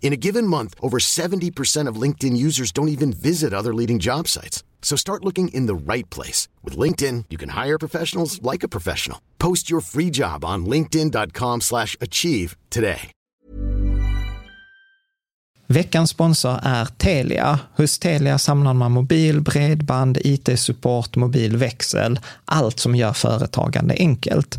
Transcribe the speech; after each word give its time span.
In 0.00 0.14
a 0.14 0.16
given 0.16 0.46
month, 0.46 0.74
over 0.80 0.98
70% 0.98 1.90
of 1.90 2.02
LinkedIn 2.02 2.34
users 2.36 2.72
don't 2.72 2.88
even 2.88 3.12
visit 3.12 3.52
other 3.52 3.74
leading 3.74 3.98
job 3.98 4.26
sites. 4.26 4.64
So 4.80 4.96
start 4.96 5.24
looking 5.24 5.48
in 5.48 5.66
the 5.66 5.92
right 5.92 6.08
place. 6.08 6.48
With 6.64 6.78
LinkedIn, 6.78 7.24
you 7.28 7.36
can 7.36 7.50
hire 7.50 7.78
professionals 7.78 8.40
like 8.42 8.62
a 8.62 8.68
professional. 8.68 9.20
Post 9.38 9.68
your 9.70 9.82
free 9.82 10.10
job 10.10 10.44
on 10.44 10.64
linkedin.com 10.64 11.60
slash 11.60 11.94
achieve 12.00 12.56
today. 12.70 13.12
Veckans 15.70 16.10
sponsor 16.10 16.60
är 16.62 16.84
Telia. 16.84 17.58
Hos 17.76 17.98
Telia 17.98 18.38
samlar 18.38 18.74
man 18.74 18.92
mobil, 18.92 19.40
bredband, 19.40 20.18
IT-support, 20.24 21.16
mobilväxel, 21.16 22.20
allt 22.44 22.80
som 22.80 22.94
gör 22.94 23.12
företagande 23.12 23.94
enkelt. 23.98 24.58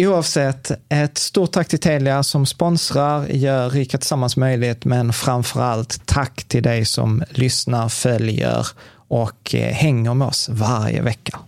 Oavsett, 0.00 0.70
ett 0.88 1.18
stort 1.18 1.52
tack 1.52 1.68
till 1.68 1.78
Telia 1.78 2.22
som 2.22 2.46
sponsrar, 2.46 3.26
gör 3.26 3.70
Rika 3.70 3.98
Tillsammans 3.98 4.36
möjligt, 4.36 4.84
men 4.84 5.12
framför 5.12 5.60
allt 5.60 6.06
tack 6.06 6.44
till 6.44 6.62
dig 6.62 6.84
som 6.84 7.22
lyssnar, 7.30 7.88
följer 7.88 8.66
och 9.08 9.54
eh, 9.54 9.72
hänger 9.72 10.14
med 10.14 10.28
oss 10.28 10.48
varje 10.48 11.02
vecka. 11.02 11.38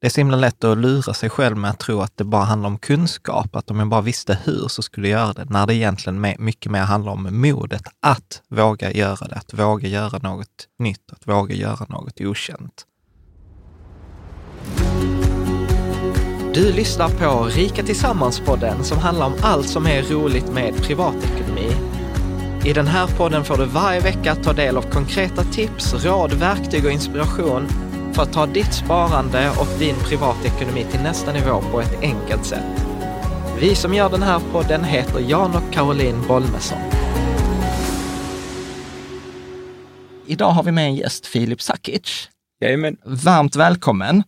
Det 0.00 0.06
är 0.06 0.10
så 0.10 0.20
himla 0.20 0.36
lätt 0.36 0.64
att 0.64 0.78
lura 0.78 1.14
sig 1.14 1.30
själv 1.30 1.56
med 1.56 1.70
att 1.70 1.78
tro 1.78 2.00
att 2.00 2.16
det 2.16 2.24
bara 2.24 2.44
handlar 2.44 2.68
om 2.68 2.78
kunskap, 2.78 3.56
att 3.56 3.70
om 3.70 3.78
jag 3.78 3.88
bara 3.88 4.00
visste 4.00 4.38
hur 4.44 4.68
så 4.68 4.82
skulle 4.82 5.08
jag 5.08 5.20
göra 5.20 5.32
det, 5.32 5.44
när 5.44 5.66
det 5.66 5.74
egentligen 5.74 6.34
mycket 6.38 6.72
mer 6.72 6.82
handlar 6.82 7.12
om 7.12 7.28
modet 7.30 7.82
att 8.00 8.42
våga 8.48 8.92
göra 8.92 9.28
det, 9.28 9.36
att 9.36 9.54
våga 9.54 9.88
göra 9.88 10.18
något 10.18 10.68
nytt, 10.78 11.12
att 11.12 11.28
våga 11.28 11.54
göra 11.54 11.86
något 11.88 12.20
okänt. 12.20 12.84
Du 16.58 16.72
lyssnar 16.72 17.08
på 17.08 17.44
Rika 17.44 17.82
Tillsammans-podden 17.82 18.82
som 18.82 18.98
handlar 18.98 19.26
om 19.26 19.34
allt 19.42 19.68
som 19.68 19.86
är 19.86 20.02
roligt 20.02 20.52
med 20.52 20.82
privatekonomi. 20.82 21.70
I 22.64 22.72
den 22.72 22.86
här 22.86 23.06
podden 23.06 23.44
får 23.44 23.56
du 23.56 23.64
varje 23.64 24.00
vecka 24.00 24.34
ta 24.34 24.52
del 24.52 24.76
av 24.76 24.82
konkreta 24.82 25.44
tips, 25.44 26.04
råd, 26.04 26.32
verktyg 26.32 26.84
och 26.84 26.92
inspiration 26.92 27.68
för 28.14 28.22
att 28.22 28.32
ta 28.32 28.46
ditt 28.46 28.74
sparande 28.74 29.50
och 29.50 29.78
din 29.78 29.94
privatekonomi 29.94 30.86
till 30.90 31.00
nästa 31.00 31.32
nivå 31.32 31.62
på 31.72 31.80
ett 31.80 32.00
enkelt 32.02 32.46
sätt. 32.46 32.86
Vi 33.60 33.74
som 33.74 33.94
gör 33.94 34.10
den 34.10 34.22
här 34.22 34.40
podden 34.52 34.84
heter 34.84 35.20
Jan 35.20 35.56
och 35.56 35.72
Caroline 35.72 36.22
Bolmesson. 36.28 36.78
Idag 40.26 40.50
har 40.50 40.62
vi 40.62 40.72
med 40.72 40.84
en 40.84 40.94
gäst, 40.96 41.26
Filip 41.26 41.62
Sakic. 41.62 42.28
Jajamän. 42.60 42.96
Varmt 43.04 43.56
välkommen. 43.56 44.22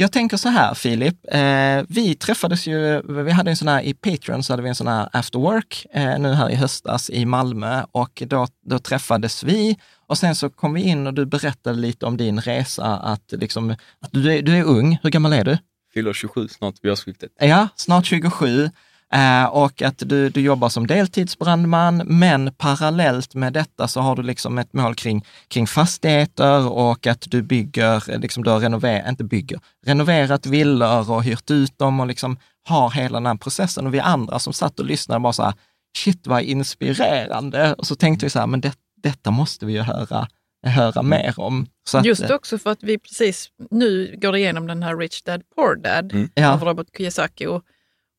Jag 0.00 0.12
tänker 0.12 0.36
så 0.36 0.48
här, 0.48 0.74
Filip. 0.74 1.16
Eh, 1.32 1.84
vi 1.88 2.14
träffades 2.14 2.66
ju, 2.66 3.02
vi 3.24 3.30
hade 3.30 3.50
en 3.50 3.56
sån 3.56 3.68
här, 3.68 3.82
i 3.82 3.94
Patreon 3.94 4.42
så 4.42 4.52
hade 4.52 4.62
vi 4.62 4.68
en 4.68 4.74
sån 4.74 4.86
här 4.86 5.08
after 5.12 5.38
work 5.38 5.86
eh, 5.92 6.18
nu 6.18 6.32
här 6.32 6.50
i 6.50 6.54
höstas 6.54 7.10
i 7.10 7.24
Malmö 7.24 7.82
och 7.92 8.22
då, 8.26 8.46
då 8.66 8.78
träffades 8.78 9.44
vi 9.44 9.78
och 10.06 10.18
sen 10.18 10.34
så 10.34 10.50
kom 10.50 10.74
vi 10.74 10.82
in 10.82 11.06
och 11.06 11.14
du 11.14 11.26
berättade 11.26 11.78
lite 11.78 12.06
om 12.06 12.16
din 12.16 12.40
resa, 12.40 12.84
att, 12.84 13.32
liksom, 13.32 13.70
att 14.00 14.12
du, 14.12 14.32
är, 14.32 14.42
du 14.42 14.56
är 14.56 14.64
ung. 14.64 14.98
Hur 15.02 15.10
gammal 15.10 15.32
är 15.32 15.44
du? 15.44 15.58
Fyller 15.94 16.12
27 16.12 16.48
snart 16.48 16.74
vid 16.82 16.92
årsskiftet. 16.92 17.30
Ja, 17.40 17.68
snart 17.76 18.06
27. 18.06 18.70
Eh, 19.12 19.44
och 19.44 19.82
att 19.82 20.02
du, 20.06 20.28
du 20.28 20.40
jobbar 20.40 20.68
som 20.68 20.86
deltidsbrandman, 20.86 21.96
men 21.96 22.52
parallellt 22.58 23.34
med 23.34 23.52
detta 23.52 23.88
så 23.88 24.00
har 24.00 24.16
du 24.16 24.22
liksom 24.22 24.58
ett 24.58 24.72
mål 24.72 24.94
kring, 24.94 25.24
kring 25.48 25.66
fastigheter 25.66 26.68
och 26.68 27.06
att 27.06 27.24
du 27.30 27.42
bygger, 27.42 28.18
liksom 28.18 28.44
du 28.44 28.50
har 28.50 28.60
renoverat, 28.60 29.08
inte 29.08 29.24
bygger, 29.24 29.60
renoverat 29.86 30.46
villor 30.46 31.10
och 31.10 31.24
hyrt 31.24 31.50
ut 31.50 31.78
dem 31.78 32.00
och 32.00 32.06
liksom 32.06 32.36
har 32.68 32.90
hela 32.90 33.16
den 33.20 33.26
här 33.26 33.34
processen. 33.34 33.86
Och 33.86 33.94
vi 33.94 34.00
andra 34.00 34.38
som 34.38 34.52
satt 34.52 34.80
och 34.80 34.86
lyssnade 34.86 35.20
bara 35.20 35.32
så 35.32 35.42
här, 35.42 35.54
shit 35.98 36.26
vad 36.26 36.42
inspirerande. 36.42 37.74
Och 37.74 37.86
så 37.86 37.94
tänkte 37.94 38.26
vi 38.26 38.30
så 38.30 38.38
här, 38.38 38.46
men 38.46 38.60
det, 38.60 38.72
detta 39.02 39.30
måste 39.30 39.66
vi 39.66 39.72
ju 39.72 39.80
höra, 39.80 40.28
höra 40.66 41.02
mer 41.02 41.34
om. 41.36 41.66
Att, 41.94 42.04
Just 42.04 42.30
också 42.30 42.58
för 42.58 42.70
att 42.70 42.82
vi 42.82 42.98
precis 42.98 43.48
nu 43.70 44.18
går 44.22 44.36
igenom 44.36 44.66
den 44.66 44.82
här 44.82 44.96
Rich 44.96 45.22
Dad 45.22 45.42
Poor 45.54 45.76
Dad 45.76 46.12
mm. 46.12 46.50
av 46.52 46.64
Robert 46.64 46.86
Kiyosaki. 46.96 47.46
Och 47.46 47.62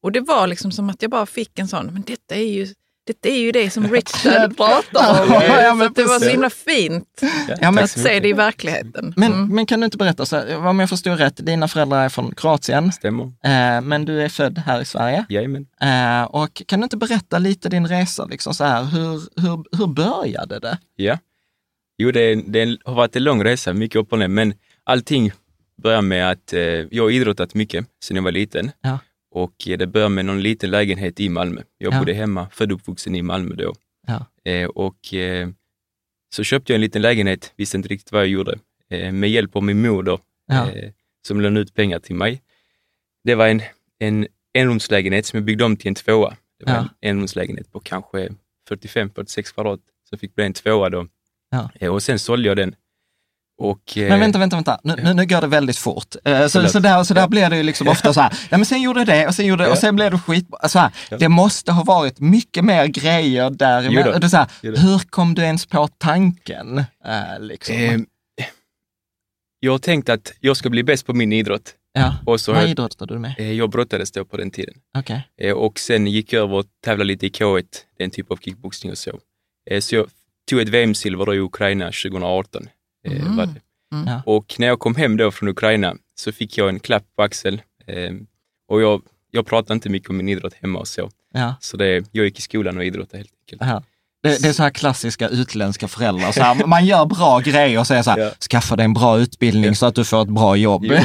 och 0.02 0.12
det 0.12 0.20
var 0.20 0.48
liksom 0.48 0.72
som 0.72 0.90
att 0.90 1.02
jag 1.02 1.12
bara 1.12 1.26
fick 1.26 1.60
en 1.60 1.68
sån, 1.68 1.86
men 1.86 2.04
detta 2.08 2.36
är 2.36 2.48
ju 2.54 2.68
detta 3.10 3.30
är 3.30 3.38
ju 3.38 3.52
det 3.52 3.70
som 3.70 3.88
Richard 3.88 4.58
pratar 4.58 5.24
om. 5.24 5.42
ja, 5.64 5.74
men 5.74 5.94
det 5.94 6.04
var 6.04 6.20
så 6.20 6.30
himla 6.30 6.50
fint 6.50 7.22
ja, 7.62 7.72
men, 7.72 7.84
att 7.84 7.90
se 7.90 8.20
det 8.20 8.28
i 8.28 8.34
verkligheten. 8.34 9.14
Men, 9.18 9.34
mm. 9.34 9.56
men 9.56 9.66
kan 9.66 9.80
du 9.80 9.86
inte 9.86 9.98
berätta, 9.98 10.26
så 10.26 10.36
här, 10.36 10.68
om 10.68 10.80
jag 10.80 10.90
förstår 10.90 11.16
rätt, 11.16 11.46
dina 11.46 11.68
föräldrar 11.68 12.06
är 12.06 12.10
från 12.10 12.36
Kroatien. 12.36 12.92
Stämmer. 12.92 13.24
Eh, 13.24 13.82
men 13.82 14.06
du 14.06 14.22
är 14.22 14.30
född 14.30 14.58
här 14.58 14.82
i 14.82 14.86
Sverige. 14.86 15.26
Jajamän. 15.30 15.66
Eh, 15.82 16.24
och 16.24 16.62
kan 16.66 16.80
du 16.80 16.84
inte 16.84 16.98
berätta 16.98 17.40
lite 17.40 17.70
din 17.70 17.88
resa, 17.88 18.26
liksom 18.26 18.54
så 18.54 18.64
här, 18.64 18.84
hur, 18.84 19.42
hur, 19.42 19.78
hur 19.78 19.88
började 19.88 20.60
det? 20.60 20.78
Ja, 20.96 21.18
jo 21.98 22.12
det, 22.12 22.36
det 22.36 22.78
har 22.86 22.94
varit 22.94 23.16
en 23.16 23.24
lång 23.24 23.44
resa, 23.44 23.74
mycket 23.74 23.96
upp 23.96 24.14
och 24.14 24.20
ner, 24.20 24.28
men 24.28 24.54
allting 24.84 25.32
började 25.84 26.02
med 26.02 26.32
att 26.32 26.54
eh, 26.54 26.62
jag 26.62 27.04
har 27.04 27.10
idrottat 27.10 27.54
mycket 27.54 27.86
sedan 28.04 28.16
jag 28.16 28.24
var 28.24 28.32
liten. 28.32 28.72
Ja. 28.82 29.00
Och 29.32 29.54
det 29.66 29.88
började 29.88 30.16
med 30.16 30.26
någon 30.26 30.42
liten 30.42 30.72
lägenhet 30.72 31.20
i 31.20 31.30
Malmö. 31.30 31.62
Jag 31.78 31.94
ja. 31.94 32.00
bodde 32.00 32.14
hemma, 32.14 32.50
född 32.52 32.72
och 32.72 32.78
uppvuxen 32.80 33.16
i 33.16 33.22
Malmö 33.22 33.56
då. 33.56 33.74
Ja. 34.08 34.26
Eh, 34.52 34.70
och 34.70 35.14
eh, 35.14 35.50
så 36.36 36.44
köpte 36.44 36.74
jag 36.74 36.76
en 36.76 36.82
liten 36.82 37.02
lägenhet, 37.02 37.54
visste 37.56 37.78
inte 37.78 37.90
riktigt 37.90 38.12
vad 38.12 38.22
jag 38.22 38.28
gjorde, 38.30 38.60
eh, 38.90 39.12
med 39.12 39.30
hjälp 39.30 39.56
av 39.56 39.64
min 39.64 39.82
mor 39.82 40.04
då, 40.04 40.20
Ja. 40.48 40.72
eh, 40.72 40.92
som 41.28 41.42
lånade 41.42 41.62
ut 41.62 41.74
pengar 41.74 42.00
till 42.00 42.16
mig. 42.16 42.42
Det 43.24 43.36
var 43.36 43.48
en, 43.48 43.62
en 44.00 44.28
enrumslägenhet 44.54 45.26
som 45.26 45.38
jag 45.38 45.44
byggde 45.44 45.64
om 45.64 45.78
till 45.78 45.88
en 45.88 45.96
tvåa. 45.96 46.36
Det 46.60 46.66
var 46.66 46.80
en 46.80 46.90
enrumslägenhet 47.02 47.72
på 47.72 47.80
kanske 47.80 48.30
45-46 48.70 49.54
kvadrat, 49.54 49.80
så 50.10 50.18
fick 50.18 50.36
bli 50.36 50.46
en 50.46 50.54
tvåa 50.54 50.90
då. 50.90 51.08
Eh, 51.80 51.94
och 51.94 52.04
sen 52.04 52.20
sålde 52.20 52.48
jag 52.48 52.58
den. 52.58 52.76
Och, 53.60 53.98
eh, 53.98 54.10
Men 54.10 54.20
vänta, 54.20 54.40
vänta, 54.40 54.56
vänta. 54.56 54.80
Nu, 54.84 54.96
nu, 55.04 55.14
nu 55.14 55.26
går 55.26 55.42
det 55.42 55.48
väldigt 55.48 55.78
fort. 55.78 56.16
Eh, 56.26 56.48
Så, 56.48 56.68
så, 56.70 56.80
där, 56.80 57.04
så 57.04 57.14
där 57.14 57.22
Ja. 57.22 57.28
blir 57.28 57.50
det 57.50 57.58
ju 57.58 57.64
liksom 57.64 57.88
ofta 57.88 58.14
så 58.14 58.22
här, 58.22 58.34
ja 58.50 58.58
men 58.58 58.66
sen 58.66 58.82
gjorde 58.82 59.06
det 59.06 59.28
och 59.28 59.36
sen 59.36 59.46
gjorde 59.46 59.64
det 59.64 59.70
och 59.70 59.76
Ja. 59.76 59.82
sen 59.82 59.96
blev 59.96 60.12
det 60.12 60.20
skit. 60.20 60.48
Så 60.68 60.80
här, 60.80 60.92
Ja. 61.10 61.18
Det 61.18 61.30
måste 61.30 61.72
ha 61.72 61.84
varit 61.84 62.20
mycket 62.20 62.64
mer 62.66 62.86
grejer 62.86 63.50
där. 63.50 64.20
Det 64.20 64.30
så 64.30 64.38
här, 64.38 64.48
hur 64.62 65.00
kom 65.10 65.34
du 65.34 65.42
ens 65.42 65.66
på 65.66 65.88
tanken? 65.98 66.78
Eh, 67.06 67.40
liksom? 67.40 67.76
eh, 67.76 68.00
jag 69.60 69.72
har 69.72 69.80
tänkt 69.80 70.10
att 70.10 70.34
jag 70.40 70.58
ska 70.58 70.70
bli 70.70 70.84
bäst 70.84 71.06
på 71.06 71.14
min 71.14 71.34
idrott. 71.34 71.74
ja. 71.94 72.16
Och 72.26 72.42
så 72.42 72.54
Vad 72.54 72.64
jag, 72.64 72.70
idrottade 72.70 73.14
du 73.14 73.20
med? 73.20 73.36
eh, 73.38 73.52
jag 73.52 73.70
brottades 73.70 74.12
då 74.12 74.26
på 74.26 74.38
den 74.38 74.52
tiden. 74.52 74.74
Okej. 74.98 75.28
Eh, 75.42 75.54
Och 75.54 75.80
sen 75.80 76.08
gick 76.08 76.34
jag 76.34 76.44
över 76.44 76.56
och 76.56 76.66
tävlade 76.86 77.08
lite 77.08 77.26
i 77.26 77.30
K1, 77.30 77.64
den 78.00 78.12
typ 78.12 78.32
av 78.32 78.38
kickboxning 78.38 78.92
och 78.92 78.98
så. 78.98 79.20
Eh, 79.72 79.80
Så 79.82 79.96
jag 79.96 80.06
tog 80.50 80.60
ett 80.60 80.70
VM-silver 80.70 81.34
i 81.34 81.40
Ukraina 81.40 81.86
2018. 81.86 82.68
Eh, 83.12 83.22
Mm. 83.22 83.36
var 83.38 83.46
det. 83.46 83.62
Mm. 83.96 84.20
Och 84.26 84.56
när 84.60 84.68
jag 84.68 84.80
kom 84.80 84.96
hem 84.96 85.18
då 85.18 85.32
från 85.32 85.50
Ukraina 85.50 85.96
så 86.16 86.32
fick 86.32 86.58
jag 86.58 86.70
en 86.70 86.80
klapp 86.80 87.04
på 87.16 87.24
axel. 87.24 87.62
eh, 87.88 88.12
Och 88.68 88.82
jag, 88.82 89.02
jag 89.32 89.46
pratade 89.46 89.74
inte 89.74 89.90
mycket 89.90 90.10
om 90.10 90.18
min 90.18 90.30
idrott 90.30 90.54
hemma 90.54 90.80
och 90.80 90.88
så. 90.88 91.10
Ja. 91.34 91.56
Så 91.60 91.78
det, 91.78 92.04
jag 92.12 92.26
gick 92.26 92.40
i 92.40 92.42
skolan 92.42 92.78
och 92.78 92.86
idrottade 92.86 93.18
helt 93.18 93.30
enkelt. 93.44 93.62
Ja. 93.72 93.84
Det, 94.24 94.42
det 94.42 94.48
är 94.50 94.54
så 94.54 94.64
här 94.64 94.70
klassiska 94.70 95.30
utländska 95.30 95.88
föräldrar. 95.88 96.32
Så 96.32 96.42
här, 96.44 96.66
man 96.68 96.86
gör 96.86 97.06
bra 97.06 97.40
grejer 97.40 97.80
och 97.80 97.88
säger 97.88 98.02
så 98.04 98.12
här, 98.12 98.18
Ja. 98.20 98.32
skaffa 98.52 98.76
dig 98.76 98.86
en 98.86 98.94
bra 98.94 99.20
utbildning 99.20 99.64
Ja. 99.66 99.74
så 99.76 99.86
att 99.86 99.96
du 99.96 100.06
får 100.06 100.22
ett 100.22 100.28
bra 100.30 100.56
jobb. 100.56 100.86
Jo, 100.86 100.96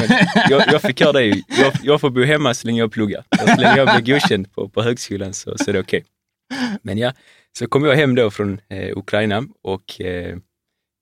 jag, 0.49 0.63
jag 0.71 0.81
fick 0.81 1.01
göra 1.01 1.11
det. 1.13 1.23
ju. 1.23 1.43
Jag, 1.47 1.73
jag 1.83 2.01
får 2.01 2.09
bo 2.09 2.23
hemma 2.23 2.53
så 2.53 2.67
länge 2.67 2.79
jag 2.79 2.91
pluggar. 2.91 3.23
Så 3.39 3.45
länge 3.61 3.77
jag 3.77 3.95
blir 4.03 4.13
godkänd 4.13 4.51
på, 4.53 4.69
på 4.69 4.81
högskolan 4.83 5.33
så, 5.33 5.57
så 5.57 5.69
är 5.69 5.73
det 5.73 5.79
okej. 5.79 6.05
Men 6.81 6.97
ja, 6.97 7.13
så 7.57 7.67
kom 7.67 7.85
jag 7.85 7.95
hem 7.95 8.15
då 8.15 8.31
från 8.31 8.59
eh, 8.69 8.97
Ukraina 8.97 9.43
och 9.63 10.01
eh, 10.01 10.37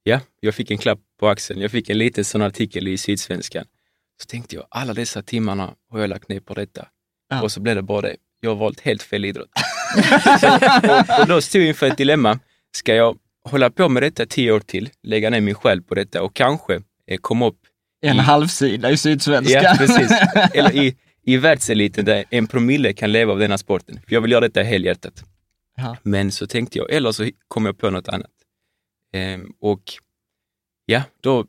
ja, 0.04 0.20
jag 0.40 0.56
fick 0.56 0.72
en 0.72 0.78
klapp 0.78 1.00
på 1.20 1.28
axeln. 1.28 1.62
Jag 1.62 1.72
fick 1.72 1.90
en 1.90 1.98
liten 1.98 2.26
sån 2.26 2.42
artikel 2.42 2.88
i 2.88 2.98
Sydsvenskan. 2.98 3.66
Så 4.22 4.26
tänkte 4.26 4.56
jag, 4.56 4.66
alla 4.70 4.94
dessa 4.94 5.22
timmarna 5.22 5.74
har 5.92 6.00
jag 6.00 6.10
lagt 6.10 6.30
ner 6.30 6.40
på 6.40 6.54
detta. 6.54 6.88
Ja. 7.30 7.42
Och 7.42 7.52
så 7.52 7.60
blev 7.60 7.76
det 7.76 7.82
bara 7.82 8.02
det. 8.02 8.16
Jag 8.40 8.50
har 8.50 8.56
valt 8.56 8.80
helt 8.80 9.04
fel 9.04 9.26
idrott. 9.26 9.50
så, 10.42 10.48
och, 10.56 11.20
och 11.22 11.28
då 11.28 11.42
stod 11.42 11.62
jag 11.62 11.68
inför 11.68 11.88
ett 11.88 11.98
dilemma. 11.98 12.40
Ska 12.76 12.96
jag 12.96 13.18
hålla 13.50 13.70
på 13.70 13.90
med 13.90 14.04
detta 14.04 14.26
tio 14.26 14.52
år 14.52 14.60
till, 14.60 14.90
lägga 15.04 15.30
ner 15.30 15.42
min 15.42 15.56
själ 15.56 15.82
på 15.82 15.96
detta 15.96 16.22
och 16.22 16.34
kanske 16.36 16.82
eh, 17.08 17.18
komma 17.22 17.48
upp 17.48 17.60
En 18.02 18.16
i- 18.16 18.20
halvsida 18.20 18.92
i 18.92 18.98
Sydsvenska. 18.98 19.64
Ja, 19.64 19.76
precis. 19.78 20.12
Eller 20.54 20.76
i, 20.76 20.96
i 21.26 21.38
världseliten 21.38 22.06
där 22.06 22.26
en 22.30 22.48
promille 22.48 22.94
kan 22.94 23.12
leva 23.12 23.32
av 23.32 23.40
denna 23.40 23.58
sporten. 23.58 24.00
För 24.08 24.14
jag 24.14 24.22
vill 24.22 24.32
göra 24.32 24.42
detta 24.42 24.62
helhjärtat. 24.64 25.24
Ja. 25.78 25.98
Men 26.04 26.32
så 26.32 26.48
tänkte 26.48 26.78
jag, 26.78 26.92
eller 26.92 27.12
så 27.12 27.30
kom 27.48 27.66
jag 27.66 27.78
på 27.78 27.90
något 27.90 28.08
annat. 28.08 28.30
Ehm, 29.13 29.54
och 29.60 29.81
ja, 30.86 31.04
då, 31.21 31.45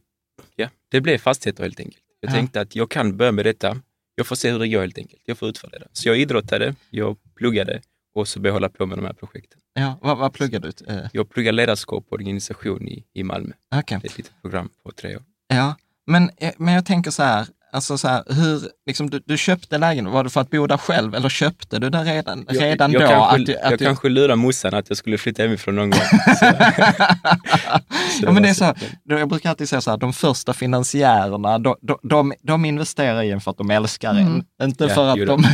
ja, 0.56 0.68
det 0.88 1.00
blev 1.00 1.18
fastigheter 1.18 1.62
helt 1.62 1.80
enkelt. 1.80 2.02
Jag 2.20 2.30
Ja. 2.30 2.34
tänkte 2.34 2.60
att 2.60 2.76
jag 2.76 2.90
kan 2.90 3.16
börja 3.16 3.32
med 3.32 3.44
detta. 3.46 3.80
Jag 4.14 4.26
får 4.26 4.36
se 4.36 4.50
hur 4.52 4.58
det 4.58 4.68
går 4.68 4.80
helt 4.80 4.98
enkelt. 4.98 5.22
Jag 5.24 5.38
får 5.38 5.48
utvärdera. 5.48 5.86
Så 5.92 6.08
jag 6.08 6.18
idrottade, 6.18 6.74
jag 6.90 7.16
pluggade 7.34 7.80
och 8.14 8.28
så 8.28 8.40
började 8.40 8.48
jag 8.48 8.54
hålla 8.54 8.68
på 8.68 8.86
med 8.86 8.98
de 8.98 9.04
här 9.04 9.12
projekten. 9.12 9.60
Ja, 9.74 9.98
vad, 10.02 10.18
vad 10.18 10.32
pluggar 10.32 10.60
du? 10.60 10.72
Eh, 10.88 11.06
Jag 11.12 11.30
pluggar 11.30 11.52
ledarskap 11.52 12.04
och 12.08 12.12
organisation 12.12 12.88
i, 12.88 13.04
i 13.12 13.22
Malmö. 13.22 13.52
Okej. 13.74 14.00
Ett 14.04 14.16
litet 14.16 14.32
program 14.42 14.68
på 14.82 14.92
tre 14.92 15.16
år. 15.16 15.22
Ja, 15.48 15.76
men, 16.06 16.30
eh, 16.36 16.52
men 16.56 16.74
jag 16.74 16.86
tänker 16.86 17.10
så 17.10 17.22
här, 17.22 17.46
alltså 17.74 17.98
så 17.98 18.08
här, 18.08 18.22
hur, 18.26 18.60
liksom, 18.86 19.10
du, 19.10 19.22
du 19.26 19.38
köpte 19.38 19.78
lägenheten, 19.78 20.12
var 20.14 20.24
det 20.24 20.30
för 20.30 20.40
att 20.40 20.50
bo 20.50 20.66
där 20.66 20.76
själv 20.76 21.14
eller 21.14 21.28
köpte 21.28 21.78
du 21.78 21.90
den 21.90 22.04
redan, 22.04 22.44
Jag- 22.48 22.62
redan 22.62 22.92
jag 22.92 23.02
då? 23.02 23.06
Kanske, 23.08 23.40
att 23.40 23.46
du, 23.46 23.56
att 23.56 23.70
jag 23.70 23.78
du, 23.78 23.84
kanske 23.84 24.08
lurade 24.08 24.36
morsan 24.36 24.74
att 24.74 24.88
jag 24.88 24.98
skulle 24.98 25.18
flytta 25.18 25.42
hemifrån 25.42 25.76
någon 25.76 25.90
gång. 25.90 26.00
Så, 26.40 26.44
ja, 28.22 28.32
men 28.32 28.42
det 28.42 28.48
är 28.48 28.54
så, 28.54 28.74
då 29.04 29.18
jag 29.18 29.28
brukar 29.28 29.50
alltid 29.50 29.68
säga 29.68 29.80
så 29.80 29.90
här, 29.90 29.98
de 29.98 30.12
första 30.12 30.52
finansiärerna, 30.52 31.58
de, 31.58 31.76
de, 31.82 31.98
de, 32.02 32.32
de 32.42 32.64
investerar 32.64 33.22
i 33.22 33.30
en 33.30 33.40
för 33.40 33.50
att 33.50 33.58
de 33.58 33.70
älskar 33.70 34.10
en, 34.10 34.18
Mm. 34.26 34.44
inte 34.62 34.84
Ja, 34.84 34.94
för 34.94 35.08
att 35.08 35.26
de... 35.26 35.44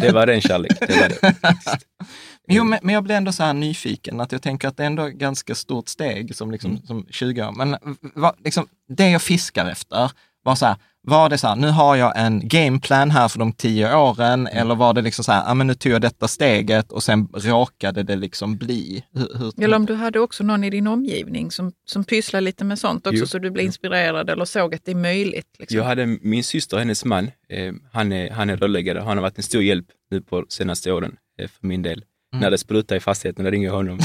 Det 0.00 0.12
var 0.12 0.26
den 0.26 0.40
kärlek. 0.40 0.72
Det 0.80 0.96
var 1.00 1.08
det. 1.08 1.34
Jo, 2.52 2.64
men, 2.64 2.78
men 2.82 2.94
jag 2.94 3.04
blir 3.04 3.14
ändå 3.16 3.32
så 3.32 3.42
här 3.42 3.52
nyfiken, 3.52 4.20
att 4.20 4.32
jag 4.32 4.42
tänker 4.42 4.68
att 4.68 4.76
det 4.76 4.82
är 4.82 4.86
ändå 4.86 5.02
ett 5.06 5.14
ganska 5.14 5.54
stort 5.54 5.88
steg 5.88 6.36
som, 6.36 6.50
liksom, 6.50 6.70
Mm. 6.70 6.82
som 6.86 7.06
20 7.10 7.42
år. 7.46 7.52
Men 7.52 7.76
vad, 8.14 8.34
liksom, 8.44 8.66
det 8.96 9.10
jag 9.10 9.22
fiskar 9.22 9.66
efter 9.66 10.10
var 10.42 10.54
så 10.54 10.66
här, 10.66 10.76
var 11.02 11.28
det 11.28 11.38
så 11.38 11.46
här, 11.48 11.56
nu 11.56 11.68
har 11.68 11.96
jag 11.96 12.12
en 12.16 12.48
gameplan 12.48 13.10
här 13.10 13.28
för 13.28 13.38
de 13.38 13.52
tio 13.52 13.96
åren, 13.96 14.46
Mm. 14.46 14.58
eller 14.58 14.74
var 14.74 14.94
det 14.94 15.02
liksom 15.02 15.24
så 15.24 15.32
här, 15.32 15.44
ja 15.46 15.54
men 15.54 15.66
nu 15.66 15.74
tog 15.74 15.92
jag 15.92 16.00
detta 16.00 16.28
steget 16.28 16.92
och 16.92 17.02
sen 17.02 17.28
råkade 17.34 18.02
det 18.02 18.16
liksom 18.16 18.56
bli? 18.56 19.04
Hur, 19.12 19.38
hur, 19.38 19.64
Eller 19.64 19.76
om 19.76 19.86
du 19.86 19.94
hade 19.94 20.20
också 20.20 20.44
någon 20.44 20.64
i 20.64 20.70
din 20.70 20.86
omgivning 20.86 21.50
som, 21.50 21.72
som 21.84 22.04
pysslar 22.04 22.40
lite 22.40 22.64
med 22.64 22.78
sånt 22.78 23.06
också, 23.06 23.18
Jo. 23.20 23.26
så 23.26 23.38
du 23.38 23.50
blev 23.50 23.66
inspirerad 23.66 24.30
eller 24.30 24.44
såg 24.44 24.74
att 24.74 24.84
det 24.84 24.90
är 24.90 24.94
möjligt. 24.96 25.46
Liksom. 25.58 25.76
Jag 25.78 25.84
hade 25.84 26.06
min 26.06 26.44
syster 26.44 26.76
och 26.76 26.80
hennes 26.80 27.04
man, 27.04 27.30
eh, 27.48 27.72
han, 27.92 28.12
är, 28.12 28.30
han 28.30 28.50
är 28.50 28.56
rörläggare. 28.56 28.98
Han 28.98 29.16
har 29.16 29.22
varit 29.22 29.36
en 29.36 29.42
stor 29.44 29.62
hjälp 29.62 29.86
nu 30.10 30.20
på 30.20 30.44
senaste 30.48 30.92
åren 30.92 31.16
eh, 31.40 31.48
för 31.48 31.66
min 31.66 31.82
del. 31.82 32.04
Mm. 32.32 32.42
När 32.42 32.50
det 32.50 32.58
sprutar 32.58 32.96
i 32.96 33.00
fastigheten, 33.00 33.44
då 33.44 33.50
ringer 33.50 33.66
jag 33.68 33.74
honom. 33.74 33.98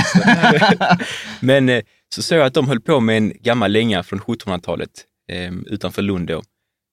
Men 1.39 1.69
eh, 1.69 1.81
så 2.15 2.21
såg 2.21 2.39
jag 2.39 2.45
att 2.45 2.53
de 2.53 2.67
höll 2.67 2.81
på 2.81 2.99
med 2.99 3.17
en 3.17 3.33
gammal 3.41 3.71
länga 3.71 4.03
från 4.03 4.19
1700-talet 4.19 4.89
eh, 5.31 5.51
utanför 5.65 6.01
Lund 6.01 6.27
då. 6.27 6.41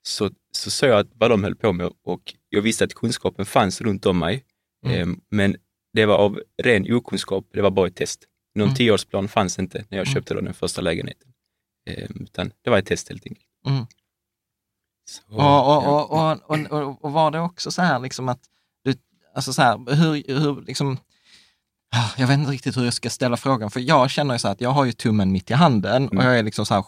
Så, 0.02 0.31
så 0.52 0.70
såg 0.70 0.90
jag 0.90 0.99
att 0.99 1.08
vad 1.14 1.31
de 1.31 1.44
höll 1.44 1.54
på 1.56 1.72
med 1.72 1.90
och 2.04 2.34
jag 2.49 2.62
visste 2.62 2.84
att 2.84 2.94
kunskapen 2.94 3.46
fanns 3.46 3.81
runt 3.81 4.06
om 4.06 4.19
mig. 4.19 4.44
Mm. 4.87 5.10
Eh, 5.10 5.16
men 5.31 5.56
det 5.93 6.06
var 6.06 6.16
av 6.19 6.40
ren 6.62 6.93
okunskap, 6.94 7.46
det 7.52 7.62
var 7.62 7.70
bara 7.70 7.87
ett 7.87 7.96
test. 7.96 8.25
Någon 8.54 8.69
Mm. 8.69 8.76
tioårsplan 8.76 9.28
fanns 9.28 9.58
inte 9.58 9.78
när 9.88 9.99
jag 9.99 10.06
Mm. 10.06 10.14
köpte 10.14 10.34
då 10.34 10.40
den 10.40 10.54
första 10.54 10.81
lägenheten. 10.81 11.32
Eh, 11.90 12.10
utan 12.20 12.52
det 12.62 12.70
var 12.70 12.78
ett 12.78 12.87
test 12.87 13.08
helt 13.08 13.26
enkelt. 13.26 13.46
Mm. 13.66 13.87
Så, 15.10 15.22
Och, 15.28 15.37
och, 15.38 15.40
ja. 15.40 16.38
och, 16.46 16.72
och, 16.72 17.04
och, 17.04 17.12
var 17.12 17.31
det 17.31 17.40
också 17.40 17.70
så 17.70 17.82
här 17.82 17.99
liksom 17.99 18.28
att 18.28 18.40
du, 18.84 18.94
alltså 19.34 19.52
så 19.52 19.62
här, 19.62 19.94
hur, 19.94 20.40
hur 20.40 20.62
liksom, 20.66 20.96
ah, 21.96 22.10
jag 22.16 22.26
vet 22.26 22.38
inte 22.38 22.50
riktigt 22.50 22.76
hur 22.76 22.84
jag 22.84 22.94
ska 22.94 23.10
ställa 23.10 23.37
frågan, 23.37 23.70
för 23.70 23.81
jag 23.81 24.10
känner 24.10 24.34
ju 24.34 24.38
så 24.38 24.49
här 24.49 24.52
att 24.52 24.61
jag 24.61 24.71
har 24.71 24.85
ju 24.85 24.92
tummen 24.92 25.32
mitt 25.32 25.50
i 25.50 25.54
handen 25.54 26.06
och 26.06 26.12
Mm. 26.12 26.26
jag 26.26 26.38
är 26.38 26.42
liksom 26.42 26.66
så 26.66 26.75
här 26.75 26.82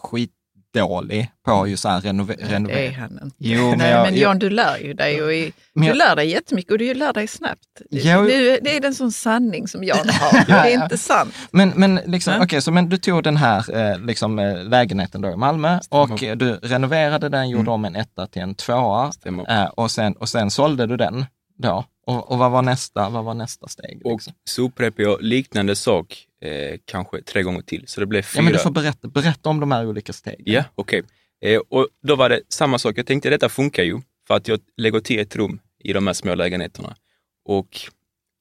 skitdålig 0.75 1.31
på 1.45 1.67
ju 1.67 1.77
så 1.77 1.89
här 1.89 2.01
renove, 2.01 2.35
Det 2.35 2.87
är 2.87 2.91
han 2.91 3.11
inte. 3.23 3.35
Jo, 3.37 3.69
men 3.69 3.77
Nej, 3.77 3.91
jag- 3.91 4.03
men 4.05 4.15
jag- 4.15 4.21
Jan, 4.29 4.39
du 4.39 4.49
lär 4.49 4.77
ju 4.77 4.93
dig 4.93 5.21
och 5.23 5.33
i, 5.33 5.53
du 5.75 5.85
jag- 5.85 5.97
lär 5.97 6.15
dig 6.15 6.29
jättemycket 6.29 6.71
och 6.71 6.77
du 6.77 6.93
lär 6.93 7.13
dig 7.13 7.27
snabbt. 7.27 7.61
Jo. 7.91 8.21
Du, 8.23 8.59
det 8.61 8.77
är 8.77 8.85
en 8.85 8.93
sån 8.95 9.11
sanning 9.11 9.67
som 9.67 9.83
Jan 9.83 9.97
har. 10.09 10.45
Det 10.47 10.53
är 10.73 10.83
inte 10.83 10.97
sant. 10.97 11.33
Men, 11.51 11.69
men, 11.75 11.95
liksom, 12.05 12.33
Ja. 12.33 12.43
okej, 12.43 12.61
så 12.61 12.71
men 12.71 12.89
du 12.89 12.97
tog 12.97 13.23
den 13.23 13.37
här 13.37 13.75
eh, 13.91 13.99
liksom, 13.99 14.39
eh, 14.39 14.63
lägenheten 14.63 15.21
då 15.21 15.29
i 15.31 15.35
Malmö 15.35 15.79
och 15.89 16.23
eh, 16.23 16.35
du 16.35 16.53
renoverade 16.53 17.29
den, 17.29 17.49
gjorde 17.49 17.61
Mm. 17.61 17.73
om 17.73 17.85
en 17.85 17.95
etta 17.95 18.27
till 18.27 18.41
en 18.41 18.55
tvåa 18.55 19.11
Stämmer. 19.11 19.61
eh, 19.61 19.65
och, 19.69 19.91
sen, 19.91 20.13
och 20.13 20.29
sen 20.29 20.51
sålde 20.51 20.87
du 20.87 20.97
den 20.97 21.25
då. 21.57 21.83
Och, 22.07 22.31
och 22.31 22.37
vad, 22.37 22.51
var 22.51 22.61
nästa, 22.61 23.09
vad 23.09 23.23
var 23.23 23.33
nästa 23.33 23.67
steg? 23.67 24.01
Och 24.05 24.11
Liksom? 24.11 24.33
så 24.43 24.61
upprepade 24.63 25.03
jag 25.03 25.21
liknande 25.21 25.75
sak 25.75 26.25
eh, 26.41 26.79
kanske 26.85 27.21
tre 27.21 27.43
gånger 27.43 27.61
till, 27.61 27.83
så 27.87 27.99
det 27.99 28.05
blev 28.05 28.21
fyra. 28.21 28.39
Ja, 28.39 28.43
men 28.43 28.53
du 28.53 28.59
får 28.59 28.71
berätta, 28.71 29.07
berätta 29.07 29.49
om 29.49 29.59
de 29.59 29.71
här 29.71 29.87
olika 29.87 30.13
stegen. 30.13 30.43
Ja, 30.45 30.63
okej. 30.75 31.03
Eh, 31.41 31.59
och 31.69 31.87
då 32.03 32.15
var 32.15 32.29
det 32.29 32.41
samma 32.49 32.79
sak. 32.79 32.97
Jag 32.97 33.05
tänkte 33.05 33.29
detta 33.29 33.49
funkar 33.49 33.83
ju 33.83 34.01
för 34.27 34.35
att 34.35 34.47
jag 34.47 34.59
lägger 34.77 34.99
till 34.99 35.19
ett 35.19 35.35
rum 35.35 35.59
i 35.79 35.93
de 35.93 36.07
här 36.07 36.13
små 36.13 36.35
lägenheterna. 36.35 36.95
Och 37.45 37.67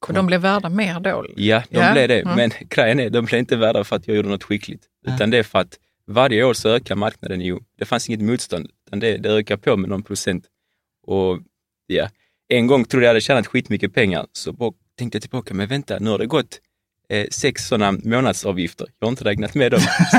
Och 0.09 0.15
de 0.15 0.27
blev 0.27 0.41
värda 0.41 0.69
mer 0.69 1.01
då. 1.01 1.27
ja, 1.37 1.63
de 1.71 1.79
Ja, 1.79 1.93
blev 1.93 2.09
det. 2.09 2.21
mm. 2.21 2.37
Men 2.37 2.51
grejen 2.69 3.01
är, 3.01 3.11
de 3.11 3.25
blev 3.25 3.39
inte 3.39 3.57
värda 3.57 3.85
för 3.85 3.97
att 3.97 4.09
jag 4.09 4.17
gjorde 4.17 4.29
något 4.29 4.45
skickligt. 4.45 4.85
Ja. 5.07 5.15
Utan 5.15 5.31
det 5.31 5.39
är 5.39 5.43
för 5.43 5.59
att 5.59 5.79
varje 6.07 6.45
år 6.45 6.55
så 6.55 6.69
ökar 6.69 6.95
marknaden 6.95 7.41
ju. 7.41 7.59
Det 7.79 7.85
fanns 7.85 8.09
inget 8.09 8.21
motstånd, 8.21 8.71
utan 8.87 9.01
det, 9.01 9.17
det 9.17 9.31
ökar 9.31 9.57
på 9.57 9.77
med 9.77 9.91
någon 9.91 10.03
procent. 10.03 10.45
Och 11.07 11.39
ja, 11.87 12.09
en 12.49 12.67
gång 12.67 12.85
trodde 12.85 13.07
jag 13.07 13.11
hade 13.11 13.21
tjänat 13.21 13.47
skitmycket 13.47 13.95
pengar, 13.95 14.27
så 14.33 14.53
bara 14.53 14.73
tänkte 14.99 15.17
jag 15.17 15.23
tillbaka, 15.23 15.55
men 15.55 15.69
vänta, 15.69 15.99
nu 15.99 16.11
har 16.11 16.19
det 16.19 16.27
gått 16.27 16.61
eh, 17.11 17.27
sex 17.31 17.67
sådana 17.69 17.93
månadsavgifter. 18.05 18.87
Jag 19.01 19.07
har 19.07 19.11
inte 19.11 19.25
räknat 19.25 19.55
med 19.55 19.71
dem. 19.73 19.81
Så, 20.11 20.19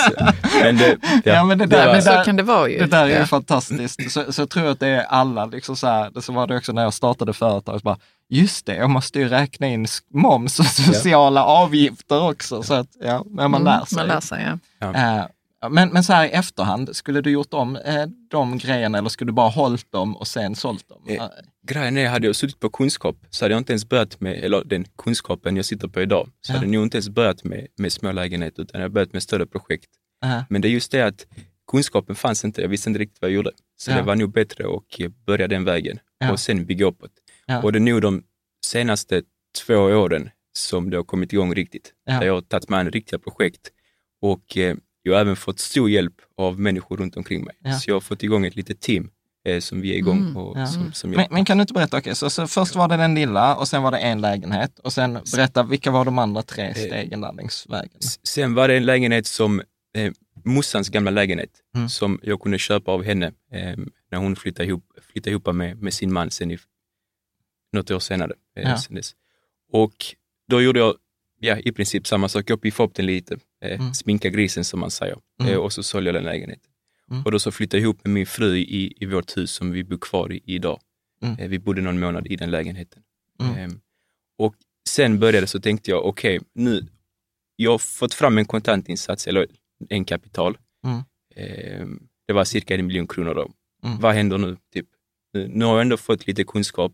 så, 0.00 0.32
men 0.62 0.76
det, 0.76 0.96
ja, 1.02 1.20
Ja, 1.34 1.44
men 1.44 1.58
det 1.58 1.66
där- 1.66 1.86
var, 1.86 1.94
det 1.94 2.00
där- 2.00 2.18
Så 2.18 2.24
kan 2.24 2.36
det 2.36 2.42
vara 2.42 2.68
ju. 2.68 2.78
Det 2.78 2.86
där 2.86 3.02
är 3.04 3.08
ju 3.08 3.12
Ja. 3.14 3.26
fantastiskt. 3.26 4.12
Så, 4.12 4.32
så 4.32 4.42
jag 4.42 4.50
tror 4.50 4.66
att 4.68 4.80
det 4.80 4.88
är 4.88 5.02
alla, 5.04 5.46
liksom 5.46 5.76
så, 5.76 5.86
här, 5.86 6.20
så 6.20 6.32
var 6.32 6.46
det 6.46 6.56
också 6.56 6.72
när 6.72 6.82
jag 6.82 6.94
startade 6.94 7.32
företag, 7.32 7.80
så 7.80 7.84
bara, 7.84 7.98
just 8.28 8.66
det, 8.66 8.76
jag 8.76 8.90
måste 8.90 9.18
ju 9.18 9.28
räkna 9.28 9.66
in 9.68 9.86
moms 10.14 10.58
och 10.60 10.66
sociala 10.66 11.44
avgifter 11.44 12.22
också. 12.30 12.62
Så 12.62 12.74
att, 12.74 12.88
ja, 13.00 13.24
men 13.30 13.50
man 13.50 13.60
Mm, 13.62 13.64
lär 13.78 13.84
sig. 13.84 13.96
Man 13.96 14.06
lär 14.06 14.20
sig, 14.20 14.48
ja. 14.80 14.94
Eh, 14.94 15.24
Men, 15.68 15.88
men 15.88 16.04
så 16.04 16.12
här 16.12 16.26
i 16.26 16.30
efterhand, 16.30 16.96
skulle 16.96 17.20
du 17.20 17.30
gjort 17.30 17.54
om 17.54 17.76
eh, 17.76 18.06
de 18.30 18.58
grejerna 18.58 18.98
eller 18.98 19.08
skulle 19.08 19.28
du 19.28 19.34
bara 19.34 19.48
hållit 19.48 19.92
dem 19.92 20.16
och 20.16 20.26
sen 20.26 20.54
sålt 20.54 20.88
dem? 20.88 21.02
Eh, 21.08 21.28
grejen 21.66 21.96
är, 21.96 22.08
hade 22.08 22.26
jag 22.26 22.36
suttit 22.36 22.60
på 22.60 22.70
kunskap 22.70 23.16
så 23.30 23.44
hade 23.44 23.54
jag 23.54 23.60
inte 23.60 23.72
ens 23.72 23.88
börjat 23.88 24.20
med, 24.20 24.44
eller 24.44 24.64
den 24.64 24.84
kunskapen 24.98 25.56
jag 25.56 25.64
sitter 25.64 25.88
på 25.88 26.00
idag, 26.02 26.28
så 26.40 26.52
ja. 26.52 26.54
hade 26.54 26.66
jag 26.66 26.72
nog 26.72 26.82
inte 26.82 26.96
ens 26.96 27.08
börjat 27.08 27.44
med, 27.44 27.66
med 27.76 27.92
små 27.92 28.12
lägenheter 28.12 28.62
utan 28.62 28.80
jag 28.80 28.84
hade 28.84 28.92
börjat 28.92 29.12
med 29.12 29.22
större 29.22 29.46
projekt. 29.46 29.90
Uh-huh. 30.24 30.44
Men 30.48 30.62
det 30.62 30.68
är 30.68 30.70
just 30.70 30.92
det 30.92 31.02
att 31.02 31.26
kunskapen 31.70 32.16
fanns 32.16 32.44
inte, 32.44 32.62
jag 32.62 32.68
visste 32.68 32.90
inte 32.90 33.00
riktigt 33.00 33.22
vad 33.22 33.30
jag 33.30 33.34
gjorde. 33.34 33.50
Så 33.76 33.90
ja. 33.90 33.96
det 33.96 34.02
var 34.02 34.16
nog 34.16 34.32
bättre 34.32 34.64
att 34.64 35.26
börja 35.26 35.48
den 35.48 35.64
vägen 35.64 35.98
ja. 36.18 36.32
och 36.32 36.40
sen 36.40 36.66
bygga 36.66 36.86
uppåt. 36.86 37.10
Och 37.62 37.72
det 37.72 37.78
är 37.78 37.80
nog 37.80 38.02
de 38.02 38.22
senaste 38.64 39.22
två 39.66 39.74
åren 39.74 40.30
som 40.52 40.90
det 40.90 40.96
har 40.96 41.04
kommit 41.04 41.32
igång 41.32 41.54
riktigt. 41.54 41.92
Där 42.06 42.22
jag 42.22 42.34
har 42.34 42.40
tagit 42.40 42.68
med 42.68 42.80
en 42.80 42.90
riktiga 42.90 43.18
projekt 43.18 43.70
och 44.20 44.56
eh, 44.56 44.76
jag 45.06 45.14
har 45.14 45.20
även 45.20 45.36
fått 45.36 45.60
stor 45.60 45.90
hjälp 45.90 46.14
av 46.36 46.60
människor 46.60 46.96
runt 46.96 47.16
omkring 47.16 47.44
mig. 47.44 47.54
Ja. 47.64 47.78
Så 47.78 47.90
jag 47.90 47.96
har 47.96 48.00
fått 48.00 48.22
igång 48.22 48.46
ett 48.46 48.56
litet 48.56 48.80
team 48.80 49.10
eh, 49.44 49.60
som 49.60 49.80
vi 49.80 49.90
är 49.94 49.96
igång 49.96 50.18
mm, 50.18 50.36
och 50.36 50.58
ja. 50.58 50.66
som, 50.66 50.92
som 50.92 51.10
men, 51.10 51.26
men, 51.30 51.44
kan 51.44 51.58
du 51.58 51.60
inte 51.60 51.74
berätta, 51.74 51.98
okay, 51.98 52.14
så, 52.14 52.30
så, 52.30 52.46
först 52.46 52.74
var 52.74 52.88
det 52.88 52.96
den 52.96 53.14
lilla 53.14 53.56
och 53.56 53.68
sen 53.68 53.82
var 53.82 53.90
det 53.90 53.98
en 53.98 54.20
lägenhet 54.20 54.78
och 54.78 54.92
sen 54.92 55.18
berätta, 55.32 55.62
vilka 55.62 55.90
var 55.90 56.04
de 56.04 56.18
andra 56.18 56.42
tre 56.42 56.64
eh, 56.64 56.74
stegen 56.74 57.20
där 57.20 57.32
längs 57.32 57.66
vägen? 57.68 58.00
Sen 58.22 58.54
var 58.54 58.68
det 58.68 58.76
en 58.76 58.86
lägenhet 58.86 59.26
som, 59.26 59.62
eh, 59.94 60.12
mossans 60.44 60.88
gamla 60.88 61.10
lägenhet, 61.10 61.50
mm. 61.74 61.88
som 61.88 62.20
jag 62.22 62.40
kunde 62.40 62.58
köpa 62.58 62.92
av 62.92 63.04
henne 63.04 63.26
eh, 63.52 63.76
när 64.10 64.18
hon 64.18 64.36
flyttade 64.36 64.68
ihop, 64.68 64.84
flyttade 65.12 65.30
ihop 65.30 65.54
med, 65.54 65.82
med 65.82 65.94
sin 65.94 66.12
man 66.12 66.30
sen 66.30 66.50
i, 66.50 66.58
något 67.72 67.90
år 67.90 67.98
senare. 67.98 68.32
Eh, 68.56 68.70
ja. 68.70 68.78
sen 68.78 68.96
dess. 68.96 69.14
Och 69.72 69.94
då 70.48 70.62
gjorde 70.62 70.78
jag 70.78 70.94
ja, 71.40 71.58
i 71.58 71.72
princip 71.72 72.06
samma 72.06 72.28
sak. 72.28 72.50
Jag 72.50 72.62
piffade 72.62 72.88
upp 72.88 72.94
den 72.94 73.06
lite, 73.06 73.38
mm. 73.70 73.94
sminka 73.94 74.30
grisen 74.30 74.64
som 74.64 74.80
man 74.80 74.90
säger 74.90 75.16
mm. 75.40 75.52
eh, 75.52 75.58
och 75.58 75.72
så 75.72 75.82
sålde 75.82 76.08
jag 76.08 76.14
den 76.14 76.24
lägenheten. 76.24 76.70
Mm. 77.10 77.22
Och 77.22 77.32
då 77.32 77.38
så 77.38 77.52
flyttade 77.52 77.78
jag 77.78 77.82
ihop 77.82 78.04
med 78.04 78.12
min 78.12 78.26
fru 78.26 78.56
i, 78.56 78.94
i 79.00 79.06
vårt 79.06 79.36
hus 79.36 79.50
som 79.50 79.70
vi 79.70 79.84
bor 79.84 79.98
kvar 79.98 80.32
i 80.32 80.40
idag. 80.44 80.80
Mm. 81.22 81.38
Eh, 81.38 81.48
vi 81.48 81.58
bodde 81.58 81.82
någon 81.82 82.00
månad 82.00 82.26
i 82.26 82.36
den 82.36 82.50
lägenheten. 82.50 83.02
Mm. 83.40 83.54
Ehm, 83.54 83.80
och 84.38 84.54
sen 84.88 85.18
började 85.18 85.46
så 85.46 85.60
tänkte 85.60 85.90
jag, 85.90 86.06
okej, 86.06 86.38
okay, 86.38 86.48
nu, 86.52 86.86
jag 87.56 87.70
har 87.70 87.78
fått 87.78 88.14
fram 88.14 88.38
en 88.38 88.44
kontantinsats 88.44 89.26
eller 89.26 89.46
en 89.88 90.04
kapital. 90.04 90.58
Mm. 90.84 91.02
Ehm, 91.36 92.08
det 92.26 92.32
var 92.32 92.44
cirka 92.44 92.74
en 92.74 92.86
miljon 92.86 93.06
kronor 93.06 93.34
då. 93.34 93.50
Vad 94.00 94.14
händer 94.14 94.38
nu? 94.38 94.56
Typ? 94.72 94.86
Nu 95.32 95.64
har 95.64 95.72
jag 95.72 95.80
ändå 95.80 95.96
fått 95.96 96.26
lite 96.26 96.44
kunskap. 96.44 96.92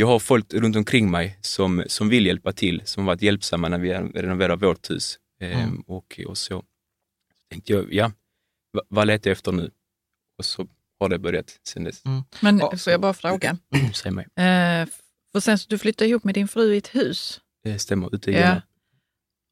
Jag 0.00 0.06
har 0.06 0.18
folk 0.18 0.54
runt 0.54 0.76
omkring 0.76 1.10
mig 1.10 1.38
som, 1.40 1.84
som 1.86 2.08
vill 2.08 2.26
hjälpa 2.26 2.52
till, 2.52 2.82
som 2.84 3.04
varit 3.04 3.22
hjälpsamma 3.22 3.68
när 3.68 3.78
vi 3.78 3.92
renoverar 3.94 4.56
vårt 4.56 4.90
hus. 4.90 5.18
Mm. 5.40 5.58
Ehm, 5.58 5.80
och, 5.80 6.20
och 6.26 6.38
så 6.38 6.64
tänkte 7.50 7.72
jag, 7.72 7.92
ja, 7.92 8.12
vad 8.88 9.06
letar 9.06 9.30
jag 9.30 9.32
efter 9.32 9.52
nu? 9.52 9.70
Och 10.38 10.44
så 10.44 10.66
har 11.00 11.08
det 11.08 11.18
börjat 11.18 11.60
sen 11.62 11.84
dess. 11.84 12.04
Mm. 12.04 12.22
Men 12.40 12.78
får 12.78 12.90
jag 12.90 13.00
bara 13.00 13.14
fråga? 13.14 13.58
Säg 13.94 14.12
mig. 14.12 14.24
Eh, 14.24 14.88
för 15.32 15.40
sen 15.40 15.58
så 15.58 15.66
du 15.68 15.78
flyttade 15.78 16.10
ihop 16.10 16.24
med 16.24 16.34
din 16.34 16.48
fru 16.48 16.74
i 16.74 16.76
ett 16.76 16.94
hus? 16.94 17.40
Det 17.64 17.78
stämmer, 17.78 18.14
ute 18.14 18.30
i 18.30 18.34
ja. 18.34 18.62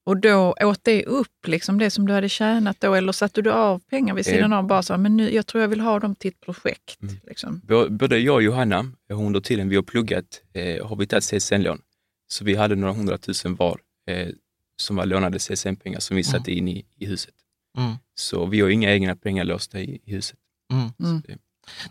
Och 0.09 0.17
då 0.17 0.55
åt 0.61 0.85
det 0.85 1.05
upp 1.05 1.47
liksom 1.47 1.79
det 1.79 1.91
som 1.91 2.07
du 2.07 2.15
hade 2.15 2.29
tjänat 2.29 2.81
då, 2.81 2.95
eller 2.95 3.13
satte 3.13 3.43
du 3.43 3.53
av 3.53 3.79
pengar 3.79 4.15
vid 4.15 4.25
sidan 4.25 4.53
eh. 4.53 4.59
av 4.59 4.67
bara 4.67 4.83
så, 4.83 4.97
men 4.97 5.17
nu, 5.17 5.35
jag 5.35 5.47
tror 5.47 5.61
jag 5.61 5.69
vill 5.69 5.81
ha 5.81 5.99
dem 5.99 6.15
till 6.15 6.29
ett 6.29 6.41
projekt? 6.41 7.03
Mm. 7.03 7.15
Liksom. 7.27 7.61
Både 7.91 8.19
jag 8.19 8.35
och 8.35 8.43
Johanna, 8.43 8.93
under 9.09 9.41
tiden 9.41 9.69
vi 9.69 9.77
har 9.77 9.83
pluggat, 9.83 10.43
eh, 10.53 10.87
har 10.87 10.97
vi 10.97 11.07
tagit 11.07 11.25
CSN-lån. 11.25 11.81
Så 12.29 12.45
vi 12.45 12.55
hade 12.55 12.75
några 12.75 12.95
hundratusen 12.95 13.55
var 13.55 13.81
eh, 14.07 14.29
som 14.77 14.97
var 14.97 15.07
lånade 15.07 15.39
CSN-pengar 15.39 16.01
som 16.01 16.17
vi 16.17 16.23
mm. 16.23 16.33
satte 16.33 16.53
in 16.53 16.69
i, 16.69 16.85
i 16.97 17.07
huset. 17.07 17.35
Mm. 17.79 17.95
Så 18.15 18.47
vi 18.47 18.61
har 18.61 18.69
inga 18.69 18.93
egna 18.93 19.17
pengar 19.17 19.45
låsta 19.45 19.81
i, 19.81 20.01
i 20.05 20.15
huset. 20.15 20.39
Mm. 20.73 20.91
mm. 21.01 21.23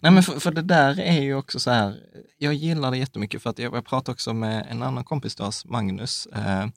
Nej 0.01 0.11
men 0.11 0.23
för, 0.23 0.39
för, 0.39 0.51
det 0.51 0.61
där 0.61 0.99
är 0.99 1.21
ju 1.21 1.35
också 1.35 1.59
så 1.59 1.71
här, 1.71 1.95
jag 2.37 2.53
gillar 2.53 2.91
det 2.91 2.97
jättemycket 2.97 3.41
för 3.41 3.49
att 3.49 3.59
jag, 3.59 3.75
jag 3.75 3.85
pratade 3.85 4.13
också 4.13 4.33
med 4.33 4.67
en 4.69 4.83
annan 4.83 5.03
kompis 5.03 5.35
till 5.35 5.45
oss, 5.45 5.65
Magnus, 5.65 6.25
eh, 6.25 6.67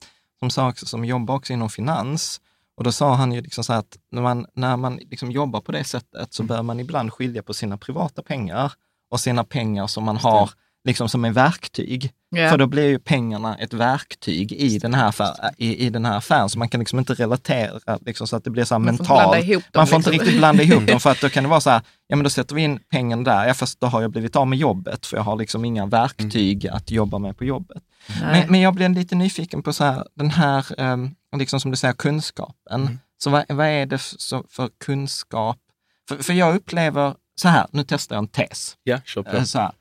som 0.41 0.49
sa 0.49 0.69
också, 0.69 0.85
som 0.85 1.05
jobbar 1.05 1.35
också 1.35 1.53
inom 1.53 1.69
finans. 1.69 2.41
Och 2.75 2.83
då 2.83 2.91
sa 2.91 3.13
han 3.13 3.31
ju 3.31 3.41
liksom 3.41 3.63
så 3.63 3.73
att 3.73 3.97
när 4.11 4.21
man, 4.21 4.45
när 4.53 4.77
man 4.77 4.95
liksom 4.95 5.31
jobbar 5.31 5.61
på 5.61 5.71
det 5.71 5.83
sättet 5.83 6.33
så 6.33 6.43
mm. 6.43 6.47
bör 6.47 6.63
man 6.63 6.79
ibland 6.79 7.13
skilja 7.13 7.43
på 7.43 7.53
sina 7.53 7.77
privata 7.77 8.23
pengar 8.23 8.73
och 9.09 9.19
sina 9.19 9.43
pengar 9.43 9.87
som 9.87 10.03
man 10.03 10.17
har 10.17 10.49
liksom 10.83 11.09
som 11.09 11.25
är 11.25 11.31
verktyg. 11.31 12.11
Yeah. 12.35 12.51
För 12.51 12.57
då 12.57 12.67
blir 12.67 12.87
ju 12.87 12.99
pengarna 12.99 13.57
ett 13.57 13.73
verktyg 13.73 14.51
i 14.51 14.77
den 14.77 14.93
här, 14.93 15.07
affär, 15.07 15.33
i, 15.57 15.85
i 15.85 15.89
den 15.89 16.05
här 16.05 16.17
affären, 16.17 16.49
så 16.49 16.59
man 16.59 16.69
kan 16.69 16.79
liksom 16.79 16.99
inte 16.99 17.13
relatera 17.13 17.99
liksom, 18.05 18.27
så 18.27 18.35
att 18.35 18.43
det 18.43 18.49
blir 18.49 18.63
så 18.63 18.73
här 18.73 18.79
man 18.79 18.95
mentalt. 18.95 19.45
Får 19.45 19.53
man 19.53 19.63
får 19.71 19.81
liksom. 19.81 19.97
inte 19.97 20.11
riktigt 20.11 20.37
blanda 20.37 20.63
ihop 20.63 20.87
dem, 20.87 20.99
för 20.99 21.09
att 21.09 21.21
då 21.21 21.29
kan 21.29 21.43
det 21.43 21.49
vara 21.49 21.61
så 21.61 21.69
här, 21.69 21.81
ja 22.07 22.15
men 22.15 22.23
då 22.23 22.29
sätter 22.29 22.55
vi 22.55 22.61
in 22.61 22.79
pengarna 22.91 23.23
där, 23.23 23.47
ja 23.47 23.53
fast 23.53 23.79
då 23.79 23.87
har 23.87 24.01
jag 24.01 24.11
blivit 24.11 24.35
av 24.35 24.47
med 24.47 24.59
jobbet, 24.59 25.05
för 25.05 25.17
jag 25.17 25.23
har 25.23 25.35
liksom 25.35 25.65
inga 25.65 25.85
verktyg 25.85 26.65
mm. 26.65 26.77
att 26.77 26.91
jobba 26.91 27.19
med 27.19 27.37
på 27.37 27.45
jobbet. 27.45 27.83
Men, 28.21 28.51
men, 28.51 28.61
jag 28.61 28.73
blev 28.73 28.91
lite 28.91 29.15
nyfiken 29.15 29.63
på 29.63 29.73
så 29.73 29.83
här, 29.83 30.05
den 30.15 30.31
här, 30.31 30.65
um, 30.77 31.15
liksom 31.35 31.59
som 31.59 31.71
du 31.71 31.77
säger, 31.77 31.93
kunskapen. 31.93 32.81
Mm. 32.81 32.99
Så 33.23 33.29
vad, 33.29 33.45
vad 33.49 33.67
är 33.67 33.85
det 33.85 33.97
för, 33.97 34.43
för 34.49 34.69
kunskap? 34.85 35.57
För, 36.09 36.17
för 36.17 36.33
jag 36.33 36.55
upplever, 36.55 37.15
så 37.35 37.47
här, 37.47 37.67
nu 37.71 37.83
testar 37.83 38.15
jag 38.15 38.23
en 38.23 38.27
tes. 38.27 38.77
Så 39.45 39.59
här, 39.59 39.71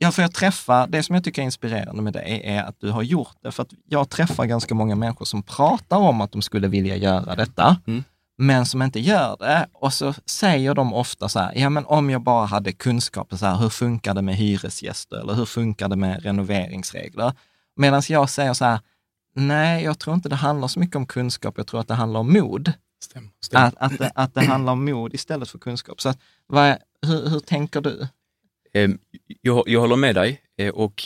Ja, 0.00 0.12
för 0.12 0.22
jag 0.22 0.34
träffar, 0.34 0.86
det 0.86 1.02
som 1.02 1.14
jag 1.14 1.24
tycker 1.24 1.42
är 1.42 1.46
inspirerande 1.46 2.02
med 2.02 2.12
det 2.12 2.50
är 2.50 2.62
att 2.62 2.80
du 2.80 2.90
har 2.90 3.02
gjort 3.02 3.36
det. 3.42 3.52
För 3.52 3.62
att 3.62 3.72
jag 3.88 4.08
träffar 4.08 4.46
ganska 4.46 4.74
många 4.74 4.94
människor 4.94 5.24
som 5.24 5.42
pratar 5.42 5.96
om 5.96 6.20
att 6.20 6.32
de 6.32 6.42
skulle 6.42 6.68
vilja 6.68 6.96
göra 6.96 7.34
detta, 7.36 7.76
mm. 7.86 8.04
men 8.38 8.66
som 8.66 8.82
inte 8.82 9.00
gör 9.00 9.36
det. 9.36 9.66
Och 9.72 9.92
så 9.92 10.14
säger 10.26 10.74
de 10.74 10.94
ofta 10.94 11.28
så 11.28 11.38
här, 11.38 11.52
ja 11.56 11.70
men 11.70 11.84
om 11.86 12.10
jag 12.10 12.22
bara 12.22 12.46
hade 12.46 12.72
kunskaper, 12.72 13.36
så 13.36 13.46
här, 13.46 13.56
hur 13.56 13.68
funkar 13.68 14.14
det 14.14 14.22
med 14.22 14.36
hyresgäster 14.36 15.16
eller 15.16 15.34
hur 15.34 15.44
funkar 15.44 15.88
det 15.88 15.96
med 15.96 16.22
renoveringsregler? 16.22 17.32
Medan 17.76 18.02
jag 18.08 18.30
säger 18.30 18.54
så 18.54 18.64
här, 18.64 18.80
nej, 19.34 19.84
jag 19.84 19.98
tror 19.98 20.14
inte 20.14 20.28
det 20.28 20.36
handlar 20.36 20.68
så 20.68 20.80
mycket 20.80 20.96
om 20.96 21.06
kunskap, 21.06 21.54
jag 21.56 21.66
tror 21.66 21.80
att 21.80 21.88
det 21.88 21.94
handlar 21.94 22.20
om 22.20 22.32
mod. 22.32 22.72
Stämmer, 23.04 23.30
stämmer. 23.40 23.66
Att, 23.66 23.74
att, 23.78 23.98
det, 23.98 24.10
att 24.14 24.34
det 24.34 24.44
handlar 24.44 24.72
om 24.72 24.84
mod 24.84 25.14
istället 25.14 25.48
för 25.48 25.58
kunskap. 25.58 26.00
Så 26.00 26.08
att, 26.08 26.18
vad, 26.46 26.76
hur, 27.02 27.28
hur 27.28 27.40
tänker 27.40 27.80
du? 27.80 28.08
Ehm, 28.78 28.98
jag, 29.42 29.68
jag 29.68 29.80
håller 29.80 29.96
med 29.96 30.14
dig 30.14 30.40
eh, 30.56 30.74
och 30.74 31.02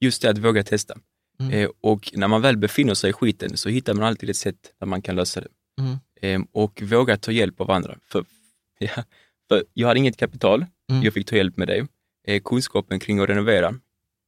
just 0.00 0.22
det 0.22 0.30
att 0.30 0.38
våga 0.38 0.62
testa. 0.62 0.98
Mm. 1.40 1.52
Eh, 1.52 1.70
och 1.80 2.10
när 2.14 2.28
man 2.28 2.42
väl 2.42 2.56
befinner 2.56 2.94
sig 2.94 3.10
i 3.10 3.12
skiten 3.12 3.56
så 3.56 3.68
hittar 3.68 3.94
man 3.94 4.04
alltid 4.04 4.30
ett 4.30 4.36
sätt 4.36 4.72
där 4.80 4.86
man 4.86 5.02
kan 5.02 5.16
lösa 5.16 5.40
det. 5.40 5.48
Mm. 5.80 5.96
Ehm, 6.20 6.46
och 6.52 6.82
våga 6.82 7.16
ta 7.16 7.32
hjälp 7.32 7.60
av 7.60 7.70
andra. 7.70 7.98
För, 8.02 8.24
ja, 8.78 9.04
för 9.48 9.64
jag 9.74 9.88
hade 9.88 10.00
inget 10.00 10.16
kapital, 10.16 10.66
mm. 10.90 11.02
jag 11.02 11.14
fick 11.14 11.26
ta 11.26 11.36
hjälp 11.36 11.56
med 11.56 11.68
dig. 11.68 11.86
Eh, 12.26 12.42
kunskapen 12.42 13.00
kring 13.00 13.18
att 13.18 13.28
renovera. 13.28 13.74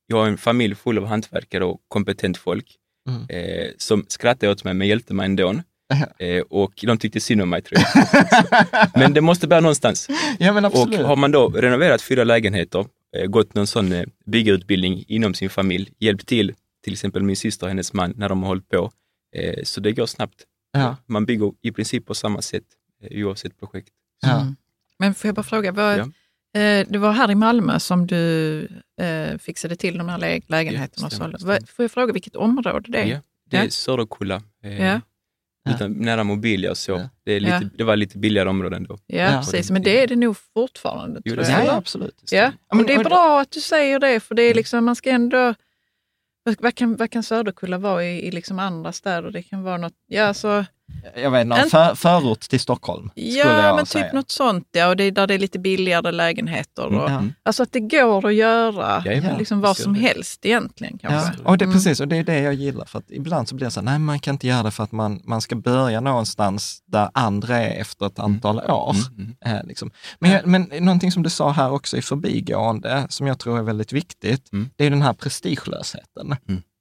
Jag 0.06 0.16
har 0.16 0.26
en 0.26 0.38
familj 0.38 0.74
full 0.74 0.98
av 0.98 1.06
hantverkare 1.06 1.64
och 1.64 1.80
kompetent 1.88 2.36
folk 2.36 2.76
mm. 3.08 3.72
som 3.78 4.04
skrattade 4.08 4.52
åt 4.52 4.64
mig 4.64 4.74
men 4.74 4.88
hjälpte 4.88 5.14
mig 5.14 5.26
ändå. 5.26 5.62
Eh, 6.18 6.42
och 6.50 6.72
de 6.82 6.98
tyckte 6.98 7.20
synd 7.20 7.42
om 7.42 7.50
mig 7.50 7.62
tror 7.62 7.80
jag. 7.80 8.88
men 8.94 9.14
det 9.14 9.20
måste 9.20 9.46
börja 9.46 9.60
någonstans. 9.60 10.08
Ja, 10.38 10.52
men 10.52 10.64
absolut. 10.64 11.00
Och 11.00 11.06
har 11.06 11.16
man 11.16 11.30
då 11.30 11.48
renoverat 11.48 12.02
fyra 12.02 12.24
lägenheter, 12.24 12.86
eh, 13.16 13.26
gått 13.26 13.54
någon 13.54 13.66
sån 13.66 13.92
eh, 13.92 14.04
byggarutbildning 14.26 15.04
inom 15.08 15.34
sin 15.34 15.50
familj, 15.50 15.92
hjälpt 15.98 16.26
till, 16.26 16.54
till 16.84 16.92
exempel 16.92 17.22
min 17.22 17.36
syster 17.36 17.66
och 17.66 17.70
hennes 17.70 17.92
man 17.92 18.12
när 18.16 18.28
de 18.28 18.42
har 18.42 18.48
hållit 18.48 18.68
på. 18.68 18.90
Eh, 19.36 19.62
så 19.64 19.80
det 19.80 19.92
går 19.92 20.06
snabbt. 20.06 20.44
Ja. 20.72 20.96
Man 21.06 21.26
bygger 21.26 21.52
i 21.62 21.72
princip 21.72 22.06
på 22.06 22.14
samma 22.14 22.42
sätt 22.42 22.64
eh, 23.02 23.26
oavsett 23.26 23.58
projekt. 23.58 23.88
Ja. 24.22 24.40
Mm. 24.40 24.56
Men 24.98 25.14
får 25.14 25.28
jag 25.28 25.34
bara 25.34 25.42
fråga, 25.42 25.72
vad, 25.72 25.98
ja. 25.98 26.04
Eh, 26.60 26.86
det 26.88 26.98
var 26.98 27.12
här 27.12 27.30
i 27.30 27.34
Malmö 27.34 27.78
som 27.78 28.06
du 28.06 28.58
eh, 29.00 29.38
fixade 29.38 29.76
till 29.76 29.98
de 29.98 30.08
här 30.08 30.18
lä 30.18 30.40
lägenheterna. 30.46 31.08
Ja, 31.10 31.16
stämmer, 31.16 31.38
stämmer. 31.38 31.60
Får 31.66 31.82
jag 31.82 31.90
fråga 31.90 32.12
vilket 32.12 32.36
område 32.36 32.92
det 32.92 32.98
är? 32.98 33.06
Ja, 33.06 33.20
det 33.50 33.56
är 33.56 33.68
Söderkulla. 33.68 34.42
Ja 35.66 35.74
utan 35.74 35.92
nära 35.92 36.24
Mobilia 36.24 36.70
och 36.70 36.78
så. 36.78 36.92
Ja. 36.92 37.08
Det, 37.24 37.32
är 37.32 37.40
lite, 37.40 37.60
ja. 37.62 37.68
det 37.78 37.84
var 37.84 37.96
lite 37.96 38.18
billigare 38.18 38.48
områden 38.48 38.84
då. 38.84 38.98
Ja, 39.06 39.18
ja 39.18 39.38
precis. 39.38 39.70
Men 39.70 39.82
det 39.82 40.02
är 40.02 40.06
det 40.06 40.16
nog 40.16 40.36
fortfarande. 40.54 41.20
Jo, 41.24 41.36
det 41.36 41.50
ja, 41.50 41.76
absolut. 41.76 42.28
Ja. 42.30 42.52
Och 42.68 42.84
det 42.84 42.94
är 42.94 43.04
bra 43.04 43.40
att 43.40 43.50
du 43.50 43.60
säger 43.60 43.98
det, 43.98 44.20
för 44.20 44.34
det 44.34 44.42
är 44.42 44.54
liksom, 44.54 44.84
man 44.84 44.96
ska 44.96 45.10
ändå... 45.10 45.54
Vad 46.58 46.74
kan, 46.74 46.96
vad 46.96 47.10
kan 47.10 47.22
Söderkulla 47.22 47.78
vara 47.78 48.04
i, 48.04 48.26
i 48.26 48.30
liksom 48.30 48.58
andra 48.58 48.92
städer? 48.92 49.30
Det 49.30 49.42
kan 49.42 49.62
vara 49.62 49.76
något... 49.76 49.94
Ja, 50.06 50.24
alltså, 50.24 50.64
jag 51.14 51.30
vet 51.30 51.44
inte, 51.44 51.68
för, 51.70 51.94
förort 51.94 52.40
till 52.40 52.60
Stockholm. 52.60 53.10
Ja, 53.14 53.74
men 53.74 53.84
typ 53.84 53.88
säga. 53.88 54.04
typ 54.04 54.12
något 54.12 54.30
sånt. 54.30 54.68
Ja, 54.72 54.88
och 54.88 54.96
det 54.96 55.04
är 55.04 55.10
där 55.10 55.26
det 55.26 55.34
är 55.34 55.38
lite 55.38 55.58
billigare 55.58 56.12
lägenheter. 56.12 56.86
Och, 56.86 57.10
mm. 57.10 57.32
Alltså 57.42 57.62
att 57.62 57.72
det 57.72 57.80
går 57.80 58.26
att 58.26 58.34
göra 58.34 59.02
ja, 59.04 59.36
liksom 59.38 59.60
vad 59.60 59.76
som 59.76 59.94
helst 59.94 60.46
egentligen. 60.46 60.98
Kanske. 60.98 61.32
Ja, 61.38 61.50
och 61.50 61.58
det, 61.58 61.64
mm. 61.64 61.74
precis, 61.74 62.00
och 62.00 62.08
det 62.08 62.16
är 62.16 62.24
det 62.24 62.40
jag 62.40 62.54
gillar. 62.54 62.84
För 62.84 62.98
att 62.98 63.10
ibland 63.10 63.48
så 63.48 63.54
blir 63.54 63.66
det 63.66 63.70
så 63.70 63.80
här, 63.80 63.84
nej 63.84 63.98
man 63.98 64.18
kan 64.18 64.34
inte 64.34 64.46
göra 64.46 64.62
det 64.62 64.70
för 64.70 64.84
att 64.84 64.92
man, 64.92 65.20
man 65.24 65.40
ska 65.40 65.56
börja 65.56 66.00
någonstans 66.00 66.82
där 66.86 67.10
andra 67.14 67.56
är 67.56 67.80
efter 67.80 68.06
ett 68.06 68.18
mm. 68.18 68.32
antal 68.32 68.58
mm. 68.58 68.70
år. 68.70 68.96
Mm. 69.16 69.36
Eh, 69.46 69.64
liksom. 69.64 69.90
men, 70.18 70.30
jag, 70.30 70.46
men 70.46 70.62
någonting 70.62 71.12
som 71.12 71.22
du 71.22 71.30
sa 71.30 71.50
här 71.50 71.70
också 71.70 71.96
i 71.96 72.02
förbigående, 72.02 73.06
som 73.08 73.26
jag 73.26 73.38
tror 73.38 73.58
är 73.58 73.62
väldigt 73.62 73.92
viktigt, 73.92 74.52
mm. 74.52 74.70
det 74.76 74.86
är 74.86 74.90
den 74.90 75.02
här 75.02 75.12
prestigelösheten. 75.12 76.36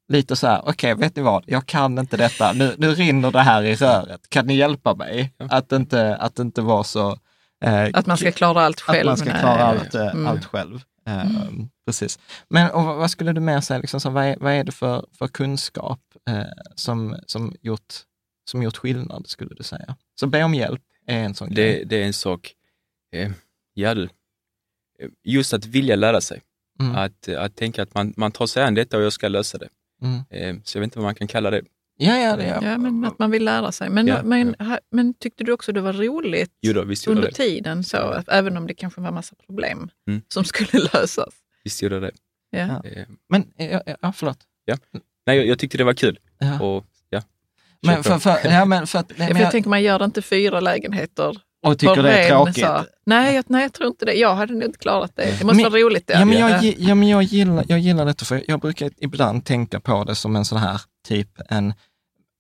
Lite 0.08 0.36
så 0.36 0.48
här, 0.48 0.62
okej, 0.62 0.94
okay, 0.94 1.06
vet 1.06 1.16
ni 1.16 1.22
vad, 1.22 1.44
jag 1.48 1.66
kan 1.66 2.00
inte 2.00 2.18
detta, 2.18 2.54
nu, 2.54 2.76
nu 2.78 2.94
rinner 2.94 3.32
det 3.32 3.42
här 3.42 3.64
i 3.64 3.76
röret, 3.76 4.30
kan 4.30 4.48
ni 4.48 4.56
hjälpa 4.56 4.96
mig? 4.96 5.34
Att, 5.38 5.72
inte, 5.72 6.16
att 6.16 6.40
inte 6.40 6.62
vara 6.62 6.84
så... 6.84 7.20
Eh, 7.64 7.90
att 7.94 8.06
man 8.06 8.18
ska 8.18 8.32
klara 8.32 8.62
allt 8.62 8.82
själv. 8.82 9.10
Att 9.10 9.20
man 9.20 9.28
ska 9.28 9.40
klara 9.40 9.64
allt, 9.64 9.96
eh, 9.96 10.08
mm. 10.08 10.28
allt 10.28 10.46
själv. 10.46 10.82
Eh, 11.08 11.48
mm. 11.48 11.70
Precis. 11.86 12.20
Men 12.48 12.72
och 12.72 12.84
vad 12.84 13.12
skulle 13.12 13.34
du 13.34 13.42
mer 13.42 13.62
säga, 13.62 13.80
liksom, 13.80 14.00
så, 14.00 14.10
vad, 14.10 14.26
är, 14.26 14.38
vad 14.40 14.54
är 14.54 14.64
det 14.64 14.72
för, 14.72 15.06
för 15.18 15.28
kunskap 15.28 16.00
eh, 16.30 16.44
som, 16.76 17.16
som, 17.26 17.56
gjort, 17.62 17.94
som 18.50 18.64
gjort 18.64 18.78
skillnad, 18.78 19.28
skulle 19.28 19.56
du 19.56 19.64
säga? 19.64 19.96
Så 20.20 20.28
be 20.28 20.44
om 20.44 20.54
hjälp 20.54 20.82
är 21.08 21.20
en 21.20 21.36
sån 21.36 21.50
det, 21.50 21.56
grej. 21.56 21.86
Det 21.86 22.02
är 22.02 22.06
en 22.06 22.14
sak. 22.14 22.54
Eh, 23.14 23.32
ja, 23.74 23.96
just 25.24 25.54
att 25.54 25.66
vilja 25.66 25.96
lära 25.96 26.22
sig. 26.22 26.42
Mm. 26.80 26.96
Att, 26.96 27.28
att 27.28 27.56
tänka 27.56 27.84
att 27.84 27.94
man, 27.94 28.14
man 28.18 28.32
tar 28.32 28.48
sig 28.48 28.64
an 28.64 28.74
detta 28.74 28.98
och 28.98 29.04
jag 29.04 29.14
ska 29.14 29.28
lösa 29.28 29.58
det. 29.58 29.70
Mm. 30.06 30.24
Eh, 30.30 30.62
så 30.64 30.78
jag 30.78 30.82
vet 30.82 30.88
inte 30.88 31.00
vad 31.00 31.06
man 31.06 31.16
kan 31.16 31.28
kalla 31.28 31.52
det. 31.52 31.62
Ja, 31.98 32.18
ja, 32.18 32.36
det, 32.36 32.48
ja. 32.48 32.60
ja 32.64 32.78
men 32.78 33.06
att 33.06 33.20
man 33.20 33.32
vill 33.32 33.46
lära 33.46 33.72
sig. 33.72 33.90
Men, 33.90 34.08
ja, 34.08 34.24
men, 34.24 34.56
ja. 34.60 34.80
men 34.92 35.14
tyckte 35.14 35.44
du 35.44 35.52
också 35.52 35.72
det 35.72 35.82
var 35.82 35.94
roligt 35.94 36.52
jo 36.62 36.74
då, 36.74 36.82
under 36.82 37.22
det. 37.22 37.32
tiden, 37.32 37.84
så, 37.84 38.24
även 38.28 38.58
om 38.58 38.68
det 38.68 38.74
kanske 38.74 39.02
var 39.02 39.12
massa 39.12 39.36
problem 39.46 39.90
mm. 40.08 40.22
som 40.28 40.44
skulle 40.44 40.90
lösas? 40.94 41.34
Visst 41.64 41.82
gjorde 41.82 42.00
det. 42.00 42.12
Ja. 42.50 42.84
Eh. 42.86 43.06
Men, 43.30 43.48
ja, 44.02 44.14
förlåt. 44.16 44.40
Ja. 44.66 44.78
Nej, 45.26 45.38
jag, 45.38 45.48
jag 45.48 45.60
tyckte 45.60 45.78
det 45.78 45.84
var 45.84 45.94
kul. 45.94 46.20
Och, 46.62 46.86
ja, 47.10 47.22
men 47.86 48.04
för, 48.04 48.20
för, 48.20 48.50
ja, 48.50 48.66
men 48.66 48.88
för, 48.88 49.00
att, 49.00 49.10
nej, 49.18 49.28
men 49.28 49.38
jag, 49.38 49.46
jag 49.46 49.52
tänker 49.52 49.70
man 49.70 49.84
gör 49.84 50.06
inte 50.06 50.22
fyra 50.22 50.60
lägenheter 50.60 51.38
och 51.66 51.80
tycker 51.80 52.04
det 52.04 52.20
är 52.20 52.30
tråkigt? 52.30 52.66
Så. 52.66 52.86
Nej, 53.06 53.36
jag, 53.36 53.46
nej, 53.48 53.62
jag 53.62 53.74
tror 53.74 53.88
inte 53.88 54.06
det. 54.06 54.14
Jag 54.14 54.36
hade 54.36 54.54
nog 54.54 54.64
inte 54.64 54.80
klarat 54.80 55.12
det. 55.16 55.24
Det 55.40 55.46
måste 55.46 55.64
men, 55.64 55.72
vara 55.72 55.82
roligt. 55.82 56.12
Ja, 56.14 56.26
men 56.26 56.38
jag, 56.40 56.64
ja, 56.64 56.96
men 56.96 57.08
jag, 57.08 57.24
gillar, 57.24 57.66
jag 57.68 57.80
gillar 57.80 58.06
detta, 58.06 58.26
för 58.26 58.44
jag 58.48 58.60
brukar 58.60 58.92
ibland 58.98 59.46
tänka 59.46 59.80
på 59.80 60.04
det 60.04 60.16
som 60.16 60.36
en 60.36 60.46
sån 60.46 60.58
här 60.58 60.82
typ 61.08 61.30
en 61.50 61.74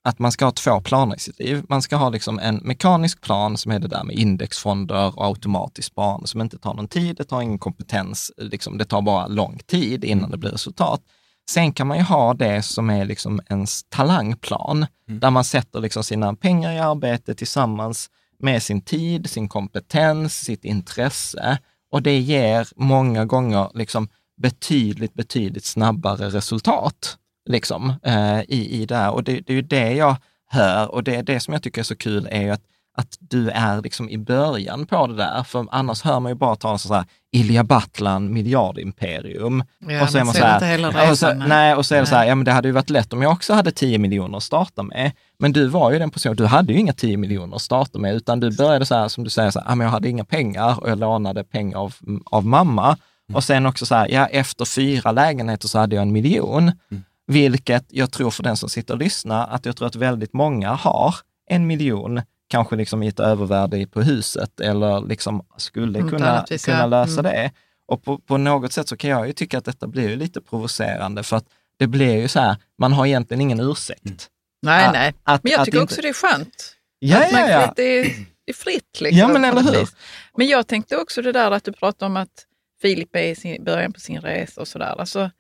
att 0.05 0.19
man 0.19 0.31
ska 0.31 0.45
ha 0.45 0.51
två 0.51 0.81
planer 0.81 1.15
i 1.15 1.19
sitt 1.19 1.39
liv. 1.39 1.65
Man 1.69 1.81
ska 1.81 1.95
ha 1.95 2.09
liksom 2.09 2.39
en 2.39 2.55
mekanisk 2.55 3.21
plan 3.21 3.57
som 3.57 3.71
är 3.71 3.79
det 3.79 3.87
där 3.87 4.03
med 4.03 4.15
indexfonder 4.15 5.19
och 5.19 5.25
automatiskt 5.25 5.87
sparande 5.87 6.27
som 6.27 6.41
inte 6.41 6.57
tar 6.57 6.73
någon 6.73 6.87
tid, 6.87 7.15
det 7.15 7.23
tar 7.23 7.41
ingen 7.41 7.59
kompetens, 7.59 8.31
liksom, 8.37 8.77
det 8.77 8.85
tar 8.85 9.01
bara 9.01 9.27
lång 9.27 9.59
tid 9.67 10.03
innan 10.03 10.31
det 10.31 10.37
blir 10.37 10.51
resultat. 10.51 11.01
Sen 11.49 11.73
kan 11.73 11.87
man 11.87 11.97
ju 11.97 12.03
ha 12.03 12.33
det 12.33 12.61
som 12.61 12.89
är 12.89 13.05
liksom 13.05 13.41
ens 13.49 13.83
talangplan, 13.83 14.85
mm. 15.07 15.19
där 15.19 15.29
man 15.29 15.43
sätter 15.43 15.79
liksom 15.79 16.03
sina 16.03 16.35
pengar 16.35 16.71
i 16.71 16.79
arbete 16.79 17.35
tillsammans 17.35 18.09
med 18.39 18.63
sin 18.63 18.81
tid, 18.81 19.29
sin 19.29 19.47
kompetens, 19.47 20.39
sitt 20.39 20.65
intresse 20.65 21.59
och 21.91 22.01
det 22.01 22.19
ger 22.19 22.67
många 22.75 23.25
gånger 23.25 23.71
liksom 23.73 24.07
betydligt, 24.37 25.13
betydligt 25.13 25.65
snabbare 25.65 26.29
resultat 26.29 27.17
liksom, 27.49 27.93
eh, 28.03 28.39
i, 28.41 28.81
i 28.81 28.85
det 28.85 28.95
här. 28.95 29.11
Och 29.11 29.23
det, 29.23 29.39
det, 29.39 29.53
är 29.53 29.55
ju 29.55 29.61
det 29.61 29.93
jag 29.93 30.15
hör 30.47 30.91
och 30.91 31.03
det, 31.03 31.21
det 31.21 31.39
som 31.39 31.53
jag 31.53 31.63
tycker 31.63 31.81
är 31.81 31.83
så 31.83 31.95
kul 31.95 32.27
är 32.31 32.41
ju 32.41 32.49
att 32.49 32.63
att 32.97 33.17
du 33.19 33.49
är 33.49 33.81
liksom 33.81 34.09
i 34.09 34.17
början 34.17 34.85
på 34.85 35.07
det 35.07 35.15
där. 35.15 35.43
För 35.43 35.67
annars 35.71 36.01
hör 36.01 36.19
man 36.19 36.31
ju 36.31 36.35
bara 36.35 36.55
talas 36.55 36.85
om 36.85 36.87
så 36.87 36.93
här, 36.93 37.05
Ilja 37.31 37.63
Battlan 37.63 38.33
miljardimperium. 38.33 39.63
Ja, 39.79 40.03
och 40.03 40.09
så 40.09 40.17
är 40.17 40.23
man 40.23 40.33
så 40.33 40.43
här, 40.45 41.11
och 41.11 41.17
så, 41.17 41.33
nej, 41.33 41.75
och 41.75 41.85
så 41.85 41.95
är 41.95 41.99
det 41.99 42.05
så 42.05 42.15
här, 42.15 42.25
ja 42.25 42.35
men 42.35 42.45
det 42.45 42.51
hade 42.51 42.67
ju 42.67 42.71
varit 42.71 42.89
lätt 42.89 43.13
om 43.13 43.21
jag 43.21 43.31
också 43.31 43.53
hade 43.53 43.71
10 43.71 43.97
miljoner 43.97 44.37
att 44.37 44.43
starta 44.43 44.83
med. 44.83 45.11
Men 45.39 45.51
du 45.53 45.67
var 45.67 45.91
ju 45.91 45.99
den 45.99 46.11
personen, 46.11 46.35
du 46.35 46.45
hade 46.45 46.73
ju 46.73 46.79
inga 46.79 46.93
10 46.93 47.17
miljoner 47.17 47.55
att 47.55 47.61
starta 47.61 47.99
med, 47.99 48.15
utan 48.15 48.39
du 48.39 48.57
började 48.57 48.85
så 48.85 48.95
här 48.95 49.07
som 49.07 49.23
du 49.23 49.29
säger, 49.29 49.51
så 49.51 49.59
här, 49.59 49.67
ja, 49.69 49.75
men 49.75 49.85
jag 49.85 49.91
hade 49.91 50.09
inga 50.09 50.25
pengar 50.25 50.83
och 50.83 50.89
jag 50.89 50.99
lånade 50.99 51.43
pengar 51.43 51.77
av, 51.77 51.95
av 52.25 52.45
mamma. 52.45 52.85
Mm. 52.85 53.35
Och 53.35 53.43
sen 53.43 53.65
också 53.65 53.85
så 53.85 53.95
här, 53.95 54.07
ja 54.11 54.25
efter 54.25 54.65
fyra 54.65 55.11
lägenheter 55.11 55.67
så 55.67 55.79
hade 55.79 55.95
jag 55.95 56.01
en 56.01 56.11
miljon. 56.11 56.63
Mm. 56.91 57.03
Vilket 57.27 57.85
jag 57.89 58.11
tror 58.11 58.31
för 58.31 58.43
den 58.43 58.57
som 58.57 58.69
sitter 58.69 58.93
och 58.93 58.99
lyssnar, 58.99 59.47
att 59.47 59.65
jag 59.65 59.77
tror 59.77 59.87
att 59.87 59.95
väldigt 59.95 60.33
många 60.33 60.73
har 60.73 61.15
en 61.49 61.67
miljon 61.67 62.21
kanske 62.47 62.75
liksom 62.75 63.03
i 63.03 63.07
ett 63.07 63.19
övervärde 63.19 63.87
på 63.87 64.01
huset 64.01 64.59
eller 64.59 65.07
liksom 65.07 65.45
skulle 65.57 65.99
mm, 65.99 66.11
kunna, 66.11 66.45
kunna 66.65 66.85
lösa 66.85 67.19
mm. 67.19 67.31
det. 67.31 67.51
Och 67.87 68.03
på, 68.03 68.17
på, 68.17 68.37
något 68.37 68.73
sätt 68.73 68.87
så 68.87 68.97
kan 68.97 69.09
jag 69.09 69.27
ju 69.27 69.33
tycka 69.33 69.57
att 69.57 69.65
detta 69.65 69.87
blir 69.87 70.15
lite 70.15 70.41
provocerande 70.41 71.23
för 71.23 71.37
att 71.37 71.45
det 71.77 71.87
blir 71.87 72.15
ju 72.15 72.27
så 72.27 72.39
här, 72.39 72.55
man 72.77 72.93
har 72.93 73.05
egentligen 73.05 73.41
ingen 73.41 73.59
ursäkt. 73.59 74.05
Mm. 74.05 74.17
Nej, 74.61 74.85
att, 74.85 74.93
nej. 74.93 75.13
Att, 75.23 75.43
men 75.43 75.51
jag 75.51 75.65
tycker 75.65 75.83
också 75.83 76.01
det 76.01 76.09
är 76.09 76.13
skönt. 76.13 76.75
Ja, 76.99 77.25
att 77.25 77.31
ja, 77.31 77.49
ja. 77.49 77.73
Det, 77.75 77.83
är, 77.83 78.03
det 78.45 78.51
är 78.51 78.53
fritt. 78.53 79.01
Liksom, 79.01 79.19
ja, 79.19 79.27
men 79.27 79.45
eller 79.45 79.61
hur. 79.61 79.89
Men 80.37 80.47
jag 80.47 80.67
tänkte 80.67 80.97
också 80.97 81.21
det 81.21 81.31
där 81.31 81.51
att 81.51 81.63
du 81.63 81.71
pratade 81.71 82.09
om 82.09 82.17
att 82.17 82.45
Filip 82.81 83.15
är 83.15 83.45
i 83.45 83.59
början 83.59 83.93
på 83.93 83.99
sin 83.99 84.21
resa 84.21 84.61
och 84.61 84.67
sådär. 84.67 84.99
Alltså, 84.99 85.31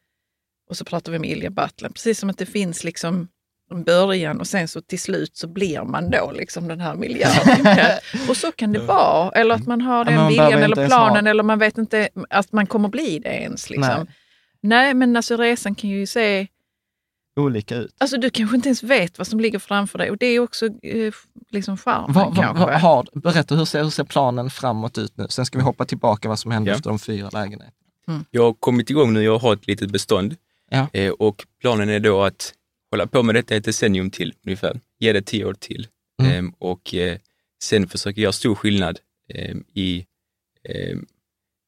och 0.69 0.77
så 0.77 0.85
pratar 0.85 1.11
vi 1.11 1.17
om 1.17 1.25
Ilja 1.25 1.49
Battlen, 1.49 1.93
precis 1.93 2.19
som 2.19 2.29
att 2.29 2.37
det 2.37 2.45
finns 2.45 2.83
liksom 2.83 3.27
början 3.85 4.39
och 4.39 4.47
sen 4.47 4.67
så 4.67 4.81
till 4.81 4.99
slut 4.99 5.37
så 5.37 5.47
blir 5.47 5.83
man 5.83 6.09
då 6.09 6.31
liksom 6.31 6.67
den 6.67 6.79
här 6.79 6.95
miljarden. 6.95 7.99
och 8.29 8.37
så 8.37 8.51
kan 8.51 8.73
det 8.73 8.79
vara. 8.79 9.31
Eller 9.31 9.55
att 9.55 9.67
man 9.67 9.81
har 9.81 10.05
den 10.05 10.13
ja, 10.13 10.27
viljan 10.27 10.63
eller 10.63 10.87
planen 10.87 11.27
eller 11.27 11.43
man 11.43 11.59
vet 11.59 11.77
inte 11.77 12.09
att 12.29 12.51
man 12.51 12.67
kommer 12.67 12.89
bli 12.89 13.19
det 13.19 13.29
ens. 13.29 13.69
Liksom. 13.69 13.95
Nej. 13.97 14.15
Nej, 14.61 14.93
men 14.93 15.15
alltså 15.15 15.37
resan 15.37 15.75
kan 15.75 15.89
ju 15.89 16.05
se 16.05 16.47
olika 17.35 17.75
ut. 17.75 17.95
Alltså 17.97 18.17
du 18.17 18.29
kanske 18.29 18.55
inte 18.55 18.69
ens 18.69 18.83
vet 18.83 19.17
vad 19.17 19.27
som 19.27 19.39
ligger 19.39 19.59
framför 19.59 19.97
dig 19.97 20.11
och 20.11 20.17
det 20.17 20.25
är 20.25 20.39
också 20.39 20.65
eh, 20.65 21.13
liksom 21.49 21.77
charmen 21.77 22.13
va, 22.13 22.29
va, 22.29 22.35
kanske. 22.35 22.73
Har, 22.73 23.07
berätta, 23.13 23.55
hur 23.55 23.65
ser, 23.65 23.83
hur 23.83 23.89
ser 23.89 24.03
planen 24.03 24.49
framåt 24.49 24.97
ut 24.97 25.17
nu? 25.17 25.27
Sen 25.29 25.45
ska 25.45 25.57
vi 25.57 25.63
hoppa 25.63 25.85
tillbaka 25.85 26.29
vad 26.29 26.39
som 26.39 26.51
händer 26.51 26.71
ja. 26.71 26.75
efter 26.75 26.89
de 26.89 26.99
fyra 26.99 27.29
lägenheterna. 27.29 27.71
Mm. 28.07 28.25
Jag 28.31 28.43
har 28.43 28.53
kommit 28.53 28.89
igång 28.89 29.13
nu, 29.13 29.23
jag 29.23 29.37
har 29.37 29.53
ett 29.53 29.67
litet 29.67 29.91
bestånd 29.91 30.35
ja. 30.69 30.87
eh, 30.93 31.11
och 31.11 31.45
planen 31.61 31.89
är 31.89 31.99
då 31.99 32.23
att 32.23 32.53
hålla 32.91 33.07
på 33.07 33.23
med 33.23 33.35
detta 33.35 33.55
ett 33.55 33.65
decennium 33.65 34.09
till 34.09 34.33
ungefär, 34.45 34.79
ge 34.99 35.13
det 35.13 35.21
tio 35.21 35.45
år 35.45 35.53
till. 35.53 35.87
Mm. 36.21 36.31
Ehm, 36.31 36.53
och 36.57 36.93
eh, 36.93 37.17
sen 37.63 37.87
försöker 37.87 38.21
jag 38.21 38.33
stor 38.33 38.55
skillnad 38.55 38.99
eh, 39.33 39.55
i 39.73 40.05
eh, 40.63 40.97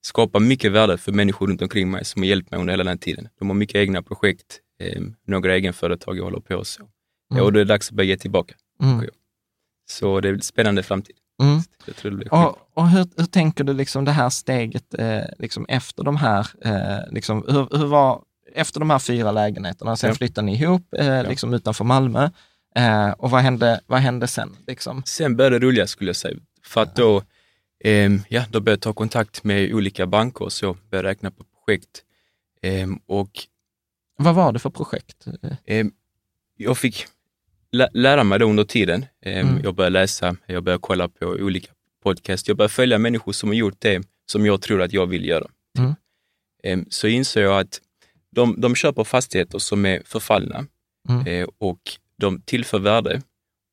skapa 0.01 0.39
mycket 0.39 0.71
värde 0.71 0.97
för 0.97 1.11
människor 1.11 1.47
runt 1.47 1.61
omkring 1.61 1.91
mig 1.91 2.05
som 2.05 2.21
har 2.21 2.27
hjälpt 2.27 2.51
mig 2.51 2.59
under 2.59 2.73
hela 2.73 2.83
den 2.83 2.97
tiden. 2.97 3.29
De 3.39 3.49
har 3.49 3.55
mycket 3.55 3.75
egna 3.75 4.01
projekt, 4.01 4.59
ehm, 4.79 5.15
några 5.25 5.55
egenföretag 5.55 6.17
jag 6.17 6.23
håller 6.23 6.39
på 6.39 6.55
och 6.55 6.67
så. 6.67 6.83
Mm. 7.31 7.43
Och 7.43 7.53
då 7.53 7.59
är 7.59 7.65
det 7.65 7.73
dags 7.73 7.89
att 7.89 7.95
börja 7.95 8.09
ge 8.09 8.17
tillbaka. 8.17 8.55
Mm. 8.83 9.05
Så 9.89 10.19
det 10.19 10.29
är 10.29 10.33
en 10.33 10.41
spännande 10.41 10.83
framtid. 10.83 11.15
Mm. 11.43 11.59
Jag 11.85 11.95
tror 11.95 12.11
det 12.11 12.17
blir 12.17 12.33
och, 12.33 12.57
och 12.73 12.89
hur, 12.89 13.07
hur, 13.17 13.25
tänker 13.25 13.63
du 13.63 13.73
liksom 13.73 14.05
det 14.05 14.11
här 14.11 14.29
steget 14.29 14.93
eh, 14.93 15.23
liksom 15.39 15.65
efter 15.69 16.03
de 16.03 16.15
här, 16.15 16.47
eh, 16.61 17.13
liksom, 17.13 17.45
hur, 17.47 17.77
hur 17.77 17.85
var 17.85 18.21
efter 18.57 18.79
de 18.79 18.89
här 18.89 18.99
fyra 18.99 19.31
lägenheterna, 19.31 19.95
sen 19.95 20.09
ja. 20.09 20.15
flyttade 20.15 20.45
ni 20.45 20.53
ihop 20.53 20.93
eh, 20.93 21.07
ja. 21.07 21.21
liksom 21.21 21.53
utanför 21.53 21.83
Malmö. 21.83 22.29
Eh, 22.75 23.09
och 23.09 23.31
vad 23.31 23.41
hände, 23.41 23.81
vad 23.85 23.99
hände 23.99 24.27
sen? 24.27 24.57
Liksom? 24.67 25.03
Sen 25.05 25.35
började 25.35 25.59
det 25.59 25.65
rulla 25.65 25.87
skulle 25.87 26.09
jag 26.09 26.15
säga. 26.15 26.37
För 26.63 26.81
att 26.81 26.95
då, 26.95 27.23
eh, 27.83 28.11
ja, 28.29 28.45
då 28.49 28.59
började 28.59 28.71
jag 28.71 28.81
ta 28.81 28.93
kontakt 28.93 29.43
med 29.43 29.73
olika 29.73 30.07
banker 30.07 30.45
och 30.45 30.53
så, 30.53 30.77
började 30.91 31.09
räkna 31.09 31.31
på 31.31 31.43
projekt. 31.43 32.03
Eh, 32.61 32.87
och, 33.05 33.31
vad 34.17 34.35
var 34.35 34.51
det 34.51 34.59
för 34.59 34.69
projekt? 34.69 35.25
Ehm, 35.65 35.91
jag 36.57 36.77
fick 36.77 37.05
lä 37.71 37.89
lära 37.93 38.23
mig 38.23 38.39
det 38.39 38.45
under 38.45 38.63
tiden. 38.63 39.05
Ehm, 39.25 39.47
mm. 39.47 39.63
Jag 39.63 39.75
började 39.75 39.93
läsa, 39.93 40.35
jag 40.45 40.63
började 40.63 40.81
kolla 40.81 41.07
på 41.07 41.25
olika 41.25 41.71
podcast. 42.03 42.47
Jag 42.47 42.57
började 42.57 42.73
följa 42.73 42.97
människor 42.97 43.31
som 43.31 43.49
har 43.49 43.55
gjort 43.55 43.77
det 43.79 44.03
som 44.25 44.45
jag 44.45 44.61
tror 44.61 44.81
att 44.81 44.93
jag 44.93 45.05
vill 45.05 45.25
göra. 45.25 45.47
Mm. 45.77 45.95
Ehm, 46.63 46.85
så 46.89 47.07
insåg 47.07 47.43
jag 47.43 47.59
att 47.59 47.81
de, 48.37 48.61
de 48.61 48.75
köper 48.75 49.03
fastigheter 49.03 49.59
som 49.59 49.85
är 49.85 50.01
förfallna 50.05 50.65
mm. 51.09 51.27
eh, 51.27 51.47
och 51.57 51.81
de 52.17 52.41
tillför 52.41 52.79
värde 52.79 53.21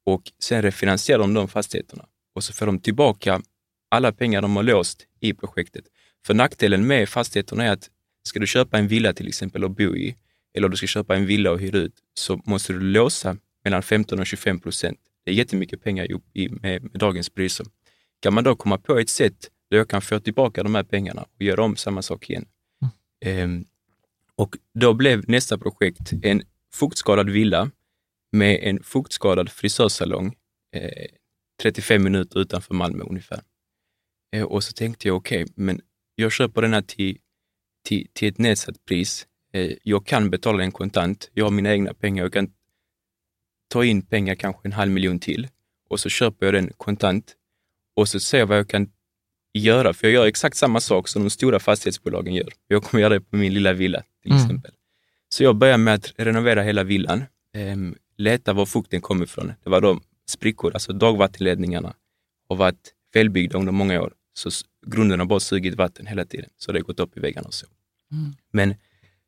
och 0.06 0.22
sen 0.38 0.62
refinansierar 0.62 1.18
de 1.18 1.34
de 1.34 1.48
fastigheterna 1.48 2.04
och 2.34 2.44
så 2.44 2.52
får 2.52 2.66
de 2.66 2.78
tillbaka 2.78 3.42
alla 3.90 4.12
pengar 4.12 4.42
de 4.42 4.56
har 4.56 4.62
låst 4.62 5.06
i 5.20 5.34
projektet. 5.34 5.84
För 6.26 6.34
nackdelen 6.34 6.86
med 6.86 7.08
fastigheterna 7.08 7.64
är 7.64 7.72
att 7.72 7.90
ska 8.28 8.40
du 8.40 8.46
köpa 8.46 8.78
en 8.78 8.88
villa 8.88 9.12
till 9.12 9.28
exempel 9.28 9.64
och 9.64 9.70
bo 9.70 9.96
i, 9.96 10.16
eller 10.54 10.68
du 10.68 10.76
ska 10.76 10.86
köpa 10.86 11.16
en 11.16 11.26
villa 11.26 11.50
och 11.50 11.60
hyra 11.60 11.78
ut, 11.78 11.94
så 12.14 12.40
måste 12.44 12.72
du 12.72 12.80
låsa 12.80 13.36
mellan 13.64 13.82
15 13.82 14.20
och 14.20 14.26
25 14.26 14.60
procent. 14.60 14.98
Det 15.24 15.30
är 15.30 15.34
jättemycket 15.34 15.82
pengar 15.82 16.06
i, 16.34 16.48
med, 16.48 16.82
med 16.82 17.00
dagens 17.00 17.30
priser. 17.30 17.66
Kan 18.20 18.34
man 18.34 18.44
då 18.44 18.56
komma 18.56 18.78
på 18.78 18.98
ett 18.98 19.08
sätt 19.08 19.50
där 19.70 19.76
jag 19.78 19.88
kan 19.88 20.02
få 20.02 20.20
tillbaka 20.20 20.62
de 20.62 20.74
här 20.74 20.82
pengarna 20.82 21.22
och 21.22 21.42
göra 21.42 21.64
om 21.64 21.76
samma 21.76 22.02
sak 22.02 22.30
igen, 22.30 22.46
mm 22.82 23.64
och 24.36 24.56
då 24.74 24.94
blev 24.94 25.28
nästa 25.28 25.58
projekt 25.58 26.12
en 26.22 26.42
fuktskadad 26.72 27.30
villa 27.30 27.70
med 28.32 28.58
en 28.62 28.82
fuktskadad 28.82 29.50
frisörsalong 29.50 30.34
eh, 30.76 31.06
35 31.62 32.02
minuter 32.04 32.40
utanför 32.40 32.74
Malmö 32.74 33.04
ungefär. 33.04 33.42
Eh, 34.32 34.42
och 34.42 34.64
så 34.64 34.72
tänkte 34.72 35.08
jag, 35.08 35.16
okej, 35.16 35.42
okay, 35.42 35.52
men 35.56 35.80
jag 36.14 36.32
köper 36.32 36.62
den 36.62 36.72
här 36.72 36.82
till, 36.82 37.18
till, 37.84 38.08
till 38.12 38.28
ett 38.28 38.38
nedsatt 38.38 38.84
pris. 38.84 39.26
Eh, 39.52 39.72
jag 39.82 40.06
kan 40.06 40.30
betala 40.30 40.58
den 40.58 40.72
kontant. 40.72 41.30
Jag 41.34 41.44
har 41.44 41.50
mina 41.50 41.72
egna 41.72 41.94
pengar. 41.94 42.24
Jag 42.24 42.32
kan 42.32 42.52
ta 43.68 43.84
in 43.84 44.02
pengar, 44.02 44.34
kanske 44.34 44.68
en 44.68 44.72
halv 44.72 44.92
miljon 44.92 45.18
till 45.18 45.48
och 45.88 46.00
så 46.00 46.08
köper 46.08 46.46
jag 46.46 46.54
den 46.54 46.72
kontant 46.76 47.36
och 47.96 48.08
så 48.08 48.20
ser 48.20 48.38
jag 48.38 48.46
vad 48.46 48.58
jag 48.58 48.68
kan 48.68 48.90
göra, 49.58 49.92
för 49.92 50.06
jag 50.06 50.14
gör 50.14 50.26
exakt 50.26 50.56
samma 50.56 50.80
sak 50.80 51.08
som 51.08 51.22
de 51.22 51.30
stora 51.30 51.60
fastighetsbolagen 51.60 52.34
gör. 52.34 52.52
Jag 52.68 52.82
kommer 52.82 53.02
göra 53.02 53.14
det 53.14 53.20
på 53.20 53.36
min 53.36 53.54
lilla 53.54 53.72
villa 53.72 54.02
till 54.22 54.32
mm. 54.32 54.44
exempel. 54.44 54.72
Så 55.28 55.44
jag 55.44 55.56
började 55.56 55.78
med 55.78 55.94
att 55.94 56.12
renovera 56.16 56.62
hela 56.62 56.84
villan, 56.84 57.18
eh, 57.54 57.76
leta 58.16 58.52
var 58.52 58.66
fukten 58.66 59.00
kom 59.00 59.22
ifrån. 59.22 59.52
Det 59.64 59.70
var 59.70 59.80
då 59.80 60.00
sprickor, 60.28 60.72
alltså 60.74 60.92
dagvattenledningarna 60.92 61.94
har 62.48 62.56
varit 62.56 62.92
felbyggda 63.12 63.58
under 63.58 63.72
många 63.72 64.02
år. 64.02 64.12
Så 64.34 64.50
grunden 64.86 65.18
har 65.18 65.26
bara 65.26 65.40
sugit 65.40 65.74
vatten 65.74 66.06
hela 66.06 66.24
tiden, 66.24 66.50
så 66.56 66.72
det 66.72 66.78
har 66.78 66.84
gått 66.84 67.00
upp 67.00 67.16
i 67.16 67.20
väggarna 67.20 67.46
och 67.46 67.54
så. 67.54 67.66
Mm. 68.12 68.32
Men 68.52 68.74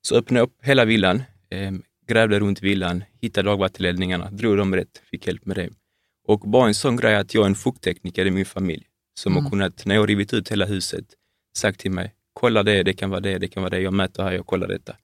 så 0.02 0.16
öppnade 0.16 0.40
jag 0.40 0.46
upp 0.46 0.58
hela 0.62 0.84
villan, 0.84 1.22
eh, 1.50 1.72
grävde 2.06 2.38
runt 2.38 2.62
villan, 2.62 3.04
hittade 3.20 3.48
dagvattenledningarna, 3.48 4.30
drog 4.30 4.56
dem 4.56 4.74
rätt, 4.76 5.02
fick 5.10 5.26
hjälp 5.26 5.46
med 5.46 5.56
det. 5.56 5.70
Och 6.26 6.40
bara 6.40 6.66
en 6.68 6.74
sån 6.74 6.96
grej 6.96 7.16
att 7.16 7.34
jag 7.34 7.42
är 7.42 7.46
en 7.46 7.54
fukttekniker 7.54 8.26
i 8.26 8.30
min 8.30 8.46
familj 8.46 8.85
som 9.18 9.32
mm. 9.32 9.44
har 9.44 9.50
kunnat, 9.50 9.86
när 9.86 9.94
jag 9.94 10.08
rivit 10.08 10.34
ut 10.34 10.52
hela 10.52 10.64
huset, 10.64 11.04
sagt 11.56 11.80
till 11.80 11.90
mig, 11.90 12.14
kolla 12.32 12.62
det, 12.62 12.82
det 12.82 12.92
kan 12.92 13.10
vara 13.10 13.20
det, 13.20 13.38
det 13.38 13.48
kan 13.48 13.62
vara 13.62 13.70
det, 13.70 13.80
jag 13.80 13.92
mäter 13.92 14.22
här, 14.22 14.32
jag 14.32 14.46
kollar 14.46 14.68
detta. 14.68 14.96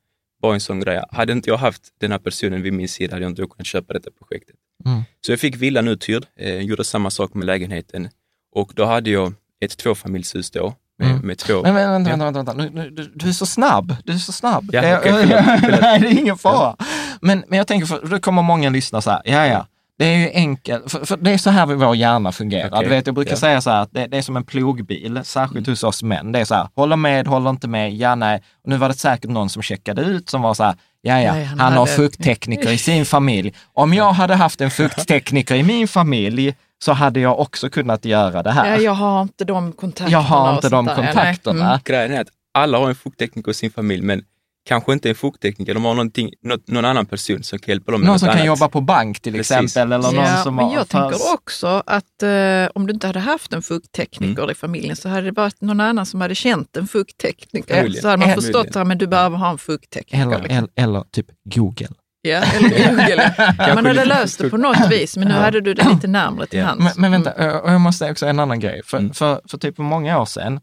Bara 0.42 0.54
en 0.54 0.60
sån 0.60 0.80
grej. 0.80 1.02
Hade 1.10 1.32
inte 1.32 1.50
jag 1.50 1.56
haft 1.56 1.82
den 2.00 2.12
här 2.12 2.18
personen 2.18 2.62
vid 2.62 2.72
min 2.72 2.88
sida 2.88 3.14
hade 3.14 3.24
jag 3.24 3.30
inte 3.30 3.46
kunnat 3.46 3.66
köpa 3.66 3.92
detta 3.92 4.10
projektet. 4.18 4.56
Mm. 4.84 5.02
Så 5.26 5.32
jag 5.32 5.40
fick 5.40 5.56
villan 5.56 5.88
uthyrd, 5.88 6.26
eh, 6.36 6.60
gjorde 6.60 6.84
samma 6.84 7.10
sak 7.10 7.34
med 7.34 7.46
lägenheten 7.46 8.08
och 8.54 8.72
då 8.74 8.84
hade 8.84 9.10
jag 9.10 9.34
ett 9.60 9.78
tvåfamiljshus 9.78 10.50
då 10.50 10.74
med, 10.98 11.10
mm. 11.10 11.26
med 11.26 11.38
två... 11.38 11.62
Men, 11.62 11.74
men 11.74 11.92
vänta, 11.92 12.10
ja. 12.10 12.16
vänta, 12.16 12.38
vänta, 12.38 12.52
nu, 12.52 12.70
nu, 12.70 13.10
du, 13.14 13.28
är 13.28 13.32
så 13.32 13.46
snabb. 13.46 13.96
Du 14.04 14.12
är 14.12 14.16
så 14.16 14.32
snabb. 14.32 14.70
Ja, 14.72 14.98
okay, 14.98 15.12
Nej, 15.26 16.00
det 16.00 16.06
är 16.06 16.18
ingen 16.18 16.38
fara. 16.38 16.76
Ja. 16.78 16.86
Men, 17.20 17.44
men 17.48 17.56
jag 17.56 17.66
tänker, 17.66 17.86
för 17.86 18.06
då 18.06 18.18
kommer 18.18 18.42
många 18.42 18.70
lyssna 18.70 19.00
så 19.00 19.10
här, 19.10 19.22
ja 19.24 19.46
ja, 19.46 19.66
det 20.02 20.08
är 20.08 20.18
ju 20.18 20.30
enkelt, 20.34 20.90
för, 20.90 21.06
för, 21.06 21.16
det 21.16 21.30
är 21.30 21.38
så 21.38 21.50
här 21.50 21.66
vår 21.66 21.96
hjärna 21.96 22.32
fungerar. 22.32 22.68
Okay. 22.68 22.82
Du 22.82 22.88
vet, 22.88 23.06
jag 23.06 23.14
brukar 23.14 23.30
yeah. 23.30 23.40
säga 23.40 23.60
så 23.60 23.70
här 23.70 23.82
att 23.82 23.92
det, 23.92 24.06
det, 24.06 24.16
är 24.16 24.22
som 24.22 24.36
en 24.36 24.44
plogbil, 24.44 25.20
särskilt 25.24 25.66
mm. 25.66 25.72
hos 25.72 25.84
oss 25.84 26.02
män. 26.02 26.32
Det 26.32 26.38
är 26.38 26.44
så 26.44 26.54
här, 26.54 26.68
håller 26.74 26.96
med, 26.96 27.26
håller 27.26 27.50
inte 27.50 27.68
med, 27.68 27.94
ja, 27.94 28.14
nej. 28.14 28.42
Och 28.64 28.68
nu 28.68 28.76
var 28.76 28.88
det 28.88 28.94
säkert 28.94 29.30
någon 29.30 29.48
som 29.48 29.62
checkade 29.62 30.02
ut 30.02 30.28
som 30.28 30.42
var 30.42 30.54
så 30.54 30.64
här, 30.64 30.74
ja, 31.02 31.20
ja, 31.20 31.32
han, 31.32 31.60
han 31.60 31.72
har 31.72 31.86
fukttekniker 31.86 32.70
i 32.70 32.78
sin 32.88 33.06
familj. 33.06 33.54
Om 33.72 33.94
jag 33.94 34.12
hade 34.12 34.34
haft 34.34 34.60
en 34.60 34.70
fukttekniker 34.70 35.54
i 35.54 35.62
min 35.62 35.88
familj 35.88 36.54
så 36.84 36.92
hade 36.92 37.20
jag 37.20 37.40
också 37.40 37.70
kunnat 37.70 38.04
göra 38.04 38.42
det 38.42 38.50
här. 38.50 38.70
Ja, 38.70 38.76
jag 38.76 38.92
har 38.92 39.22
inte 39.22 39.44
de 39.44 39.72
kontakterna. 39.72 40.10
Jag 40.10 40.22
har 40.22 40.54
inte 40.54 40.68
de 40.68 40.86
kontakterna. 40.86 41.66
Mm. 41.66 41.80
Grejen 41.84 42.12
är 42.12 42.20
att 42.20 42.28
alla 42.54 42.78
har 42.78 42.88
en 42.88 42.94
fukttekniker 42.94 43.50
i 43.50 43.54
sin 43.54 43.70
familj, 43.70 44.02
men 44.02 44.24
kanske 44.64 44.92
inte 44.92 45.08
en 45.08 45.14
fukttekniker, 45.14 45.74
de 45.74 45.84
har 45.84 45.94
någonting, 45.94 46.30
någon 46.66 46.84
annan 46.84 47.06
person 47.06 47.42
som 47.42 47.58
kan 47.58 47.72
hjälpa 47.72 47.92
dem. 47.92 48.00
Någon 48.00 48.18
som 48.18 48.28
annat. 48.28 48.38
kan 48.38 48.46
jobba 48.46 48.68
på 48.68 48.80
bank 48.80 49.20
till 49.20 49.32
Precis. 49.32 49.50
exempel. 49.50 49.92
Eller 49.92 50.12
någon 50.12 50.24
ja, 50.24 50.42
som 50.42 50.56
men 50.56 50.70
jag 50.70 50.88
tänker 50.88 51.34
också 51.34 51.82
att 51.86 52.22
eh, 52.22 52.68
om 52.74 52.86
du 52.86 52.92
inte 52.92 53.06
hade 53.06 53.20
haft 53.20 53.52
en 53.52 53.62
fukttekniker 53.62 54.42
mm. 54.42 54.50
i 54.50 54.54
familjen 54.54 54.96
så 54.96 55.08
hade 55.08 55.22
det 55.22 55.32
varit 55.32 55.60
någon 55.60 55.80
annan 55.80 56.06
som 56.06 56.20
hade 56.20 56.34
känt 56.34 56.76
en 56.76 56.88
fukttekniker. 56.88 57.90
Så 57.90 58.08
hade 58.08 58.18
man 58.18 58.28
Möjligen. 58.28 58.42
förstått 58.42 58.76
att 58.76 58.98
du 58.98 59.06
behöver 59.06 59.36
ha 59.36 59.50
en 59.50 59.58
fukttekniker. 59.58 60.26
Eller, 60.26 60.38
liksom. 60.38 60.56
eller, 60.56 60.68
eller 60.76 61.04
typ 61.10 61.26
Google. 61.44 61.88
Ja, 62.22 62.42
eller 62.42 62.68
Google. 62.88 63.74
Man 63.74 63.86
hade 63.86 64.04
löst 64.04 64.38
det 64.38 64.50
på 64.50 64.56
något 64.56 64.90
vis, 64.90 65.16
men 65.16 65.28
nu 65.28 65.34
hade 65.34 65.60
du 65.60 65.74
det 65.74 65.88
lite 65.88 66.06
närmare 66.06 66.46
till 66.46 66.62
hands. 66.62 66.96
Men, 66.96 67.00
men 67.00 67.10
vänta, 67.10 67.32
mm. 67.32 67.60
och 67.60 67.72
jag 67.72 67.80
måste 67.80 67.98
säga 67.98 68.12
också 68.12 68.26
en 68.26 68.40
annan 68.40 68.60
grej. 68.60 68.82
För, 68.84 68.98
mm. 68.98 69.14
för, 69.14 69.40
för 69.48 69.58
typ 69.58 69.78
många 69.78 70.20
år 70.20 70.24
sedan 70.24 70.60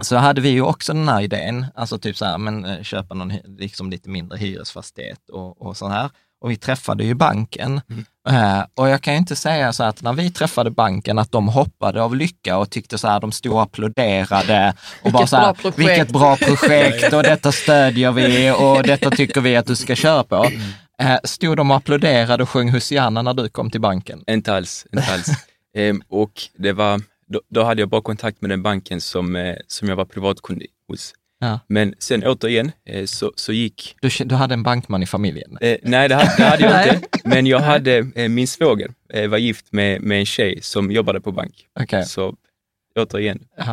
så 0.00 0.16
hade 0.16 0.40
vi 0.40 0.48
ju 0.48 0.62
också 0.62 0.92
den 0.92 1.08
här 1.08 1.20
idén, 1.20 1.66
alltså 1.74 1.98
typ 1.98 2.16
så 2.16 2.24
här, 2.24 2.38
men 2.38 2.64
eh, 2.64 2.82
köpa 2.82 3.14
någon 3.14 3.32
liksom 3.46 3.90
lite 3.90 4.08
mindre 4.08 4.38
hyresfastighet 4.38 5.28
och, 5.32 5.62
och 5.62 5.76
så 5.76 5.88
här. 5.88 6.10
Och 6.40 6.50
vi 6.50 6.56
träffade 6.56 7.04
ju 7.04 7.14
banken. 7.14 7.80
Mm. 7.90 8.04
Uh, 8.30 8.64
och 8.74 8.88
jag 8.88 9.02
kan 9.02 9.14
ju 9.14 9.18
inte 9.18 9.36
säga 9.36 9.72
så 9.72 9.84
att 9.84 10.02
när 10.02 10.12
vi 10.12 10.30
träffade 10.30 10.70
banken 10.70 11.18
att 11.18 11.32
de 11.32 11.48
hoppade 11.48 12.02
av 12.02 12.16
lycka 12.16 12.58
och 12.58 12.70
tyckte 12.70 12.98
så 12.98 13.08
här, 13.08 13.20
de 13.20 13.32
stod 13.32 13.52
och 13.52 13.62
applåderade. 13.62 14.74
Och 15.02 15.12
bara 15.12 15.26
så 15.26 15.36
här, 15.36 15.76
vilket 15.76 16.08
bra 16.08 16.36
projekt 16.36 17.12
och 17.12 17.22
detta 17.22 17.52
stödjer 17.52 18.12
vi 18.12 18.50
och 18.50 18.82
detta 18.82 19.10
tycker 19.10 19.40
vi 19.40 19.56
att 19.56 19.66
du 19.66 19.76
ska 19.76 19.94
köra 19.94 20.24
på. 20.24 20.44
Uh, 21.02 21.16
stod 21.24 21.56
de 21.56 21.70
och 21.70 21.76
applåderade 21.76 22.42
och 22.42 22.48
sjöng 22.48 22.72
Hosianna 22.72 23.22
när 23.22 23.34
du 23.34 23.48
kom 23.48 23.70
till 23.70 23.80
banken? 23.80 24.24
Inte 24.26 24.54
alls, 24.54 24.86
inte 24.92 25.12
alls. 25.12 25.28
um, 25.78 26.02
och 26.08 26.32
det 26.58 26.72
var 26.72 27.00
då, 27.28 27.40
då, 27.48 27.62
hade 27.62 27.82
jag 27.82 27.88
bara 27.88 28.02
kontakt 28.02 28.40
med 28.40 28.50
den 28.50 28.62
banken 28.62 29.00
som, 29.00 29.36
eh, 29.36 29.56
som 29.66 29.88
jag 29.88 29.96
var 29.96 30.04
privatkund 30.04 30.62
hos. 30.88 31.14
Ja. 31.38 31.60
Men 31.66 31.94
sen 31.98 32.24
återigen 32.24 32.72
eh, 32.84 33.04
så, 33.04 33.32
så 33.36 33.52
gick... 33.52 33.96
Du, 34.00 34.08
du 34.24 34.34
hade 34.34 34.54
en 34.54 34.62
bankman 34.62 35.02
i 35.02 35.06
familjen? 35.06 35.58
Eh, 35.60 35.76
nej, 35.82 36.08
det 36.08 36.14
hade, 36.14 36.34
det 36.36 36.44
hade 36.44 36.62
jag 36.62 36.94
inte. 36.94 37.08
Men 37.24 37.46
jag 37.46 37.58
hade, 37.58 38.10
eh, 38.14 38.28
min 38.28 38.48
svåger 38.48 38.90
eh, 39.12 39.28
var 39.28 39.38
gift 39.38 39.72
med, 39.72 40.02
med 40.02 40.18
en 40.18 40.26
tjej 40.26 40.58
som 40.62 40.90
jobbade 40.90 41.20
på 41.20 41.32
bank. 41.32 41.66
Okay. 41.80 42.04
Så 42.04 42.34
återigen. 42.96 43.44
Eh, 43.58 43.66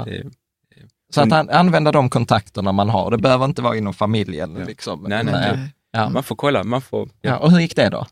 så 1.14 1.22
att 1.22 1.32
an, 1.32 1.50
använda 1.50 1.92
de 1.92 2.10
kontakterna 2.10 2.72
man 2.72 2.90
har, 2.90 3.12
det 3.12 3.18
behöver 3.18 3.46
inte 3.46 3.62
vara 3.62 3.78
inom 3.78 3.94
familjen. 3.94 4.56
Ja. 4.60 4.66
Liksom. 4.66 5.06
Nej, 5.08 5.24
nej, 5.24 5.34
nej. 5.34 5.70
Ja. 5.92 6.10
Man 6.10 6.24
får 6.24 6.36
kolla. 6.36 6.64
Man 6.64 6.82
får, 6.82 7.10
ja. 7.22 7.38
och 7.38 7.52
hur 7.52 7.60
gick 7.60 7.76
det 7.76 7.90
då? 7.90 8.08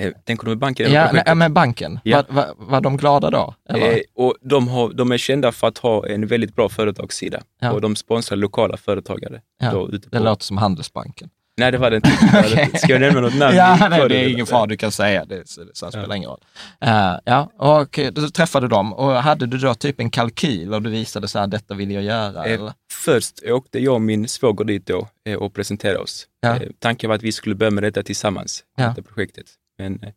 Eh, 0.00 0.12
tänker 0.24 0.44
du 0.44 0.50
med 0.50 0.58
banken? 0.58 0.92
Ja, 0.92 1.10
nej, 1.12 1.34
med 1.34 1.52
banken. 1.52 2.00
Ja. 2.04 2.24
Var, 2.28 2.46
var, 2.46 2.54
var 2.58 2.80
de 2.80 2.96
glada 2.96 3.30
då? 3.30 3.54
Eh, 3.68 3.98
och 4.14 4.34
de, 4.40 4.68
har, 4.68 4.92
de 4.92 5.12
är 5.12 5.18
kända 5.18 5.52
för 5.52 5.66
att 5.66 5.78
ha 5.78 6.06
en 6.06 6.26
väldigt 6.26 6.56
bra 6.56 6.68
företagssida 6.68 7.40
ja. 7.60 7.72
och 7.72 7.80
de 7.80 7.96
sponsrar 7.96 8.36
lokala 8.36 8.76
företagare. 8.76 9.40
Ja. 9.60 9.70
Då, 9.72 9.88
ute 9.88 10.08
på... 10.08 10.16
Det 10.16 10.24
låter 10.24 10.44
som 10.44 10.58
Handelsbanken. 10.58 11.30
Nej, 11.56 11.72
det 11.72 11.78
var 11.78 11.90
det 11.90 11.96
inte. 11.96 12.78
Ska 12.78 12.92
jag 12.92 13.00
nämna 13.00 13.20
något 13.20 13.34
namn? 13.34 13.56
ja, 13.56 13.88
nej, 13.90 14.08
det 14.08 14.16
är 14.16 14.28
ingen 14.28 14.46
fara, 14.46 14.66
du 14.66 14.76
kan 14.76 14.92
säga 14.92 15.24
det, 15.24 15.48
så 15.48 15.64
det 15.64 15.74
spelar 15.74 16.08
ja. 16.08 16.16
ingen 16.16 16.30
roll. 16.30 16.40
Uh, 16.84 17.18
ja, 17.24 17.50
och 17.58 17.98
då 18.12 18.28
träffade 18.28 18.66
du 18.66 18.68
dem 18.68 18.92
och 18.92 19.12
hade 19.12 19.46
du 19.46 19.58
då 19.58 19.74
typ 19.74 20.00
en 20.00 20.10
kalkyl 20.10 20.74
och 20.74 20.82
du 20.82 20.90
visade 20.90 21.28
så 21.28 21.38
här, 21.38 21.46
detta 21.46 21.74
vill 21.74 21.90
jag 21.90 22.02
göra? 22.02 22.44
Eh, 22.44 22.52
eller? 22.52 22.72
Först 22.92 23.42
åkte 23.46 23.78
jag 23.78 23.94
och 23.94 24.00
min 24.00 24.28
svåger 24.28 24.64
dit 24.64 24.86
då 24.86 25.08
eh, 25.28 25.36
och 25.36 25.54
presenterade 25.54 25.98
oss. 25.98 26.26
Ja. 26.40 26.56
Eh, 26.56 26.62
tanken 26.78 27.08
var 27.08 27.14
att 27.16 27.22
vi 27.22 27.32
skulle 27.32 27.54
börja 27.54 27.70
med 27.70 27.82
detta 27.82 28.02
tillsammans, 28.02 28.64
ja. 28.76 28.88
detta 28.88 29.02
projektet. 29.02 29.46
Men 29.80 30.02
eh, 30.02 30.12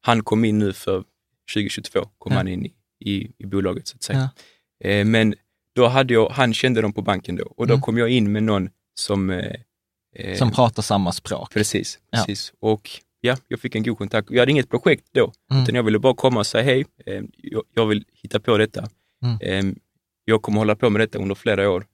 han 0.00 0.22
kom 0.22 0.44
in 0.44 0.58
nu 0.58 0.72
för 0.72 1.04
2022, 1.54 2.08
kom 2.18 2.32
ja. 2.32 2.38
han 2.38 2.48
in 2.48 2.66
i, 2.66 2.72
i, 3.00 3.32
i, 3.38 3.46
bolaget 3.46 3.88
så 3.88 3.96
att 3.96 4.02
säga. 4.02 4.30
Ja. 4.78 4.88
Eh, 4.88 5.04
men 5.04 5.34
då 5.74 5.86
hade 5.86 6.14
jag, 6.14 6.28
han 6.28 6.54
kände 6.54 6.80
dem 6.80 6.92
på 6.92 7.02
banken 7.02 7.36
då 7.36 7.44
och 7.44 7.66
då 7.66 7.74
mm. 7.74 7.82
kom 7.82 7.98
jag 7.98 8.08
in 8.10 8.32
med 8.32 8.42
någon 8.42 8.70
som... 8.94 9.30
Eh, 9.30 10.36
som 10.38 10.52
pratar 10.52 10.82
samma 10.82 11.12
språk. 11.12 11.52
Precis, 11.52 11.98
precis. 12.12 12.52
Och 12.60 12.90
ja, 13.20 13.36
jag 13.48 13.60
fick 13.60 13.74
en 13.74 13.82
god 13.82 13.98
kontakt. 13.98 14.30
Jag 14.30 14.38
hade 14.38 14.52
inget 14.52 14.70
projekt 14.70 15.04
då, 15.12 15.32
mm. 15.50 15.62
utan 15.62 15.74
jag 15.74 15.82
ville 15.82 15.98
bara 15.98 16.14
komma 16.14 16.40
och 16.40 16.46
säga 16.46 16.64
hej, 16.64 16.86
jag, 17.74 17.86
vill 17.86 18.04
hitta 18.12 18.40
på 18.40 18.58
detta. 18.58 18.88
Mm. 19.22 19.68
Eh, 19.68 19.74
jag 20.24 20.42
kommer 20.42 20.58
hålla 20.58 20.76
på 20.76 20.90
med 20.90 21.00
detta 21.00 21.18
under 21.18 21.34
flera 21.34 21.70
år. 21.70 21.86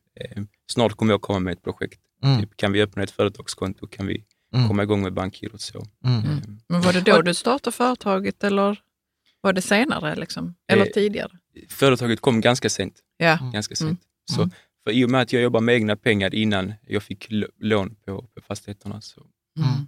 snart 0.73 0.93
kommer 0.93 1.13
jag 1.13 1.21
komma 1.21 1.39
med 1.39 1.53
ett 1.53 1.63
projekt. 1.63 2.01
Mm. 2.23 2.41
Typ, 2.41 2.57
kan 2.57 2.73
vi 2.73 2.83
öppna 2.83 3.03
ett 3.03 3.11
företagskonto? 3.11 3.87
Kan 3.87 4.07
vi 4.07 4.25
mm. 4.57 4.69
komma 4.69 4.83
igång 4.83 5.03
med 5.03 5.13
bankgirot. 5.13 5.61
Så. 5.61 5.87
Mm. 6.05 6.25
Mm. 6.25 6.59
Men 6.69 6.81
var 6.81 6.93
det 6.93 7.01
då 7.01 7.23
du 7.23 7.35
startade 7.35 7.77
företaget 7.77 8.45
eller 8.45 8.79
var 9.41 9.53
det 9.53 9.63
senare? 9.63 10.15
Liksom? 10.15 10.55
Eller 10.69 10.87
eh, 10.87 10.93
tidigare? 10.93 11.31
Företaget 11.69 12.21
kom 12.21 12.41
ganska 12.41 12.71
sent. 12.71 12.95
Ja. 13.17 13.39
Ganska 13.53 13.77
sent. 13.77 13.91
Mm. 13.91 13.99
Så, 14.31 14.43
mm. 14.43 14.51
för 14.85 14.91
I 14.91 15.05
och 15.05 15.11
med 15.11 15.21
att 15.21 15.33
jag 15.33 15.43
jobbade 15.43 15.65
med 15.65 15.75
egna 15.75 15.97
pengar 15.97 16.35
innan 16.35 16.75
jag 16.87 17.03
fick 17.03 17.27
lån 17.61 17.95
på, 18.07 18.23
på 18.23 18.41
fastigheterna. 18.49 19.01
Så. 19.01 19.23
Mm. 19.59 19.87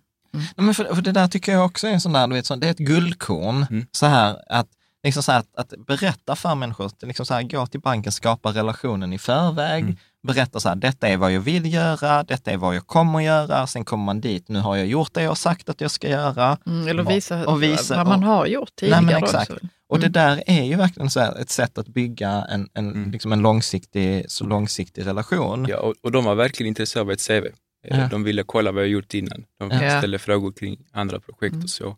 Ja, 0.56 0.62
men 0.62 0.74
för, 0.74 0.94
för, 0.94 1.02
det 1.02 1.12
där 1.12 1.28
tycker 1.28 1.52
jag 1.52 1.64
också 1.64 1.86
är 1.86 1.92
en 1.92 2.00
sån 2.00 2.12
där, 2.12 2.26
du 2.26 2.34
vet, 2.34 2.46
så, 2.46 2.56
det 2.56 2.66
är 2.66 2.70
ett 2.70 2.78
guldkorn. 2.78 3.86
Så 3.92 4.06
här 4.06 4.36
att 4.48 4.68
liksom 5.02 5.22
så 5.22 5.32
här, 5.32 5.38
att, 5.38 5.56
att 5.72 5.86
berätta 5.86 6.36
för 6.36 6.54
människor, 6.54 6.90
liksom 7.02 7.26
så 7.26 7.34
här, 7.34 7.42
gå 7.42 7.66
till 7.66 7.80
banken, 7.80 8.12
skapa 8.12 8.52
relationen 8.52 9.12
i 9.12 9.18
förväg, 9.18 9.82
mm. 9.82 9.96
Berätta 10.28 10.60
så 10.60 10.68
här, 10.68 10.76
detta 10.76 11.08
är 11.08 11.16
vad 11.16 11.32
jag 11.32 11.40
vill 11.40 11.74
göra, 11.74 12.22
detta 12.22 12.50
är 12.50 12.56
vad 12.56 12.76
jag 12.76 12.86
kommer 12.86 13.20
göra, 13.20 13.66
sen 13.66 13.84
kommer 13.84 14.04
man 14.04 14.20
dit, 14.20 14.48
nu 14.48 14.58
har 14.58 14.76
jag 14.76 14.86
gjort 14.86 15.14
det 15.14 15.22
jag 15.22 15.30
har 15.30 15.34
sagt 15.34 15.68
att 15.68 15.80
jag 15.80 15.90
ska 15.90 16.08
göra. 16.08 16.58
Mm, 16.66 16.88
eller 16.88 17.02
visa, 17.02 17.46
och 17.46 17.62
visa 17.62 17.96
vad 17.96 18.06
man 18.06 18.22
har 18.22 18.46
gjort 18.46 18.76
tidigare 18.76 19.00
nej, 19.00 19.14
exakt. 19.14 19.50
också. 19.50 19.52
Mm. 19.52 19.68
Och 19.88 20.00
det 20.00 20.06
mm. 20.06 20.12
där 20.12 20.42
är 20.46 20.64
ju 20.64 20.76
verkligen 20.76 21.10
så 21.10 21.20
ett 21.20 21.50
sätt 21.50 21.78
att 21.78 21.88
bygga 21.88 22.46
en, 22.50 22.68
en, 22.74 22.90
mm. 22.90 23.10
liksom 23.10 23.32
en 23.32 23.40
långsiktig, 23.40 24.30
så 24.30 24.44
långsiktig 24.44 25.06
relation. 25.06 25.66
Ja, 25.68 25.78
och, 25.78 25.94
och 26.02 26.12
de 26.12 26.24
var 26.24 26.34
verkligen 26.34 26.68
intresserade 26.68 27.06
av 27.06 27.12
ett 27.12 27.26
CV. 27.26 27.46
Eh, 27.86 27.98
ja. 27.98 28.08
De 28.10 28.24
ville 28.24 28.42
kolla 28.42 28.72
vad 28.72 28.82
jag 28.82 28.90
gjort 28.90 29.14
innan. 29.14 29.44
De 29.58 29.70
ja. 29.70 29.98
ställde 29.98 30.18
frågor 30.18 30.52
kring 30.52 30.76
andra 30.92 31.20
projekt 31.20 31.64
och 31.64 31.70
så 31.70 31.96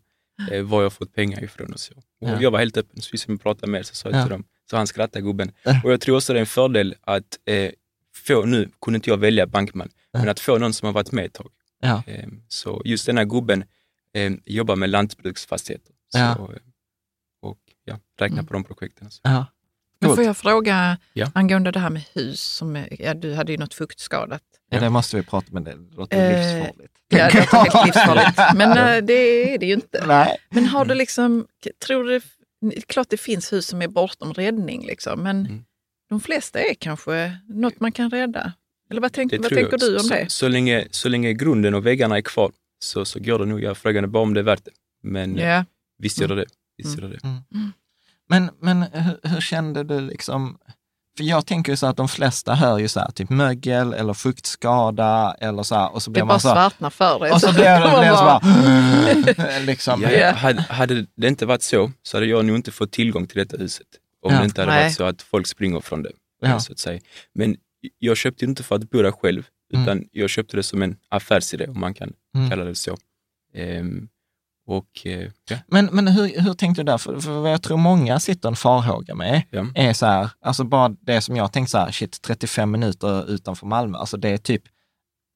eh, 0.51 0.63
var 0.63 0.83
jag 0.83 0.93
fått 0.93 1.13
pengar 1.13 1.43
ifrån 1.43 1.73
och 1.73 1.79
så. 1.79 1.93
Och 1.95 2.29
ja. 2.29 2.41
Jag 2.41 2.51
var 2.51 2.59
helt 2.59 2.77
öppen, 2.77 3.01
så 3.01 3.09
vi 3.11 3.17
skulle 3.17 3.37
prata 3.37 3.67
mer, 3.67 3.83
så 3.83 3.95
sa 3.95 4.09
jag 4.09 4.17
ja. 4.17 4.23
till 4.23 4.31
dem. 4.31 4.43
Så 4.69 4.77
han 4.77 4.87
skrattade 4.87 5.25
gubben. 5.25 5.51
Och 5.83 5.91
jag 5.91 6.01
tror 6.01 6.15
också 6.15 6.33
det 6.33 6.39
är 6.39 6.41
en 6.41 6.45
fördel 6.45 6.95
att 7.01 7.37
eh, 7.45 7.71
få, 8.15 8.45
nu 8.45 8.69
kunde 8.81 8.95
inte 8.95 9.09
jag 9.09 9.17
välja 9.17 9.47
bankman, 9.47 9.89
men 10.13 10.29
att 10.29 10.39
få 10.39 10.57
någon 10.57 10.73
som 10.73 10.85
har 10.85 10.93
varit 10.93 11.11
med 11.11 11.25
ett 11.25 11.33
tag. 11.33 11.51
Ja. 11.81 12.03
Eh, 12.07 12.27
så 12.47 12.81
just 12.85 13.05
den 13.05 13.17
här 13.17 13.25
gubben 13.25 13.63
eh, 14.13 14.31
jobbar 14.45 14.75
med 14.75 14.89
lantbruksfastigheter. 14.89 15.93
Så, 16.09 16.17
ja. 16.17 16.31
Eh, 16.31 16.47
och 17.41 17.59
ja, 17.85 17.99
räknar 18.19 18.37
mm. 18.37 18.45
på 18.45 18.53
de 18.53 18.63
projekten. 18.63 19.11
Så. 19.11 19.19
Ja. 19.23 19.45
Men 20.01 20.15
får 20.15 20.23
jag 20.23 20.37
fråga 20.37 20.97
ja. 21.13 21.31
angående 21.35 21.71
det 21.71 21.79
här 21.79 21.89
med 21.89 22.03
hus, 22.13 22.41
som, 22.41 22.85
ja, 22.99 23.13
du 23.13 23.33
hade 23.33 23.51
ju 23.51 23.57
något 23.57 23.73
fuktskadat. 23.73 24.41
Ja, 24.69 24.79
det 24.79 24.89
måste 24.89 25.17
vi 25.17 25.23
prata 25.23 25.47
med, 25.51 25.63
det 25.63 25.75
låter 25.75 26.17
eh, 26.17 26.37
livsfarligt. 26.37 26.93
Ja, 27.07 27.29
det 27.31 27.39
låter 27.39 27.57
helt 27.57 27.85
livsfarligt, 27.85 28.57
men 28.57 28.71
äh, 28.71 29.03
det 29.03 29.53
är 29.53 29.57
det 29.57 29.65
ju 29.65 29.73
inte. 29.73 30.03
Nej. 30.07 30.37
Men 30.49 30.65
har 30.65 30.85
du 30.85 30.95
liksom, 30.95 31.47
tror 31.85 32.03
du, 32.03 32.21
klart 32.87 33.09
det 33.09 33.17
finns 33.17 33.53
hus 33.53 33.67
som 33.67 33.81
är 33.81 33.87
bortom 33.87 34.33
räddning, 34.33 34.85
liksom, 34.85 35.23
men 35.23 35.45
mm. 35.45 35.63
De 36.11 36.19
flesta 36.19 36.59
är 36.59 36.73
kanske 36.73 37.37
något 37.47 37.79
man 37.79 37.91
kan 37.91 38.09
rädda. 38.09 38.53
Eller 38.89 39.01
vad, 39.01 39.13
tänk, 39.13 39.31
vad 39.31 39.49
tänker 39.49 39.77
du 39.77 39.97
om 39.97 40.03
så, 40.03 40.13
det? 40.13 40.31
Så 40.31 40.47
länge, 40.47 40.87
så 40.91 41.09
länge 41.09 41.33
grunden 41.33 41.73
och 41.73 41.85
väggarna 41.85 42.17
är 42.17 42.21
kvar 42.21 42.51
så, 42.79 43.05
så 43.05 43.19
går 43.19 43.39
det 43.39 43.45
nog. 43.45 43.63
Jag 43.63 43.77
frågade 43.77 44.07
bara 44.07 44.23
om 44.23 44.33
det 44.33 44.39
är 44.39 44.43
värt 44.43 44.65
det. 44.65 44.71
Men 45.03 45.37
yeah. 45.37 45.63
visst 45.97 46.21
gör 46.21 46.27
det 46.27 46.35
det. 46.35 46.45
Visst 46.77 46.99
gör 46.99 47.09
det. 47.09 47.19
Mm. 47.23 47.37
Mm. 47.53 47.71
Men, 48.29 48.51
men 48.59 48.81
hur, 48.81 49.19
hur, 49.23 49.41
kände 49.41 49.83
du 49.83 50.01
liksom, 50.01 50.57
för 51.17 51.23
jag 51.23 51.45
tänker 51.45 51.71
ju 51.71 51.75
så 51.77 51.87
att 51.87 51.97
de 51.97 52.07
flesta 52.07 52.55
hör 52.55 52.77
ju 52.77 52.87
så 52.87 52.99
här, 52.99 53.11
typ 53.11 53.29
mögel 53.29 53.93
eller 53.93 54.13
fuktskada 54.13 55.35
eller 55.39 55.63
så 55.63 55.75
här, 55.75 55.93
och 55.93 56.03
så 56.03 56.11
blir 56.11 56.21
det 56.21 56.27
man 56.27 56.39
så 56.39 56.47
bara 56.47 56.55
svartnar 56.55 56.89
för 56.89 57.19
dig. 57.19 57.31
Och 57.31 57.41
så 57.41 57.53
blir 57.53 57.63
det, 57.63 57.99
blir 57.99 58.15
så 58.15 58.23
bara, 59.43 59.59
liksom. 59.59 60.01
Ja, 60.01 60.31
hade, 60.31 60.61
hade 60.61 61.05
det 61.15 61.27
inte 61.27 61.45
varit 61.45 61.63
så, 61.63 61.91
så 62.03 62.17
hade 62.17 62.25
jag 62.27 62.45
nog 62.45 62.55
inte 62.55 62.71
fått 62.71 62.91
tillgång 62.91 63.27
till 63.27 63.37
detta 63.37 63.57
huset. 63.57 63.87
Om 64.21 64.33
ja. 64.33 64.39
det 64.39 64.45
inte 64.45 64.61
hade 64.61 64.71
Nej. 64.71 64.83
varit 64.83 64.95
så 64.95 65.03
att 65.03 65.21
folk 65.21 65.47
springer 65.47 65.79
från 65.79 66.03
det. 66.03 66.11
Ja. 66.41 66.59
Så 66.59 66.71
att 66.71 66.79
säga. 66.79 66.99
Men 67.33 67.55
jag 67.99 68.17
köpte 68.17 68.45
inte 68.45 68.63
för 68.63 68.75
att 68.75 68.89
bo 68.89 69.01
där 69.01 69.11
själv, 69.11 69.47
mm. 69.73 69.83
utan 69.83 69.97
mm. 69.97 70.09
jag 70.11 70.29
köpte 70.29 70.57
det 70.57 70.63
som 70.63 70.81
en 70.81 70.97
affärsidé, 71.09 71.67
om 71.67 71.79
man 71.79 71.93
kan 71.93 72.13
mm. 72.35 72.49
kalla 72.49 72.63
det 72.63 72.75
så. 72.75 72.97
Um, 73.55 74.09
och, 74.67 75.05
eh, 75.05 75.31
ja. 75.49 75.57
Men, 75.67 75.85
men 75.85 76.07
hur, 76.07 76.41
hur 76.41 76.53
tänkte 76.53 76.81
du 76.81 76.85
där? 76.85 76.97
För, 76.97 77.19
för 77.19 77.31
vad 77.31 77.51
jag 77.51 77.61
tror 77.61 77.77
många 77.77 78.19
sitter 78.19 78.49
en 78.49 78.55
farhåga 78.55 79.15
med 79.15 79.41
ja. 79.49 79.65
är 79.75 79.93
så 79.93 80.05
här, 80.05 80.29
alltså 80.41 80.63
bara 80.63 80.89
det 80.89 81.21
som 81.21 81.35
jag 81.35 81.53
tänkte 81.53 81.71
så 81.71 81.77
här, 81.77 81.91
shit, 81.91 82.21
35 82.21 82.71
minuter 82.71 83.29
utanför 83.29 83.67
Malmö, 83.67 83.97
alltså 83.97 84.17
det 84.17 84.29
är 84.29 84.37
typ 84.37 84.63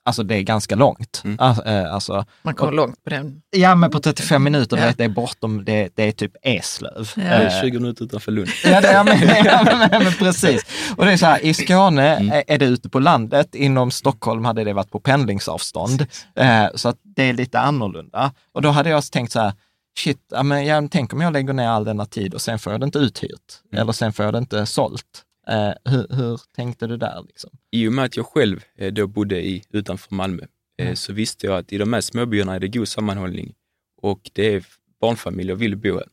Alltså 0.06 0.24
det 0.24 0.36
är 0.36 0.42
ganska 0.42 0.76
långt. 0.76 1.22
Mm. 1.24 1.40
Eh, 1.66 1.94
alltså, 1.94 2.26
Man 2.42 2.54
kommer 2.54 2.72
och, 2.72 2.76
långt 2.76 3.04
på 3.04 3.10
den. 3.10 3.42
Ja, 3.50 3.76
men 3.76 3.92
på 3.92 4.00
35 4.00 4.44
minuter, 4.44 4.78
ja. 4.78 4.94
det 4.98 5.04
är 5.04 5.10
bortom, 5.10 5.66
det, 5.66 5.90
det 5.96 6.04
är 6.04 6.12
typ 6.12 6.32
Eslöv. 6.42 7.12
Ja. 7.16 7.24
Det 7.24 7.30
är 7.30 7.62
20 7.62 7.80
minuter 7.80 8.06
utanför 8.06 8.32
Lund. 8.32 8.50
Ja, 8.64 8.82
det, 8.82 8.92
ja, 8.92 9.04
men, 9.04 9.46
ja, 9.46 9.64
men, 9.90 10.04
men, 10.04 10.14
precis. 10.14 10.66
Och 10.98 11.06
det 11.06 11.12
är 11.12 11.18
så 11.18 11.26
här, 11.26 11.46
i 11.46 11.54
Skåne 11.54 12.16
mm. 12.16 12.44
är 12.48 12.58
det 12.58 12.66
ute 12.66 12.90
på 12.90 13.00
landet, 13.00 13.56
inom 13.56 13.92
Stockholm 13.92 14.46
hade 14.46 14.64
det 14.64 14.74
varit 14.74 14.92
på 14.92 15.00
pendlingsavstånd. 15.00 16.06
Eh, 16.36 16.66
så 16.76 16.90
att 16.90 16.98
det 17.16 17.24
är 17.24 17.34
lite 17.34 17.60
annorlunda. 17.60 18.32
Och 18.54 18.62
då 18.62 18.70
hade 18.70 18.90
jag 18.90 19.12
tänkt 19.12 19.32
så 19.32 19.40
här, 19.40 19.54
shit, 20.00 20.20
ja, 20.32 20.44
men 20.44 20.66
jag, 20.66 20.92
tänk 20.92 21.14
om 21.14 21.22
jag 21.22 21.34
lägger 21.34 21.54
ner 21.54 21.68
all 21.68 21.86
denna 21.86 22.06
tid 22.06 22.34
och 22.34 22.42
sen 22.42 22.60
får 22.60 22.74
jag 22.74 22.80
det 22.82 22.86
inte 22.86 23.00
uthyrt. 23.00 23.62
Mm. 23.72 23.82
Eller 23.82 23.94
sen 23.94 24.14
får 24.14 24.26
jag 24.26 24.34
det 24.34 24.38
inte 24.38 24.66
sålt. 24.66 25.24
Eh, 25.48 25.74
hur, 25.86 26.16
hur, 26.16 26.42
tänkte 26.56 26.88
du 26.88 26.98
där? 26.98 27.24
Liksom? 27.28 27.50
I 27.72 27.88
och 27.88 27.94
med 27.94 28.06
att 28.06 28.18
jag 28.18 28.26
själv 28.26 28.64
eh, 28.76 28.94
då 28.94 29.08
bodde 29.08 29.46
i, 29.46 29.64
utanför 29.70 30.16
Malmö 30.16 30.44
eh, 30.78 30.86
mm. 30.86 30.96
så 30.96 31.14
visste 31.14 31.48
jag 31.48 31.58
att 31.58 31.74
i 31.74 31.78
de 31.78 31.94
här 31.94 32.02
småbyarna 32.02 32.56
är 32.56 32.60
det 32.60 32.68
god 32.68 32.88
sammanhållning 32.88 33.54
och 34.02 34.32
det 34.34 34.56
är 34.56 34.66
barnfamiljer 35.02 35.56
vill 35.56 35.78
bo 35.78 35.94
här. 35.94 36.08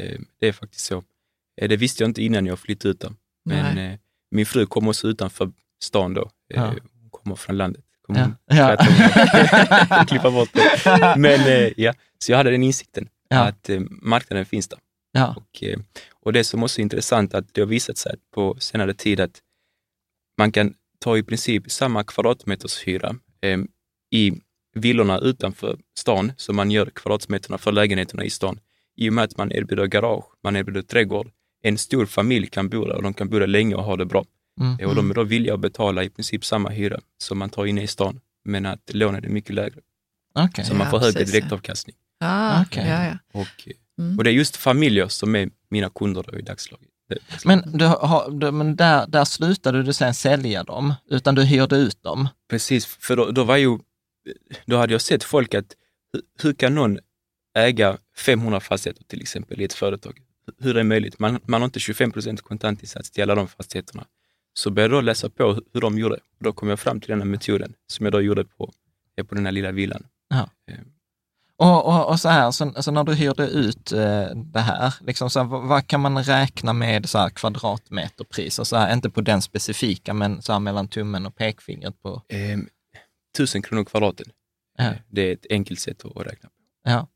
Eh, 0.00 0.20
det 0.40 0.48
är 0.48 0.52
faktiskt 0.52 0.84
så. 0.84 1.04
Eh, 1.60 1.68
det 1.68 1.76
visste 1.76 2.02
jag 2.02 2.10
inte 2.10 2.22
innan 2.22 2.46
jag 2.46 2.58
flyttade 2.58 2.90
ut 2.90 3.00
där. 3.00 3.12
Men 3.44 3.78
eh, 3.78 3.98
min 4.30 4.46
fru 4.46 4.66
kom 4.66 4.88
också 4.88 5.08
utanför 5.08 5.52
stan 5.82 6.14
då. 6.14 6.30
Ja. 6.48 6.74
Hon 7.00 7.10
kommer 7.10 7.36
från 7.36 7.56
landet. 7.56 7.84
Kommer 8.02 8.32
ja. 8.46 8.76
ja. 9.90 10.04
klippa 10.08 10.30
bort 10.30 10.48
det. 10.52 11.14
Men 11.18 11.72
ja, 11.76 11.94
så 12.18 12.32
jag 12.32 12.36
hade 12.36 12.50
den 12.50 12.62
insikten 12.62 13.08
ja. 13.28 13.38
att 13.38 13.70
marknaden 14.02 14.46
finns 14.46 14.68
där. 14.68 14.78
Ja. 15.12 15.34
Och, 15.36 15.62
eh, 15.62 15.78
och 16.12 16.32
det 16.32 16.44
som 16.44 16.62
också 16.62 16.80
är 16.80 16.82
intressant 16.82 17.34
att 17.34 17.54
det 17.54 17.60
har 17.60 17.68
visat 17.68 17.98
sig 17.98 18.16
på 18.34 18.56
senare 18.58 18.94
tid 18.94 19.20
att 19.20 19.40
man 20.38 20.52
kan 20.52 20.74
ta 20.98 21.18
i 21.18 21.22
princip 21.22 21.70
samma 21.70 22.04
kvadratmetershyra 22.04 23.16
eh, 23.40 23.58
i 24.10 24.32
villorna 24.74 25.18
utanför 25.18 25.78
stan 25.98 26.32
som 26.36 26.56
man 26.56 26.70
gör 26.70 26.86
kvadratmeterna 26.86 27.58
för 27.58 27.72
lägenheterna 27.72 28.24
i 28.24 28.30
stan. 28.30 28.60
I 28.96 29.08
och 29.08 29.12
med 29.12 29.24
att 29.24 29.36
man 29.36 29.52
erbjuder 29.52 29.86
garage, 29.86 30.24
man 30.42 30.56
erbjuder 30.56 30.82
trädgård. 30.82 31.30
En 31.62 31.78
stor 31.78 32.06
familj 32.06 32.46
kan 32.46 32.68
bo 32.68 32.84
där 32.84 32.94
och 32.94 33.02
de 33.02 33.14
kan 33.14 33.28
bo 33.28 33.38
där 33.38 33.46
länge 33.46 33.74
och 33.74 33.84
ha 33.84 33.96
det 33.96 34.04
bra. 34.04 34.24
Mm. 34.60 34.88
Och 34.88 34.94
de 34.94 35.10
är 35.10 35.14
då 35.14 35.22
villiga 35.22 35.54
att 35.54 35.60
betala 35.60 36.04
i 36.04 36.10
princip 36.10 36.44
samma 36.44 36.68
hyra 36.68 37.00
som 37.18 37.38
man 37.38 37.50
tar 37.50 37.66
inne 37.66 37.82
i 37.82 37.86
stan, 37.86 38.20
men 38.44 38.66
att 38.66 38.90
lånet 38.94 39.24
är 39.24 39.28
mycket 39.28 39.54
lägre. 39.54 39.80
Okay, 40.34 40.64
så 40.64 40.74
man 40.74 40.90
får 40.90 40.98
högre 40.98 41.24
direktavkastning. 41.24 41.96
Ah, 42.20 42.62
okay. 42.62 42.88
ja, 42.88 43.04
ja. 43.04 43.40
Och, 43.40 43.68
eh, 43.68 43.72
Mm. 44.00 44.18
Och 44.18 44.24
det 44.24 44.30
är 44.30 44.32
just 44.32 44.56
familjer 44.56 45.08
som 45.08 45.36
är 45.36 45.50
mina 45.68 45.90
kunder 45.90 46.38
i 46.38 46.42
dagsläget. 46.42 46.88
Men, 47.44 47.78
du 47.78 47.84
har, 47.84 48.30
du, 48.30 48.50
men 48.50 48.76
där, 48.76 49.06
där 49.06 49.24
slutade 49.24 49.82
du 49.82 49.92
sen 49.92 50.14
sälja 50.14 50.64
dem, 50.64 50.94
utan 51.10 51.34
du 51.34 51.42
hyrde 51.42 51.76
ut 51.76 52.02
dem? 52.02 52.28
Precis, 52.50 52.86
för 52.86 53.16
då, 53.16 53.30
då 53.30 53.44
var 53.44 53.56
ju, 53.56 53.78
då 54.66 54.76
hade 54.76 54.92
jag 54.94 55.00
sett 55.00 55.24
folk 55.24 55.54
att 55.54 55.74
hur 56.42 56.52
kan 56.52 56.74
någon 56.74 56.98
äga 57.58 57.98
500 58.16 58.60
fastigheter 58.60 59.04
till 59.04 59.20
exempel 59.20 59.60
i 59.60 59.64
ett 59.64 59.72
företag? 59.72 60.20
Hur 60.58 60.70
är 60.70 60.74
det 60.74 60.84
möjligt? 60.84 61.18
Man, 61.18 61.38
man 61.46 61.60
har 61.60 61.64
inte 61.64 61.80
25 61.80 62.12
procent 62.12 62.42
kontantinsats 62.42 63.10
till 63.10 63.22
alla 63.22 63.34
de 63.34 63.48
fastigheterna. 63.48 64.06
Så 64.54 64.70
började 64.70 64.94
jag 64.94 65.04
läsa 65.04 65.30
på 65.30 65.60
hur 65.72 65.80
de 65.80 65.98
gjorde. 65.98 66.18
Då 66.38 66.52
kom 66.52 66.68
jag 66.68 66.80
fram 66.80 67.00
till 67.00 67.10
den 67.10 67.20
här 67.20 67.26
metoden 67.26 67.74
som 67.86 68.06
jag 68.06 68.12
då 68.12 68.20
gjorde 68.20 68.44
på, 68.44 68.72
på 69.28 69.34
den 69.34 69.44
här 69.44 69.52
lilla 69.52 69.72
villan. 69.72 70.06
Ja. 70.28 70.50
Och, 71.60 71.86
och, 71.86 72.08
och, 72.08 72.20
så 72.20 72.28
här, 72.28 72.50
så, 72.50 72.72
så, 72.82 72.90
när 72.90 73.04
du 73.04 73.14
hyrde 73.14 73.46
ut 73.46 73.92
eh, 73.92 74.26
det 74.34 74.60
här, 74.60 74.94
liksom 75.00 75.30
så 75.30 75.40
här, 75.40 75.46
vad, 75.46 75.68
vad, 75.68 75.86
kan 75.86 76.00
man 76.00 76.24
räkna 76.24 76.72
med 76.72 77.08
så 77.08 77.18
här, 77.18 77.30
kvadratmeterpriser? 77.30 78.64
Så 78.64 78.76
här, 78.76 78.92
inte 78.92 79.10
på 79.10 79.20
den 79.20 79.42
specifika, 79.42 80.14
men 80.14 80.42
så 80.42 80.52
här, 80.52 80.60
mellan 80.60 80.88
tummen 80.88 81.26
och 81.26 81.36
pekfingret 81.36 82.02
på? 82.02 82.22
Eh, 82.28 82.58
tusen 83.36 83.62
kronor 83.62 83.84
kvadraten. 83.84 84.26
Ja. 84.78 84.92
Det 85.08 85.28
är 85.28 85.32
ett 85.32 85.46
enkelt 85.50 85.80
sätt 85.80 86.04
att 86.04 86.26
räkna 86.26 86.48
på. 86.48 86.54
Ja. 86.84 87.06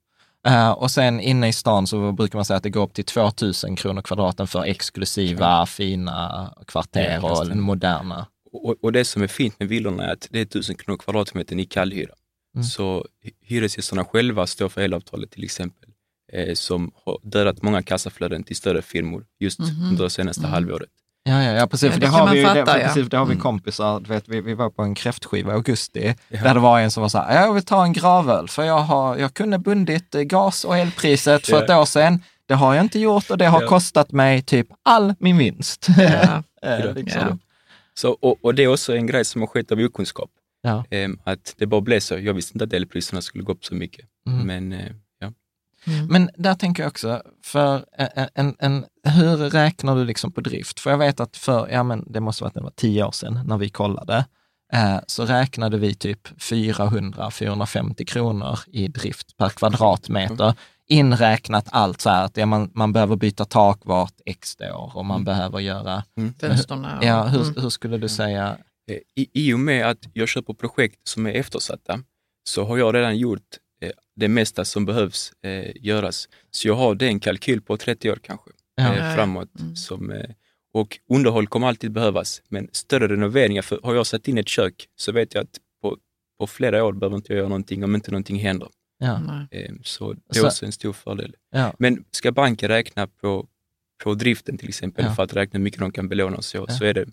Uh, 0.49 0.71
och 0.71 0.91
sen 0.91 1.21
inne 1.21 1.49
i 1.49 1.53
stan 1.53 1.87
så 1.87 2.13
brukar 2.13 2.39
man 2.39 2.45
säga 2.45 2.57
att 2.57 2.63
det 2.63 2.71
går 2.71 2.83
upp 2.83 2.95
till 2.95 3.05
2000 3.05 3.77
kronor 3.77 4.03
kvadraten 4.03 4.47
för 4.47 4.65
exklusiva, 4.65 5.59
ja. 5.59 5.67
fina 5.67 6.55
kvarter 6.67 7.25
och 7.25 7.57
moderna. 7.57 8.27
Och, 8.53 8.85
och, 8.85 8.93
det 8.93 9.05
som 9.05 9.23
är 9.23 9.27
fint 9.27 9.61
med 9.61 9.69
villorna 9.69 10.05
är 10.05 10.13
att 10.13 10.29
det 10.31 10.39
är 10.39 10.43
1000 10.43 10.77
kronor 10.77 10.99
kvadratmetern 10.99 11.61
i 11.61 11.65
kallhyra. 11.65 12.15
Mm. 12.55 12.65
Så 12.65 13.07
hyresgästerna 13.41 14.05
själva 14.05 14.47
står 14.47 14.69
för 14.69 14.81
elavtalet 14.81 15.31
till 15.31 15.45
exempel, 15.45 15.91
eh, 16.33 16.55
som 16.55 16.91
har 17.05 17.19
dödat 17.23 17.63
många 17.63 17.83
kassaflöden 17.83 18.45
till 18.45 18.57
större 18.57 18.83
firmor 18.83 19.25
just 19.41 19.59
mm 19.59 19.71
-hmm. 19.71 19.89
under 19.89 20.05
det 20.05 20.11
senaste 20.11 20.41
mm. 20.41 20.53
halvåret. 20.53 20.91
Ja, 21.27 21.43
ja, 21.43 21.53
ja, 21.53 21.67
precis. 21.67 21.89
Ja, 21.89 21.95
det, 21.95 22.01
det, 22.01 22.07
har 22.07 22.35
vi, 22.35 22.43
fatta, 22.43 22.65
det, 22.65 22.81
ja. 22.81 22.87
precis, 22.87 23.09
det 23.09 23.17
har 23.17 23.25
vi 23.25 23.33
mm. 23.33 23.43
kompisar, 23.43 24.01
du 24.01 24.09
vet, 24.09 24.29
vi, 24.29 24.41
vi 24.41 24.55
var 24.55 24.71
på 24.71 24.83
en 24.83 24.95
kräftskiva 24.95 25.53
i 25.53 25.55
augusti, 25.55 26.15
ja. 26.29 26.43
där 26.43 26.55
det 26.55 26.61
var 26.61 26.81
en 26.81 26.91
som 26.91 27.01
var 27.01 27.09
så 27.09 27.19
här, 27.19 27.47
jag 27.47 27.55
vill 27.55 27.63
ta 27.63 27.85
en 27.85 27.93
gravöl, 27.93 28.49
för 28.49 28.65
jag, 28.65 28.79
har, 28.79 29.17
jag 29.17 29.35
kunde 29.35 29.59
bundit 29.59 30.15
eh, 30.15 30.23
gas 30.23 30.65
och 30.65 30.79
elpriset 30.79 31.47
för 31.47 31.57
ja. 31.57 31.65
ett 31.65 31.71
år 31.71 31.85
sedan. 31.85 32.23
Det 32.47 32.55
har 32.55 32.75
jag 32.75 32.85
inte 32.85 32.99
gjort 32.99 33.31
och 33.31 33.39
det 33.39 33.47
har 33.47 33.67
kostat 33.67 34.13
mig 34.13 34.43
typ 34.43 34.67
all 34.83 35.15
min 35.19 35.39
vinst. 35.39 35.89
eh, 36.63 36.95
liksom. 36.95 37.39
Så, 37.95 38.11
och, 38.11 38.45
och, 38.45 38.55
det 38.55 38.63
är 38.63 38.69
också 38.69 38.97
en 38.97 39.07
grej 39.07 39.25
som 39.25 39.41
har 39.41 39.49
skett 39.49 39.73
av 39.73 39.79
okunskap. 39.79 40.31
Ja. 40.65 40.85
Ehm, 40.91 41.19
att 41.25 41.55
det 41.59 41.67
bara 41.67 41.81
blev 41.81 42.01
så. 42.01 42.19
Jag 42.19 42.35
visste 42.35 42.55
inte 42.55 42.65
att 42.65 42.73
elpriserna 42.73 43.23
skulle 43.23 43.45
gå 43.45 43.53
upp 43.53 43.65
så 43.65 43.75
mycket. 43.75 44.07
Mm. 44.27 44.47
Men 44.47 44.73
eh, 44.73 44.93
ja. 45.21 45.33
Mm. 45.87 46.07
Men 46.07 46.31
där 46.37 46.55
tänker 46.55 46.83
jag 46.83 46.91
också, 46.91 47.23
för 47.45 47.85
en, 47.97 48.29
en, 48.35 48.57
en, 48.59 48.85
hur 49.03 49.37
räknar 49.37 49.97
du 49.97 50.05
liksom 50.05 50.33
på 50.33 50.41
drift? 50.41 50.81
För 50.81 50.91
jag 50.91 50.99
vet 50.99 51.21
att 51.21 51.37
för, 51.37 51.69
ja 51.69 51.83
men 51.83 52.13
det 52.13 52.21
måste 52.21 52.45
varit 52.45 52.55
det 52.55 52.61
var 52.61 52.73
tio 52.77 53.05
år 53.05 53.11
sedan 53.11 53.41
när 53.47 53.59
vi 53.59 53.69
kollade, 53.69 54.25
eh, 54.73 54.99
så 55.07 55.25
räknade 55.25 55.79
vi 55.79 55.95
typ 55.95 56.29
400-450 56.29 58.05
kronor 58.05 58.59
i 58.67 58.89
drift 58.89 59.37
per 59.37 59.49
kvadratmeter. 59.49 60.45
Mm. 60.45 60.57
Inräknat 60.89 61.69
allt 61.71 62.01
så 62.01 62.11
här 62.11 62.25
att 62.25 62.37
ja, 62.37 62.47
man, 62.47 62.71
man 62.75 62.93
behöver 62.93 63.17
byta 63.17 63.45
tak 63.45 63.81
vart 63.85 64.15
x 64.27 64.57
år 64.61 64.93
och 64.97 65.05
man 65.05 65.17
mm. 65.17 65.25
behöver 65.25 65.59
göra... 65.59 66.05
Mm. 66.17 66.35
Fönsterna. 66.41 66.99
Ja, 67.03 67.25
hur, 67.25 67.43
mm. 67.43 67.55
hur 67.63 67.71
skulle 67.71 67.99
du 67.99 68.09
säga? 68.09 68.57
Eh, 68.91 68.99
I, 69.15 69.31
I 69.33 69.55
och 69.55 69.61
med 69.61 69.87
att 69.87 70.09
jag 70.13 70.29
köper 70.29 70.55
projekt 70.55 71.09
som 71.09 71.27
är 71.27 71.33
eftersatta 71.33 72.01
så 72.49 72.65
har 72.65 72.79
jag 72.79 72.95
redan 72.95 73.19
gjort 73.19 73.59
eh, 73.81 73.91
det 74.17 74.29
mesta 74.29 74.65
som 74.65 74.85
behövs 74.85 75.33
eh, 75.43 75.73
göras. 75.75 76.29
Så 76.51 76.69
jag 76.69 76.75
har 76.75 76.95
den 76.95 77.21
kalkyl 77.21 77.63
på 77.63 77.77
30 77.77 78.11
år 78.11 78.19
kanske 78.23 78.51
ja. 78.75 78.95
eh, 78.95 79.15
framåt. 79.15 79.61
Mm. 79.61 79.77
Som, 79.77 80.11
eh, 80.11 80.31
och 80.75 80.99
underhåll 81.11 81.47
kommer 81.47 81.67
alltid 81.67 81.93
behövas, 81.93 82.43
men 82.49 82.69
större 82.73 83.09
renoveringar, 83.09 83.63
för 83.63 83.81
har 83.83 83.95
jag 83.95 84.07
satt 84.07 84.29
in 84.29 84.39
ett 84.39 84.49
kök 84.49 84.89
så 84.97 85.13
vet 85.13 85.35
jag 85.35 85.43
att 85.43 85.59
på, 85.83 85.99
på 86.39 86.47
flera 86.47 86.85
år 86.85 86.93
behöver 86.93 87.17
inte 87.17 87.33
jag 87.33 87.39
göra 87.39 87.49
någonting 87.49 87.85
om 87.85 87.95
inte 87.95 88.11
någonting 88.11 88.39
händer. 88.39 88.69
Ja. 88.99 89.47
Eh, 89.51 89.73
så 89.83 90.13
det 90.13 90.21
är 90.29 90.41
så, 90.41 90.47
också 90.47 90.67
en 90.67 90.73
stor 90.73 90.93
fördel. 90.93 91.37
Ja. 91.51 91.75
Men 91.79 92.05
ska 92.11 92.33
banken 92.33 92.69
räkna 92.69 93.07
på, 93.07 93.49
på 94.05 94.15
driften 94.15 94.59
till 94.59 94.69
exempel, 94.69 95.11
för 95.11 95.23
att 95.23 95.35
räkna 95.35 95.59
hur 95.59 95.65
mycket 95.65 95.81
de 95.81 95.93
kan 95.93 96.09
belåna 96.09 96.43
så, 96.43 96.67
så 96.67 96.85
är 96.85 96.95
det 96.95 97.07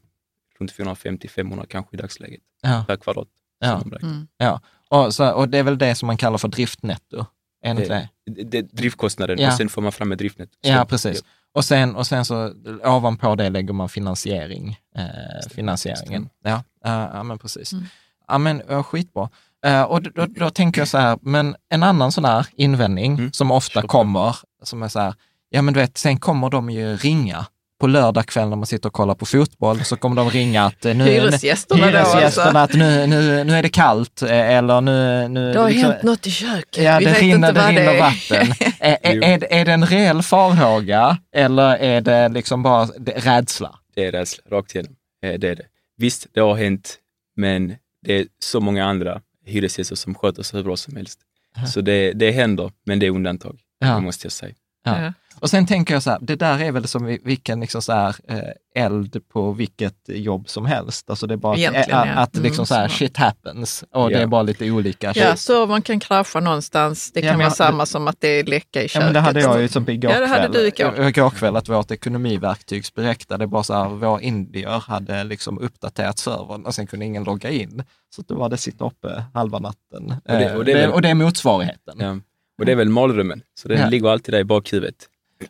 runt 0.61 0.73
450-500 0.73 1.65
kanske 1.69 1.95
i 1.95 1.97
dagsläget 1.97 2.41
ja. 2.61 2.85
per 2.87 2.95
kvadrat. 2.95 3.27
Ja. 3.59 3.81
Mm. 4.01 4.27
ja. 4.37 4.61
Och, 4.89 5.13
så, 5.13 5.31
och 5.31 5.49
det 5.49 5.57
är 5.57 5.63
väl 5.63 5.77
det 5.77 5.95
som 5.95 6.07
man 6.07 6.17
kallar 6.17 6.37
för 6.37 6.47
driftnetto? 6.47 7.25
Är 7.63 7.73
det, 7.73 7.85
det? 7.85 8.09
det, 8.25 8.43
det 8.43 8.61
driftkostnaden 8.61 9.39
ja. 9.39 9.47
och 9.47 9.53
sen 9.53 9.69
får 9.69 9.81
man 9.81 9.91
fram 9.91 10.11
ett 10.11 10.19
driftnetto. 10.19 10.57
Ja, 10.61 10.85
precis. 10.85 11.23
Och 11.53 11.65
sen, 11.65 11.95
och 11.95 12.07
sen 12.07 12.25
så 12.25 12.53
ovanpå 12.83 13.35
det 13.35 13.49
lägger 13.49 13.73
man 13.73 13.89
finansiering, 13.89 14.79
eh, 14.95 15.49
finansieringen. 15.49 16.29
Ja, 16.43 16.53
uh, 16.85 17.09
ja, 17.13 17.23
men 17.23 17.37
precis. 17.37 17.73
Mm. 17.73 17.85
Ja, 18.27 18.37
men 18.37 18.61
uh, 18.61 18.83
skitbra. 18.83 19.29
Uh, 19.67 19.81
och 19.81 20.01
då, 20.01 20.09
då, 20.15 20.25
då, 20.25 20.49
tänker 20.49 20.81
jag 20.81 20.87
så 20.87 20.97
här, 20.97 21.17
men 21.21 21.55
en 21.69 21.83
annan 21.83 22.11
sån 22.11 22.25
här 22.25 22.47
invändning 22.53 23.13
mm. 23.13 23.31
som 23.33 23.51
ofta 23.51 23.81
kommer, 23.81 24.35
som 24.63 24.83
är 24.83 24.87
så 24.87 24.99
här, 24.99 25.13
ja 25.49 25.61
men 25.61 25.73
du 25.73 25.79
vet, 25.79 25.97
sen 25.97 26.19
kommer 26.19 26.49
de 26.49 26.69
ju 26.69 26.97
ringa 26.97 27.45
på 27.81 27.87
lördag 27.87 28.25
kväll 28.25 28.49
när 28.49 28.55
man 28.55 28.65
sitter 28.65 28.89
och 28.89 28.93
kollar 28.93 29.15
på 29.15 29.25
fotboll 29.25 29.83
så 29.83 29.97
kommer 29.97 30.15
de 30.15 30.29
ringa 30.29 30.65
att 30.65 30.85
eh, 30.85 30.95
nu, 30.95 31.03
hyresgästerna, 31.03 31.85
hyresgästerna 31.85 32.51
då, 32.51 32.59
alltså. 32.59 32.73
att 32.73 32.79
nu, 32.79 33.07
nu, 33.07 33.43
nu 33.43 33.53
är 33.53 33.63
det 33.63 33.69
kallt 33.69 34.21
eh, 34.21 34.49
eller 34.49 34.81
nu... 34.81 35.27
nu 35.27 35.53
det 35.53 35.59
har 35.59 35.69
liksom, 35.69 35.91
hänt 35.91 36.03
något 36.03 36.27
i 36.27 36.31
köket. 36.31 36.83
Ja, 36.83 36.99
det 36.99 37.13
rinner, 37.13 37.53
det 37.53 37.67
rinner 37.67 37.99
vatten. 37.99 38.53
är, 38.79 38.97
är, 39.03 39.23
är, 39.23 39.53
är 39.53 39.65
det 39.65 39.71
en 39.71 39.85
reell 39.85 40.21
farhåga 40.21 41.17
eller 41.35 41.77
är 41.77 42.01
det 42.01 42.29
liksom 42.29 42.63
bara 42.63 42.85
rädsla? 43.15 43.79
Det 43.95 44.05
är 44.05 44.11
rädsla, 44.11 44.43
rakt 44.51 44.75
igenom. 44.75 44.95
Det 45.21 45.33
är 45.33 45.55
det. 45.55 45.65
Visst, 45.97 46.27
det 46.33 46.39
har 46.39 46.55
hänt, 46.55 46.95
men 47.35 47.75
det 48.05 48.13
är 48.13 48.25
så 48.43 48.59
många 48.59 48.85
andra 48.85 49.21
hyresgäster 49.45 49.95
som 49.95 50.15
sköter 50.15 50.43
sig 50.43 50.57
hur 50.57 50.63
bra 50.63 50.77
som 50.77 50.95
helst. 50.95 51.19
Ja. 51.55 51.65
Så 51.65 51.81
det, 51.81 52.13
det 52.13 52.31
händer, 52.31 52.71
men 52.85 52.99
det 52.99 53.05
är 53.05 53.11
undantag, 53.11 53.59
ja. 53.79 53.87
det 53.87 54.01
måste 54.01 54.25
jag 54.25 54.31
säga. 54.31 54.53
Ja. 54.85 55.13
Och 55.41 55.49
sen 55.49 55.65
tänker 55.65 55.93
jag 55.93 56.03
så 56.03 56.09
här, 56.09 56.19
det 56.21 56.35
där 56.35 56.59
är 56.59 56.71
väl 56.71 56.87
som 56.87 57.17
vilken 57.23 57.59
liksom 57.59 57.81
så 57.81 57.93
här, 57.93 58.15
eh, 58.27 58.83
eld 58.83 59.21
på 59.33 59.51
vilket 59.51 59.95
jobb 60.07 60.49
som 60.49 60.65
helst. 60.65 61.09
Alltså 61.09 61.27
det 61.27 61.33
är 61.33 61.37
bara 61.37 61.53
att, 61.53 61.87
ja. 61.89 61.97
att 61.97 62.35
liksom 62.35 62.61
mm, 62.61 62.65
så 62.65 62.75
här, 62.75 62.87
shit 62.87 63.17
happens 63.17 63.83
och 63.91 64.11
ja. 64.11 64.17
det 64.17 64.23
är 64.23 64.27
bara 64.27 64.41
lite 64.41 64.71
olika. 64.71 65.13
Ja, 65.15 65.35
så 65.35 65.65
man 65.65 65.81
kan 65.81 65.99
krascha 65.99 66.39
någonstans. 66.39 67.11
Det 67.11 67.21
kan 67.21 67.31
ja, 67.31 67.37
vara 67.37 67.49
samma 67.49 67.85
som 67.85 68.07
att 68.07 68.15
det 68.19 68.27
är 68.27 68.43
läcka 68.43 68.83
i 68.83 68.87
köket. 68.87 69.01
Ja, 69.01 69.05
men 69.05 69.13
det 69.13 69.19
hade 69.19 69.41
jag 69.41 69.61
ju 69.61 69.67
som 69.67 69.89
igår 69.89 70.11
ja, 70.11 70.19
det 70.19 70.25
hade 70.25 70.47
kväll. 70.47 70.51
Du 70.51 70.67
igår. 70.67 71.07
igår 71.07 71.29
kväll, 71.29 71.55
att 71.55 71.69
vårt 71.69 71.91
ekonomiverktygsberäktade 71.91 73.47
bara 73.47 73.63
så 73.63 73.73
här, 73.73 73.89
våra 73.89 74.21
indier 74.21 74.79
hade 74.79 75.23
liksom 75.23 75.59
uppdaterat 75.59 76.19
servern 76.19 76.65
och 76.65 76.75
sen 76.75 76.87
kunde 76.87 77.05
ingen 77.05 77.23
logga 77.23 77.49
in. 77.49 77.83
Så 78.15 78.21
då 78.21 78.35
var 78.35 78.49
det 78.49 78.57
sitta 78.57 78.85
uppe 78.85 79.23
halva 79.33 79.59
natten. 79.59 80.13
Och 80.25 80.37
det, 80.37 80.55
och 80.55 80.65
det, 80.65 80.71
är, 80.71 80.75
väl, 80.75 80.91
och 80.91 81.01
det 81.01 81.09
är 81.09 81.15
motsvarigheten. 81.15 81.95
Ja. 81.99 82.17
Och 82.59 82.65
det 82.65 82.71
är 82.71 82.75
väl 82.75 82.89
mardrömmen, 82.89 83.41
så 83.53 83.67
den 83.67 83.89
ligger 83.89 84.09
alltid 84.09 84.33
där 84.33 84.39
i 84.39 84.43
bakhuvudet. 84.43 85.07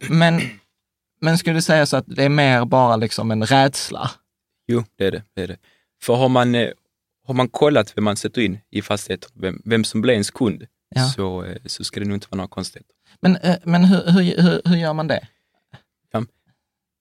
Men, 0.10 0.42
men 1.22 1.38
skulle 1.38 1.56
du 1.56 1.62
säga 1.62 1.86
så 1.86 1.98
att 1.98 2.06
det 2.08 2.24
är 2.24 2.30
mer 2.30 2.66
bara 2.66 2.96
liksom 2.96 3.32
en 3.32 3.46
rädsla? 3.46 4.12
Jo, 4.68 4.84
det 4.96 5.06
är 5.06 5.12
det. 5.12 5.24
det, 5.36 5.42
är 5.42 5.48
det. 5.48 5.58
För 6.02 6.16
har 6.16 6.30
man, 6.30 6.56
eh, 6.56 6.70
har 7.28 7.34
man 7.34 7.48
kollat 7.48 7.98
vem 7.98 8.04
man 8.04 8.16
sätter 8.16 8.42
in 8.42 8.60
i 8.70 8.82
fastigheten, 8.82 9.30
vem, 9.34 9.62
vem 9.66 9.84
som 9.84 10.02
blir 10.02 10.14
ens 10.14 10.32
kund, 10.32 10.68
ja. 10.96 11.06
så, 11.06 11.44
eh, 11.44 11.58
så 11.66 11.84
ska 11.84 12.00
det 12.00 12.06
nog 12.06 12.16
inte 12.16 12.28
vara 12.30 12.38
några 12.38 12.48
konstigheter. 12.48 12.96
Men, 13.20 13.36
eh, 13.36 13.56
men 13.64 13.84
hur, 13.84 14.12
hur, 14.12 14.42
hur, 14.42 14.62
hur 14.66 14.78
gör 14.78 14.94
man 14.94 15.08
det? 15.08 15.28
Ja. 16.12 16.26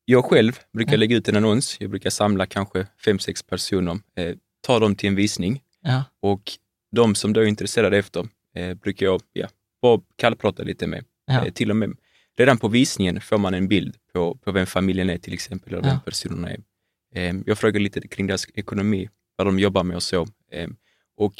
Jag 0.05 0.25
själv 0.25 0.59
brukar 0.73 0.97
lägga 0.97 1.17
ut 1.17 1.29
en 1.29 1.37
annons. 1.37 1.77
Jag 1.81 1.91
brukar 1.91 2.11
samla 2.11 2.47
kanske 2.47 2.87
fem, 3.05 3.19
sex 3.19 3.43
personer, 3.43 3.99
eh, 4.17 4.37
ta 4.61 4.79
dem 4.79 4.95
till 4.95 5.09
en 5.09 5.15
visning 5.15 5.63
ja. 5.83 6.05
och 6.21 6.53
de 6.93 7.15
som 7.15 7.33
då 7.33 7.41
är 7.41 7.45
intresserade 7.45 7.99
efter 7.99 8.29
eh, 8.55 8.75
brukar 8.75 9.07
jag 9.07 9.23
ja, 9.33 9.49
bara 9.83 10.01
kallprata 10.17 10.63
lite 10.63 10.87
med. 10.87 11.05
Ja. 11.27 11.47
Eh, 11.47 11.53
till 11.53 11.71
och 11.71 11.77
med 11.77 11.97
redan 12.41 12.59
på 12.59 12.69
visningen 12.69 13.21
får 13.21 13.39
man 13.39 13.55
en 13.55 13.69
bild 13.69 13.97
på, 14.13 14.35
på 14.35 14.53
vem 14.53 14.67
familjen 14.67 15.11
är 15.11 15.19
till 15.19 15.35
exempel, 15.35 15.73
eller 15.73 15.89
ja. 15.89 15.91
vem 15.91 16.01
personerna 16.01 16.51
är. 16.51 16.61
Ehm, 17.15 17.45
jag 17.47 17.59
frågar 17.59 17.81
lite 17.81 18.09
kring 18.09 18.27
deras 18.27 18.47
ekonomi, 18.55 19.09
vad 19.37 19.47
de 19.47 19.59
jobbar 19.59 19.85
med 19.85 19.97
och 19.97 20.03
så. 20.03 20.27
Ehm, 20.53 20.77
och 21.17 21.35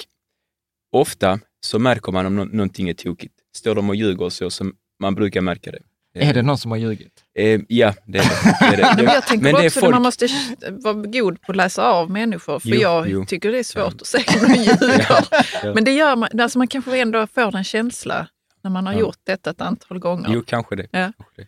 ofta 0.93 1.39
så 1.61 1.79
märker 1.79 2.13
man 2.13 2.27
om 2.27 2.37
någonting 2.37 2.89
är 2.89 2.95
tokigt. 2.95 3.35
Står 3.57 3.75
de 3.75 3.89
och 3.89 3.97
ljuger 3.97 4.25
och 4.25 4.33
så, 4.33 4.51
så 4.51 4.73
man 5.01 5.15
brukar 5.15 5.41
märka 5.41 5.71
det. 5.71 5.83
Är 6.15 6.35
det 6.35 6.43
någon 6.43 6.59
som 6.59 6.71
har 6.71 6.79
ljugit? 6.79 7.25
Ja, 7.69 7.95
det 8.07 8.19
är 8.19 8.25
det. 8.25 8.77
det, 8.77 8.83
är 8.83 8.97
det. 8.97 9.03
jag 9.03 9.27
tänker 9.27 9.53
men 9.53 9.67
också 9.67 9.81
folk... 9.81 9.85
att 9.85 9.95
man 9.95 10.03
måste 10.03 10.29
vara 10.71 10.95
god 10.95 11.43
på 11.43 11.53
att 11.53 11.57
läsa 11.57 11.83
av 11.83 12.11
människor, 12.11 12.59
för 12.59 12.69
jo, 12.69 12.81
jag 12.81 13.09
jo. 13.11 13.25
tycker 13.25 13.53
det 13.53 13.59
är 13.59 13.63
svårt 13.63 13.95
ja. 13.99 14.01
att 14.01 14.07
se 14.07 14.19
om 14.19 14.53
de 14.53 14.55
ljuger. 14.63 15.07
Ja, 15.09 15.43
ja. 15.63 15.75
Men 15.75 15.85
det 15.85 15.93
gör 15.93 16.17
man, 16.17 16.41
alltså 16.41 16.59
man 16.59 16.69
kanske 16.69 16.99
ändå 16.99 17.27
får 17.27 17.57
en 17.57 17.65
känsla 17.65 18.29
när 18.63 18.71
man 18.71 18.87
har 18.87 18.93
ja. 18.93 19.01
gjort 19.01 19.19
detta 19.25 19.51
ett 19.51 19.61
antal 19.61 19.99
gånger. 19.99 20.29
Jo, 20.29 20.43
kanske 20.47 20.77
det. 20.77 20.87
Ja. 20.91 21.13
Kanske 21.19 21.43
det. 21.43 21.47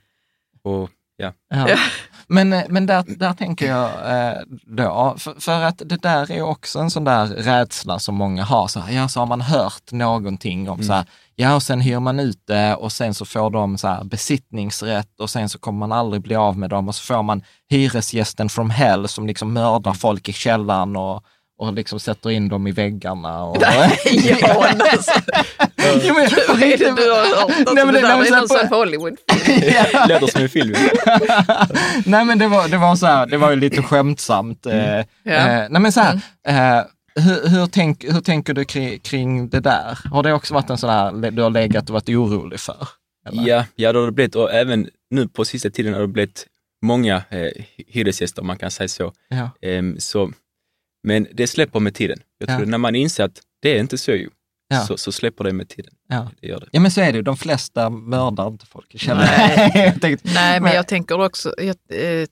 Och, 0.71 0.91
ja. 1.17 1.33
ja. 1.49 1.79
Men, 2.27 2.53
eh, 2.53 2.63
men 2.69 2.87
där, 2.87 3.05
där 3.07 3.33
tänker 3.33 3.67
jag 3.67 3.87
eh, 3.87 4.43
då, 4.67 5.15
för, 5.19 5.41
för, 5.41 5.63
att 5.63 5.83
det 5.85 5.97
där 5.97 6.31
är 6.33 6.43
också 6.43 6.79
en 6.79 6.91
sån 6.91 7.05
där 7.05 7.27
rädsla 7.27 7.99
som 7.99 8.15
många 8.15 8.45
har. 8.45 8.69
Så 8.69 8.81
här, 8.81 8.97
ja, 8.97 9.09
så 9.09 9.21
har 9.21 9.27
man 9.27 9.41
hört 9.41 9.93
någonting 9.93 10.69
om 10.69 10.75
mm. 10.75 10.87
så 10.87 10.93
här, 10.93 11.05
ja, 11.37 11.55
och 11.55 11.63
sen 11.63 11.81
hyr 11.81 12.01
man 12.01 12.21
ut 12.21 12.47
det 12.47 12.75
och 12.75 12.93
sen 12.93 13.15
så 13.15 13.25
får 13.25 13.51
de 13.51 13.79
så 13.79 13.89
här 13.89 14.05
besittningsrätt 14.05 15.21
och 15.21 15.31
sen 15.31 15.49
så 15.49 15.59
kommer 15.59 15.79
man 15.79 15.93
aldrig 15.93 16.23
bli 16.23 16.35
av 16.35 16.59
med 16.59 16.71
dem 16.71 16.89
och 16.89 16.95
så 16.95 17.03
får 17.15 17.23
man 17.23 17.43
hyresgästen 17.69 18.49
from 18.49 18.71
hell 18.71 19.09
som 19.09 19.27
liksom 19.27 19.53
mördar 19.53 19.93
folk 19.93 20.29
i 20.29 20.33
källaren 20.33 20.97
och 20.97 21.25
och 21.63 21.73
liksom 21.73 22.01
sätter 22.01 22.31
in 22.31 22.49
dem 22.49 22.67
i 22.67 22.73
väggarna. 22.73 23.45
Och... 23.45 23.57
Nej, 23.61 24.01
Jan 24.41 24.83
alltså. 24.93 25.13
men, 25.77 26.01
Gud, 26.01 26.63
är 26.63 26.79
det 26.79 27.03
du 27.03 27.11
har 27.11 27.41
hört? 27.41 27.51
Alltså, 27.51 27.75
nej, 27.75 27.85
men 27.85 27.95
det, 27.95 28.01
det 28.01 28.07
där 28.07 28.17
var 28.17 28.41
någon 28.41 28.49
sån 28.49 28.69
Hollywoodfilm. 28.69 30.09
Låter 30.09 30.27
som 30.27 30.43
en 30.43 30.49
film. 30.49 30.75
nej, 32.05 32.25
men 32.25 32.39
det 32.39 32.49
var, 32.49 32.69
det 32.69 32.77
var 32.77 32.97
så 32.97 33.07
här, 33.07 33.27
det 33.27 33.37
var 33.37 33.51
ju 33.51 33.57
lite 33.57 33.83
skämtsamt. 33.83 34.67
Mm. 34.67 34.79
Eh, 34.79 35.05
ja. 35.23 35.33
eh, 35.33 35.67
nej, 35.71 35.83
men 35.83 35.93
så 35.93 36.01
här, 36.01 36.21
mm. 36.47 36.79
eh, 36.79 36.85
hur, 37.15 37.49
hur, 37.49 37.67
tänk, 37.67 38.05
hur 38.05 38.21
tänker 38.21 38.55
du 38.55 38.65
kring, 38.65 38.99
kring, 38.99 39.49
det 39.49 39.61
där? 39.61 39.99
Har 40.11 40.23
det 40.23 40.33
också 40.33 40.55
varit 40.55 40.71
en 40.71 40.79
sån 40.79 40.91
här, 40.91 41.31
du 41.31 41.43
har 41.43 41.51
legat 41.51 41.89
och 41.89 41.95
varit 41.95 42.09
orolig 42.09 42.61
för? 42.61 42.89
Eller? 43.29 43.49
Ja, 43.49 43.65
ja, 43.77 43.93
det 43.93 43.99
har 43.99 44.07
det 44.07 44.13
blivit 44.13 44.35
och 44.35 44.53
även 44.53 44.89
nu 45.11 45.29
på 45.29 45.45
sista 45.45 45.71
tiden 45.71 45.95
har 45.95 46.01
det 46.01 46.07
blivit 46.07 46.47
många 46.83 47.23
eh, 47.31 47.65
hyresgäster, 47.87 48.41
om 48.41 48.47
man 48.47 48.59
kan 48.59 48.71
säga 48.71 48.89
så. 48.89 49.13
Ja. 49.29 49.69
Eh, 49.69 49.83
så 49.99 50.33
men 51.03 51.27
det 51.33 51.47
släpper 51.47 51.81
med 51.81 51.95
tiden. 51.95 52.19
Jag 52.39 52.49
tror 52.49 52.61
ja. 52.61 52.67
när 52.67 52.79
man 52.79 52.95
inser 52.95 53.25
att 53.25 53.41
det 53.61 53.77
är 53.77 53.81
inte 53.81 53.99
så 53.99 54.11
ju, 54.11 54.31
ja. 54.69 54.81
så, 54.81 54.97
så, 54.97 55.13
släpper 55.13 55.45
det 55.45 55.53
med 55.53 55.69
tiden. 55.69 55.95
Ja. 56.09 56.31
Det 56.41 56.47
gör 56.47 56.61
det. 56.61 56.67
ja 56.73 56.81
men 56.81 56.91
så 56.91 57.01
är 57.01 57.13
det 57.13 57.23
de 57.23 57.37
flesta 57.37 57.91
mördar 57.91 58.49
inte 58.49 58.67
folk. 58.67 59.07
Nej. 59.07 59.95
tänkte, 60.01 60.31
Nej, 60.35 60.61
men 60.61 60.73
jag 60.73 60.89
tänker 60.89 61.21
också, 61.21 61.55
jag, 61.59 61.77
eh, 61.89 62.29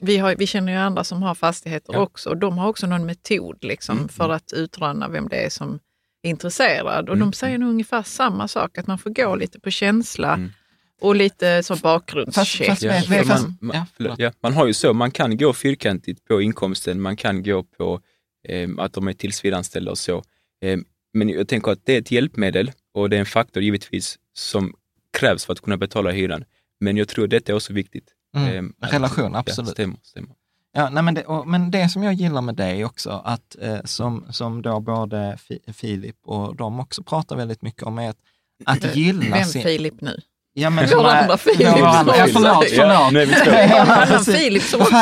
vi, 0.00 0.18
har, 0.18 0.34
vi 0.34 0.46
känner 0.46 0.72
ju 0.72 0.78
andra 0.78 1.04
som 1.04 1.22
har 1.22 1.34
fastigheter 1.34 1.96
också 1.96 2.30
och 2.30 2.36
de 2.36 2.58
har 2.58 2.68
också 2.68 2.86
någon 2.86 3.06
metod 3.06 3.64
liksom, 3.64 3.96
mm. 3.96 4.08
för 4.08 4.28
att 4.28 4.52
utröna 4.52 5.08
vem 5.08 5.28
det 5.28 5.44
är 5.44 5.50
som 5.50 5.78
är 6.22 6.30
intresserad. 6.30 7.08
Och 7.08 7.16
mm. 7.16 7.30
de 7.30 7.32
säger 7.32 7.58
nog 7.58 7.68
ungefär 7.68 8.02
samma 8.02 8.48
sak, 8.48 8.78
att 8.78 8.86
man 8.86 8.98
får 8.98 9.10
gå 9.10 9.36
lite 9.36 9.60
på 9.60 9.70
känsla. 9.70 10.34
Mm. 10.34 10.52
Och 11.02 11.16
lite 11.16 11.62
som 11.62 11.78
bakgrundscheck. 11.82 12.82
Ja, 12.82 13.24
man, 13.24 13.56
man, 13.60 13.86
ja, 13.96 14.14
ja, 14.18 14.32
man 14.40 14.52
har 14.52 14.66
ju 14.66 14.74
så, 14.74 14.92
man 14.92 15.10
kan 15.10 15.36
gå 15.36 15.52
fyrkantigt 15.52 16.24
på 16.24 16.42
inkomsten, 16.42 17.00
man 17.00 17.16
kan 17.16 17.42
gå 17.42 17.62
på 17.62 18.00
eh, 18.48 18.68
att 18.78 18.92
de 18.92 19.08
är 19.08 19.12
tillsvidareanställda 19.12 19.90
och 19.90 19.98
så. 19.98 20.22
Eh, 20.62 20.78
men 21.12 21.28
jag 21.28 21.48
tänker 21.48 21.72
att 21.72 21.86
det 21.86 21.94
är 21.94 22.00
ett 22.00 22.10
hjälpmedel 22.10 22.72
och 22.94 23.10
det 23.10 23.16
är 23.16 23.20
en 23.20 23.26
faktor 23.26 23.62
givetvis 23.62 24.18
som 24.32 24.74
krävs 25.18 25.44
för 25.44 25.52
att 25.52 25.60
kunna 25.60 25.76
betala 25.76 26.10
hyran. 26.10 26.44
Men 26.80 26.96
jag 26.96 27.08
tror 27.08 27.24
att 27.24 27.30
detta 27.30 27.52
är 27.52 27.56
också 27.56 27.72
viktigt. 27.72 28.08
Mm. 28.36 28.74
Eh, 28.82 28.88
Relation, 28.88 29.34
absolut. 29.34 29.68
Ja, 29.68 29.72
stämmer, 29.72 29.96
stämmer. 30.02 30.30
Ja, 30.74 30.90
nej, 30.90 31.02
men, 31.02 31.14
det, 31.14 31.24
och, 31.24 31.48
men 31.48 31.70
det 31.70 31.88
som 31.88 32.02
jag 32.02 32.14
gillar 32.14 32.42
med 32.42 32.54
dig 32.54 32.84
också, 32.84 33.10
att 33.10 33.56
eh, 33.60 33.82
som, 33.84 34.26
som 34.30 34.62
då 34.62 34.80
både 34.80 35.38
Filip 35.72 36.16
och 36.24 36.56
de 36.56 36.80
också 36.80 37.02
pratar 37.02 37.36
väldigt 37.36 37.62
mycket 37.62 37.82
om, 37.82 37.98
är 37.98 38.10
att, 38.10 38.18
att 38.64 38.96
gilla 38.96 39.36
Vem 39.36 39.44
sin... 39.44 39.62
Filip 39.62 40.00
nu? 40.00 40.20
Ja, 40.54 40.70
men 40.70 40.84
andra 40.94 41.38
Filip. 41.38 41.60
Ja, 41.60 42.02
förlåt, 42.04 42.14
förlåt. 42.32 43.12
är 43.16 43.26
vi. 43.26 43.74
Annan 43.90 44.24
Filip 44.24 44.62
som 44.62 44.80
också 44.80 44.96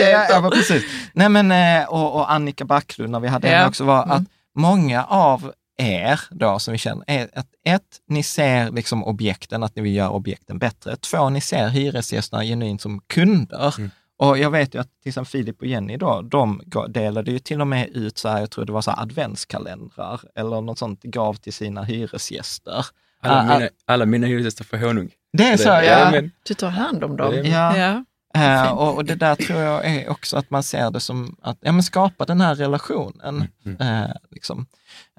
ja, 0.00 0.50
precis. 0.52 0.84
Nej, 1.12 1.28
men, 1.28 1.52
eh, 1.52 1.88
och, 1.88 2.14
och 2.14 2.32
Annika 2.32 2.64
Backlund, 2.64 3.10
när 3.10 3.20
vi 3.20 3.28
hade 3.28 3.48
ja. 3.48 3.56
henne 3.56 3.68
också, 3.68 3.84
var 3.84 4.02
mm. 4.02 4.16
att 4.16 4.22
många 4.54 5.04
av 5.04 5.52
er 5.78 6.20
då 6.30 6.58
som 6.58 6.72
vi 6.72 6.78
känner, 6.78 7.04
är 7.06 7.28
att 7.34 7.46
ett, 7.64 7.82
ni 8.08 8.22
ser 8.22 8.70
liksom 8.70 9.04
objekten, 9.04 9.62
att 9.62 9.76
ni 9.76 9.82
vill 9.82 9.94
göra 9.94 10.10
objekten 10.10 10.58
bättre. 10.58 10.96
Två, 10.96 11.28
ni 11.28 11.40
ser 11.40 11.68
hyresgästerna 11.68 12.44
genuint 12.44 12.82
som 12.82 13.00
kunder. 13.00 13.74
Mm. 13.78 13.90
Och 14.18 14.38
jag 14.38 14.50
vet 14.50 14.74
ju 14.74 14.80
att 14.80 14.88
till 15.02 15.08
exempel 15.08 15.30
Filip 15.30 15.60
och 15.60 15.66
Jenny 15.66 15.96
då, 15.96 16.22
de 16.22 16.62
delade 16.88 17.30
ju 17.30 17.38
till 17.38 17.60
och 17.60 17.66
med 17.66 17.88
ut 17.88 18.18
så 18.18 18.28
här, 18.28 18.40
jag 18.40 18.50
tror 18.50 18.64
det 18.64 18.72
var 18.72 18.82
så 18.82 18.90
här 18.90 19.02
adventskalendrar 19.02 20.20
eller 20.34 20.60
något 20.60 20.78
sånt, 20.78 21.02
gav 21.02 21.34
till 21.34 21.52
sina 21.52 21.82
hyresgäster. 21.82 22.86
Alla, 23.22 23.58
mina, 23.58 23.68
alla 23.86 24.06
mina 24.06 24.26
hyresgäster 24.26 24.64
får 24.64 24.76
honung. 24.76 25.10
Det 25.32 25.44
är 25.44 25.56
så, 25.56 25.68
det, 25.68 25.84
ja. 25.84 26.10
Men, 26.10 26.30
du 26.42 26.54
tar 26.54 26.68
hand 26.68 27.04
om 27.04 27.16
dem. 27.16 27.34
Ja. 27.44 27.76
ja. 27.76 28.04
Uh, 28.36 28.72
och, 28.72 28.94
och, 28.94 29.04
det 29.04 29.14
där 29.14 29.34
tror 29.34 29.60
jag 29.60 29.86
är 29.86 30.08
också 30.08 30.36
att 30.36 30.50
man 30.50 30.62
ser 30.62 30.90
det 30.90 31.00
som 31.00 31.36
att 31.42 31.58
ja, 31.60 31.72
men 31.72 31.82
skapa 31.82 32.24
den 32.24 32.40
här 32.40 32.54
relationen. 32.54 33.48
Mm. 33.64 34.04
Uh, 34.04 34.10
liksom. 34.30 34.66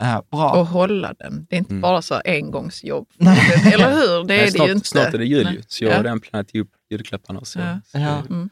uh, 0.02 0.20
bra. 0.32 0.52
Och 0.52 0.68
hålla 0.68 1.14
den. 1.20 1.46
Det 1.50 1.56
är 1.56 1.58
inte 1.58 1.72
mm. 1.72 1.82
bara 1.82 2.02
så 2.02 2.22
engångsjobb. 2.26 3.08
Eller 3.74 3.92
hur? 3.92 4.24
Det 4.28 4.34
är 4.34 4.38
Nej, 4.38 4.52
snart, 4.52 4.66
det 4.66 4.68
ju 4.68 4.76
inte. 4.76 4.88
Snart 4.88 5.14
är 5.14 5.18
det 5.18 5.26
jul 5.26 5.54
ju, 5.54 5.62
så 5.68 5.84
jag 5.84 5.92
har 5.92 6.04
redan 6.04 6.20
planerat 6.20 6.56
ihop 6.56 6.70
julklapparna. 6.90 7.46
Så, 7.46 7.60
ja. 7.60 7.80
så 7.92 7.98
mm. 7.98 8.50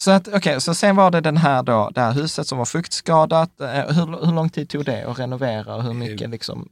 Så, 0.00 0.10
att, 0.10 0.28
okay, 0.28 0.60
så 0.60 0.74
sen 0.74 0.96
var 0.96 1.10
det 1.10 1.20
den 1.20 1.36
här 1.36 1.62
då, 1.62 1.90
det 1.94 2.00
här 2.00 2.12
huset 2.12 2.46
som 2.46 2.58
var 2.58 2.64
fuktskadat. 2.64 3.60
Eh, 3.60 3.66
hur, 3.68 4.26
hur 4.26 4.32
lång 4.32 4.50
tid 4.50 4.68
tog 4.68 4.84
det 4.84 5.04
att 5.04 5.18
renovera 5.18 5.74
och 5.74 5.82
hur 5.82 5.94
mycket 5.94 6.30
liksom? 6.30 6.68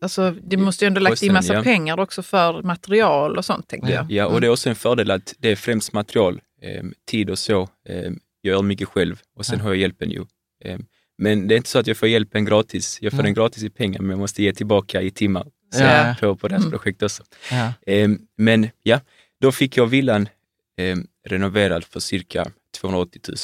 Alltså, 0.00 0.34
det 0.42 0.56
måste 0.56 0.84
ju 0.84 0.86
ändå 0.86 1.00
lagt 1.00 1.22
in 1.22 1.32
massa 1.32 1.54
ja. 1.54 1.62
pengar 1.62 2.00
också 2.00 2.22
för 2.22 2.62
material 2.62 3.36
och 3.38 3.44
sånt, 3.44 3.68
tänker 3.68 3.88
jag. 3.88 4.10
Ja, 4.10 4.26
och 4.26 4.40
det 4.40 4.46
är 4.46 4.50
också 4.50 4.68
en 4.68 4.76
fördel 4.76 5.10
att 5.10 5.34
det 5.38 5.48
är 5.48 5.56
främst 5.56 5.92
material, 5.92 6.40
eh, 6.62 6.84
tid 7.10 7.30
och 7.30 7.38
så. 7.38 7.62
Eh, 7.88 8.12
jag 8.40 8.54
gör 8.54 8.62
mycket 8.62 8.88
själv 8.88 9.20
och 9.36 9.46
sen 9.46 9.58
ja. 9.58 9.64
har 9.64 9.70
jag 9.70 9.78
hjälpen 9.78 10.10
ju. 10.10 10.24
Eh, 10.64 10.78
men 11.18 11.48
det 11.48 11.54
är 11.54 11.56
inte 11.56 11.68
så 11.68 11.78
att 11.78 11.86
jag 11.86 11.96
får 11.96 12.08
hjälpen 12.08 12.44
gratis. 12.44 12.98
Jag 13.00 13.12
får 13.12 13.18
mm. 13.18 13.24
den 13.24 13.34
gratis 13.34 13.62
i 13.62 13.70
pengar, 13.70 14.00
men 14.00 14.10
jag 14.10 14.18
måste 14.18 14.42
ge 14.42 14.52
tillbaka 14.52 15.02
i 15.02 15.10
timmar 15.10 15.46
så, 15.74 15.82
ja. 15.82 16.16
på, 16.20 16.36
på 16.36 16.48
deras 16.48 16.60
mm. 16.60 16.70
projekt 16.70 17.02
också. 17.02 17.22
Ja. 17.50 17.72
Eh, 17.92 18.08
men 18.36 18.68
ja, 18.82 19.00
då 19.40 19.52
fick 19.52 19.76
jag 19.76 19.86
villan 19.86 20.28
eh, 20.76 20.96
renoverad 21.24 21.84
för 21.84 22.00
cirka 22.00 22.52
280 22.80 23.20
000 23.28 23.36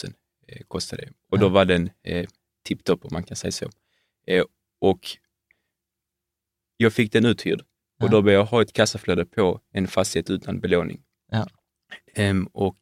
eh, 0.49 0.63
kostade 0.69 1.03
det. 1.03 1.13
Och 1.31 1.39
då 1.39 1.49
var 1.49 1.65
den 1.65 1.91
eh, 2.03 2.29
tipptopp 2.65 3.05
om 3.05 3.11
man 3.13 3.23
kan 3.23 3.37
säga 3.37 3.53
så. 3.53 3.71
Eh, 4.27 4.45
och 4.81 5.01
jag 6.77 6.93
fick 6.93 7.13
den 7.13 7.25
uthyrd 7.27 7.63
Ja. 7.99 8.05
och 8.07 8.11
då 8.11 8.23
började 8.23 8.41
jag 8.43 8.47
ha 8.47 8.63
ett 8.63 8.73
kassaflöde 8.73 9.25
på 9.27 9.61
en 9.73 9.89
fastighet 9.89 10.31
utan 10.31 10.61
belåning. 10.61 11.03
Ja. 11.31 11.47
Ehm, 12.15 12.47
och 12.47 12.79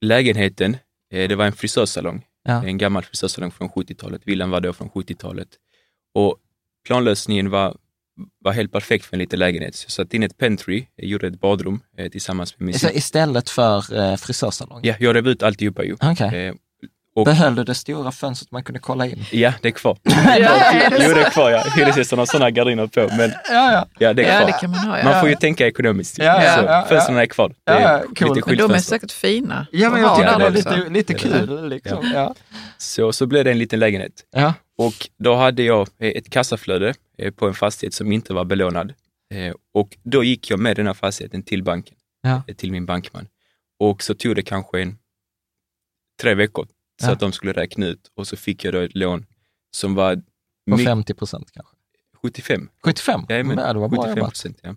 lägenheten, 0.00 0.76
eh, 1.10 1.28
det 1.28 1.36
var 1.36 1.46
en 1.46 1.52
frisörsalong, 1.52 2.26
Ja. 2.42 2.64
en 2.66 2.78
gammal 2.78 3.02
frisörsalong 3.04 3.50
från 3.50 3.68
70-talet. 3.68 4.22
Villan 4.26 4.50
var 4.50 4.60
då 4.60 4.72
från 4.72 4.90
70-talet. 4.90 5.48
Och 6.12 6.38
planlösningen 6.86 7.50
var, 7.50 7.76
var 8.44 8.52
helt 8.52 8.72
perfekt 8.72 9.04
för 9.04 9.16
en 9.16 9.18
liten 9.18 9.38
lägenhet. 9.38 9.74
Så 9.74 9.84
jag 9.84 9.92
satte 9.92 10.16
in 10.16 10.22
ett 10.22 10.38
pentry, 10.38 10.86
jag 10.96 11.08
gjorde 11.08 11.26
ett 11.26 11.40
badrum 11.40 11.80
eh, 11.98 12.08
tillsammans 12.10 12.58
med 12.58 12.66
min 12.66 12.74
Så 12.74 12.78
syster. 12.78 12.96
istället 12.98 13.50
för 13.50 13.96
eh, 14.10 14.16
frisörsalong? 14.16 14.80
Ja, 14.82 14.94
jag 15.00 15.16
rev 15.16 15.28
ut 15.28 15.42
alltihopa 15.42 15.84
ju. 15.84 15.96
Okej. 16.00 16.46
Eh, 16.48 16.54
och, 17.16 17.24
Behöll 17.24 17.54
du 17.54 17.64
det 17.64 17.74
stora 17.74 18.12
fönstret 18.12 18.50
man 18.50 18.62
kunde 18.64 18.78
kolla 18.80 19.06
in? 19.06 19.24
ja, 19.32 19.52
det 19.62 19.68
är 19.68 19.72
kvar. 19.72 19.98
Ja, 20.04 20.12
är 20.32 20.90
det 20.90 21.06
jo, 21.08 21.14
det 21.14 21.20
är 21.22 21.30
kvar. 21.30 21.50
Ja. 21.50 21.64
Hyresgästerna 21.76 22.20
har 22.22 22.26
sådana 22.26 22.50
gardiner 22.50 22.86
på, 22.86 23.00
men 23.16 23.30
Ja, 23.30 23.72
ja. 23.72 23.86
ja, 23.98 24.12
det 24.12 24.24
är 24.24 24.32
Ja, 24.32 24.38
kvar. 24.38 24.46
det 24.52 24.58
kan 24.60 24.70
man 24.70 24.80
ha. 24.80 24.98
Ja. 24.98 25.04
Man 25.04 25.20
får 25.20 25.28
ju 25.28 25.34
tänka 25.34 25.66
ekonomiskt. 25.66 26.18
Ja, 26.18 26.24
ja, 26.44 26.56
så 26.56 26.62
ja, 26.64 26.72
ja. 26.72 26.86
fönstren 26.88 27.16
är 27.18 27.26
kvar. 27.26 27.48
Det 27.48 27.54
Ja, 27.64 27.72
är 27.78 27.82
ja, 27.92 27.98
lite 27.98 28.24
cool. 28.40 28.42
Men 28.46 28.68
de 28.68 28.74
är 28.74 28.78
säkert 28.78 29.12
fina. 29.12 29.66
Ja, 29.72 29.90
men 29.90 30.00
jag 30.00 30.16
tycker 30.16 30.38
det 30.38 30.44
är 30.46 30.50
lite, 30.50 30.88
lite 30.90 31.14
kul. 31.14 31.68
Liksom. 31.68 32.10
Ja. 32.14 32.34
Så, 32.78 33.12
så 33.12 33.26
blev 33.26 33.44
det 33.44 33.50
en 33.50 33.58
liten 33.58 33.78
lägenhet. 33.80 34.12
Ja. 34.36 34.54
Och 34.78 34.94
då 35.18 35.34
hade 35.34 35.62
jag 35.62 35.88
ett 35.98 36.30
kassaflöde 36.30 36.94
eh, 37.18 37.30
på 37.32 37.46
en 37.46 37.54
fastighet 37.54 37.94
som 37.94 38.12
inte 38.12 38.34
var 38.34 38.44
belånad. 38.44 38.92
Eh, 39.34 39.54
Och 39.74 39.96
då 40.02 40.24
gick 40.24 40.50
jag 40.50 40.58
med 40.60 40.76
den 40.76 40.86
här 40.86 40.94
fastigheten 40.94 41.42
till 41.42 41.62
banken, 41.62 41.94
Ja. 42.22 42.42
eh, 42.46 42.54
till 42.54 42.72
min 42.72 42.86
bankman. 42.86 43.26
Och 43.80 44.02
så 44.02 44.14
tog 44.14 44.36
det 44.36 44.42
kanske 44.42 44.80
en, 44.82 44.98
tre 46.22 46.34
veckor 46.34 46.66
så 47.02 47.06
Ja. 47.08 47.12
att 47.12 47.20
de 47.20 47.32
skulle 47.32 47.52
räkna 47.52 47.86
ut 47.86 48.10
och 48.14 48.26
så 48.26 48.36
fick 48.36 48.64
jag 48.64 48.74
då 48.74 48.80
ett 48.80 48.94
lån 48.94 49.26
som 49.76 49.94
var 49.94 50.16
På 50.70 50.76
my- 50.76 50.84
50 50.84 51.14
procent 51.14 51.50
kanske. 51.52 51.74
75. 52.22 52.68
75? 52.84 53.20
Jajamän, 53.28 53.58
Ja, 53.58 53.72
det 53.72 53.78
var 53.78 53.88
bra 53.88 53.98
75 54.02 54.18
jobbat. 54.18 54.30
procent. 54.30 54.58
Ja. 54.62 54.74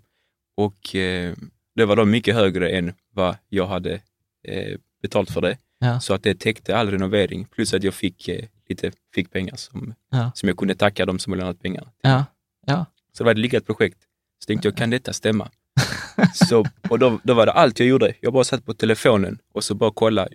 Och 0.58 0.96
eh, 0.96 1.34
det 1.76 1.86
var 1.86 1.96
då 1.96 2.06
mycket 2.06 2.36
högre 2.36 2.70
än 2.70 2.94
vad 3.14 3.36
jag 3.50 3.68
hade 3.68 4.02
eh, 4.48 4.78
betalt 5.02 5.32
för 5.32 5.42
det. 5.42 5.58
Ja. 5.80 6.00
Så 6.00 6.14
att 6.14 6.24
det 6.24 6.40
täckte 6.40 6.78
all 6.78 6.92
renovering 6.92 7.46
plus 7.46 7.74
att 7.74 7.84
jag 7.84 7.94
fick 7.94 8.28
eh, 8.28 8.46
lite 8.70 8.92
fick 9.14 9.32
pengar 9.32 9.56
som, 9.56 9.94
Ja. 10.12 10.32
som 10.36 10.50
jag 10.50 10.58
kunde 10.58 10.76
tacka 10.76 11.06
de 11.06 11.20
som 11.20 11.34
hade 11.34 11.44
lånat 11.44 11.62
pengar. 11.62 11.88
Ja. 12.02 12.26
Ja. 12.66 12.86
Så 13.12 13.24
det 13.24 13.26
var 13.26 13.32
ett 13.32 13.38
lyckat 13.38 13.66
projekt. 13.66 13.98
Så 14.44 14.48
tänkte 14.48 14.68
jag, 14.68 14.78
kan 14.78 14.90
detta 14.90 15.14
stämma? 15.14 15.50
så, 16.34 16.66
och 16.90 17.00
då, 17.00 17.20
då 17.24 17.34
var 17.34 17.46
det 17.46 17.52
allt 17.52 17.80
jag 17.80 17.88
gjorde. 17.90 18.14
Jag 18.20 18.34
bara 18.34 18.44
satt 18.44 18.66
på 18.66 18.74
telefonen 18.74 19.40
och 19.54 19.64
så 19.64 19.76
bara 19.76 19.92
kolla 19.96 20.28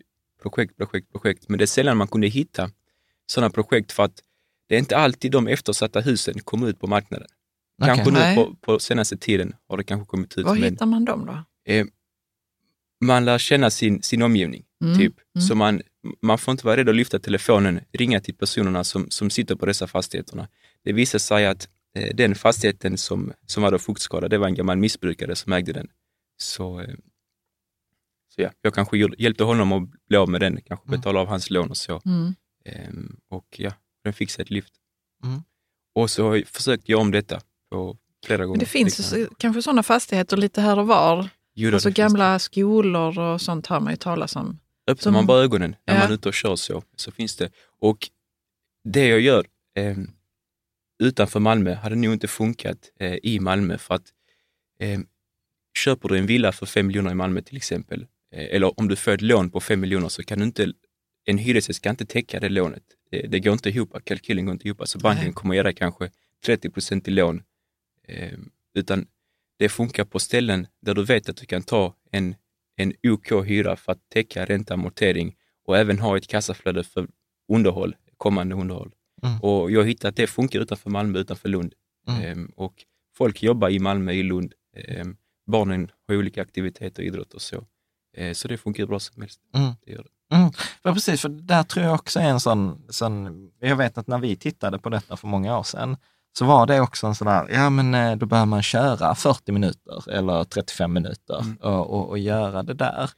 projekt, 0.43 0.77
projekt, 0.77 1.13
projekt. 1.13 1.49
Men 1.49 1.59
det 1.59 1.65
är 1.65 1.67
sällan 1.67 1.97
man 1.97 2.09
kunde 2.09 2.27
hitta 2.27 2.71
sådana 3.27 3.51
projekt 3.51 3.93
för 3.93 4.03
att 4.03 4.23
det 4.69 4.75
är 4.75 4.79
inte 4.79 4.97
alltid 4.97 5.33
de 5.33 5.49
eftersatta 5.49 6.01
husen 6.01 6.41
kommer 6.41 6.69
ut 6.69 6.81
på 6.81 6.87
marknaden. 6.87 7.29
Kanske 7.85 8.03
Okej. 8.03 8.13
nu 8.13 8.19
Nej. 8.19 8.37
på, 8.37 8.55
på 8.61 8.79
senaste 8.79 9.17
tiden 9.17 9.55
har 9.69 9.77
det 9.77 9.85
kanske 9.85 10.07
kommit 10.07 10.39
ut. 10.39 10.45
Var 10.47 10.55
men, 10.55 10.63
hittar 10.63 10.87
man 10.87 11.05
dem 11.05 11.27
då? 11.27 11.45
eh, 11.73 11.87
man 13.01 13.25
lär 13.25 13.39
känna 13.39 13.71
sin, 13.71 14.03
sin 14.03 14.23
omgivning, 14.23 14.65
Mm. 14.85 14.99
typ. 14.99 15.15
Mm. 15.37 15.47
Så 15.47 15.55
man, 15.55 15.83
man 16.23 16.39
får 16.39 16.53
inte 16.53 16.67
vara 16.67 16.77
rädd 16.77 16.89
att 16.89 16.95
lyfta 16.95 17.19
telefonen, 17.19 17.81
ringa 17.93 18.21
till 18.21 18.35
personerna 18.35 18.85
som, 18.85 19.11
som 19.11 19.31
sitter 19.31 19.55
på 19.57 19.67
dessa 19.67 19.87
fastigheterna. 19.87 20.49
Det 20.85 20.93
visar 20.93 21.19
sig 21.19 21.47
att 21.47 21.69
eh, 21.97 22.15
den 22.15 22.35
fastigheten 22.35 22.99
som, 22.99 23.33
som 23.47 23.63
var 23.63 23.71
då 23.71 23.79
fuktskadad, 23.79 24.31
det 24.31 24.39
var 24.39 24.47
en 24.47 24.55
gammal 24.55 24.77
missbrukare 24.79 25.37
som 25.37 25.53
ägde 25.53 25.73
den. 25.73 25.89
Så, 26.37 26.81
eh, 26.81 26.95
så 28.35 28.43
ja, 28.43 28.51
jag 28.61 28.75
kanske 28.75 28.97
hjälpte 29.19 29.45
honom 29.45 29.73
att 29.73 30.07
bli 30.09 30.17
av 30.17 30.29
med 30.29 30.41
den, 30.41 30.61
kanske 30.61 30.89
Mm. 30.89 31.01
betala 31.01 31.21
av 31.21 31.27
hans 31.27 31.51
lån 31.51 31.71
och 31.71 31.77
så. 31.77 32.03
Mm. 32.07 32.35
Ehm, 32.65 33.17
och 33.31 33.47
ja, 33.59 33.73
den 34.05 34.13
fick 34.13 34.31
sig 34.31 34.43
ett 34.43 34.51
lyft. 34.51 34.73
Mm. 35.25 35.43
Och 35.95 36.11
så 36.11 36.29
har 36.29 36.37
jag- 36.37 36.47
försökte 36.47 36.93
jag 36.93 37.01
om 37.01 37.11
detta 37.11 37.41
på 37.71 37.97
flera 38.27 38.45
gånger. 38.45 38.57
Men 38.57 38.59
det 38.61 38.67
finns 38.67 38.99
Liksom. 38.99 39.19
ju 39.19 39.27
så- 39.27 39.35
kanske 39.35 39.63
sådana 39.63 39.83
fastigheter 39.83 40.37
lite 40.37 40.61
här 40.61 40.79
och 40.79 40.87
var. 40.87 41.29
Jo 41.55 41.71
då, 41.71 41.77
Alltså 41.77 41.89
det 41.89 41.95
finns 41.95 42.13
gamla 42.13 42.39
skolor 42.39 43.19
och 43.19 43.41
sånt 43.41 43.67
har 43.67 43.81
man 43.81 43.93
ju 43.93 43.97
talat 43.97 44.37
om. 44.37 44.59
Öppnar 44.87 45.03
Som- 45.03 45.13
man 45.13 45.27
bara 45.27 45.43
ögonen 45.43 45.77
när 45.87 45.95
Ja. 45.95 46.01
man 46.01 46.11
är 46.11 46.15
ute 46.15 46.29
och 46.29 46.35
kör 46.35 46.57
så, 46.57 46.83
så 46.97 47.11
finns 47.11 47.37
det. 47.37 47.51
Och 47.81 48.09
det 48.85 49.07
jag 49.09 49.21
gör 49.21 49.47
eh, 49.75 49.97
utanför 51.03 51.41
Malmö 51.41 51.75
hade 51.75 51.95
nog 51.97 52.13
inte 52.13 52.29
funkat 52.29 52.91
eh, 53.01 53.17
i 53.23 53.41
Malmö 53.41 53.79
för 53.79 53.95
att 53.95 54.13
eh, 54.79 55.01
köper 55.79 56.09
du 56.09 56.19
en 56.19 56.27
villa 56.27 56.53
för 56.53 56.67
5 56.67 56.87
miljoner 56.87 57.11
i 57.11 57.15
Malmö 57.15 57.41
till 57.43 57.57
exempel, 57.57 58.07
eller 58.33 58.81
om 58.81 58.89
du 58.89 58.97
får 58.97 59.13
ett 59.13 59.23
lån 59.23 59.51
på 59.51 59.61
5 59.61 59.81
miljoner 59.81 60.09
så 60.09 60.23
kan 60.23 60.39
du 60.39 60.45
inte, 60.45 60.73
en 61.25 61.39
hyresgäst 61.39 61.83
kan 61.83 61.91
inte 61.91 62.07
täcka 62.07 62.41
det 62.41 62.49
lånet. 62.49 62.83
Det, 63.11 63.21
det 63.21 63.41
går 63.41 63.53
inte 63.53 63.69
ihop, 63.69 64.05
kalkylen 64.05 64.47
går 64.47 64.53
inte 64.53 64.69
ihop. 64.69 64.83
Så 64.85 64.99
banken 64.99 65.25
Nej. 65.25 65.33
kommer 65.33 65.55
ge 65.55 65.63
dig 65.63 65.75
kanske 65.75 66.11
30 66.45 66.71
procent 66.71 67.09
i 67.09 67.11
lån. 67.11 67.43
Eh, 68.09 68.39
utan 68.75 69.07
det 69.59 69.69
funkar 69.69 70.05
på 70.05 70.19
ställen 70.19 70.67
där 70.81 70.95
du 70.95 71.05
vet 71.05 71.29
att 71.29 71.37
du 71.37 71.47
kan 71.47 71.63
ta 71.63 71.95
en 72.11 72.35
en 72.77 72.93
OK 73.03 73.33
hyra 73.47 73.77
för 73.77 73.93
att 73.93 74.09
täcka 74.09 74.45
ränta, 74.45 74.75
amortering 74.75 75.37
och 75.65 75.79
även 75.79 75.99
ha 75.99 76.17
ett 76.17 76.27
kassaflöde 76.27 76.85
för 76.85 77.09
underhåll, 77.49 77.97
kommande 78.17 78.55
underhåll. 78.55 78.93
Mm. 79.23 79.41
Och 79.41 79.71
jag 79.71 79.81
har 79.81 79.87
hittat 79.87 80.09
att 80.09 80.17
det 80.17 80.27
funkar 80.27 80.61
utanför 80.61 80.91
Malmö, 80.91 81.19
utanför 81.19 81.49
Lund. 81.49 81.75
Mm. 82.09 82.23
Ehm, 82.23 82.53
och 82.57 82.85
folk 83.15 83.43
jobbar 83.43 83.71
i 83.71 83.79
Malmö, 83.79 84.13
i 84.13 84.23
Lund. 84.23 84.55
Ehm, 84.77 85.17
barnen 85.47 85.91
har 86.09 86.17
olika 86.17 86.43
aktiviteter, 86.43 87.03
idrott 87.03 87.35
och 87.35 87.43
så. 87.43 87.67
Ehm, 88.17 88.35
så 88.35 88.49
det 88.49 88.59
funkar 88.59 88.87
bra 88.87 89.01
som 89.01 89.23
helst. 89.23 89.41
Mm. 89.55 89.73
Det 89.87 89.93
gör 89.93 90.03
det. 90.03 90.37
Mm. 90.37 90.51
Ja, 90.83 90.95
precis, 90.95 91.21
för 91.21 91.29
där 91.29 91.63
tror 91.63 91.87
jag 91.87 91.95
också 91.95 92.21
är 92.21 92.25
en 92.29 92.41
sån, 92.41 92.83
sån, 92.89 93.49
jag 93.61 93.77
vet 93.77 93.99
att 93.99 94.07
när 94.07 94.19
vi 94.19 94.37
tittade 94.37 94.79
på 94.79 94.89
detta 94.89 95.17
för 95.17 95.29
många 95.29 95.59
år 95.59 95.63
sedan, 95.63 95.97
så 96.39 96.45
var 96.45 96.67
det 96.67 96.81
också 96.81 97.07
en 97.07 97.15
sån 97.15 97.27
där, 97.27 97.49
ja 97.51 97.71
men 97.71 97.95
eh, 97.95 98.17
då 98.17 98.27
behöver 98.27 98.47
man 98.47 98.63
köra 98.63 99.15
40 99.15 99.53
minuter 99.53 100.11
eller 100.11 100.45
35 100.45 100.93
minuter 100.93 101.41
Mm. 101.41 101.57
och, 101.57 101.91
och, 101.91 102.09
och 102.09 102.19
göra 102.19 102.63
det 102.63 102.75
där. 102.75 103.11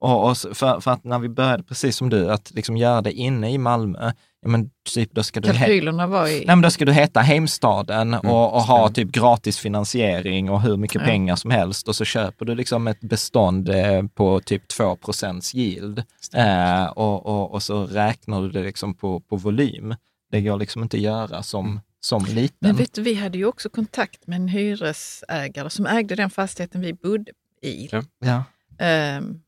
Och, 0.00 0.30
och 0.30 0.36
för, 0.38 0.80
för 0.80 0.90
att 0.90 1.04
när 1.04 1.18
vi 1.18 1.28
började, 1.28 1.62
precis 1.62 1.96
som 1.96 2.10
du, 2.10 2.32
att 2.32 2.50
liksom 2.50 2.76
göra 2.76 3.00
det 3.02 3.12
inne 3.12 3.52
i 3.52 3.58
Malmö, 3.58 4.12
ja 4.42 4.48
men 4.48 4.70
typ 4.94 5.12
då 5.12 5.22
ska 5.22 5.40
du... 5.40 5.48
he- 5.48 5.58
Kalkylerna 5.58 6.06
var 6.06 6.26
i... 6.28 6.36
Nej, 6.36 6.46
men 6.46 6.60
då 6.60 6.70
ska 6.70 6.84
du 6.84 6.92
heta 6.92 7.20
Heimstaden 7.20 8.14
och, 8.14 8.54
och 8.54 8.62
ha 8.62 8.88
typ 8.88 9.08
gratis 9.12 9.58
finansiering 9.58 10.50
och 10.50 10.62
hur 10.62 10.76
mycket 10.76 11.00
Ja. 11.00 11.06
pengar 11.06 11.36
som 11.36 11.50
helst 11.50 11.88
och 11.88 11.96
så 11.96 12.04
köper 12.04 12.44
du 12.44 12.54
liksom 12.54 12.86
ett 12.86 13.00
bestånd 13.00 13.68
eh, 13.68 14.02
på 14.14 14.40
typ 14.40 14.68
2 14.68 14.98
yield 15.54 16.02
eh, 16.34 16.84
och, 16.84 17.26
och, 17.26 17.52
och 17.52 17.62
så 17.62 17.86
räknar 17.86 18.42
du 18.42 18.50
det 18.50 18.62
liksom 18.62 18.94
på, 18.94 19.20
på 19.20 19.36
volym. 19.36 19.94
Det 20.30 20.40
går 20.40 20.58
liksom 20.58 20.82
inte 20.82 20.96
att 20.96 21.02
göra 21.02 21.42
som, 21.42 21.80
som 22.00 22.24
liten. 22.24 22.56
Men 22.60 22.76
vet 22.76 22.94
du, 22.94 23.02
vi 23.02 23.14
hade 23.14 23.38
ju 23.38 23.44
också 23.46 23.68
kontakt 23.68 24.26
med 24.26 24.36
en 24.36 24.48
hyresägare 24.48 25.70
som 25.70 25.86
ägde 25.86 26.14
den 26.14 26.30
fastigheten 26.30 26.80
vi 26.80 26.92
bodde 26.92 27.30
i. 27.62 27.88
Ja. 27.92 28.02
ja. 28.24 28.44
Ehm, 28.78 29.40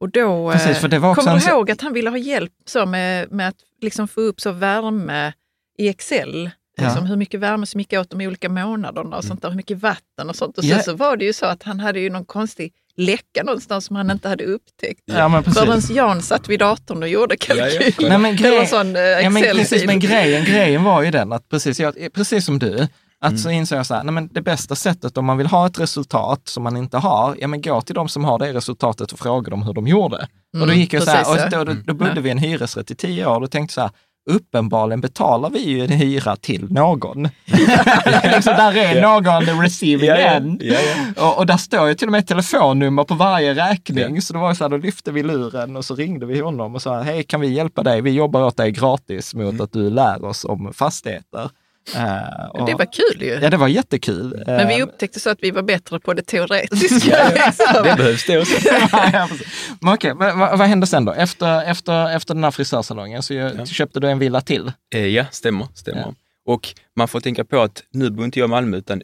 och 0.00 0.10
då, 0.10 0.52
Precis, 0.52 0.68
eh, 0.68 0.74
för 0.76 0.88
det 0.88 0.98
var 0.98 1.10
också 1.10 1.22
kommer 1.26 1.40
du 1.40 1.46
ihåg 1.50 1.70
att 1.70 1.80
han 1.80 1.92
ville 1.92 2.10
ha 2.10 2.16
hjälp 2.18 2.52
så 2.66 2.86
med, 2.86 3.32
med 3.32 3.48
att 3.48 3.56
liksom 3.84 4.08
få 4.08 4.20
upp 4.20 4.40
så 4.40 4.52
värme 4.52 5.32
i 5.78 5.88
Excel? 5.88 6.50
Ja. 6.76 6.84
Liksom 6.84 7.06
hur 7.06 7.16
mycket 7.16 7.40
värme 7.40 7.66
som 7.66 7.80
gick 7.80 7.92
åt 7.92 8.10
de 8.10 8.20
olika 8.26 8.48
månaderna 8.48 9.16
och 9.16 9.24
sånt 9.24 9.42
där, 9.42 9.48
hur 9.48 9.56
mycket 9.56 9.78
vatten 9.78 10.28
och 10.28 10.36
sånt. 10.36 10.58
Och 10.58 10.64
Ja. 10.64 10.74
sen 10.74 10.84
så 10.84 10.94
var 10.96 11.16
det 11.16 11.24
ju 11.24 11.32
så 11.32 11.46
att 11.46 11.62
han 11.62 11.80
hade 11.80 12.00
ju 12.00 12.10
någon 12.10 12.24
konstig 12.24 12.72
läcka 12.96 13.42
någonstans 13.42 13.84
som 13.84 13.96
han 13.96 14.10
inte 14.10 14.28
hade 14.28 14.44
upptäckt. 14.44 15.00
Ja, 15.04 15.28
men. 15.28 15.44
Förrän 15.44 15.80
Jan 15.90 16.22
satt 16.22 16.48
vid 16.48 16.58
datorn 16.58 17.02
och 17.02 17.08
gjorde 17.08 17.36
Ja, 17.48 17.54
ja. 17.56 17.90
Nej, 18.08 18.18
men 18.18 18.36
grej- 18.36 18.66
sån 18.66 18.96
eh, 18.96 19.02
Ja, 19.02 19.30
men, 19.30 19.42
precis, 19.42 19.84
men 19.86 20.00
grejen, 20.00 20.44
grejen 20.44 20.84
var 20.84 21.02
ju 21.02 21.10
den 21.10 21.32
att 21.32 21.48
precis, 21.48 21.80
jag, 21.80 22.12
precis 22.12 22.44
som 22.46 22.58
du, 22.58 22.88
att 23.24 23.40
så 23.40 23.50
insåg 23.50 23.78
jag 23.78 23.86
så 23.86 23.94
här, 23.94 24.04
nej 24.04 24.12
men 24.14 24.28
det 24.32 24.40
bästa 24.42 24.74
sättet 24.74 25.16
om 25.18 25.24
man 25.24 25.36
vill 25.38 25.46
ha 25.46 25.66
ett 25.66 25.78
resultat 25.80 26.40
som 26.44 26.62
man 26.62 26.76
inte 26.76 26.98
har, 26.98 27.36
ja 27.40 27.48
men 27.48 27.62
gå 27.62 27.80
till 27.80 27.94
de 27.94 28.08
som 28.08 28.24
har 28.24 28.38
det 28.38 28.52
resultatet 28.52 29.12
och 29.12 29.18
fråga 29.18 29.50
dem 29.50 29.62
hur 29.62 29.72
de 29.74 29.86
gjorde. 29.86 30.16
och 30.16 30.58
då 30.58 30.62
Mm, 30.64 30.78
gick 30.78 30.92
jag 30.92 31.02
så 31.02 31.10
här, 31.10 31.30
och 31.44 31.50
då, 31.50 31.64
då, 31.64 31.72
då 31.86 31.94
bodde 31.94 32.12
Ja. 32.14 32.20
vi 32.20 32.28
i 32.28 32.32
en 32.32 32.38
hyresrätt 32.38 32.90
i 32.90 32.94
tio 32.94 33.26
år, 33.26 33.40
då 33.40 33.46
tänkte 33.46 33.74
så 33.74 33.80
här, 33.80 33.90
uppenbarligen 34.30 35.00
betalar 35.00 35.50
vi 35.50 35.58
ju 35.68 35.84
en 35.84 35.90
hyra 35.90 36.36
till 36.36 36.72
någon. 36.72 37.22
liksom, 38.34 38.52
där 38.56 38.76
är 38.76 39.02
någon 39.02 39.44
the 39.46 39.52
receiving 39.52 40.08
Ja, 40.08 40.16
end. 40.16 40.62
Ja, 40.62 40.74
ja. 41.16 41.26
Och, 41.26 41.38
och 41.38 41.46
där 41.46 41.56
står 41.56 41.88
ju 41.88 41.94
till 41.94 42.08
och 42.08 42.12
med 42.12 42.18
ett 42.18 42.26
telefonnummer 42.26 43.04
på 43.04 43.14
varje 43.14 43.54
räkning. 43.54 44.22
Så 44.22 44.32
det 44.32 44.38
var 44.38 44.48
ju 44.48 44.54
så 44.54 44.64
här, 44.64 44.68
då 44.68 44.76
lyfte 44.76 45.12
vi 45.12 45.22
luren 45.22 45.76
och 45.76 45.84
så 45.84 45.94
ringde 45.94 46.26
vi 46.26 46.40
honom 46.40 46.74
och 46.74 46.82
sa, 46.82 47.00
hej 47.02 47.22
kan 47.22 47.40
vi 47.40 47.48
hjälpa 47.48 47.82
dig? 47.82 48.00
Vi 48.00 48.10
jobbar 48.10 48.42
åt 48.42 48.56
dig 48.56 48.70
gratis 48.70 49.34
mot 49.34 49.60
att 49.60 49.72
du 49.72 49.90
lär 49.90 50.24
oss 50.24 50.44
om 50.44 50.72
fastigheter. 50.74 51.50
Eh, 51.96 52.46
och, 52.50 52.66
Det 52.66 52.74
var 52.74 52.92
kul 52.92 53.22
ju. 53.22 53.38
Ja, 53.42 53.50
det 53.50 53.56
var 53.56 53.68
jättekul. 53.68 54.42
Men 54.46 54.68
vi 54.68 54.74
Eh, 54.80 54.82
upptäckte 54.82 55.20
så 55.20 55.30
att 55.30 55.38
vi 55.42 55.50
var 55.50 55.62
bättre 55.62 56.00
på 56.00 56.14
det 56.14 56.22
teoretiska. 56.22 57.32
Ja. 57.36 57.82
Det 57.82 57.96
behövs 57.96 58.26
det 58.26 58.38
också. 58.38 58.68
ja. 59.12 59.28
Men 59.80 59.94
okej, 59.94 60.14
men 60.14 60.38
vad, 60.38 60.58
vad 60.58 60.68
hände 60.68 60.86
sen 60.86 61.04
då? 61.04 61.12
Efter, 61.12 61.64
efter, 61.64 62.16
efter 62.16 62.34
den 62.34 62.44
här 62.44 62.50
frisörsalongen 62.50 63.22
så 63.22 63.34
Ja. 63.34 63.66
köpte 63.66 64.00
du 64.00 64.08
en 64.10 64.18
villa 64.18 64.40
till? 64.40 64.72
Eh, 64.94 65.06
ja, 65.06 65.24
stämmer. 65.30 65.66
stämmer. 65.74 66.00
Ja. 66.00 66.14
Och 66.46 66.68
man 66.96 67.08
får 67.08 67.20
tänka 67.20 67.44
på 67.44 67.60
att 67.62 67.82
nu 67.90 68.10
bor 68.10 68.24
inte 68.24 68.38
jag 68.38 68.46
i 68.46 68.50
Malmö, 68.50 68.76
utan 68.76 69.02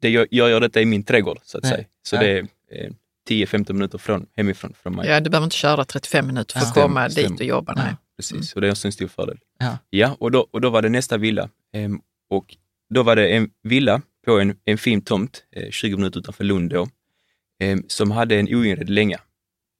det 0.00 0.08
jag, 0.10 0.26
jag 0.30 0.50
gör 0.50 0.60
detta 0.60 0.80
i 0.80 0.84
min 0.84 1.04
trädgård, 1.04 1.38
så 1.44 1.58
att 1.58 1.64
Ja. 1.64 1.70
säga. 1.70 1.84
Så 2.02 2.16
Ja. 2.16 2.20
det 2.20 2.28
är 2.30 2.38
eh, 2.72 2.90
10-15 3.28 3.72
minuter 3.72 3.98
från, 3.98 4.26
hemifrån 4.36 4.72
från 4.82 4.94
mig. 4.94 5.08
Ja, 5.08 5.20
du 5.20 5.30
behöver 5.30 5.44
inte 5.44 5.56
köra 5.56 5.84
35 5.84 6.26
minuter 6.26 6.58
för 6.60 6.66
att 6.66 6.74
komma 6.74 7.10
stäm, 7.10 7.30
dit 7.32 7.40
och 7.40 7.46
jobba. 7.46 7.72
Nej. 7.72 7.84
Ja, 7.90 7.96
precis, 8.16 8.32
mm. 8.36 8.46
och 8.54 8.60
det 8.60 8.66
är 8.66 8.70
också 8.70 8.88
en 8.88 8.92
stor 8.92 9.08
fördel. 9.08 9.38
Ja, 9.58 9.78
ja 9.90 10.16
och, 10.20 10.30
då, 10.30 10.46
och 10.50 10.60
då 10.60 10.70
var 10.70 10.82
det 10.82 10.88
nästa 10.88 11.16
villa. 11.16 11.48
Ehm, 12.30 12.38
och 12.38 12.56
då 12.94 13.02
var 13.02 13.16
det 13.16 13.28
en 13.28 13.50
villa 13.62 14.02
på 14.26 14.40
en, 14.40 14.58
en 14.64 14.78
fin 14.78 15.02
tomt, 15.02 15.44
eh, 15.52 15.70
20 15.70 15.96
minuter 15.96 16.20
utanför 16.20 16.44
Lund 16.44 16.70
då, 16.70 16.88
eh, 17.60 17.78
som 17.88 18.10
hade 18.10 18.36
en 18.36 18.48
oinredd 18.54 18.90
länga. 18.90 19.20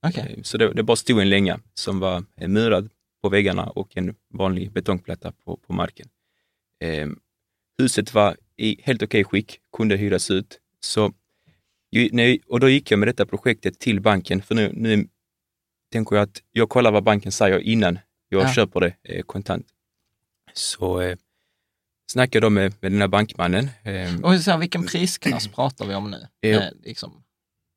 Okay. 0.08 0.32
Eh, 0.32 0.42
så 0.42 0.58
det, 0.58 0.72
det 0.72 0.82
bara 0.82 0.96
stod 0.96 1.20
en 1.20 1.30
länga 1.30 1.60
som 1.74 2.00
var 2.00 2.24
eh, 2.36 2.48
murad 2.48 2.90
på 3.22 3.28
väggarna 3.28 3.70
och 3.70 3.96
en 3.96 4.14
vanlig 4.34 4.72
betongplatta 4.72 5.32
på, 5.32 5.56
på 5.56 5.72
marken. 5.72 6.08
Eh, 6.84 7.08
huset 7.78 8.14
var 8.14 8.36
i 8.56 8.82
helt 8.82 9.02
okej 9.02 9.24
okay 9.24 9.24
skick, 9.24 9.60
kunde 9.76 9.96
hyras 9.96 10.30
ut. 10.30 10.60
Så, 10.80 11.12
och 12.46 12.60
då 12.60 12.68
gick 12.68 12.90
jag 12.90 12.98
med 12.98 13.08
detta 13.08 13.26
projektet 13.26 13.78
till 13.78 14.00
banken, 14.00 14.42
för 14.42 14.54
nu, 14.54 14.72
nu 14.74 15.08
tänker 15.92 16.16
jag 16.16 16.22
att 16.22 16.42
jag 16.52 16.68
kollar 16.68 16.92
vad 16.92 17.04
banken 17.04 17.32
säger 17.32 17.58
innan 17.58 17.98
jag 18.28 18.42
ja. 18.42 18.52
köper 18.52 18.80
det 18.80 18.94
eh, 19.02 19.22
kontant. 19.22 19.66
Så 20.52 21.00
eh, 21.00 21.16
snackade 22.06 22.46
då 22.46 22.50
med, 22.50 22.74
med 22.80 22.92
den 22.92 23.00
här 23.00 23.08
bankmannen. 23.08 23.68
Eh, 23.82 24.20
och 24.20 24.40
så 24.40 24.50
här, 24.50 24.58
vilken 24.58 24.86
prisklass 24.86 25.48
pratar 25.54 25.86
vi 25.86 25.94
om 25.94 26.10
nu? 26.10 26.50
Eh, 26.50 26.62
liksom. 26.82 27.22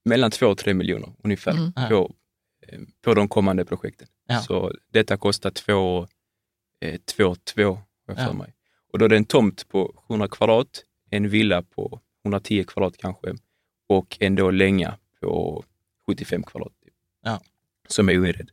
Mellan 0.05 0.31
två 0.31 0.47
och 0.47 0.57
tre 0.57 0.73
miljoner 0.73 1.13
ungefär 1.23 1.51
mm. 1.51 1.71
på, 1.89 2.15
eh, 2.67 2.79
på 3.01 3.13
de 3.13 3.27
kommande 3.27 3.65
projekten. 3.65 4.07
Ja. 4.27 4.41
Så 4.41 4.73
detta 4.91 5.17
kostar 5.17 5.51
två, 5.51 6.07
eh, 6.81 6.99
två, 7.05 7.35
två 7.35 7.79
för 8.05 8.15
ja. 8.17 8.33
mig. 8.33 8.53
Och 8.93 8.99
då 8.99 9.05
är 9.05 9.09
det 9.09 9.17
en 9.17 9.25
tomt 9.25 9.67
på 9.67 10.03
100 10.09 10.27
kvadrat, 10.27 10.83
en 11.09 11.29
villa 11.29 11.61
på 11.61 11.99
110 12.25 12.63
kvadrat 12.63 12.97
kanske 12.97 13.35
och 13.89 14.17
en 14.19 14.35
då 14.35 14.51
länga 14.51 14.97
på 15.21 15.63
75 16.07 16.43
kvadrat. 16.43 16.73
Ja. 17.23 17.41
Som 17.87 18.09
är 18.09 18.19
oinredd. 18.19 18.51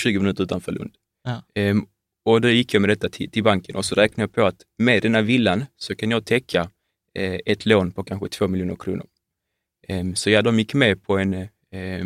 20 0.00 0.18
minuter 0.18 0.44
utanför 0.44 0.72
Lund. 0.72 0.94
Ja. 1.24 1.42
Ehm, 1.54 1.86
och 2.24 2.40
då 2.40 2.48
gick 2.48 2.74
jag 2.74 2.80
med 2.80 2.90
detta 2.90 3.08
till, 3.08 3.30
till, 3.30 3.42
banken 3.42 3.76
och 3.76 3.84
så 3.84 3.94
räknade 3.94 4.22
jag 4.22 4.32
på 4.32 4.46
att 4.46 4.62
med 4.78 5.02
den 5.02 5.14
här 5.14 5.22
villan 5.22 5.64
så 5.76 5.94
kan 5.96 6.10
jag 6.10 6.24
täcka 6.24 6.70
eh, 7.14 7.38
ett 7.46 7.66
lån 7.66 7.92
på 7.92 8.04
kanske 8.04 8.28
2 8.28 8.48
miljoner 8.48 8.76
kronor. 8.76 9.06
Ehm, 9.88 10.14
så 10.14 10.30
ja, 10.30 10.42
de 10.42 10.58
gick 10.58 10.74
med 10.74 11.02
på 11.02 11.18
en 11.18 11.34
eh, 11.34 12.04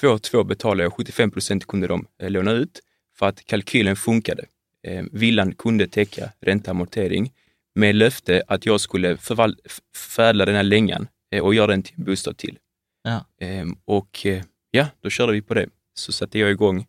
2-2 0.00 0.44
betalade 0.44 0.82
jag, 0.82 0.92
75 0.92 1.30
procent 1.30 1.66
kunde 1.66 1.86
de 1.86 2.06
eh, 2.22 2.30
låna 2.30 2.52
ut 2.52 2.80
för 3.18 3.26
att 3.26 3.44
kalkylen 3.44 3.96
funkade. 3.96 4.44
Eh, 4.82 5.04
villan 5.12 5.54
kunde 5.54 5.88
täcka 5.88 6.32
ränta 6.40 6.70
amortering 6.70 7.32
med 7.74 7.94
löfte 7.94 8.42
att 8.48 8.66
jag 8.66 8.80
skulle 8.80 9.16
förädla 9.94 10.44
den 10.44 10.54
här 10.54 10.62
längan 10.62 11.08
eh, 11.30 11.44
och 11.44 11.54
göra 11.54 11.66
den 11.66 11.82
till 11.82 11.94
en 11.98 12.04
bostad 12.04 12.36
till. 12.36 12.58
Ja. 13.02 13.24
Ehm, 13.40 13.76
och 13.84 14.26
eh, 14.26 14.42
ja, 14.70 14.86
då 15.00 15.10
körde 15.10 15.32
vi 15.32 15.42
på 15.42 15.54
det. 15.54 15.68
Så 15.94 16.12
satte 16.12 16.38
jag 16.38 16.50
igång 16.50 16.80
eh, 16.80 16.86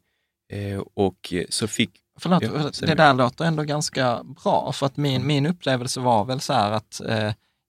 och 0.93 1.33
så 1.49 1.67
fick... 1.67 1.91
Förlåt, 2.19 2.43
ja, 2.43 2.87
det 2.87 2.95
där 2.95 3.13
låter 3.13 3.45
ändå 3.45 3.63
ganska 3.63 4.23
bra, 4.43 4.71
för 4.71 4.85
att 4.85 4.97
min, 4.97 5.27
min 5.27 5.45
upplevelse 5.45 5.99
var 5.99 6.25
väl 6.25 6.39
så 6.39 6.53
här 6.53 6.71
att 6.71 7.01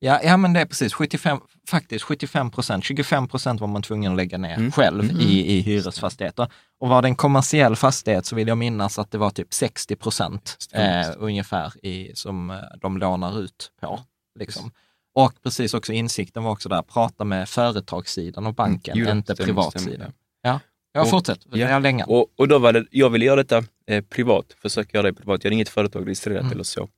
Ja, 0.00 0.20
ja, 0.22 0.36
men 0.36 0.52
det 0.52 0.60
är 0.60 0.66
precis. 0.66 0.94
75, 0.94 1.38
faktiskt 1.68 2.04
75 2.04 2.50
procent, 2.50 2.84
25 2.84 3.28
procent 3.28 3.60
var 3.60 3.68
man 3.68 3.82
tvungen 3.82 4.12
att 4.12 4.16
lägga 4.16 4.38
ner 4.38 4.56
mm. 4.56 4.72
själv 4.72 5.04
mm. 5.04 5.20
I, 5.20 5.46
i 5.46 5.60
hyresfastigheter. 5.60 6.48
Och 6.80 6.88
var 6.88 7.02
det 7.02 7.08
en 7.08 7.16
kommersiell 7.16 7.76
fastighet 7.76 8.26
så 8.26 8.36
vill 8.36 8.48
jag 8.48 8.58
minnas 8.58 8.98
att 8.98 9.10
det 9.10 9.18
var 9.18 9.30
typ 9.30 9.54
60 9.54 9.96
procent 9.96 10.56
eh, 10.72 11.06
ungefär 11.16 11.86
i, 11.86 12.12
som 12.14 12.50
eh, 12.50 12.56
de 12.80 12.98
lånar 12.98 13.40
ut 13.40 13.72
på. 13.80 14.00
Liksom. 14.38 14.70
Och 15.14 15.32
precis 15.42 15.74
också 15.74 15.92
insikten 15.92 16.42
var 16.42 16.50
också 16.50 16.68
där, 16.68 16.82
prata 16.82 17.24
med 17.24 17.48
företagssidan 17.48 18.46
och 18.46 18.54
banken, 18.54 18.98
mm. 18.98 19.18
inte 19.18 19.34
stämmer, 19.34 19.46
privatsidan. 19.46 20.12
Ja, 20.92 21.00
jag 21.00 21.02
och, 21.02 21.10
fortsätt. 21.10 21.40
Ja. 21.52 21.70
Jag 21.70 21.82
länge. 21.82 22.04
Och, 22.04 22.26
och 22.36 22.48
då 22.48 22.58
var 22.58 22.72
det, 22.72 22.86
jag 22.90 23.10
ville 23.10 23.24
göra 23.24 23.36
detta 23.36 23.64
eh, 23.86 24.04
privat, 24.04 24.56
försöka 24.62 24.98
göra 24.98 25.06
det 25.06 25.14
privat. 25.14 25.44
Jag 25.44 25.48
hade 25.48 25.54
inget 25.54 25.68
företag 25.68 26.06
registrerat 26.06 26.40
mm. 26.40 26.52
eller 26.52 26.64
så. 26.64 26.88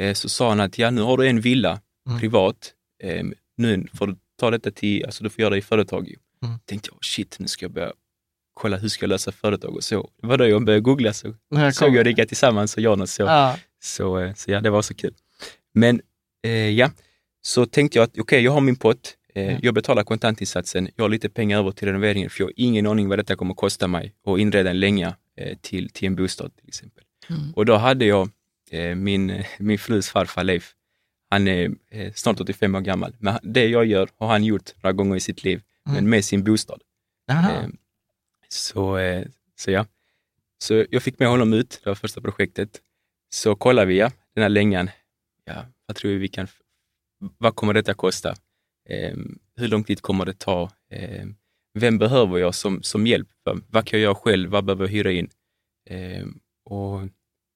Eh, 0.00 0.14
så 0.14 0.28
sa 0.28 0.48
han 0.48 0.60
att 0.60 0.78
ja, 0.78 0.90
nu 0.90 1.02
har 1.02 1.16
du 1.16 1.28
en 1.28 1.40
villa 1.40 1.80
mm. 2.08 2.20
privat. 2.20 2.72
Eh, 3.02 3.24
nu 3.56 3.86
får 3.94 4.06
du 4.06 4.16
ta 4.38 4.50
detta 4.50 4.70
till, 4.70 5.04
alltså 5.04 5.24
du 5.24 5.30
får 5.30 5.42
göra 5.42 5.50
det 5.50 5.58
i 5.58 5.62
företag. 5.62 6.14
Mm. 6.44 6.58
tänkte 6.64 6.88
jag, 6.92 7.04
shit, 7.04 7.36
nu 7.38 7.46
ska 7.46 7.64
jag 7.64 7.72
börja 7.72 7.92
kolla 8.54 8.76
hur 8.76 8.88
ska 8.88 9.04
jag 9.04 9.08
lösa 9.08 9.32
företag 9.32 9.76
och 9.76 9.84
så. 9.84 10.10
Det 10.20 10.26
var 10.26 10.38
då 10.38 10.48
jag 10.48 10.64
började 10.64 10.80
googla 10.80 11.12
så 11.12 11.34
såg 11.72 11.96
jag 11.96 12.06
Rigga 12.06 12.26
Tillsammans 12.26 12.76
och 12.76 12.82
Jan 12.82 13.00
och 13.00 13.08
så. 13.08 13.22
Ja. 13.22 13.58
Så, 13.82 14.18
eh, 14.18 14.34
så 14.34 14.50
ja, 14.50 14.60
det 14.60 14.70
var 14.70 14.82
så 14.82 14.94
kul. 14.94 15.14
Men 15.74 16.00
eh, 16.44 16.52
ja, 16.52 16.90
så 17.42 17.66
tänkte 17.66 17.98
jag 17.98 18.04
att 18.04 18.10
okej, 18.10 18.22
okay, 18.22 18.40
jag 18.40 18.52
har 18.52 18.60
min 18.60 18.76
pott. 18.76 19.16
Mm. 19.34 19.60
Jag 19.62 19.74
betalar 19.74 20.02
kontantinsatsen. 20.02 20.88
Jag 20.96 21.04
har 21.04 21.08
lite 21.08 21.28
pengar 21.28 21.58
över 21.58 21.70
till 21.70 21.88
renoveringen 21.88 22.30
för 22.30 22.40
jag 22.40 22.46
har 22.46 22.52
ingen 22.56 22.86
aning 22.86 23.08
vad 23.08 23.18
detta 23.18 23.36
kommer 23.36 23.52
att 23.52 23.58
kosta 23.58 23.88
mig 23.88 24.14
att 24.26 24.38
inreda 24.38 24.70
en 24.70 24.80
länga 24.80 25.16
eh, 25.36 25.58
till, 25.60 25.90
till 25.90 26.06
en 26.06 26.16
bostad 26.16 26.56
till 26.56 26.68
exempel. 26.68 27.04
Mm. 27.28 27.52
Och 27.54 27.66
då 27.66 27.76
hade 27.76 28.04
jag 28.04 28.30
eh, 28.70 28.94
min, 28.94 29.44
min 29.58 29.78
frus 29.78 30.08
farfar 30.08 30.44
Leif 30.44 30.74
han 31.32 31.48
är 31.48 31.74
snart 32.14 32.40
85 32.40 32.74
år 32.74 32.80
gammal. 32.80 33.16
Men 33.18 33.38
det 33.42 33.66
jag 33.66 33.86
gör 33.86 34.08
har 34.16 34.28
han 34.28 34.44
gjort 34.44 34.70
några 34.82 34.92
gånger 34.92 35.16
i 35.16 35.20
sitt 35.20 35.44
liv, 35.44 35.62
mm. 35.86 35.94
men 35.94 36.10
med 36.10 36.24
sin 36.24 36.44
bostad. 36.44 36.82
Eh, 37.30 37.68
så, 38.48 38.98
så 39.56 39.70
ja. 39.70 39.86
Så 40.58 40.84
jag 40.90 41.02
fick 41.02 41.18
med 41.18 41.28
honom 41.28 41.52
ut, 41.52 41.80
det 41.84 41.90
var 41.90 41.94
första 41.94 42.20
projektet. 42.20 42.80
Så 43.30 43.54
kollade 43.56 43.86
vi, 43.86 43.98
ja, 43.98 44.10
den 44.34 44.42
här 44.42 44.48
längan. 44.48 44.90
Ja, 45.44 45.64
vad 45.86 45.96
tror 45.96 46.10
vi 46.10 46.18
vi 46.18 46.28
kan, 46.28 46.48
vad 47.38 47.56
kommer 47.56 47.74
detta 47.74 47.94
kosta? 47.94 48.34
Eh, 48.90 49.16
hur 49.56 49.68
lång 49.68 49.84
tid 49.84 50.02
kommer 50.02 50.24
det 50.24 50.38
ta? 50.38 50.70
Eh, 50.92 51.26
vem 51.74 51.98
behöver 51.98 52.38
jag 52.38 52.54
som, 52.54 52.82
som 52.82 53.06
hjälp? 53.06 53.28
Vad 53.70 53.84
kan 53.84 54.00
jag 54.00 54.04
göra 54.04 54.14
själv? 54.14 54.50
Vad 54.50 54.64
behöver 54.64 54.84
jag 54.84 54.92
hyra 54.92 55.12
in? 55.12 55.28
Eh, 55.90 56.26
och 56.64 57.00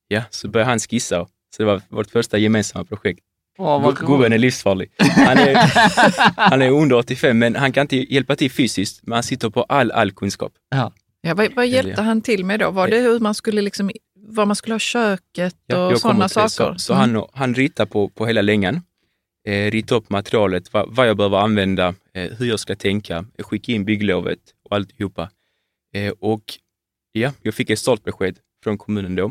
ja, 0.08 0.22
så 0.30 0.48
började 0.48 0.70
han 0.70 0.78
skissa. 0.78 1.26
Så 1.56 1.62
det 1.62 1.64
var 1.64 1.82
vårt 1.88 2.10
första 2.10 2.38
gemensamma 2.38 2.84
projekt. 2.84 3.20
Oh, 3.58 3.94
Gubben 4.06 4.32
är 4.32 4.38
livsfarlig. 4.38 4.90
Han 4.98 5.38
är, 5.38 5.54
han 6.50 6.62
är 6.62 6.70
under 6.70 6.96
85, 6.96 7.38
men 7.38 7.56
han 7.56 7.72
kan 7.72 7.80
inte 7.80 8.14
hjälpa 8.14 8.36
till 8.36 8.50
fysiskt, 8.50 9.00
men 9.02 9.12
han 9.12 9.22
sitter 9.22 9.50
på 9.50 9.62
all, 9.62 9.90
all 9.90 10.12
kunskap. 10.12 10.52
Ja. 10.70 10.92
Ja, 11.20 11.34
vad, 11.34 11.54
vad 11.54 11.66
hjälpte 11.66 12.02
han 12.02 12.22
till 12.22 12.44
med 12.44 12.60
då? 12.60 12.70
Var 12.70 12.88
det 12.88 12.98
hur 12.98 13.20
man 13.20 13.34
skulle, 13.34 13.62
liksom, 13.62 13.90
var 14.14 14.46
man 14.46 14.56
skulle 14.56 14.74
ha 14.74 14.78
köket 14.78 15.54
och 15.66 15.78
ja, 15.78 15.96
sådana 15.96 16.28
saker? 16.28 16.48
Så, 16.48 16.74
så 16.78 16.94
mm. 16.94 17.14
han, 17.14 17.26
han 17.32 17.54
ritar 17.54 17.86
på, 17.86 18.08
på 18.08 18.26
hela 18.26 18.42
längan, 18.42 18.82
eh, 19.44 19.70
rita 19.70 19.94
upp 19.94 20.10
materialet, 20.10 20.72
vad, 20.72 20.94
vad 20.94 21.08
jag 21.08 21.16
behöver 21.16 21.38
använda, 21.38 21.94
eh, 22.14 22.32
hur 22.38 22.46
jag 22.46 22.60
ska 22.60 22.76
tänka, 22.76 23.24
eh, 23.38 23.44
skicka 23.44 23.72
in 23.72 23.84
bygglovet 23.84 24.40
och 24.64 24.76
alltihopa. 24.76 25.30
Eh, 25.94 26.12
och 26.20 26.44
ja, 27.12 27.32
jag 27.42 27.54
fick 27.54 27.70
ett 27.70 27.78
startbesked 27.78 28.38
från 28.64 28.78
kommunen 28.78 29.16
då. 29.16 29.30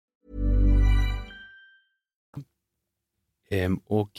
Ehm, 3.51 3.77
och 3.85 4.11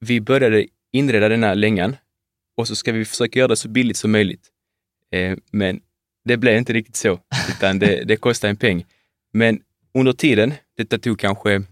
vi 0.00 0.20
började 0.20 0.66
inreda 0.92 1.28
den 1.28 1.42
här 1.42 1.54
längan 1.54 1.96
och 2.56 2.68
så 2.68 2.76
ska 2.76 2.92
vi 2.92 3.04
försöka 3.04 3.38
göra 3.38 3.48
det 3.48 3.56
så 3.56 3.68
billigt 3.68 3.96
som 3.96 4.12
möjligt. 4.12 4.50
Ehm, 5.10 5.40
men 5.50 5.80
det 6.24 6.36
blev 6.36 6.56
inte 6.56 6.72
riktigt 6.72 6.96
så, 6.96 7.20
utan 7.48 7.78
det, 7.78 8.04
det 8.04 8.16
kostade 8.16 8.50
en 8.50 8.56
peng. 8.56 8.86
Men 9.32 9.62
under 9.94 10.12
tiden, 10.12 10.54
detta 10.76 10.98
tog 10.98 11.18
kanske 11.18 11.62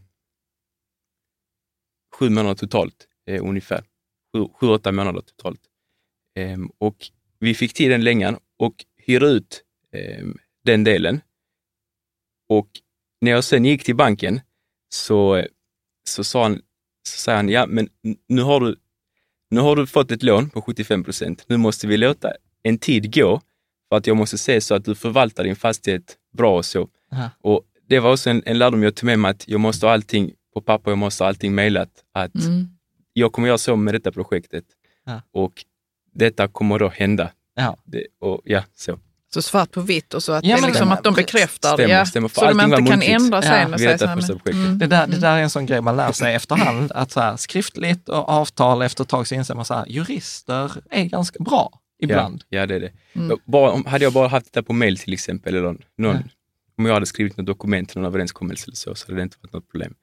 sju 2.15 2.31
månader 2.31 2.55
totalt 2.55 3.09
eh, 3.27 3.45
ungefär. 3.45 3.85
Sju, 4.37 4.49
sju, 4.55 4.67
åtta 4.67 4.93
månader 4.93 5.21
totalt. 5.21 5.61
Ehm, 6.35 6.71
och 6.79 6.97
vi 7.39 7.55
fick 7.55 7.75
till 7.75 7.91
den 7.91 8.05
längan 8.05 8.39
och 8.57 8.85
hyrde 8.97 9.27
ut 9.27 9.65
ehm, 9.93 10.39
den 10.65 10.85
delen. 10.85 11.21
Och 12.49 12.69
när 13.21 13.31
jag 13.31 13.45
sen 13.45 13.65
gick 13.65 13.85
till 13.85 13.97
banken 13.97 14.41
så, 14.89 15.37
eh, 15.37 15.47
så 16.11 16.25
sa 16.25 16.43
han, 16.43 16.61
så 17.09 17.19
sa 17.19 17.35
han, 17.35 17.49
ja 17.49 17.67
men 17.67 17.89
nu 18.29 18.43
har 18.43 18.61
du, 18.61 18.77
nu 19.51 19.61
har 19.61 19.77
du 19.77 19.87
fått 19.87 20.11
ett 20.11 20.23
lån 20.23 20.51
på 20.51 20.63
75 20.63 21.05
procent. 21.05 21.45
Nu 21.49 21.57
måste 21.57 21.87
vi 21.87 21.97
låta 21.97 22.33
en 22.63 22.79
tid 22.79 23.15
gå 23.15 23.41
för 23.89 23.97
att 23.97 24.07
jag 24.07 24.17
måste 24.17 24.39
se 24.39 24.61
så 24.61 24.75
att 24.75 24.85
du 24.85 24.95
förvaltar 24.95 25.45
din 25.45 25.57
fastighet 25.57 26.17
bra 26.33 26.57
och 26.57 26.65
så. 26.65 26.89
Aha. 27.13 27.31
Och 27.41 27.63
det 27.89 28.01
var 28.01 28.13
också 28.13 28.31
en, 28.31 28.43
en 28.47 28.59
lärdom 28.59 28.83
jag 28.83 28.95
tog 28.95 29.07
med 29.07 29.19
mig 29.19 29.31
att 29.31 29.49
jag 29.49 29.61
måste 29.61 29.87
ha 29.87 29.93
allting 29.93 30.33
på 30.55 30.61
papper, 30.61 30.91
jag 30.91 30.99
måste 30.99 31.25
ha 31.25 31.29
allting 31.29 31.55
mejlat. 31.55 31.91
Att 32.13 32.35
mm. 32.35 32.69
jag 33.13 33.33
kommer 33.33 33.49
göra 33.49 33.59
så 33.59 33.77
med 33.77 33.95
detta 33.95 34.13
projektet 34.13 34.65
ja. 35.07 35.23
och 35.33 35.65
detta 36.13 36.49
kommer 36.49 36.79
då 36.79 36.89
hända. 36.89 37.31
Ja. 37.55 37.77
Det, 37.85 38.07
och, 38.21 38.41
ja, 38.45 38.65
så. 38.75 38.99
Så 39.35 39.43
svart 39.43 39.71
på 39.71 39.81
vitt 39.81 40.15
och 40.15 40.23
så 40.23 40.33
att, 40.33 40.45
ja, 40.45 40.57
det 40.57 40.67
liksom, 40.67 40.93
att 40.93 41.05
de 41.05 41.15
bekräftar 41.15 41.75
stämmer, 41.75 41.95
ja, 41.95 42.07
stämmer, 42.07 42.29
så 42.29 42.53
de 42.53 42.61
inte 42.61 42.91
kan 42.91 43.03
ändra 43.03 43.43
sig. 43.43 43.67
Ja, 43.71 43.97
det, 43.97 44.51
mm. 44.51 44.79
det, 44.79 44.87
där, 44.87 45.07
det 45.07 45.19
där 45.19 45.37
är 45.37 45.43
en 45.43 45.51
sån 45.51 45.67
grej 45.67 45.81
man 45.81 45.97
lär 45.97 46.13
sig 46.13 46.35
efterhand, 46.35 46.93
att 46.93 47.13
så 47.13 47.21
här, 47.21 47.37
skriftligt 47.37 48.09
och 48.09 48.29
avtal 48.29 48.83
efter 48.83 49.05
ett 49.05 49.09
tag 49.09 49.27
så 49.27 49.35
inser 49.35 49.55
man 49.55 49.65
att 49.69 49.89
jurister 49.89 50.73
är 50.91 51.05
ganska 51.05 51.45
bra 51.45 51.81
ibland. 52.03 52.45
Ja, 52.49 52.61
ja 52.61 52.67
det 52.67 52.75
är 52.75 52.81
det. 52.81 52.93
Mm. 53.13 53.39
Bara, 53.47 53.89
hade 53.89 54.05
jag 54.05 54.13
bara 54.13 54.29
haft 54.29 54.53
det 54.53 54.63
på 54.63 54.73
mail 54.73 54.99
till 54.99 55.13
exempel, 55.13 55.55
eller 55.55 55.77
någon, 55.99 56.23
om 56.79 56.87
jag 56.87 56.95
hade 56.95 57.07
skrivit 57.07 57.37
något 57.37 57.47
dokument 57.47 57.91
eller 57.91 58.03
någon 58.03 58.09
överenskommelse 58.09 58.65
eller 58.67 58.77
så, 58.77 58.95
så 58.95 59.07
hade 59.07 59.17
det 59.17 59.23
inte 59.23 59.37
varit 59.41 59.53
något 59.53 59.71
problem. 59.71 59.95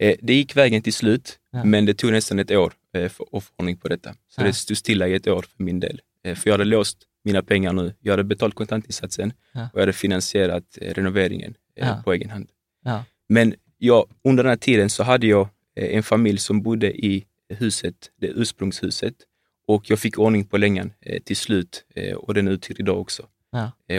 Eh, 0.00 0.14
det 0.22 0.34
gick 0.34 0.56
vägen 0.56 0.82
till 0.82 0.92
slut, 0.94 1.38
ja. 1.52 1.64
men 1.64 1.86
det 1.86 1.94
tog 1.94 2.12
nästan 2.12 2.38
ett 2.38 2.50
år 2.50 2.72
eh, 2.94 3.08
för 3.08 3.24
att 3.32 3.44
få 3.44 3.52
ordning 3.56 3.76
på 3.76 3.88
detta. 3.88 4.10
Så 4.10 4.40
ja. 4.40 4.44
det 4.44 4.52
stod 4.52 4.76
stilla 4.76 5.08
i 5.08 5.14
ett 5.14 5.28
år 5.28 5.42
för 5.42 5.64
min 5.64 5.80
del. 5.80 6.00
Eh, 6.24 6.34
för 6.34 6.50
jag 6.50 6.54
hade 6.54 6.64
låst 6.64 6.98
mina 7.28 7.42
pengar 7.42 7.72
nu. 7.72 7.94
Jag 8.00 8.12
hade 8.12 8.24
betalt 8.24 8.54
kontantinsatsen 8.54 9.32
ja. 9.52 9.68
och 9.72 9.78
jag 9.78 9.82
hade 9.82 9.92
finansierat 9.92 10.78
eh, 10.80 10.94
renoveringen 10.94 11.54
eh, 11.76 12.02
på 12.02 12.12
egen 12.12 12.30
hand. 12.30 12.48
Men 13.28 13.54
jag, 13.78 14.06
under 14.24 14.42
den 14.42 14.50
här 14.50 14.56
tiden 14.56 14.90
så 14.90 15.02
hade 15.02 15.26
jag 15.26 15.48
eh, 15.76 15.96
en 15.96 16.02
familj 16.02 16.38
som 16.38 16.62
bodde 16.62 17.06
i 17.06 17.24
huset, 17.48 17.94
det 18.20 18.26
ursprungshuset 18.26 19.14
och 19.66 19.90
jag 19.90 19.98
fick 19.98 20.18
ordning 20.18 20.44
på 20.44 20.56
längan 20.56 20.92
till 21.24 21.36
slut 21.36 21.84
och 22.16 22.34
den 22.34 22.48
är 22.48 22.52
uthyrd 22.52 22.80
idag 22.80 23.00
också. 23.00 23.22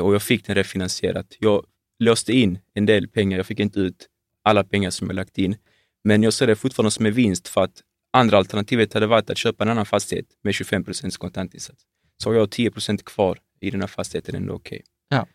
Och 0.02 0.14
jag 0.14 0.22
fick 0.22 0.46
den 0.46 0.56
refinansierat. 0.56 1.36
Jag 1.40 1.66
låste 2.00 2.34
in 2.34 2.60
en 2.74 2.86
del 2.86 3.08
pengar. 3.08 3.38
Jag 3.38 3.46
fick 3.46 3.60
inte 3.60 3.80
ut 3.80 4.08
alla 4.44 4.64
pengar 4.64 4.90
som 4.90 5.08
jag 5.08 5.16
lagt 5.16 5.38
in. 5.38 5.56
Men 6.04 6.24
jag 6.24 6.34
ser 6.34 6.48
det 6.48 6.56
fortfarande 6.56 6.92
som 6.92 7.06
en 7.06 7.14
vinst 7.14 7.48
för 7.48 7.64
att 7.64 7.84
andra 8.14 8.38
alternativet 8.38 8.94
hade 8.94 9.08
varit 9.08 9.30
att 9.30 9.38
köpa 9.38 9.64
en 9.64 9.70
annan 9.70 9.86
fastighet 9.86 10.26
med 10.44 10.54
25 10.54 10.84
procents 10.84 11.18
kontantinsats. 11.18 11.84
Så 12.24 12.30
har 12.30 12.36
jag 12.36 12.51
10 12.51 12.72
procent 12.72 13.05
kvar 13.05 13.39
i 13.59 13.72
den 13.72 13.82
här 13.82 13.88
fastigheten 13.88 14.36
ändå 14.36 14.53
okej. 14.53 14.82
Okay. 15.11 15.20
Ja. 15.20 15.28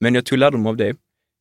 men 0.00 0.14
jag 0.14 0.24
tog 0.24 0.38
lärdom 0.38 0.66
av 0.66 0.76
det 0.76 0.96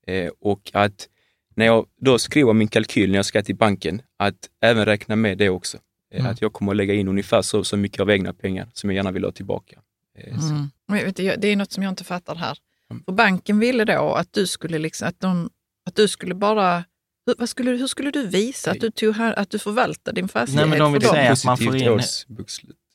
eh, 0.08 0.32
och 0.40 0.72
att 0.74 1.08
när 1.56 1.66
jag 1.66 1.86
då 2.02 2.20
skriver 2.20 2.54
min 2.54 2.68
kalkyl 2.68 3.12
när 3.12 3.18
jag 3.18 3.26
ska 3.26 3.44
till 3.44 3.56
banken, 3.56 4.02
att 4.18 4.50
även 4.62 4.86
räkna 4.86 5.16
med 5.16 5.38
det 5.38 5.50
också. 5.50 5.78
Eh, 6.14 6.20
mm. 6.20 6.32
Att 6.32 6.42
jag 6.42 6.54
kommer 6.54 6.72
att 6.72 6.76
lägga 6.76 6.94
in 6.94 7.08
ungefär 7.08 7.42
så, 7.42 7.64
så 7.64 7.78
mycket 7.78 8.00
av 8.00 8.12
egna 8.12 8.34
pengar 8.34 8.70
som 8.74 8.90
jag 8.90 8.96
gärna 8.96 9.12
vill 9.12 9.24
ha 9.24 9.32
tillbaka. 9.32 9.80
Eh, 10.18 10.50
mm. 10.50 10.70
vet 11.06 11.16
du, 11.16 11.36
det 11.38 11.48
är 11.48 11.56
något 11.56 11.72
som 11.72 11.84
jag 11.84 11.92
inte 11.92 12.04
fattar 12.04 12.36
här. 12.36 12.58
Mm. 12.92 13.04
Och 13.08 13.14
banken 13.14 13.60
ville 13.60 13.86
då 13.86 14.14
att 14.14 14.34
du 14.34 14.48
skulle, 14.48 14.80
liksom, 14.80 15.08
att 15.08 15.20
de, 15.20 15.50
att 15.86 15.96
du 15.96 16.08
skulle 16.08 16.36
bara 16.36 16.84
hur, 17.26 17.36
vad 17.38 17.50
skulle, 17.50 17.72
hur 17.72 17.88
skulle 17.88 18.12
du 18.12 18.28
visa 18.28 18.72
att 18.72 18.80
du, 18.80 18.92
tog, 18.92 19.16
att 19.20 19.50
du 19.50 19.60
förvaltar 19.60 20.14
din 20.14 20.28
fastighet? 20.28 20.70
Nej, 20.70 20.70
men 20.70 20.80
de 20.80 20.94
vill 20.94 21.02
säga 21.02 21.32
att 21.32 21.46
man 21.46 21.58
får 21.58 21.76
in... 21.76 22.00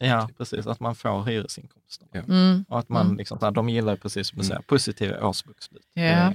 Ja, 0.02 0.28
precis. 0.38 0.66
Att 0.66 0.80
man 0.80 0.94
får 0.94 1.24
hyresinkomster. 1.24 2.08
Ja. 2.12 2.20
Mm. 2.20 2.64
Och 2.68 2.78
att 2.78 2.88
man, 2.88 3.06
mm. 3.06 3.18
liksom, 3.18 3.52
de 3.54 3.68
gillar 3.68 3.96
precis 3.96 4.28
som 4.28 4.38
du 4.38 4.44
säger, 4.44 4.62
positiva 4.62 5.26
årsbokslut. 5.26 5.86
Ja. 5.94 6.32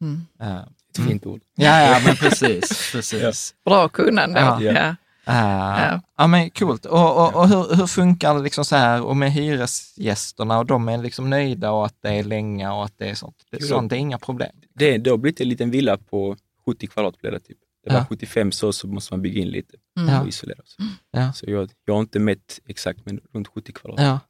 Mm. 0.00 0.26
Uh, 0.42 0.58
Ett 0.90 1.08
fint 1.08 1.26
ord. 1.26 1.40
Ja, 1.54 1.82
ja 1.82 2.00
men 2.06 2.16
precis. 2.16 2.92
precis. 2.92 3.54
Ja. 3.64 3.70
Bra 3.70 3.88
kunnande. 3.88 4.40
Ja. 4.40 4.62
Ja. 4.62 4.94
Uh, 5.28 5.84
ja. 5.84 6.00
ja. 6.16 6.26
men 6.26 6.50
coolt. 6.50 6.86
Och, 6.86 7.16
och, 7.16 7.34
och 7.34 7.48
hur, 7.48 7.76
hur, 7.76 7.86
funkar 7.86 8.34
det 8.34 8.40
liksom 8.40 8.64
så 8.64 8.76
här 8.76 9.02
och 9.02 9.16
med 9.16 9.32
hyresgästerna 9.32 10.58
och 10.58 10.66
de 10.66 10.88
är 10.88 10.98
liksom 10.98 11.30
nöjda 11.30 11.70
och 11.70 11.86
att 11.86 11.96
det 12.00 12.08
är 12.08 12.24
länge 12.24 12.70
och 12.70 12.84
att 12.84 12.98
det 12.98 13.10
är 13.10 13.14
sånt. 13.14 13.36
Det, 13.50 13.62
sånt 13.62 13.92
är 13.92 13.96
inga 13.96 14.18
problem. 14.18 14.52
Det, 14.74 14.98
det 14.98 15.10
har 15.10 15.16
blivit 15.16 15.40
en 15.40 15.48
liten 15.48 15.70
villa 15.70 15.96
på 15.96 16.36
70 16.66 16.86
kvadrat 16.86 17.18
blev 17.18 17.32
det 17.32 17.40
typ. 17.40 17.58
Det 17.84 17.92
var 17.92 17.98
ja. 17.98 18.06
75 18.08 18.52
så, 18.52 18.72
så 18.72 18.86
måste 18.86 19.12
man 19.12 19.22
bygga 19.22 19.40
in 19.42 19.48
lite 19.48 19.76
mm. 19.98 20.20
och 20.20 20.28
isolera. 20.28 20.60
Så, 20.64 20.82
ja. 21.10 21.32
så 21.32 21.44
jag, 21.48 21.70
jag 21.84 21.94
har 21.94 22.00
inte 22.00 22.18
mätt 22.18 22.60
exakt, 22.66 23.00
men 23.04 23.20
runt 23.32 23.48
70 23.48 23.72
kvadrat. 23.72 24.00
Ja. 24.00 24.20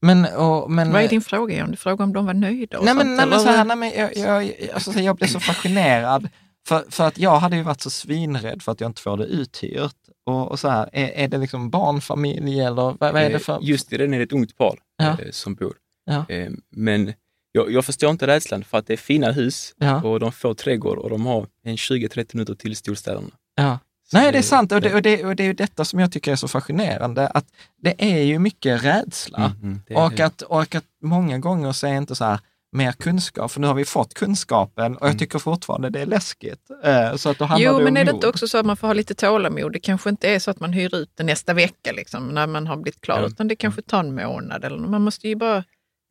Men, 0.00 0.24
och, 0.24 0.70
men, 0.70 0.92
Vad 0.92 1.02
är 1.02 1.08
din 1.08 1.20
fråga 1.20 1.58
John? 1.58 1.70
Du 1.70 1.76
frågar 1.76 2.04
om 2.04 2.12
de 2.12 2.26
var 2.26 2.34
nöjda? 2.34 2.78
Och 2.78 2.84
nej, 2.84 2.94
sånt, 2.94 3.06
men, 3.06 3.16
nej, 3.16 3.26
men, 3.26 3.40
så 3.40 3.48
här, 3.48 3.64
nej, 3.64 3.76
men 3.76 3.90
jag, 3.90 4.16
jag, 4.16 4.52
alltså, 4.74 4.92
jag 4.92 5.16
blev 5.16 5.26
så 5.26 5.40
fascinerad. 5.40 6.28
För, 6.68 6.84
för 6.90 7.06
att 7.06 7.18
jag 7.18 7.38
hade 7.38 7.56
ju 7.56 7.62
varit 7.62 7.80
så 7.80 7.90
svinrädd 7.90 8.62
för 8.62 8.72
att 8.72 8.80
jag 8.80 8.88
inte 8.88 9.02
får 9.02 9.16
det 9.16 9.24
uthyrt. 9.24 9.96
Och, 10.26 10.50
och 10.50 10.58
så 10.58 10.68
här, 10.68 10.90
är, 10.92 11.08
är 11.08 11.28
det 11.28 11.38
liksom 11.38 11.70
barnfamilj 11.70 12.60
eller 12.60 12.82
vad, 12.82 12.98
vad 12.98 13.16
är 13.16 13.30
det 13.30 13.38
för? 13.38 13.58
Just 13.62 13.90
det, 13.90 13.96
den 13.96 14.14
är 14.14 14.20
ett 14.20 14.32
ungt 14.32 14.56
par 14.56 14.78
ja. 14.96 15.04
eh, 15.04 15.30
som 15.30 15.54
bor. 15.54 15.76
Ja. 16.04 16.24
Eh, 16.28 16.50
men 16.70 17.12
jag, 17.58 17.72
jag, 17.72 17.84
förstår 17.84 18.10
inte 18.10 18.26
rädslan 18.26 18.64
för 18.64 18.78
att 18.78 18.86
det 18.86 18.92
är 18.92 18.96
fina 18.96 19.32
hus 19.32 19.74
ja. 19.78 20.02
och 20.02 20.20
de 20.20 20.32
får 20.32 20.54
trädgård 20.54 20.98
och 20.98 21.10
de 21.10 21.26
har 21.26 21.46
en 21.64 21.76
20-30 21.76 22.26
minuter 22.32 22.54
till 22.54 22.76
storstäderna. 22.76 23.28
Ja. 23.56 23.78
Nej, 24.12 24.32
det 24.32 24.38
är 24.38 24.42
sant 24.42 24.72
och 24.72 24.80
det, 24.80 24.94
och, 24.94 25.02
det, 25.02 25.24
och 25.24 25.36
det 25.36 25.42
är 25.42 25.46
ju 25.46 25.52
detta 25.52 25.84
som 25.84 25.98
jag 25.98 26.12
tycker 26.12 26.32
är 26.32 26.36
så 26.36 26.48
fascinerande, 26.48 27.26
att 27.26 27.44
det 27.82 27.94
är 27.98 28.22
ju 28.22 28.38
mycket 28.38 28.84
rädsla. 28.84 29.54
Mm, 29.62 29.80
mm, 29.88 30.04
och, 30.04 30.20
att, 30.20 30.42
och 30.42 30.74
att 30.74 30.84
många 31.02 31.38
gånger 31.38 31.72
så 31.72 31.86
är 31.86 31.96
inte 31.96 32.14
så 32.14 32.24
här, 32.24 32.40
mer 32.72 32.92
kunskap, 32.92 33.50
för 33.50 33.60
nu 33.60 33.66
har 33.66 33.74
vi 33.74 33.84
fått 33.84 34.14
kunskapen 34.14 34.96
och 34.96 35.02
jag 35.02 35.08
mm. 35.08 35.18
tycker 35.18 35.38
fortfarande 35.38 35.90
det 35.90 36.00
är 36.00 36.06
läskigt. 36.06 36.70
Eh, 36.84 37.16
så 37.16 37.30
att 37.30 37.38
då 37.38 37.48
jo, 37.58 37.80
men 37.80 37.96
är 37.96 38.04
det 38.04 38.10
inte 38.10 38.28
också 38.28 38.48
så 38.48 38.58
att 38.58 38.66
man 38.66 38.76
får 38.76 38.86
ha 38.86 38.94
lite 38.94 39.14
tålamod? 39.14 39.72
Det 39.72 39.80
kanske 39.80 40.10
inte 40.10 40.28
är 40.28 40.38
så 40.38 40.50
att 40.50 40.60
man 40.60 40.72
hyr 40.72 40.94
ut 40.94 41.10
det 41.14 41.24
nästa 41.24 41.54
vecka 41.54 41.92
liksom, 41.92 42.28
när 42.28 42.46
man 42.46 42.66
har 42.66 42.76
blivit 42.76 43.00
klar, 43.00 43.20
ja. 43.20 43.26
utan 43.26 43.48
det 43.48 43.56
kanske 43.56 43.82
tar 43.82 44.00
en 44.00 44.14
månad. 44.14 44.64
Eller, 44.64 44.78
man 44.78 45.02
måste 45.02 45.28
ju 45.28 45.36
bara, 45.36 45.64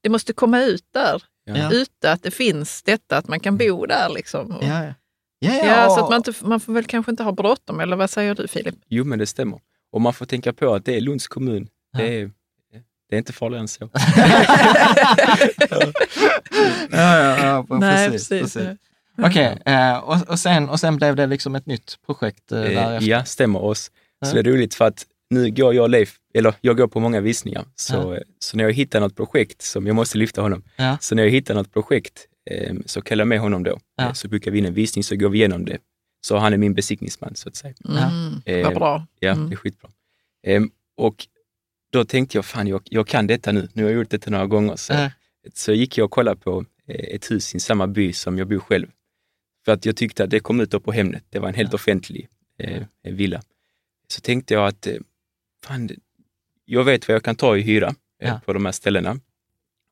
det 0.04 0.10
måste 0.10 0.34
komma 0.34 0.62
ut 0.62 0.86
där, 0.94 1.24
ja. 1.56 1.72
ute, 1.72 2.12
att 2.12 2.24
det 2.24 2.32
finns 2.32 2.84
detta, 2.84 3.18
att 3.18 3.28
man 3.28 3.40
kan 3.40 3.58
bo 3.58 3.86
där. 3.86 4.10
Liksom. 4.10 4.52
Och, 4.52 4.64
ja, 4.64 4.84
ja. 4.84 4.94
Ja, 5.40 5.54
ja, 5.54 5.66
ja, 5.66 5.90
så 5.90 6.04
att 6.04 6.10
man, 6.10 6.18
inte, 6.18 6.34
man 6.42 6.60
får 6.60 6.74
väl 6.74 6.86
kanske 6.86 7.12
inte 7.12 7.24
ha 7.24 7.32
bråttom, 7.32 7.80
eller 7.80 7.96
vad 7.96 8.10
säger 8.10 8.36
du 8.36 8.48
Filip? 8.48 8.76
Jo, 8.88 9.04
men 9.04 9.20
det 9.20 9.26
stämmer. 9.26 9.60
Och 9.92 10.02
man 10.02 10.14
får 10.14 10.26
tänka 10.26 10.54
på 10.54 10.74
att 10.74 10.86
det 10.86 10.96
är 10.96 11.02
Lunds 11.02 11.28
kommun. 11.28 11.68
Det 11.98 12.22
är 12.22 12.32
det 13.10 13.16
är 13.16 13.18
inte 13.18 13.34
farligare 13.34 13.62
än 13.62 13.68
så. 13.68 13.90
ja, 16.92 17.18
ja, 17.18 17.38
ja, 17.38 17.66
Nej, 17.70 18.10
precis. 18.10 18.30
precis. 18.30 18.54
precis. 18.54 18.78
Okej, 19.18 19.58
okay, 19.62 19.74
eh, 19.74 19.98
och, 19.98 20.30
och, 20.30 20.40
sen, 20.40 20.70
och 20.70 20.80
sen 20.80 20.98
blev 20.98 21.16
det 21.16 21.28
liksom 21.28 21.56
ett 21.56 21.66
nytt 21.66 21.98
projekt 22.06 22.52
eh, 22.52 22.62
eh 22.62 22.70
därefter? 22.70 23.10
Ja, 23.10 23.26
stämmer 23.26 23.64
oss. 23.64 23.92
Så 24.26 24.34
det 24.34 24.40
är 24.40 24.44
roligt 24.44 24.76
för 24.76 24.86
att 24.86 25.06
nu 25.30 25.52
går 25.52 25.74
jag 25.74 25.84
och 25.84 25.90
Leif, 25.90 26.16
eller 26.38 26.54
jag 26.62 26.78
går 26.78 26.88
på 26.88 27.00
många 27.00 27.22
visningar, 27.22 27.66
så, 27.76 27.94
ja. 27.94 28.24
så 28.40 28.58
när 28.58 28.64
jag 28.64 28.74
hittar 28.74 29.00
något 29.00 29.16
projekt 29.16 29.62
som, 29.62 29.88
jag 29.88 29.96
måste 29.96 30.18
lyfta 30.18 30.42
honom, 30.42 30.64
ja. 30.76 30.98
så 31.02 31.16
när 31.16 31.24
jag 31.24 31.30
hittar 31.32 31.56
något 31.56 31.74
projekt 31.74 32.28
eh, 32.50 32.76
så 32.86 33.02
kallar 33.02 33.22
jag 33.22 33.28
med 33.28 33.40
honom 33.40 33.64
då. 33.64 33.80
Ja. 33.98 34.14
Så 34.14 34.28
bokar 34.28 34.52
vi 34.52 34.60
in 34.60 34.66
en 34.66 34.74
visning 34.74 35.04
så 35.04 35.16
går 35.16 35.30
vi 35.30 35.38
igenom 35.38 35.66
det. 35.66 35.78
Så 36.22 36.38
han 36.38 36.54
är 36.54 36.58
min 36.58 36.74
besiktningsman 36.74 37.36
så 37.36 37.50
att 37.50 37.56
säga. 37.56 37.74
Mm, 37.90 38.42
Eh, 38.46 38.64
vad 38.66 38.76
bra. 38.76 39.08
Ja, 39.20 39.32
Mm. 39.32 39.50
det 39.50 39.54
är 39.54 39.58
skitbra. 39.58 39.90
Ehm, 40.48 40.72
och 40.98 41.28
då 41.92 42.06
tänkte 42.06 42.38
jag, 42.38 42.46
fan 42.46 42.68
jag, 42.68 42.82
jag 42.86 43.08
kan 43.08 43.28
detta 43.28 43.52
nu. 43.52 43.70
Nu 43.74 43.84
har 43.84 43.90
jag 43.90 43.98
gjort 43.98 44.10
detta 44.10 44.30
några 44.32 44.46
gånger. 44.48 44.76
Så, 44.76 44.94
Ja. 44.94 45.12
så 45.54 45.74
gick 45.74 45.98
jag 45.98 46.06
och 46.06 46.12
kollade 46.12 46.40
på 46.42 46.66
eh, 46.88 47.16
ett 47.16 47.32
hus 47.32 47.56
i 47.56 47.60
samma 47.60 47.88
by 47.88 48.14
som 48.14 48.38
jag 48.38 48.48
bor 48.48 48.60
själv. 48.60 48.88
För 49.66 49.72
att 49.72 49.86
jag 49.86 49.96
tyckte 49.96 50.24
att 50.24 50.30
det 50.30 50.40
kom 50.40 50.60
ut 50.60 50.72
då 50.72 50.80
på 50.80 50.92
Hemnet. 50.92 51.24
Det 51.30 51.40
var 51.40 51.50
en 51.50 51.56
helt 51.56 51.74
offentlig 51.74 52.28
eh, 52.60 52.84
villa. 53.04 53.42
Så 54.08 54.22
tänkte 54.22 54.54
jag 54.54 54.68
att, 54.68 54.88
eh, 54.88 54.94
fan, 55.66 55.90
jag 56.70 56.84
vet 56.84 57.08
vad 57.08 57.16
jag 57.16 57.24
kan 57.24 57.36
ta 57.36 57.58
i 57.58 57.62
hyra 57.62 57.88
eh, 58.22 58.30
Ja. 58.30 58.42
på 58.46 58.54
de 58.54 58.66
här 58.66 58.72
ställena. 58.72 59.20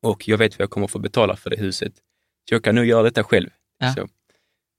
Och 0.02 0.28
jag 0.28 0.38
vet 0.38 0.58
vad 0.58 0.62
jag 0.62 0.70
kommer 0.70 0.86
få 0.86 0.98
betala 0.98 1.36
för 1.36 1.50
det 1.50 1.56
huset. 1.56 1.92
Så 2.48 2.54
jag 2.54 2.64
kan 2.64 2.74
nu 2.74 2.86
göra 2.86 3.02
detta 3.02 3.24
själv. 3.24 3.50
Ja. 3.78 3.94
Så, 3.94 4.08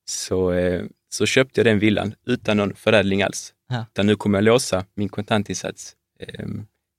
så, 0.06 0.52
eh, 0.52 0.84
så 1.10 1.26
köpte 1.26 1.60
jag 1.60 1.66
den 1.66 1.80
villan 1.80 2.16
utan 2.26 2.58
någon 2.58 2.76
förädling 2.76 3.22
alls. 3.24 3.54
Ja. 3.70 3.86
Utan 3.92 4.06
nu 4.08 4.16
kommer 4.16 4.38
jag 4.38 4.44
låsa 4.44 4.86
min 4.96 5.10
kontantinsats 5.10 5.96
eh, 6.20 6.46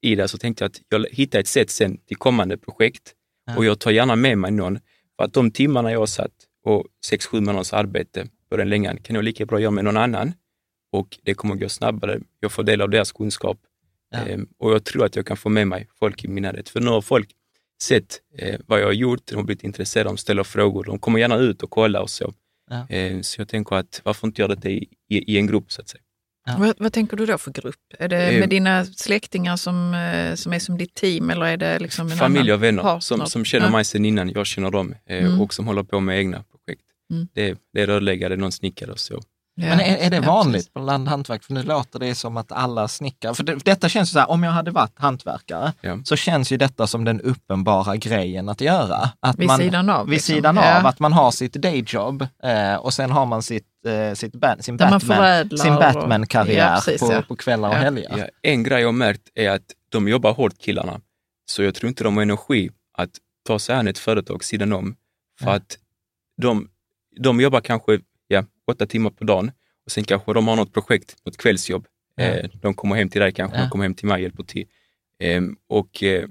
i 0.03 0.15
det. 0.15 0.29
Så 0.29 0.39
tänkte 0.39 0.65
jag 0.65 0.69
att 0.71 0.81
jag 0.89 1.07
hittar 1.11 1.41
ett 1.41 1.47
sätt 1.49 1.71
sen 1.71 1.97
till 2.07 2.17
kommande 2.17 2.59
projekt 2.59 3.15
Ja. 3.47 3.57
och 3.57 3.65
jag 3.65 3.79
tar 3.79 3.91
gärna 3.91 4.17
med 4.17 4.39
mig 4.39 4.51
någon. 4.51 4.79
För 5.17 5.25
att 5.25 5.33
de 5.33 5.51
timmarna 5.51 5.93
jag 5.93 5.99
har 5.99 6.07
satt 6.07 6.33
och 6.65 6.87
sex, 7.07 7.27
sju 7.27 7.41
månaders 7.41 7.73
arbete 7.73 8.29
på 8.51 8.57
den 8.57 8.69
längan 8.69 8.97
kan 8.97 9.15
jag 9.17 9.25
lika 9.25 9.47
bra 9.47 9.61
göra 9.61 9.71
med 9.71 9.85
någon 9.85 9.97
annan 9.97 10.33
och 10.93 11.19
det 11.23 11.35
kommer 11.35 11.55
gå 11.55 11.69
snabbare. 11.69 12.21
Jag 12.41 12.53
får 12.53 12.63
del 12.63 12.81
av 12.81 12.91
deras 12.91 13.13
kunskap 13.13 13.59
Ja. 14.11 14.19
Ehm, 14.19 14.49
och 14.59 14.73
jag 14.73 14.85
tror 14.85 15.05
att 15.05 15.17
jag 15.17 15.27
kan 15.27 15.37
få 15.37 15.49
med 15.49 15.69
mig 15.69 15.89
folk 15.99 16.25
i 16.25 16.29
min 16.29 16.43
närhet. 16.43 16.69
För 16.69 16.81
nu 16.81 16.91
har 16.91 17.01
folk 17.01 17.31
sett 17.83 18.21
eh, 18.39 18.61
vad 18.67 18.81
jag 18.81 18.87
har 18.87 18.93
gjort, 18.93 19.21
de 19.27 19.35
har 19.37 19.43
blivit 19.43 19.65
intresserade, 19.65 20.09
de 20.11 20.17
ställer 20.17 20.45
frågor, 20.45 20.85
de 20.85 20.99
kommer 20.99 21.19
gärna 21.19 21.37
ut 21.37 21.63
och 21.63 21.71
kolla 21.71 22.01
och 22.03 22.11
så. 22.11 22.35
Ja. 22.71 22.87
Ehm, 22.89 23.23
så 23.23 23.41
jag 23.41 23.49
tänker 23.49 23.77
att 23.77 24.01
varför 24.05 24.27
inte 24.27 24.43
göra 24.43 24.55
det 24.55 24.71
i, 24.71 24.89
i, 25.09 25.33
i 25.35 25.39
en 25.39 25.47
grupp 25.47 25.73
så 25.73 25.81
att 25.81 25.89
säga. 25.89 26.03
Ja. 26.47 26.57
Vad, 26.59 26.75
vad 26.79 26.93
tänker 26.93 27.17
du 27.17 27.27
då 27.27 27.39
för 27.39 27.51
grupp? 27.51 27.77
Är 27.99 28.09
det 28.09 28.29
Eh, 28.31 28.41
med 28.41 28.49
dina 28.49 28.85
släktingar 28.85 29.57
som, 29.57 29.95
eh, 29.95 30.35
som 30.35 30.53
är 30.53 30.59
som 30.59 30.79
ditt 30.79 30.95
team 30.95 31.31
eller 31.31 31.47
är 31.47 31.57
det 31.57 31.79
liksom 31.79 32.11
en 32.13 32.19
Familj 32.19 32.53
och 32.53 32.63
vänner 32.63 33.01
som, 33.01 33.27
som 33.27 33.45
känner 33.45 33.67
Ja. 33.67 33.73
mig 33.73 33.85
sedan 33.85 34.05
innan 34.05 34.31
jag 34.31 34.47
känner 34.47 34.71
dem 34.71 34.95
eh, 35.07 35.25
Mm. 35.25 35.41
och 35.41 35.55
som 35.55 35.67
håller 35.67 35.83
på 35.83 36.01
med 36.01 36.19
egna 36.19 36.43
projekt. 36.45 36.85
Mm. 37.13 37.29
Det, 37.35 37.49
är- 37.51 37.57
det 37.73 37.81
är 37.83 37.87
rörläggare, 37.87 38.37
någon 38.37 38.53
snickare 38.53 38.93
och 38.93 38.99
så. 38.99 39.21
Ja. 39.61 39.69
Men 39.69 39.81
är, 39.81 39.97
är 39.97 40.11
det 40.11 40.17
Ja, 40.17 40.23
vanligt 40.23 40.55
precis. 40.55 40.73
på 40.73 40.81
landhantverk? 40.81 41.45
För 41.45 41.53
nu 41.55 41.63
låter 41.63 41.99
det 41.99 42.15
som 42.15 42.37
att 42.37 42.53
alla 42.53 42.89
snickare, 42.89 43.35
för 43.35 43.45
det, 43.45 43.55
detta 43.65 43.89
känns 43.89 44.11
ju 44.11 44.13
så 44.13 44.19
här, 44.19 44.31
om 44.31 44.43
jag 44.43 44.51
hade 44.53 44.71
varit 44.71 44.99
hantverkare, 44.99 45.73
Ja. 45.81 45.99
så 46.05 46.17
känns 46.17 46.53
ju 46.53 46.57
detta 46.57 46.87
som 46.87 47.05
den 47.05 47.21
uppenbara 47.21 47.97
grejen 47.97 48.49
att 48.49 48.61
göra. 48.61 49.11
Att 49.21 49.39
Vid 49.39 49.47
man, 49.47 49.59
sidan 49.59 49.91
av, 49.91 50.07
Vid 50.07 50.13
liksom. 50.13 50.35
sidan 50.35 50.57
Ja. 50.57 50.79
av, 50.81 50.87
att 50.87 50.99
man 51.01 51.13
har 51.13 51.31
sitt 51.31 51.53
dayjob 51.53 52.23
eh, 52.43 52.75
och 52.75 52.95
sen 52.95 53.11
har 53.11 53.27
man 53.27 53.43
sitt, 53.43 53.67
eh, 53.87 54.15
sitt 54.15 54.33
ba- 54.35 54.57
sin 54.61 54.77
Batman, 54.77 55.41
Batman-karriär 55.79 56.69
Ja, 56.71 56.75
precis, 56.85 57.01
på, 57.01 57.13
ja. 57.13 57.23
på 57.29 57.37
kvällar 57.37 57.69
och 57.69 57.75
Ja. 57.75 57.79
helger. 57.79 58.15
Ja, 58.19 58.27
en 58.43 58.63
grej 58.63 58.81
jag 58.81 58.89
har 58.89 58.93
märkt 58.93 59.23
är 59.35 59.51
att 59.51 59.63
de 59.89 60.09
jobbar 60.09 60.33
hårt 60.33 60.59
killarna, 60.59 61.01
så 61.51 61.63
jag 61.63 61.75
tror 61.75 61.89
inte 61.89 62.05
de 62.05 62.17
har 62.17 62.23
energi 62.23 62.71
att 62.99 63.11
ta 63.47 63.59
sig 63.59 63.75
an 63.75 63.89
ett 63.89 63.99
företag 63.99 64.45
sidan 64.45 64.73
om. 64.73 64.97
För 65.41 65.47
Ja. 65.47 65.53
att 65.57 65.79
de, 66.43 66.69
de 67.21 67.41
jobbar 67.41 67.61
kanske 67.61 67.93
ja, 67.93 67.99
åtta 68.69 68.87
timmar 68.87 69.11
på 69.11 69.25
dagen 69.25 69.51
och 69.87 69.93
sen 69.93 70.05
kanske 70.05 70.33
de 70.33 70.49
har 70.49 70.57
något 70.57 70.73
projekt, 70.73 71.17
något 71.25 71.37
kvällsjobb. 71.37 71.87
Eh, 72.21 72.51
de 72.63 72.75
kommer 72.75 72.97
hem 72.97 73.09
till 73.09 73.21
dig 73.21 73.33
kanske, 73.33 73.57
Ja. 73.59 73.63
de 73.65 73.71
kommer 73.71 73.85
hem 73.85 73.95
till 73.95 74.07
mig 74.09 74.15
och 74.15 74.21
hjälper 74.21 74.43
till. 74.43 74.67
Ehm, 75.23 75.57
och 75.69 76.03
eh, 76.03 76.25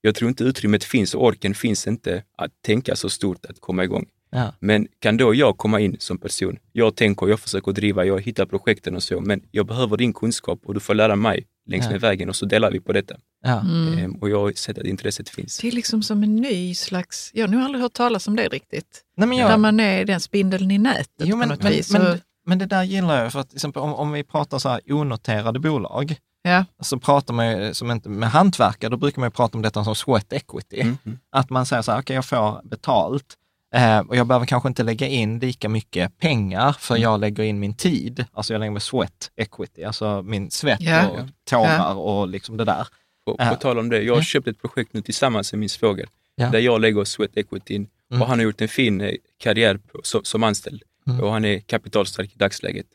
jag 0.00 0.14
tror 0.14 0.28
inte 0.28 0.44
utrymmet 0.44 0.84
finns 0.84 1.14
och 1.14 1.24
orken 1.24 1.54
finns 1.54 1.86
inte 1.86 2.24
att 2.36 2.50
tänka 2.62 2.96
så 2.96 3.10
stort 3.10 3.46
att 3.46 3.60
komma 3.60 3.84
igång. 3.84 4.06
Ja. 4.30 4.54
Men 4.60 4.88
kan 4.98 5.16
då 5.16 5.34
jag 5.34 5.56
komma 5.58 5.80
in 5.80 5.96
som 5.98 6.18
person? 6.18 6.58
Jag 6.72 6.96
tänker, 6.96 7.28
jag 7.28 7.40
försöker 7.40 7.72
driva, 7.72 8.04
jag 8.04 8.20
hittar 8.20 8.46
projekten 8.46 8.96
och 8.96 9.02
så, 9.02 9.20
men 9.20 9.42
jag 9.50 9.66
behöver 9.66 9.96
din 9.96 10.12
kunskap 10.12 10.60
och 10.64 10.74
du 10.74 10.80
får 10.80 10.94
lära 10.94 11.16
mig 11.16 11.46
längs 11.66 11.84
Ja. 11.84 11.90
med 11.90 12.00
vägen 12.00 12.28
och 12.28 12.36
så 12.36 12.46
delar 12.46 12.70
vi 12.70 12.80
på 12.80 12.92
detta. 12.92 13.14
Ja. 13.44 13.60
Mm. 13.60 13.98
Ehm, 13.98 14.12
och 14.14 14.30
jag 14.30 14.40
har 14.40 14.52
sett 14.52 14.78
att 14.78 14.84
intresset 14.86 15.28
finns. 15.28 15.58
Det 15.58 15.68
är 15.68 15.72
liksom 15.72 16.02
som 16.02 16.22
en 16.22 16.36
ny 16.36 16.74
slags, 16.74 17.30
jag 17.34 17.48
har 17.48 17.64
aldrig 17.64 17.82
hört 17.82 17.92
talas 17.92 18.28
om 18.28 18.36
det 18.36 18.48
riktigt. 18.48 19.02
Nej, 19.16 19.28
men 19.28 19.38
Där 19.38 19.50
jag, 19.50 19.60
man 19.60 19.80
är 19.80 20.04
den 20.04 20.20
spindeln 20.20 20.70
i 20.70 20.78
nätet 20.78 21.08
jo, 21.18 21.36
men, 21.36 21.48
på 21.48 21.54
något 21.54 21.62
men, 21.62 21.72
vis. 21.72 21.90
men, 21.92 22.12
Och- 22.12 22.18
men 22.46 22.58
det 22.58 22.66
där 22.66 22.82
gillar 22.82 23.22
jag, 23.22 23.32
för 23.32 23.40
att 23.40 23.48
till 23.48 23.56
exempel, 23.56 23.82
om, 23.82 23.94
om 23.94 24.12
vi 24.12 24.24
pratar 24.24 24.58
så 24.58 24.68
här 24.68 24.80
onoterade 24.92 25.58
bolag, 25.58 26.16
ja. 26.42 26.64
så 26.80 26.98
pratar 26.98 27.34
man 27.34 27.50
ju, 27.50 27.74
som 27.74 27.90
inte, 27.90 28.08
med 28.08 28.30
hantverkare, 28.30 28.90
då 28.90 28.96
brukar 28.96 29.20
man 29.20 29.26
ju 29.26 29.30
prata 29.30 29.58
om 29.58 29.62
detta 29.62 29.84
som 29.84 29.94
sweat 29.94 30.32
equity. 30.32 30.80
Mm, 30.80 30.98
mm. 31.04 31.18
Att 31.32 31.50
man 31.50 31.66
säger 31.66 31.82
så 31.82 31.92
här, 31.92 32.00
okej 32.00 32.14
jag 32.14 32.24
får 32.24 32.60
betalt 32.64 33.34
eh, 33.72 33.98
och 33.98 34.16
jag 34.16 34.26
behöver 34.26 34.46
kanske 34.46 34.68
inte 34.68 34.82
lägga 34.82 35.06
in 35.06 35.38
lika 35.38 35.68
mycket 35.68 36.18
pengar 36.18 36.72
för 36.78 36.94
Mm. 36.94 37.02
jag 37.02 37.20
lägger 37.20 37.42
in 37.44 37.58
min 37.60 37.74
tid. 37.74 38.24
Alltså 38.32 38.54
jag 38.54 38.60
lägger 38.60 38.70
med 38.72 38.82
sweat 38.82 39.30
equity, 39.36 39.84
alltså 39.84 40.22
min 40.22 40.50
svett 40.50 40.80
Ja. 40.80 41.08
och 41.08 41.18
tårar 41.50 41.94
och 41.94 42.28
liksom 42.28 42.56
det 42.56 42.64
där. 42.64 42.86
På, 43.26 43.36
Ja. 43.38 43.48
på 43.48 43.54
tal 43.56 43.78
om 43.78 43.88
det, 43.88 44.02
jag 44.02 44.14
har 44.14 44.22
köpt 44.22 44.48
ett 44.48 44.60
projekt 44.60 44.92
nu 44.94 45.00
tillsammans 45.02 45.52
med 45.52 45.58
min 45.60 45.68
svåger, 45.68 46.08
där 46.36 46.58
jag 46.58 46.80
lägger 46.80 47.04
sweat 47.04 47.36
equity 47.36 47.74
in 47.74 47.86
Mm. 48.10 48.22
och 48.22 48.28
han 48.28 48.38
har 48.38 48.44
gjort 48.44 48.60
en 48.60 48.68
fin 48.68 49.00
eh, 49.00 49.12
karriär 49.38 49.76
på, 49.76 50.00
som, 50.02 50.20
som 50.24 50.42
anställd 50.42 50.82
Mm. 51.06 51.20
och 51.20 51.32
han 51.32 51.44
är 51.44 51.58
kapitalstark 51.60 52.30
i 52.34 52.38
dagsläget. 52.38 52.86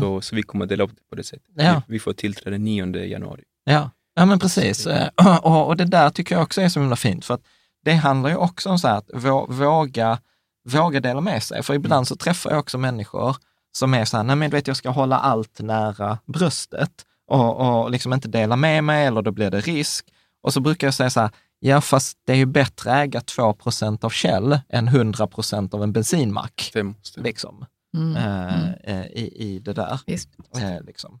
Så, 0.00 0.20
så 0.20 0.36
vi 0.36 0.42
kommer 0.42 0.66
dela 0.66 0.84
upp 0.84 0.90
det 0.90 1.02
på 1.10 1.16
det 1.16 1.24
sättet. 1.24 1.48
Ja. 1.56 1.82
Vi, 1.86 1.92
vi 1.92 1.98
får 1.98 2.12
tillträde 2.12 2.58
9 2.58 3.04
januari. 3.04 3.42
Ja, 3.64 3.90
ja 4.14 4.24
men 4.26 4.38
precis. 4.38 4.86
Eh, 4.86 5.08
Och, 5.42 5.66
och 5.66 5.76
det 5.76 5.84
där 5.84 6.10
tycker 6.10 6.34
jag 6.34 6.42
också 6.42 6.60
är 6.60 6.68
så 6.68 6.80
himla 6.80 6.96
fint, 6.96 7.24
för 7.24 7.34
att 7.34 7.40
det 7.84 7.92
handlar 7.94 8.30
ju 8.30 8.36
också 8.36 8.70
om 8.70 8.78
så 8.78 8.88
här 8.88 8.96
att 8.96 9.08
vå- 9.08 9.52
våga, 9.52 10.18
våga 10.68 11.00
dela 11.00 11.20
med 11.20 11.42
sig. 11.42 11.62
För 11.62 11.74
ibland 11.74 12.08
så 12.08 12.16
träffar 12.16 12.50
jag 12.50 12.58
också 12.58 12.78
människor 12.78 13.36
som 13.72 13.94
är 13.94 14.04
så 14.04 14.16
här, 14.16 14.24
nej 14.24 14.36
men 14.36 14.50
du 14.50 14.56
vet 14.56 14.66
jag 14.66 14.76
ska 14.76 14.90
hålla 14.90 15.18
allt 15.18 15.60
nära 15.60 16.18
bröstet 16.26 16.90
och, 17.30 17.56
och 17.82 17.90
liksom 17.90 18.12
inte 18.12 18.28
dela 18.28 18.56
med 18.56 18.84
mig 18.84 19.06
eller 19.06 19.22
då 19.22 19.30
blir 19.30 19.50
det 19.50 19.60
risk. 19.60 20.06
Och 20.42 20.52
så 20.52 20.60
brukar 20.60 20.86
jag 20.86 20.94
säga 20.94 21.10
så 21.10 21.20
här, 21.20 21.30
ja 21.60 21.80
fast 21.80 22.18
det 22.26 22.32
är 22.32 22.36
ju 22.36 22.46
bättre 22.46 22.90
att 22.92 22.96
äga 23.04 23.20
2% 23.20 24.04
av 24.04 24.10
Shell 24.12 24.58
än 24.68 24.88
100% 24.88 25.74
av 25.74 25.82
en 25.82 25.92
bensinmack. 25.92 26.60
Stämmer, 26.70 26.94
stämmer. 27.02 27.24
Liksom, 27.28 27.66
Mm. 27.96 28.16
eh, 28.16 28.54
Mm. 28.64 28.74
eh, 28.84 29.06
i, 29.06 29.32
i 29.38 29.58
det 29.58 29.72
där. 29.72 30.00
Visst. 30.06 30.28
Eh, 30.56 30.82
liksom. 30.86 31.20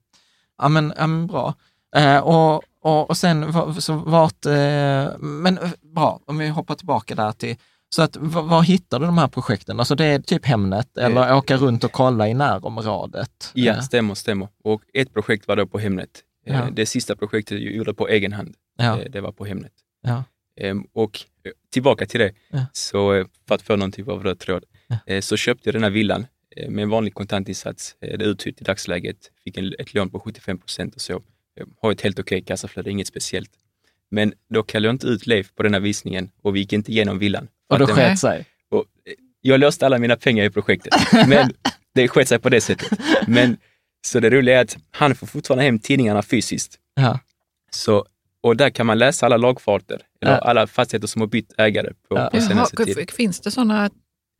Ja 0.62 0.68
men, 0.68 0.92
ja, 0.96 1.06
men 1.06 1.26
bra. 1.26 1.54
Eh, 1.96 2.18
och, 2.18 2.62
och, 2.84 3.10
och 3.10 3.16
sen 3.16 3.52
så 3.80 3.92
vart, 3.94 4.46
eh, 4.46 5.18
men 5.18 5.58
eh, 5.58 5.70
bra, 5.94 6.20
om 6.26 6.38
vi 6.38 6.48
hoppar 6.48 6.74
tillbaka 6.74 7.14
där 7.14 7.32
till, 7.32 7.56
så 7.94 8.02
att 8.02 8.16
var, 8.20 8.62
hittar 8.62 8.98
du 9.00 9.06
de 9.06 9.18
här 9.18 9.28
projekten? 9.28 9.78
Alltså 9.78 9.94
det 9.94 10.04
är 10.04 10.18
typ 10.18 10.46
Hemnet 10.46 10.96
eller 10.98 11.34
åka 11.36 11.56
runt 11.56 11.84
och 11.84 11.92
kolla 11.92 12.28
i 12.28 12.34
närområdet? 12.34 13.50
Ja, 13.54 13.72
Eh, 13.72 13.80
stämmer, 13.80 14.14
stämmer. 14.14 14.48
Och 14.64 14.82
ett 14.94 15.12
projekt 15.12 15.48
var 15.48 15.56
då 15.56 15.66
på 15.66 15.78
Hemnet. 15.78 16.10
Eh, 16.46 16.54
Ja. 16.56 16.68
Det 16.72 16.86
sista 16.86 17.16
projektet 17.16 17.62
jag 17.62 17.72
gjorde 17.72 17.94
på 17.94 18.08
egen 18.08 18.32
hand, 18.32 18.54
ja, 18.78 19.00
eh, 19.00 19.10
det 19.10 19.20
var 19.20 19.32
på 19.32 19.44
Hemnet. 19.44 19.72
ja, 20.02 20.24
Ehm, 20.60 20.84
Och 20.92 21.20
eh, 21.44 21.52
tillbaka 21.72 22.06
till 22.06 22.20
det, 22.20 22.32
så 22.72 23.14
eh, 23.14 23.26
för 23.48 23.54
att 23.54 23.62
få 23.62 23.76
någon 23.76 23.92
typ 23.92 24.08
av 24.08 24.22
röd 24.22 24.38
tråd, 24.38 24.64
eh, 25.06 25.20
så 25.20 25.36
köpte 25.36 25.68
jag 25.68 25.74
den 25.74 25.82
här 25.82 25.90
villan 25.90 26.26
eh, 26.56 26.70
med 26.70 26.82
en 26.82 26.88
vanlig 26.88 27.14
kontantinsats. 27.14 27.96
Eh, 28.00 28.18
Det 28.18 28.24
är 28.24 28.28
uthyrt 28.28 28.60
i 28.60 28.64
dagsläget, 28.64 29.16
fick 29.44 29.56
en, 29.58 29.72
ett 29.78 29.94
lån 29.94 30.10
på 30.10 30.20
75 30.20 30.58
procent 30.58 30.94
och 30.94 31.00
så. 31.00 31.22
Jag 31.54 31.66
har 31.82 31.92
ett 31.92 32.00
helt 32.00 32.18
okej 32.18 32.42
kassaflöde, 32.42 32.90
inget 32.90 33.06
speciellt. 33.06 33.50
Men 34.10 34.32
då 34.50 34.62
kallade 34.62 34.88
jag 34.88 34.94
inte 34.94 35.06
ut 35.06 35.26
Leif 35.26 35.54
på 35.54 35.62
den 35.62 35.74
här 35.74 35.80
visningen 35.80 36.30
och 36.42 36.56
vi 36.56 36.60
gick 36.60 36.72
inte 36.72 36.92
igenom 36.92 37.18
villan. 37.18 37.48
Och 37.68 37.78
då 37.78 37.86
sket 37.86 38.18
sig. 38.18 38.44
och 38.70 38.78
eh, 39.06 39.12
jag 39.40 39.60
löste 39.60 39.86
alla 39.86 39.98
mina 39.98 40.16
pengar 40.16 40.44
i 40.44 40.50
projektet, 40.50 40.92
men 41.28 41.52
det 41.94 42.08
sket 42.08 42.28
sig 42.28 42.38
på 42.38 42.48
det 42.48 42.60
sättet. 42.60 42.98
Men, 43.26 43.56
så 44.06 44.20
det 44.20 44.30
roliga 44.30 44.58
är 44.58 44.62
att 44.64 44.76
han 44.90 45.14
får 45.14 45.26
fortfarande 45.26 45.64
hem 45.64 45.78
tidningarna 45.78 46.22
fysiskt. 46.22 46.78
Ja, 46.94 47.18
Så, 47.70 48.06
och 48.40 48.56
där 48.56 48.70
kan 48.70 48.86
man 48.86 48.98
läsa 48.98 49.26
alla 49.26 49.36
lagfarter, 49.36 50.00
eller 50.22 50.32
Ja. 50.32 50.38
alla 50.38 50.66
fastigheter 50.66 51.06
som 51.08 51.20
har 51.20 51.28
bytt 51.28 51.52
ägare 51.58 51.88
på, 52.08 52.16
Ja. 52.16 52.28
på 52.30 52.36
Jaha, 52.36 52.46
senaste 52.48 52.84
tiden. 52.84 53.06
finns 53.06 53.40
det 53.40 53.50
sådana 53.50 53.90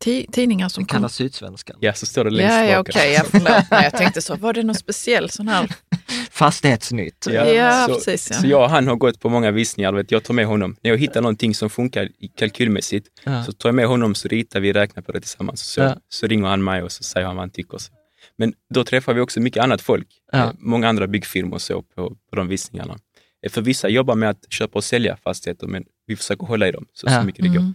ti- 0.05 0.31
tidningar 0.31 0.69
som 0.69 0.83
det 0.83 0.89
kallas 0.93 1.15
Sydsvenskan. 1.15 1.77
Ja, 1.79 1.93
så 1.93 2.05
står 2.05 2.23
det 2.23 2.29
längst 2.29 2.53
Ja, 2.53 2.65
ja 2.65 2.77
bak. 2.77 2.89
okej, 2.89 3.13
ja, 3.13 3.23
förlåt. 3.31 3.63
Nej, 3.71 3.83
jag 3.83 3.93
tänkte 3.97 4.21
så, 4.21 4.35
var 4.35 4.53
det 4.53 4.63
någon 4.63 4.75
speciell 4.75 5.29
sån 5.29 5.47
här? 5.47 5.71
Fastighetsnytt. 6.39 7.27
Ja, 7.29 7.45
Ja, 7.45 7.85
så, 7.87 7.93
precis, 7.93 8.27
ja. 8.31 8.37
så 8.37 8.47
jag 8.47 8.63
och 8.63 8.69
han 8.69 8.87
har 8.87 8.95
gått 8.95 9.19
på 9.19 9.29
många 9.29 9.51
visningar, 9.51 9.93
vet, 9.93 10.11
jag 10.11 10.23
tar 10.23 10.33
med 10.33 10.45
honom. 10.45 10.75
När 10.81 10.91
jag 10.91 10.97
hittar 10.97 11.21
någonting 11.21 11.55
som 11.55 11.69
funkar 11.69 12.09
i- 12.19 12.27
kalkylmässigt, 12.27 13.07
Ja. 13.23 13.43
så 13.43 13.51
tar 13.51 13.69
jag 13.69 13.75
med 13.75 13.87
honom 13.87 14.15
så 14.15 14.27
ritar 14.27 14.59
vi, 14.59 14.73
räknar 14.73 15.03
på 15.03 15.11
det 15.11 15.19
tillsammans. 15.19 15.61
Så, 15.61 15.81
Ja. 15.81 15.95
så 16.09 16.27
ringer 16.27 16.47
han 16.47 16.63
mig 16.63 16.83
och 16.83 16.91
så 16.91 17.03
säger 17.03 17.27
han 17.27 17.35
vad 17.35 17.41
han 17.41 17.49
tycker. 17.49 17.77
Så. 17.77 17.91
Men 18.37 18.53
då 18.73 18.83
träffar 18.83 19.13
vi 19.13 19.21
också 19.21 19.39
mycket 19.39 19.63
annat 19.63 19.81
folk, 19.81 20.07
Ja. 20.31 20.37
eh, 20.37 20.51
många 20.59 20.89
andra 20.89 21.07
byggfirmor 21.07 21.57
så 21.57 21.81
på, 21.81 22.15
på 22.29 22.35
de 22.35 22.47
visningarna. 22.47 22.97
Eh, 23.45 23.51
För 23.51 23.61
vissa 23.61 23.89
jobbar 23.89 24.15
med 24.15 24.29
att 24.29 24.45
köpa 24.49 24.73
och 24.79 24.83
sälja 24.83 25.17
fastigheter, 25.23 25.67
men 25.67 25.83
vi 26.07 26.15
försöker 26.15 26.45
hålla 26.47 26.67
i 26.67 26.71
dem 26.71 26.85
så, 26.93 27.07
Ja. 27.09 27.19
så 27.21 27.25
mycket 27.25 27.43
det 27.43 27.49
går. 27.49 27.57
Mm. 27.59 27.73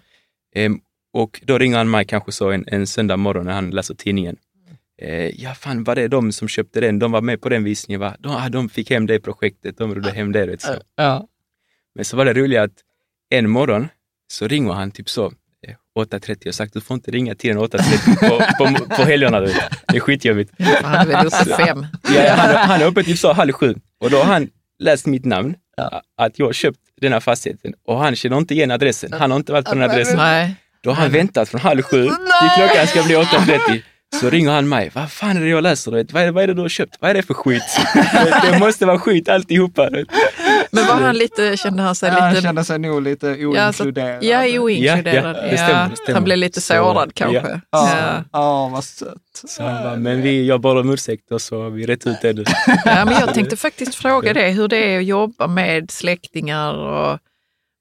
Ehm, 0.55 0.81
och 1.13 1.41
då 1.45 1.59
ringer 1.59 1.77
han 1.79 1.91
mig 1.91 2.05
kanske 2.05 2.33
så 2.33 2.51
en, 2.51 2.65
en 2.67 2.87
söndag 2.87 3.17
morgon 3.17 3.45
när 3.45 3.53
han 3.53 3.71
läser 3.71 3.95
tidningen. 3.95 4.37
Eh, 5.01 5.43
ja, 5.43 5.55
fan 5.55 5.85
var 5.85 5.95
det 5.95 6.09
de 6.09 6.33
som 6.33 6.49
köpte 6.49 6.81
den? 6.81 6.99
De 6.99 7.13
var 7.13 7.21
med 7.21 7.41
på 7.41 7.49
den 7.49 7.65
visningen, 7.65 8.01
va? 8.01 8.17
De, 8.19 8.33
ah, 8.33 8.49
de 8.49 8.69
fick 8.69 8.91
hem 8.91 9.07
det 9.07 9.21
projektet, 9.21 9.79
de 9.79 9.95
rodde 9.95 10.11
hem 10.11 10.33
det. 10.33 10.47
Vet, 10.47 10.63
så. 10.63 10.73
Ja, 10.97 11.27
Men 11.95 12.05
så 12.05 12.17
var 12.17 12.25
det 12.25 12.35
roliga 12.35 12.63
att 12.63 12.85
en 13.31 13.51
morgon 13.51 13.89
så 14.29 14.49
ringer 14.49 14.73
han 14.73 14.91
typ 14.91 15.09
så 15.09 15.27
eh, 15.67 15.75
8.30. 15.99 16.37
Jag 16.41 16.47
har 16.47 16.53
sagt 16.53 16.73
du 16.73 16.81
får 16.81 16.95
inte 16.95 17.11
ringa 17.11 17.35
till 17.35 17.51
den 17.51 17.59
8.30 17.59 18.29
på, 18.29 18.65
på, 18.65 18.95
på 18.97 19.03
helgerna. 19.03 19.41
Det 19.41 19.53
är 19.87 20.01
skitjobbigt. 20.01 20.53
Han 20.83 20.95
är 20.95 21.07
väl 21.07 21.27
uppe 21.27 21.45
fem. 21.45 21.87
Ja, 22.15 22.35
han, 22.35 22.69
han 22.69 22.83
är 22.83 22.87
uppe 22.87 23.03
typ 23.03 23.19
så 23.19 23.33
halv 23.33 23.53
sju 23.53 23.75
och 24.01 24.11
då 24.11 24.17
har 24.17 24.25
han 24.25 24.49
läst 24.79 25.07
mitt 25.07 25.25
namn, 25.25 25.55
ja. 25.77 26.03
att 26.17 26.39
jag 26.39 26.47
har 26.47 26.53
köpt 26.53 26.79
den 27.01 27.13
här 27.13 27.21
fastigheten 27.21 27.75
och 27.85 27.99
han 27.99 28.17
känner 28.17 28.39
inte 28.39 28.55
igen 28.55 28.71
adressen. 28.71 29.13
Han 29.13 29.31
har 29.31 29.39
inte 29.39 29.53
varit 29.53 29.67
på 29.67 29.75
den 29.75 29.91
adressen. 29.91 30.17
Nej. 30.17 30.55
Då 30.83 30.91
har 30.91 30.97
han 30.97 31.13
väntat 31.13 31.49
från 31.49 31.61
halv 31.61 31.83
sju 31.83 32.03
till 32.05 32.51
klockan 32.57 32.87
ska 32.87 33.03
bli 33.03 33.17
8.30. 33.17 33.83
Så 34.17 34.31
ringer 34.31 34.51
han 34.51 34.69
mig. 34.69 34.91
Vad 34.95 35.13
fan 35.13 35.37
är 35.37 35.41
det 35.41 35.49
jag 35.49 35.63
läser? 35.63 35.93
Vet? 35.93 36.13
Vad, 36.13 36.23
är 36.23 36.27
det, 36.27 36.33
vad 36.33 36.43
är 36.43 36.47
det 36.47 36.55
du 36.55 36.61
har 36.61 36.69
köpt? 36.69 36.97
Vad 37.01 37.11
är 37.11 37.15
det 37.15 37.23
för 37.23 37.35
skit? 37.35 37.63
det 38.53 38.59
måste 38.59 38.87
vara 38.87 38.99
skit 38.99 39.29
alltihopa. 39.29 39.91
Vet? 39.91 40.09
Men 40.71 40.87
var 40.87 40.95
han 40.95 41.17
lite, 41.19 41.57
kände 41.57 41.83
han 41.83 41.95
sig 41.95 42.09
Ja, 42.09 42.15
lite... 42.15 42.25
han 42.25 42.43
kände 42.43 42.65
sig 42.65 42.79
nog 42.79 43.03
lite 43.03 43.27
oinkluderad. 43.27 44.25
Ja, 44.25 44.47
ja 44.47 44.61
oinkluderad. 44.61 45.37
Ja, 45.37 45.53
ja, 45.53 45.91
stämmer. 45.97 46.15
Han 46.15 46.25
blev 46.25 46.39
lite 46.39 46.61
sårad 46.61 47.09
så, 47.09 47.15
kanske. 47.15 47.61
Ja, 47.71 47.97
ja. 47.99 48.25
ja 48.33 48.69
vad 48.69 48.85
sött. 48.85 49.17
Så 49.47 49.63
han 49.63 49.85
bara, 49.85 49.97
men 49.97 50.23
vi, 50.23 50.47
jag 50.47 50.61
bad 50.61 50.79
om 50.79 50.91
ursäkt 50.91 51.33
och 51.33 51.43
så 51.43 51.69
vi 51.69 51.87
rätt 51.87 52.07
ut 52.07 52.21
det 52.23 52.33
nu. 52.33 52.45
Ja, 52.85 53.05
men 53.05 53.15
jag 53.15 53.35
tänkte 53.35 53.57
faktiskt 53.57 53.95
fråga 53.95 54.33
det, 54.33 54.51
hur 54.51 54.69
det 54.69 54.95
är 54.95 54.99
att 54.99 55.05
jobba 55.05 55.47
med 55.47 55.91
släktingar 55.91 56.75
och, 56.75 57.19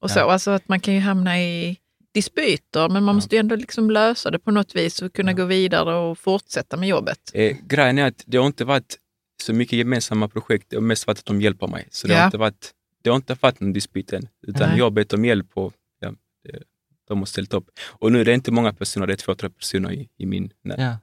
och 0.01 0.11
så. 0.11 0.30
Alltså 0.30 0.51
att 0.51 0.67
man 0.67 0.80
kan 0.80 0.93
ju 0.93 0.99
hamna 0.99 1.39
i 1.39 1.77
dispyter, 2.20 2.89
men 2.89 3.03
man 3.03 3.15
måste 3.15 3.36
ju 3.36 3.39
ändå 3.39 3.55
liksom 3.55 3.91
lösa 3.91 4.32
det 4.32 4.39
på 4.39 4.51
något 4.51 4.76
vis 4.76 5.01
och 5.01 5.13
kunna 5.13 5.34
gå 5.34 5.45
vidare 5.45 5.95
och 5.95 6.17
fortsätta 6.17 6.78
med 6.78 6.89
jobbet. 6.89 7.32
Eh, 7.34 7.57
grejen 7.67 7.97
är 7.97 8.07
att 8.07 8.24
det 8.26 8.38
har 8.38 8.45
inte 8.47 8.65
varit 8.65 8.97
så 9.43 9.53
mycket 9.53 9.78
gemensamma 9.78 10.28
projekt, 10.28 10.65
det 10.70 10.76
har 10.76 10.82
mest 10.82 11.07
varit 11.07 11.20
att 11.20 11.26
de 11.26 11.41
hjälper 11.41 11.67
mig. 11.67 11.88
Så 11.91 12.07
det, 12.07 12.13
Ja. 12.13 12.20
har, 12.20 12.26
inte 12.26 12.38
varit, 12.38 12.72
det 13.03 13.09
har 13.09 13.15
inte 13.15 13.36
varit 13.41 13.59
någon 13.59 13.74
dispyt 13.74 14.13
än, 14.13 14.28
utan 14.47 14.70
Nej. 14.70 14.78
jag 14.78 14.86
har 14.86 14.91
bett 14.91 15.13
om 15.13 15.26
hjälp 15.26 15.47
och 15.53 15.74
ja, 15.99 16.11
det, 16.43 16.59
de 17.07 17.17
har 17.20 17.26
ställt 17.26 17.53
upp. 17.53 17.70
Och 18.01 18.11
nu 18.11 18.22
är 18.22 18.26
det 18.26 18.34
inte 18.34 18.51
många 18.51 18.74
personer, 18.74 19.07
det 19.07 19.13
är 19.13 19.17
två, 19.17 19.36
tre 19.36 19.49
personer 19.49 19.91
i, 19.91 20.09
i 20.17 20.26
min 20.26 20.51
när, 20.63 20.78
Ja. 20.78 20.97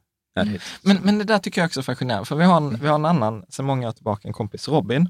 närhet. 0.45 0.62
Men, 0.83 0.97
men 1.03 1.19
det 1.19 1.25
där 1.25 1.39
tycker 1.39 1.61
jag 1.61 1.67
också 1.67 1.81
är 1.81 1.85
fascinerande, 1.85 2.25
för 2.27 2.37
vi 2.37 2.45
har 2.45 2.57
en, 2.57 2.77
vi 2.81 2.87
har 2.89 2.95
en 2.95 3.05
annan, 3.05 3.45
sedan 3.49 3.64
många 3.67 3.89
år 3.89 3.93
tillbaka, 3.93 4.29
en 4.29 4.35
kompis, 4.35 4.69
Robin. 4.69 5.09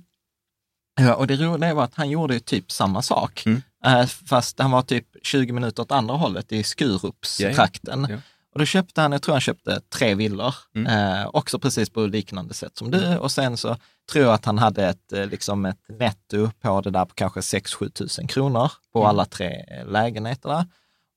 Ja, 1.00 1.14
och 1.14 1.26
det 1.26 1.36
roliga 1.36 1.74
var 1.74 1.84
att 1.84 1.94
han 1.94 2.11
gjorde 2.11 2.34
ju 2.34 2.40
typ 2.40 2.72
samma 2.72 3.02
sak, 3.02 3.42
Mm. 3.46 3.62
Eh, 3.87 4.07
fast 4.07 4.59
han 4.59 4.70
var 4.70 4.82
typ 4.82 5.07
20 5.22 5.53
minuter 5.53 5.82
åt 5.82 5.93
andra 5.93 6.14
hållet 6.14 6.53
i 6.53 6.62
Skurupstrakten. 6.62 8.07
Ja. 8.11 8.16
Och 8.53 8.59
då 8.59 8.64
köpte 8.64 9.01
han, 9.01 9.12
jag 9.12 9.22
tror 9.22 9.34
han 9.34 9.41
köpte 9.41 9.80
tre 9.80 10.14
villor, 10.14 10.55
Mm. 10.74 10.87
eh, 11.20 11.26
också 11.32 11.59
precis 11.59 11.91
på 11.91 12.01
liknande 12.01 12.55
sätt 12.55 12.76
som 12.78 12.91
du. 12.91 13.16
Och 13.16 13.30
sen 13.32 13.57
så 13.57 13.76
tror 14.12 14.24
jag 14.24 14.34
att 14.34 14.45
han 14.45 14.59
hade 14.59 14.87
ett, 14.89 15.12
eh, 15.12 15.26
liksom 15.26 15.64
ett 15.66 15.78
netto 15.99 16.51
på 16.61 16.80
det 16.80 16.91
där 16.91 17.05
på 17.05 17.14
kanske 17.14 17.41
6-7 17.41 17.89
tusen 17.91 18.26
kronor 18.26 18.72
på 18.93 18.99
Mm. 18.99 19.09
alla 19.09 19.24
tre 19.24 19.64
lägenheterna, 19.87 20.66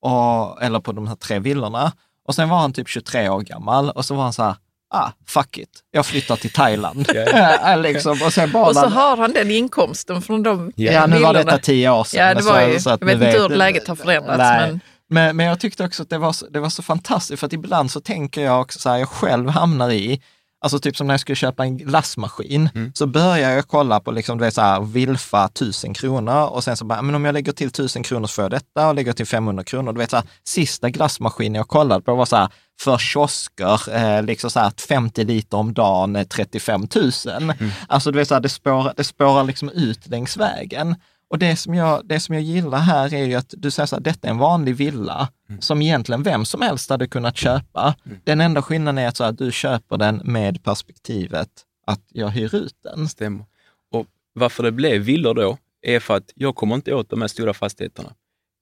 och, 0.00 0.62
eller 0.62 0.80
på 0.80 0.92
de 0.92 1.08
här 1.08 1.16
tre 1.16 1.38
villorna. 1.38 1.92
Och 2.24 2.34
sen 2.34 2.48
var 2.48 2.58
han 2.58 2.72
typ 2.72 2.88
23 2.88 3.28
år 3.28 3.40
gammal 3.40 3.90
och 3.90 4.04
så 4.04 4.14
var 4.14 4.22
han 4.22 4.32
så 4.32 4.42
här, 4.42 4.56
ah, 4.90 5.10
fuck 5.26 5.58
it, 5.58 5.68
jag 5.90 6.06
flyttar 6.06 6.36
till 6.36 6.50
Thailand. 6.52 7.06
Liksom, 7.82 8.22
och 8.22 8.32
sen 8.32 8.52
bara 8.52 8.66
Och 8.66 8.74
så 8.74 8.86
har 8.88 9.16
han 9.16 9.32
den 9.32 9.50
inkomsten 9.50 10.22
från 10.22 10.42
de 10.42 10.72
Ja, 10.76 10.92
Ja, 10.92 11.06
nu 11.06 11.18
var 11.18 11.34
detta 11.34 11.58
tio 11.58 11.90
år 11.90 12.04
sedan. 12.04 12.26
Ja, 12.28 12.34
det 12.34 12.42
så- 12.42 12.52
var 12.52 12.60
ju, 12.62 12.80
så 12.80 12.90
att 12.90 13.00
jag 13.00 13.06
vet 13.06 13.14
inte 13.34 13.42
hur 13.42 13.48
läget 13.48 13.88
har 13.88 13.96
förändrats. 13.96 14.38
Nej. 14.38 14.68
Men, 14.70 14.80
Men, 15.12 15.36
men 15.36 15.46
jag 15.46 15.60
tyckte 15.60 15.84
också 15.84 16.02
att 16.02 16.10
det 16.10 16.18
var, 16.18 16.32
så, 16.32 16.46
det 16.46 16.60
var 16.60 16.68
så 16.68 16.82
fantastiskt, 16.82 17.40
för 17.40 17.46
att 17.46 17.52
ibland 17.52 17.90
så 17.90 18.00
tänker 18.00 18.40
jag 18.44 18.60
också 18.60 18.78
så 18.78 18.90
här, 18.90 18.98
jag 18.98 19.08
själv 19.08 19.48
hamnar 19.48 19.90
i, 19.90 20.20
alltså 20.64 20.78
typ 20.78 20.96
som 20.96 21.06
när 21.06 21.14
jag 21.14 21.20
skulle 21.20 21.36
köpa 21.36 21.62
en 21.64 21.78
glassmaskin, 21.78 22.68
Mm. 22.74 22.92
så 22.94 23.06
börjar 23.06 23.50
jag 23.50 23.68
kolla 23.68 24.00
på 24.00 24.10
liksom, 24.10 24.38
du 24.38 24.44
vet, 24.44 24.54
så 24.54 24.60
här, 24.60 24.80
Wilfa 24.80 25.44
1000 25.44 25.94
kronor 25.94 26.44
och 26.46 26.64
sen 26.64 26.76
så 26.76 26.84
bara, 26.84 27.02
men 27.02 27.14
om 27.14 27.24
jag 27.24 27.32
lägger 27.32 27.52
till 27.52 27.66
1000 27.68 28.02
kronor 28.02 28.26
så 28.26 28.32
får 28.32 28.44
jag 28.44 28.50
detta 28.50 28.88
och 28.88 28.94
lägger 28.94 29.12
till 29.12 29.26
500 29.26 29.64
kronor. 29.64 29.92
Du 29.92 29.98
vet, 29.98 30.10
så 30.10 30.16
här, 30.16 30.24
sista 30.44 30.90
glassmaskinen 30.90 31.54
jag 31.54 31.68
kollade 31.68 32.02
på 32.02 32.14
var 32.14 32.26
så 32.26 32.36
här, 32.36 32.48
för 32.80 32.98
kiosker, 32.98 33.94
eh, 33.94 34.22
liksom 34.22 34.50
så 34.50 34.60
här, 34.60 34.72
50 34.88 35.24
liter 35.24 35.56
om 35.56 35.74
dagen, 35.74 36.16
eh, 36.16 36.24
35 36.24 36.80
000. 36.96 37.10
Alltså 37.88 38.10
du 38.10 38.18
vet, 38.18 38.28
så 38.28 38.34
här, 38.34 38.40
det, 38.40 38.48
spårar, 38.48 38.94
det 38.96 39.04
spårar 39.04 39.44
liksom 39.44 39.68
ut 39.68 40.06
längs 40.08 40.36
vägen. 40.36 40.94
Och 41.30 41.38
det 41.38 41.56
som, 41.56 41.74
jag, 41.74 42.06
det 42.06 42.20
som 42.20 42.34
jag 42.34 42.44
gillar 42.44 42.78
här 42.78 43.14
är 43.14 43.24
ju 43.24 43.34
att 43.34 43.54
du 43.56 43.70
säger 43.70 43.86
så 43.86 43.96
här, 43.96 44.02
detta 44.02 44.26
är 44.28 44.30
en 44.30 44.38
vanlig 44.38 44.74
villa 44.76 45.28
som 45.60 45.82
egentligen 45.82 46.22
vem 46.22 46.44
som 46.44 46.62
helst 46.62 46.90
hade 46.90 47.06
kunnat 47.06 47.36
köpa. 47.36 47.94
Den 48.24 48.40
enda 48.40 48.62
skillnaden 48.62 48.98
är 48.98 49.08
att, 49.08 49.16
så 49.16 49.24
här, 49.24 49.32
du 49.32 49.52
köper 49.52 49.96
den 49.96 50.20
med 50.24 50.62
perspektivet 50.62 51.48
att 51.86 52.02
jag 52.08 52.28
hyr 52.28 52.54
ut 52.54 52.74
den. 52.82 53.08
Stämmer. 53.08 53.44
Och 53.92 54.06
varför 54.32 54.62
det 54.62 54.72
blev 54.72 55.02
villor 55.02 55.34
då, 55.34 55.58
är 55.82 56.00
för 56.00 56.16
att 56.16 56.32
jag 56.34 56.54
kommer 56.56 56.74
inte 56.74 56.94
åt 56.94 57.10
de 57.10 57.20
här 57.20 57.28
stora 57.28 57.54
fastigheterna. 57.54 58.14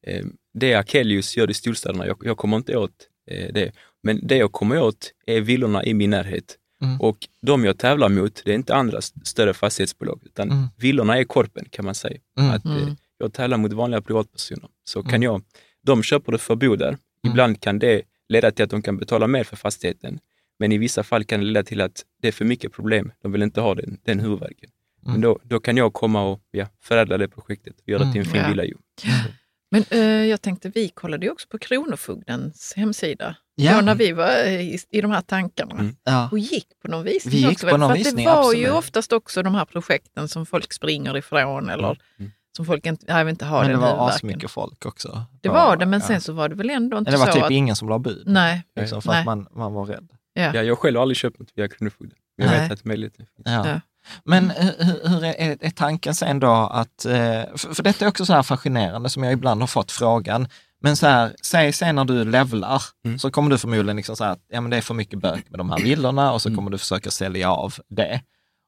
Eh, 0.07 0.25
Det 0.55 0.75
Akelius 0.75 1.37
gör 1.37 1.51
i 1.51 1.55
storstäderna, 1.55 2.07
jag, 2.07 2.17
jag 2.21 2.37
kommer 2.37 2.57
inte 2.57 2.77
åt 2.77 2.91
det. 3.29 3.73
Men 4.03 4.27
det 4.27 4.37
jag 4.37 4.53
kommer 4.53 4.83
åt 4.83 5.13
är 5.27 5.41
villorna 5.41 5.85
i 5.85 5.95
min 5.95 6.11
närhet. 6.11 6.57
Mm. 6.83 7.01
Och 7.01 7.19
de 7.43 7.65
jag 7.65 7.79
tävlar 7.79 8.09
mot, 8.09 8.43
det 8.45 8.51
är 8.51 8.55
inte 8.55 8.75
andra 8.75 8.99
st- 8.99 9.21
större 9.25 9.55
fastighetsbolag, 9.55 10.21
utan 10.25 10.51
Mm. 10.51 10.65
villorna 10.77 11.19
är 11.19 11.25
korpen 11.25 11.65
kan 11.71 11.85
man 11.85 11.95
säga. 11.95 12.19
Mm. 12.41 12.51
Att, 12.51 12.65
eh, 12.65 12.77
Mm. 12.83 12.97
Jag 13.19 13.33
tävlar 13.33 13.57
mot 13.59 13.73
vanliga 13.73 14.01
privatpersoner. 14.03 14.69
Så 14.85 15.03
kan 15.03 15.11
Mm. 15.11 15.23
jag, 15.23 15.43
de 15.83 16.03
köper 16.03 16.33
det 16.33 16.39
för 16.39 16.55
bo 16.57 16.77
där. 16.77 16.97
Ibland 17.27 17.61
kan 17.61 17.79
det 17.79 18.03
leda 18.29 18.51
till 18.51 18.65
att 18.65 18.71
de 18.71 18.83
kan 18.83 18.97
betala 18.97 19.27
mer 19.27 19.45
för 19.45 19.57
fastigheten. 19.57 20.19
Men 20.59 20.73
i 20.73 20.79
vissa 20.79 21.03
fall 21.03 21.25
kan 21.25 21.41
det 21.41 21.47
leda 21.47 21.63
till 21.63 21.81
att 21.81 22.05
det 22.23 22.29
är 22.29 22.33
för 22.33 22.45
mycket 22.45 22.73
problem. 22.73 23.13
De 23.23 23.33
vill 23.33 23.43
inte 23.43 23.61
ha 23.61 23.75
den, 23.75 23.99
den 24.05 24.21
huvudvärken. 24.21 24.71
Men 25.03 25.11
Mm. 25.11 25.21
då, 25.21 25.39
då 25.43 25.61
kan 25.61 25.77
jag 25.77 25.93
komma 25.93 26.23
och 26.23 26.41
ja, 26.51 26.67
förädla 26.83 27.19
det 27.19 27.29
projektet 27.29 27.75
och 27.81 27.89
göra 27.89 28.05
det 28.05 28.13
till 28.13 28.21
en 28.21 28.27
Mm, 28.27 28.33
fin 28.35 28.43
ja. 28.43 28.49
villa. 28.49 28.65
ju. 28.65 28.75
men 29.71 29.85
eh, 29.91 30.01
jag 30.25 30.43
tänkte, 30.43 30.69
vi 30.69 30.89
kollade 30.89 31.27
ju 31.27 31.33
också 31.33 31.49
på 31.49 31.59
Kronofogdens 31.59 32.73
hemsida. 32.77 33.37
Ja. 33.55 33.71
Ja. 33.73 33.81
när 33.81 33.95
vi 33.95 34.13
var 34.13 34.47
i, 34.47 34.79
i 34.91 35.01
de 35.01 35.11
här 35.11 35.21
tankarna. 35.21 35.75
Mm. 35.75 35.97
Ja. 36.05 36.29
Och 36.33 36.39
gick 36.39 36.67
på 36.83 36.89
någon 36.89 37.05
visning 37.05 37.33
Vi 37.35 37.39
gick 37.41 37.51
också. 37.53 37.67
på 37.69 37.77
någon 37.77 37.91
För 37.91 37.97
visning, 37.97 38.25
det 38.27 38.31
var 38.33 38.39
absolut. 38.41 38.67
ju 38.67 38.71
oftast 38.71 39.13
också 39.13 39.43
de 39.43 39.55
här 39.55 39.65
projekten 39.65 40.29
som 40.29 40.47
folk 40.47 40.73
springer 40.73 41.17
ifrån 41.17 41.69
eller 41.71 41.99
Mm. 42.19 42.33
som 42.57 42.67
folk 42.67 42.87
inte, 42.87 43.05
jag 43.09 43.25
vill 43.25 43.31
inte 43.31 43.45
ha 43.47 43.59
Men 43.59 43.67
det 43.67 43.73
den 43.73 43.81
var 43.81 44.09
asmycket 44.09 44.51
folk 44.51 44.87
också. 44.87 45.25
Det 45.41 45.49
var 45.49 45.77
det, 45.77 45.87
men 45.87 46.01
ja. 46.01 46.07
sen 46.07 46.21
så 46.21 46.33
var 46.33 46.49
det 46.49 46.55
väl 46.55 46.71
ändå 46.71 46.99
inte 46.99 47.11
Det 47.11 47.17
var 47.17 47.27
så 47.27 47.33
typ 47.33 47.43
att... 47.45 47.51
ingen 47.51 47.77
som 47.77 47.89
la 47.89 47.99
bud. 47.99 48.23
Nej, 48.27 48.63
Liksom, 48.81 49.03
för 49.03 49.11
Nej. 49.11 49.19
att 49.21 49.27
man, 49.27 49.47
man 49.53 49.73
var 49.73 49.85
rädd. 49.87 50.09
ja. 50.33 50.51
Ja, 50.55 50.63
jag 50.63 50.79
själv 50.79 50.97
har 50.97 51.03
aldrig 51.03 51.17
köpt 51.17 51.39
något 51.39 51.49
via 51.55 51.69
Kronofogden. 51.69 52.17
Men 52.37 52.47
jag 52.47 52.53
Nej. 52.57 52.69
vet 52.69 52.73
att 52.79 52.85
möjligheten 52.85 53.27
finns. 53.37 53.47
Ja. 53.49 53.81
Men 54.25 54.51
hur, 54.51 54.85
hur- 54.85 55.09
hur 55.09 55.25
är, 55.25 55.57
är, 55.65 55.71
tanken 55.71 56.15
sen 56.15 56.41
då 56.41 56.51
att, 56.53 57.05
eh, 57.05 57.13
för, 57.57 57.75
för 57.75 57.83
detta 57.83 58.05
är 58.05 58.09
också 58.09 58.27
så 58.27 58.33
här 58.33 58.43
fascinerande 58.43 59.09
som 59.09 59.23
jag 59.25 59.33
ibland 59.33 59.61
har 59.61 59.67
fått 59.67 59.93
frågan, 59.93 60.49
men 60.81 60.97
så 60.97 61.07
här, 61.07 61.35
säg 61.43 61.73
sen 61.73 61.95
när 61.97 62.05
du 62.05 62.25
levlar, 62.25 62.83
Mm. 63.05 63.19
så 63.19 63.31
kommer 63.31 63.51
du 63.51 63.59
förmodligen 63.59 63.97
liksom 63.97 64.17
så 64.17 64.25
här, 64.25 64.33
att 64.33 64.45
ja, 64.49 64.61
men 64.61 64.71
det 64.71 64.77
är 64.77 64.81
för 64.81 64.95
mycket 64.95 65.19
bök 65.19 65.51
med 65.51 65.61
de 65.61 65.71
här 65.71 65.79
villorna 65.79 66.33
och 66.33 66.43
så 66.43 66.49
Mm. 66.49 66.57
kommer 66.57 66.71
du 66.71 66.79
försöka 66.79 67.11
sälja 67.11 67.51
av 67.53 67.75
det. 67.89 68.23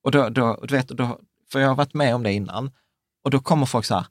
Och 0.04 0.10
då, 0.10 0.28
då, 0.28 0.60
du 0.62 0.76
vet, 0.76 0.88
då, 0.88 1.18
för 1.52 1.60
jag 1.60 1.68
har 1.68 1.74
varit 1.74 1.94
med 1.94 2.14
om 2.14 2.22
det 2.22 2.32
innan, 2.32 2.70
och 3.24 3.30
då 3.30 3.40
kommer 3.40 3.66
folk 3.66 3.84
så 3.86 3.94
här, 3.94 4.06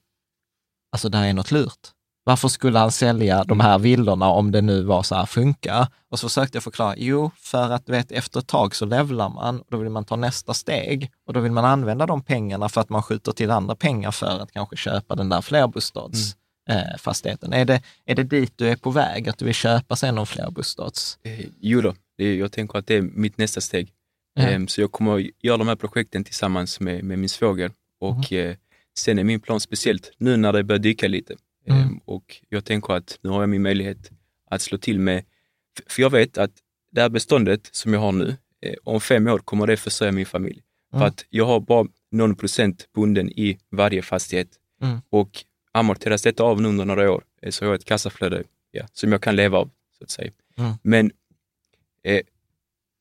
alltså 0.92 1.10
det 1.10 1.18
här 1.18 1.28
är 1.28 1.34
något 1.34 1.52
lurt. 1.52 1.88
Varför 2.30 2.48
skulle 2.48 2.80
han 2.80 2.92
sälja 2.92 3.44
de 3.44 3.60
här 3.60 3.80
villorna 3.80 4.30
om 4.30 4.52
det 4.52 4.62
nu 4.62 4.84
var 4.84 5.04
så 5.04 5.16
här 5.16 5.26
funkar? 5.26 5.88
Och 6.10 6.20
så 6.20 6.30
försökte 6.30 6.56
jag 6.56 6.64
förklara, 6.64 6.96
jo, 6.98 7.32
för 7.38 7.72
att 7.72 7.86
du 7.86 7.92
vet, 7.92 8.12
efter 8.12 8.40
ett 8.40 8.48
tag 8.48 8.76
så 8.76 8.86
levlar 8.86 9.30
man 9.30 9.60
och 9.60 9.68
då 9.70 9.78
vill 9.78 9.90
man 9.90 10.06
ta 10.06 10.16
nästa 10.16 10.54
steg 10.54 11.12
och 11.28 11.34
då 11.34 11.40
vill 11.40 11.52
man 11.52 11.66
använda 11.66 12.06
de 12.06 12.22
pengarna 12.24 12.70
för 12.70 12.82
att 12.82 12.90
man 12.90 13.04
skjuter 13.04 13.32
till 13.32 13.52
andra 13.52 13.76
pengar 13.76 14.12
för 14.12 14.40
att 14.40 14.52
kanske 14.52 14.76
köpa 14.76 15.16
den 15.16 15.30
där 15.30 15.42
flerbostadsfastigheten. 15.42 17.54
Är, 17.54 17.66
det, 17.66 17.82
är 18.06 18.16
det 18.16 18.24
dit 18.24 18.54
du 18.56 18.70
är 18.70 18.76
på 18.76 18.92
väg, 18.92 19.30
att 19.30 19.38
du 19.38 19.46
vill 19.46 19.54
köpa 19.54 19.96
sen 19.96 20.16
någon 20.16 20.28
flerbostads? 20.28 21.20
Eh, 21.24 21.46
jo 21.60 21.82
då, 21.82 21.94
jag 22.24 22.52
tänker 22.52 22.80
att 22.80 22.88
det 22.88 22.96
är 22.96 23.02
mitt 23.02 23.38
nästa 23.38 23.62
steg. 23.62 23.92
Ehm, 24.40 24.68
så 24.68 24.82
jag 24.82 24.92
kommer 24.92 25.20
att 25.20 25.26
göra 25.42 25.58
de 25.58 25.68
här 25.68 25.76
projekten 25.76 26.24
tillsammans 26.24 26.80
med, 26.80 27.04
med 27.04 27.20
min 27.20 27.30
svåger. 27.30 27.72
Och 28.02 28.32
Mm. 28.32 28.50
eh, 28.52 28.56
sen 29.00 29.20
är 29.20 29.24
min 29.24 29.40
plan 29.40 29.60
speciellt 29.60 30.12
nu 30.18 30.38
när 30.38 30.54
det 30.54 30.64
börjar 30.64 30.80
dyka 30.80 31.08
lite. 31.08 31.36
Ehm, 31.66 31.78
Mm. 31.82 32.00
och 32.06 32.42
jag 32.50 32.66
tänker 32.66 32.94
att 32.94 33.20
nu 33.22 33.30
har 33.30 33.42
jag 33.42 33.50
min 33.50 33.62
möjlighet 33.62 34.12
att 34.50 34.62
slå 34.62 34.78
till 34.78 35.00
med, 35.00 35.24
för 35.88 36.02
jag 36.02 36.10
vet 36.10 36.38
att 36.38 36.52
det 36.92 37.02
här 37.02 37.10
beståndet 37.10 37.70
som 37.72 37.94
jag 37.94 38.00
har 38.00 38.12
nu, 38.12 38.38
eh, 38.62 38.74
om 38.84 39.02
fem 39.02 39.28
år 39.28 39.40
kommer 39.40 39.68
det 39.68 39.78
försörja 39.78 40.12
min 40.12 40.26
familj. 40.26 40.62
Mm. 40.94 41.00
För 41.02 41.08
att 41.08 41.26
jag 41.30 41.46
har 41.46 41.60
bara 41.60 41.88
någon 42.12 42.36
procent 42.36 42.88
bunden 42.94 43.30
i 43.30 43.60
varje 43.72 44.02
fastighet. 44.02 44.50
Mm. 44.82 44.98
Och 45.10 45.44
amorteras 45.72 46.22
detta 46.22 46.44
av 46.44 46.62
nu 46.62 46.68
under 46.70 46.86
några 46.86 47.12
år 47.12 47.24
eh, 47.42 47.52
så 47.52 47.66
har 47.66 47.72
jag 47.72 47.80
ett 47.80 47.86
kassaflöde 47.86 48.44
ja, 48.72 48.88
som 48.94 49.12
jag 49.12 49.22
kan 49.22 49.36
leva 49.36 49.58
av. 49.58 49.70
så 49.98 50.04
att 50.04 50.10
säga. 50.10 50.32
Mm. 50.58 50.72
Men 50.84 51.12
eh, 52.04 52.22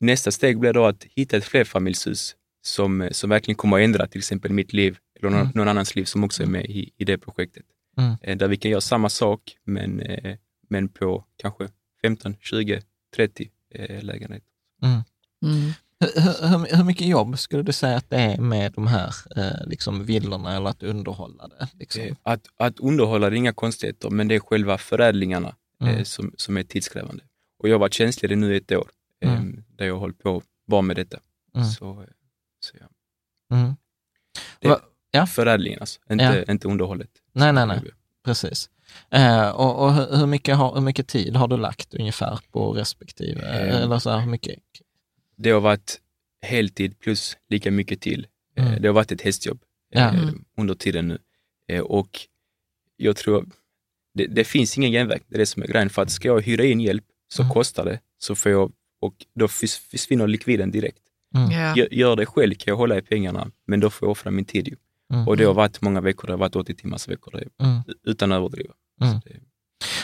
nästa 0.01 0.31
steg 0.31 0.59
blir 0.59 0.73
då 0.73 0.85
att 0.87 1.05
hitta 1.05 1.37
ett 1.37 1.45
flerfamiljshus 1.45 2.37
som, 2.63 3.09
som 3.13 3.31
verkligen 3.31 3.57
kommer 3.57 3.77
att 3.79 3.85
ändra 3.85 4.07
till 4.07 4.19
exempel 4.19 4.53
mitt 4.53 4.73
liv 4.73 4.99
eller 5.19 5.31
någon, 5.31 5.41
Mm. 5.41 5.53
någon 5.55 5.69
annans 5.69 5.97
liv 5.97 6.05
som 6.05 6.25
också 6.25 6.43
är 6.43 6.47
med 6.47 6.65
i, 6.65 6.93
i 6.97 7.05
det 7.05 7.19
projektet. 7.19 7.65
Mm. 7.99 8.17
Eh, 8.23 8.37
där 8.37 8.49
vi 8.49 8.57
kan 8.57 8.71
göra 8.71 8.81
samma 8.81 9.09
sak 9.09 9.57
men, 9.65 10.01
eh, 10.01 10.37
men 10.69 10.89
på 10.89 11.25
kanske 11.37 11.69
15, 12.03 12.37
20, 12.41 12.83
30 13.17 13.51
eh, 13.75 14.03
lägenheter. 14.03 14.49
Mm. 14.83 15.03
Hur, 16.01 16.49
hur, 16.49 16.77
hur 16.77 16.85
mycket 16.85 17.07
jobb 17.07 17.39
skulle 17.39 17.63
du 17.63 17.73
säga 17.73 17.97
att 17.97 18.11
det 18.11 18.17
är 18.17 18.39
med 18.39 18.73
de 18.73 18.87
här 18.87 19.15
eh, 19.37 19.67
liksom 19.67 20.05
villorna 20.05 20.57
eller 20.57 20.71
att 20.71 20.83
underhålla 20.83 21.49
det? 21.49 21.69
Liksom? 21.79 22.17
Att, 22.23 22.47
att 22.57 22.81
underhålla 22.81 23.31
det 23.31 23.37
är 23.37 23.39
inga 23.39 23.53
konstigheter, 23.53 24.11
men 24.11 24.29
det 24.29 24.35
är 24.35 24.41
själva 24.41 24.79
förädlingarna 24.79 25.57
mm. 25.81 25.95
eh, 25.95 26.03
som, 26.03 26.35
som 26.37 26.57
är 26.57 26.63
tidskrävande. 26.63 27.25
Och 27.59 27.69
jag 27.69 27.75
har 27.75 27.81
varit 27.81 27.95
känsligare 27.95 28.37
nu 28.37 28.57
ett 28.57 28.73
år, 28.73 28.91
eh, 29.21 29.33
mm. 29.33 29.65
där 29.69 29.87
jag 29.87 29.95
har 29.95 30.01
hållit 30.01 30.19
på 30.19 30.43
bara 30.67 30.83
med 30.83 30.97
detta. 30.97 31.21
Mm. 31.55 31.67
Så, 31.67 32.07
så 32.61 32.77
ja. 32.81 32.87
Mm. 33.57 33.77
Det, 34.61 34.69
Va, 34.69 34.81
ja. 35.11 35.27
Förädlingen 35.27 35.81
alltså, 35.81 36.01
inte, 36.11 36.45
ja. 36.47 36.53
inte 36.53 36.69
underhållet. 36.69 37.11
Nej, 37.39 37.53
nej, 37.53 37.67
nej, 37.67 37.81
precis. 38.25 38.71
Eh, 39.11 39.49
och, 39.49 39.85
och 39.85 39.95
hur, 40.19 40.27
mycket 40.27 40.57
har, 40.57 40.75
hur 40.75 40.81
mycket 40.81 41.09
tid 41.09 41.37
har 41.37 41.49
du 41.49 41.57
lagt 41.57 41.95
ungefär 41.95 42.39
på 42.53 42.73
respektive? 42.73 43.41
Eh, 43.41 43.83
eller 43.83 43.99
så 43.99 44.11
här, 44.11 44.21
hur 44.21 44.31
mycket? 44.31 44.59
Det 45.37 45.51
har 45.51 45.61
varit 45.61 46.01
heltid 46.43 46.99
plus 46.99 47.37
lika 47.49 47.71
mycket 47.71 48.01
till. 48.01 48.27
Eh, 48.57 48.67
mm. 48.67 48.83
Det 48.83 48.89
har 48.89 48.95
varit 48.95 49.13
ett 49.13 49.23
hästjobb 49.23 49.61
ja. 49.91 50.15
Eh, 50.15 50.31
under 50.57 50.75
tiden 50.75 51.09
nu. 51.09 51.19
Eh, 51.69 51.81
och 51.81 52.21
jag 52.97 53.17
tror, 53.17 53.47
det, 54.15 54.27
det, 54.27 54.45
finns 54.45 54.79
ingen 54.79 54.91
genväg, 54.91 55.23
det 55.27 55.37
är 55.37 55.39
det 55.39 55.47
som 55.47 55.63
är 55.63 55.67
grejen. 55.67 55.91
För 55.91 56.03
att 56.03 56.11
ska 56.11 56.29
jag 56.29 56.41
hyra 56.41 56.65
in 56.65 56.81
hjälp 56.81 57.05
så 57.29 57.43
mm. 57.43 57.55
kostar 57.55 57.85
det, 57.85 58.01
så 58.19 58.35
får 58.35 58.53
jag, 58.53 58.73
och 59.01 59.15
då 59.35 59.49
försvinner 59.49 60.27
likviden 60.27 60.71
direkt. 60.71 61.03
Mm. 61.35 61.51
Yeah. 61.51 61.79
Gör, 61.79 61.89
gör 61.95 62.17
det 62.17 62.27
själv 62.27 62.55
kan 62.55 62.73
jag 62.73 62.77
hålla 62.77 62.99
i 62.99 63.03
pengarna, 63.03 63.51
men 63.67 63.81
då 63.81 63.91
får 63.91 64.07
jag 64.07 64.11
offra 64.13 64.31
min 64.31 64.45
tid. 64.45 64.77
Mm. 65.13 65.29
Och 65.29 65.37
det 65.37 65.45
har 65.45 65.55
varit 65.55 65.81
många 65.81 66.01
veckor, 66.01 66.27
det 66.27 66.33
har 66.33 66.39
varit 66.39 66.57
80 66.57 66.75
timmars 66.75 67.09
veckor, 67.09 67.43
mm. 67.63 67.81
utan 68.05 68.33
att 68.33 68.37
överdriva. 68.37 68.73
Mm. 69.01 69.21
Det... 69.25 69.31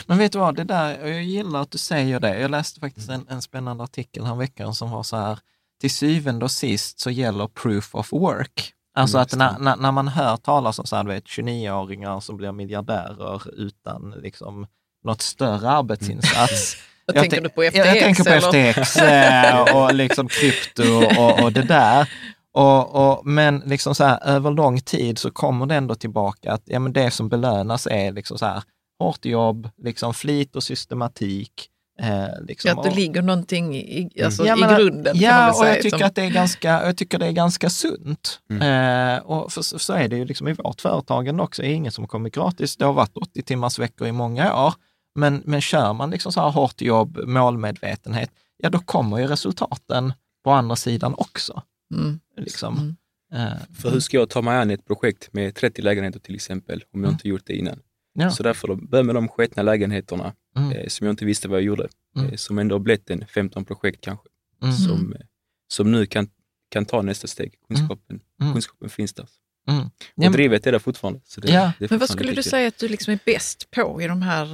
Men 0.05 0.17
vet 0.17 0.31
du 0.31 0.39
vad, 0.39 0.55
det 0.55 0.63
där, 0.63 1.07
jag 1.07 1.23
gillar 1.23 1.61
att 1.61 1.71
du 1.71 1.77
säger 1.77 2.19
det. 2.19 2.39
Jag 2.39 2.51
läste 2.51 2.79
faktiskt 2.79 3.09
en, 3.09 3.25
en 3.29 3.41
spännande 3.41 3.83
artikel 3.83 4.25
här 4.25 4.35
veckan 4.35 4.75
som 4.75 4.91
var 4.91 5.03
så 5.03 5.17
här, 5.17 5.39
till 5.81 5.91
syvende 5.91 6.45
och 6.45 6.51
sist 6.51 6.99
så 6.99 7.09
gäller 7.09 7.47
proof 7.47 7.95
of 7.95 8.13
work. 8.13 8.73
Alltså 8.97 9.17
att 9.17 9.35
när, 9.35 9.59
när, 9.59 9.75
när, 9.75 9.91
man 9.91 10.07
hör 10.07 10.37
talas 10.37 10.79
om 10.79 10.85
så 10.85 10.95
här, 10.95 11.03
vet, 11.03 11.25
29-åringar 11.25 12.19
som 12.19 12.37
blir 12.37 12.51
miljardärer 12.51 13.59
utan 13.59 14.13
liksom, 14.23 14.67
något 15.03 15.21
större 15.21 15.69
arbetsinsats. 15.69 16.77
Vad 17.05 17.15
tänker 17.15 17.41
du 17.41 17.49
på 17.49 17.61
FTX? 17.63 17.77
Jag, 17.77 17.87
jag 17.87 18.03
tänker 18.03 18.23
på 18.23 18.29
eller? 18.29 18.73
FTX 18.73 18.97
eh, 18.97 19.75
och 19.75 19.93
liksom 19.93 20.27
krypto 20.27 20.83
och, 21.17 21.43
och 21.43 21.51
det 21.51 21.61
där. 21.61 22.09
Och, 22.55 22.95
och, 22.95 23.25
men 23.25 23.59
liksom 23.65 23.95
så 23.95 24.03
här, 24.03 24.27
över 24.27 24.51
lång 24.51 24.81
tid 24.81 25.17
så 25.17 25.31
kommer 25.31 25.65
det 25.65 25.75
ändå 25.75 25.95
tillbaka 25.95 26.53
att 26.53 26.61
ja, 26.65 26.79
men 26.79 26.93
det 26.93 27.11
som 27.11 27.29
belönas 27.29 27.87
är 27.87 28.11
liksom 28.11 28.37
så 28.37 28.45
här, 28.45 28.63
hårt 28.99 29.25
jobb, 29.25 29.69
liksom 29.77 30.13
flit 30.13 30.55
och 30.55 30.63
systematik. 30.63 31.69
Eh, 31.99 32.45
liksom, 32.47 32.71
att 32.71 32.83
det 32.83 32.89
och, 32.89 32.95
ligger 32.95 33.21
någonting 33.21 33.75
i, 33.75 34.21
alltså, 34.25 34.45
ja, 34.45 34.55
i 34.55 34.75
grunden. 34.75 35.17
Ja, 35.17 35.59
och 35.59 35.67
jag 35.67 35.81
tycker 35.81 35.97
som... 35.97 36.07
att 36.07 36.15
det 36.15 36.23
är 36.23 36.29
ganska, 36.29 36.69
jag 36.85 36.97
tycker 36.97 37.19
det 37.19 37.25
är 37.25 37.31
ganska 37.31 37.69
sunt. 37.69 38.39
Mm. 38.49 39.15
Eh, 39.15 39.23
och 39.23 39.51
för, 39.51 39.61
så 39.61 39.93
är 39.93 40.07
det 40.07 40.17
ju 40.17 40.25
liksom 40.25 40.47
i 40.47 40.53
vårt 40.53 40.81
företagande 40.81 41.43
också, 41.43 41.61
det 41.61 41.67
är 41.67 41.73
ingen 41.73 41.91
som 41.91 42.07
kommer 42.07 42.29
gratis. 42.29 42.77
Det 42.77 42.85
har 42.85 42.93
varit 42.93 43.17
80 43.17 43.41
timmars 43.41 43.79
veckor 43.79 44.07
i 44.07 44.11
många 44.11 44.65
år. 44.65 44.73
Men, 45.15 45.41
men 45.45 45.61
kör 45.61 45.93
man 45.93 46.09
liksom 46.09 46.31
så 46.31 46.41
här 46.41 46.49
hårt 46.49 46.81
jobb, 46.81 47.19
målmedvetenhet, 47.27 48.29
ja 48.57 48.69
då 48.69 48.79
kommer 48.79 49.17
ju 49.17 49.27
resultaten 49.27 50.13
på 50.43 50.51
andra 50.51 50.75
sidan 50.75 51.15
också. 51.17 51.63
Mm. 51.93 52.19
Liksom. 52.37 52.77
Mm. 52.77 52.95
Eh, 53.33 53.57
för 53.73 53.91
hur 53.91 53.99
ska 53.99 54.17
jag 54.17 54.29
ta 54.29 54.41
mig 54.41 54.57
an 54.57 54.71
ett 54.71 54.85
projekt 54.85 55.33
med 55.33 55.55
30 55.55 55.81
lägenheter 55.81 56.19
till 56.19 56.35
exempel, 56.35 56.83
om 56.93 56.99
jag 56.99 57.07
mm. 57.07 57.13
inte 57.13 57.29
gjort 57.29 57.45
det 57.45 57.55
innan? 57.55 57.79
Ja. 58.13 58.31
Så 58.31 58.43
därför 58.43 58.75
börja 58.75 59.03
med 59.03 59.15
de 59.15 59.27
sketna 59.27 59.63
lägenheterna 59.63 60.33
mm. 60.57 60.71
eh, 60.71 60.87
som 60.87 61.07
jag 61.07 61.13
inte 61.13 61.25
visste 61.25 61.47
vad 61.47 61.57
jag 61.57 61.65
gjorde, 61.65 61.87
mm. 62.17 62.29
eh, 62.29 62.35
som 62.35 62.59
ändå 62.59 62.75
har 62.75 62.79
blivit 62.79 63.09
en 63.09 63.25
15 63.27 63.65
projekt 63.65 64.01
kanske, 64.01 64.27
mm. 64.63 64.75
som, 64.75 65.13
eh, 65.13 65.19
som 65.67 65.91
nu 65.91 66.05
kan, 66.05 66.27
kan 66.69 66.85
ta 66.85 67.01
nästa 67.01 67.27
steg. 67.27 67.53
Kunskapen, 67.67 68.19
mm. 68.41 68.53
kunskapen 68.53 68.89
finns 68.89 69.13
där. 69.13 69.27
Mm. 69.67 69.89
Och 70.15 70.31
drivet 70.31 70.67
är 70.67 70.71
där 70.71 70.79
fortfarande. 70.79 71.19
Det, 71.37 71.51
ja. 71.51 71.71
det 71.79 71.89
Men 71.89 71.99
vad 71.99 72.09
skulle 72.09 72.33
du 72.33 72.43
säga 72.43 72.67
att 72.67 72.77
du 72.77 72.87
liksom 72.87 73.13
är 73.13 73.19
bäst 73.25 73.71
på 73.71 74.01
i 74.01 74.07
de 74.07 74.21
här 74.21 74.45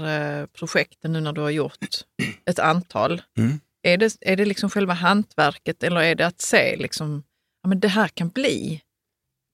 eh, 0.42 0.46
projekten 0.46 1.14
nu 1.14 1.20
när 1.22 1.34
du 1.34 1.42
har 1.42 1.50
gjort 1.50 1.88
ett 2.46 2.60
antal? 2.60 3.22
Mm. 3.38 3.60
Är 3.84 3.98
det, 3.98 4.18
är 4.22 4.36
det 4.36 4.46
liksom 4.46 4.70
själva 4.70 4.94
hantverket 4.94 5.84
eller 5.84 6.02
är 6.02 6.16
det 6.16 6.28
att 6.28 6.42
se 6.42 6.76
liksom, 6.76 7.24
ja, 7.64 7.70
men 7.70 7.80
det 7.80 7.88
här 7.88 8.08
kan 8.08 8.30
bli 8.30 8.82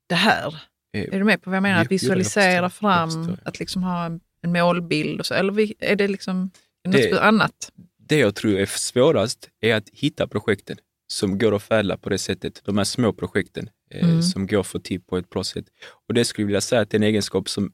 det 0.10 0.16
här? 0.16 0.62
Eh, 0.94 1.14
är 1.14 1.20
du 1.20 1.24
med 1.24 1.42
på 1.42 1.50
vad 1.50 1.58
jag 1.58 1.64
menar? 1.64 1.82
Att 1.82 1.92
visualisera 1.92 2.70
fram, 2.70 3.38
att 3.46 3.60
liksom 3.60 3.84
ha 3.84 4.06
en, 4.06 4.20
en 4.42 4.52
målbild 4.52 5.20
och 5.20 5.26
så, 5.26 5.34
eller 5.34 5.84
är 5.84 5.96
det 5.96 6.08
liksom 6.08 6.52
något 6.88 6.96
det, 6.96 7.22
annat? 7.22 7.72
Det 7.98 8.20
jag 8.20 8.36
tror 8.36 8.60
är 8.60 8.66
svårast 8.66 9.50
är 9.62 9.76
att 9.76 9.90
hitta 9.90 10.28
projekten 10.28 10.78
som 11.08 11.38
går 11.38 11.56
att 11.56 11.64
fälla 11.64 11.98
på 11.98 12.10
det 12.10 12.18
sättet. 12.18 12.62
De 12.66 12.78
här 12.78 12.86
små 12.86 13.14
projekten 13.14 13.70
eh, 13.92 14.10
mm. 14.10 14.22
som 14.22 14.48
går 14.48 14.60
att 14.60 14.68
få 14.68 14.80
till 14.80 15.02
på 15.02 15.18
ett 15.18 15.30
bra 15.30 15.44
sätt. 15.44 15.66
Och 16.08 16.14
det 16.14 16.26
skulle 16.26 16.44
jag 16.44 16.48
vilja 16.48 16.62
säga 16.62 16.82
att 16.82 16.90
det 16.90 16.96
är 16.96 17.00
en 17.00 17.04
egenskap 17.04 17.50
som, 17.50 17.72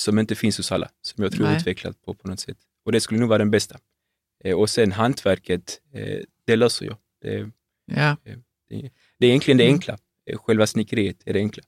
som 0.00 0.18
inte 0.18 0.34
finns 0.34 0.56
hos 0.56 0.72
alla, 0.72 0.88
som 1.02 1.24
jag 1.24 1.32
tror 1.32 1.46
är 1.46 1.56
utvecklat 1.56 2.02
på, 2.02 2.14
på 2.14 2.28
något 2.28 2.40
sätt. 2.40 2.56
Och 2.84 2.92
det 2.92 3.00
skulle 3.00 3.20
nog 3.20 3.28
vara 3.28 3.38
den 3.38 3.50
bästa. 3.50 3.78
Eh, 4.44 4.56
och 4.56 4.70
sen 4.70 4.92
hantverket, 4.92 5.80
eh, 5.94 6.18
det 6.46 6.56
löser 6.56 6.86
jag. 6.86 6.96
Det, 7.22 7.50
ja. 7.86 8.10
Eh, 8.10 8.36
det, 8.68 8.90
det, 9.18 9.26
är 9.26 9.30
egentligen 9.30 9.58
det 9.58 9.64
mm. 9.64 9.74
enkla. 9.74 9.98
Själva 10.46 10.66
snickeriet 10.66 11.16
är 11.26 11.32
det 11.32 11.38
enkla. 11.38 11.62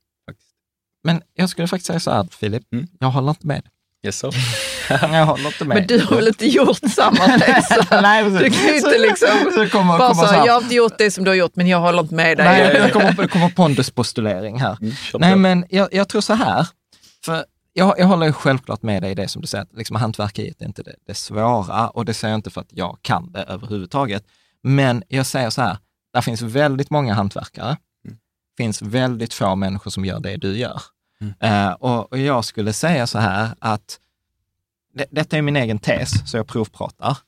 Men 1.05 1.23
jag 1.35 1.49
skulle 1.49 1.69
faktiskt 1.69 1.87
säga 1.87 2.01
så 2.01 2.11
här, 2.11 2.29
Filip, 2.31 2.73
mm. 2.73 2.87
jag 3.01 3.11
håller 3.11 3.31
inte 3.31 3.47
med. 3.47 3.63
Yes, 4.07 4.19
so. 4.19 4.31
jag 4.89 5.27
håller 5.27 5.47
inte 5.47 5.65
med. 5.65 5.77
Men 5.77 5.87
du 5.87 5.99
har 5.99 6.17
väl 6.17 6.29
inte 6.29 6.47
gjort 6.47 6.81
samma? 6.95 7.27
Nej, 8.03 8.25
du 8.31 8.51
kan 8.51 8.67
ju 8.67 8.77
inte 8.77 8.99
liksom 8.99 9.29
så 9.55 9.69
kommer, 9.69 9.99
bara 9.99 10.15
kommer 10.15 10.27
så, 10.27 10.35
jag 10.35 10.53
har 10.53 10.63
inte 10.63 10.75
gjort 10.75 10.99
det 10.99 11.11
som 11.11 11.25
du 11.25 11.31
har 11.31 11.37
gjort, 11.37 11.57
men 11.57 11.67
jag 11.67 11.81
håller 11.81 12.01
inte 12.01 12.15
med 12.15 12.37
dig. 12.37 12.47
Nej, 12.47 12.81
det 12.81 12.91
kommer, 12.91 13.27
kommer 13.27 13.49
ponduspostulering 13.49 14.61
här. 14.61 14.79
Mm, 14.81 14.95
Nej, 15.15 15.37
men 15.37 15.67
jag, 15.69 15.89
jag, 15.95 16.09
tror 16.09 16.21
så 16.21 16.35
här, 16.35 16.67
för 17.25 17.45
jag, 17.73 17.95
jag 17.99 18.07
håller 18.07 18.33
självklart 18.33 18.83
med 18.83 19.03
dig 19.03 19.11
i 19.11 19.15
det 19.15 19.29
som 19.29 19.43
du 19.43 19.49
säger, 19.49 19.65
att 19.65 19.73
liksom 19.73 19.97
hantverkeriet 19.97 20.63
är 20.63 20.67
inte 20.67 20.83
det, 20.83 20.95
det 21.07 21.15
svåra 21.15 21.89
och 21.89 22.05
det 22.05 22.15
säger 22.15 22.33
jag 22.33 22.39
inte 22.39 22.51
för 22.51 22.61
att 22.61 22.73
jag 22.73 22.99
kan 23.03 23.33
det 23.33 23.43
överhuvudtaget. 23.43 24.25
Men 24.63 25.03
jag 25.09 25.27
säger 25.27 25.51
så 25.51 25.63
här, 25.63 25.79
där 26.13 26.21
finns 26.21 26.43
väldigt 26.43 26.91
många 26.91 27.15
hantverkare 27.15 27.77
finns 28.57 28.83
väldigt 28.83 29.35
få 29.35 29.57
människor 29.57 29.91
som 29.91 30.05
gör 30.05 30.21
det 30.21 30.37
du 30.37 30.59
gör. 30.59 30.83
Mm. 31.21 31.69
Uh, 31.69 31.73
och, 31.73 32.13
och, 32.13 32.19
jag 32.19 32.45
skulle 32.45 32.73
säga 32.73 33.07
så 33.07 33.19
här 33.19 33.55
att, 33.59 34.01
det, 34.95 35.07
detta 35.11 35.37
är 35.37 35.43
min 35.43 35.57
egen 35.57 35.79
tes, 35.79 36.31
så 36.31 36.37
jag 36.37 36.47
provpratar, 36.47 37.19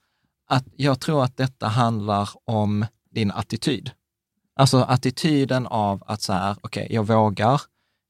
att 0.49 0.64
jag 0.76 1.01
tror 1.01 1.24
att 1.24 1.36
detta 1.36 1.68
handlar 1.68 2.30
om 2.45 2.86
din 3.11 3.30
attityd. 3.30 3.90
Alltså 4.57 4.82
attityden 4.82 5.66
av 5.66 6.03
att 6.07 6.22
så 6.22 6.32
här, 6.32 6.57
okej, 6.61 6.84
okay, 6.84 6.97
jag 6.97 7.07
vågar, 7.07 7.61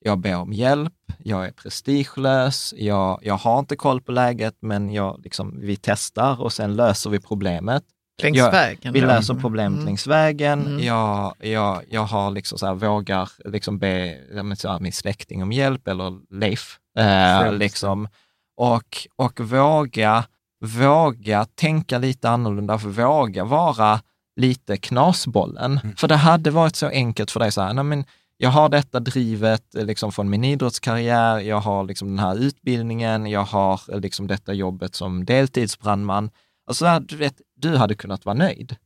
jag 0.01 0.18
ber 0.18 0.37
om 0.37 0.53
hjälp, 0.53 0.93
jag 1.18 1.46
är 1.46 1.50
prestigelös, 1.50 2.74
jag, 2.76 3.18
jag 3.22 3.36
har 3.36 3.59
inte 3.59 3.76
koll 3.76 4.00
på 4.00 4.12
läget, 4.12 4.57
men 4.61 4.92
jag, 4.92 5.20
liksom, 5.24 5.61
vi 5.61 5.76
testar 5.76 6.42
och 6.42 6.52
sen 6.52 6.76
löser 6.76 7.11
vi 7.11 7.20
problemet. 7.20 7.84
Längs 8.22 8.36
jag, 8.36 8.50
vägen? 8.50 8.92
Vi 8.92 9.00
löser 9.00 9.34
problemet 9.34 9.72
mm. 9.72 9.84
längs 9.84 10.07
vägen. 10.07 10.66
Mm. 10.66 10.84
Jag, 10.84 11.34
jag, 11.40 11.82
jag 11.90 12.05
har 12.05 12.30
liksom 12.30 12.59
så 12.59 12.66
här, 12.66 12.74
vågar 12.74 13.30
liksom 13.44 13.78
be 13.78 14.18
så 14.57 14.68
här, 14.68 14.80
min 14.80 14.92
släkting 14.92 15.42
om 15.42 15.52
hjälp 15.52 15.88
eller 15.88 16.34
Leif. 16.34 16.78
Eh, 16.98 17.52
liksom. 17.52 18.09
och, 18.57 19.07
och 19.16 19.40
våga, 19.40 20.24
våga 20.64 21.44
tänka 21.44 21.98
lite 21.98 22.30
annorlunda, 22.30 22.78
för 22.78 22.88
våga 22.88 23.44
vara 23.44 24.00
lite 24.36 24.76
knasbollen. 24.76 25.80
Mm. 25.82 25.96
För 25.96 26.09
det 26.09 26.16
hade 26.16 26.50
varit 26.50 26.76
så 26.76 26.88
enkelt 26.88 27.30
för 27.30 27.40
dig, 27.40 27.52
så 27.52 27.62
här, 27.62 27.72
nej, 27.72 27.84
men 27.84 28.05
jag 28.37 28.51
har 28.51 28.68
detta 28.68 29.01
drivet 29.01 29.64
liksom 29.72 30.12
från 30.12 30.30
min 30.30 30.45
idrottskarriär, 30.45 31.39
jag 31.39 31.61
har 31.61 31.85
liksom 31.85 32.09
den 32.09 32.18
här 32.18 32.37
utbildningen, 32.37 33.26
jag 33.26 33.45
har 33.45 34.01
liksom 34.01 34.26
detta 34.26 34.53
jobbet 34.53 34.95
som 34.95 35.24
deltidsbrandman. 35.24 36.30
Alltså, 36.66 37.01
du, 37.01 37.16
vet, 37.16 37.41
du 37.57 37.76
hade 37.76 37.95
kunnat 37.95 38.24
vara 38.24 38.37
nöjd. 38.37 38.76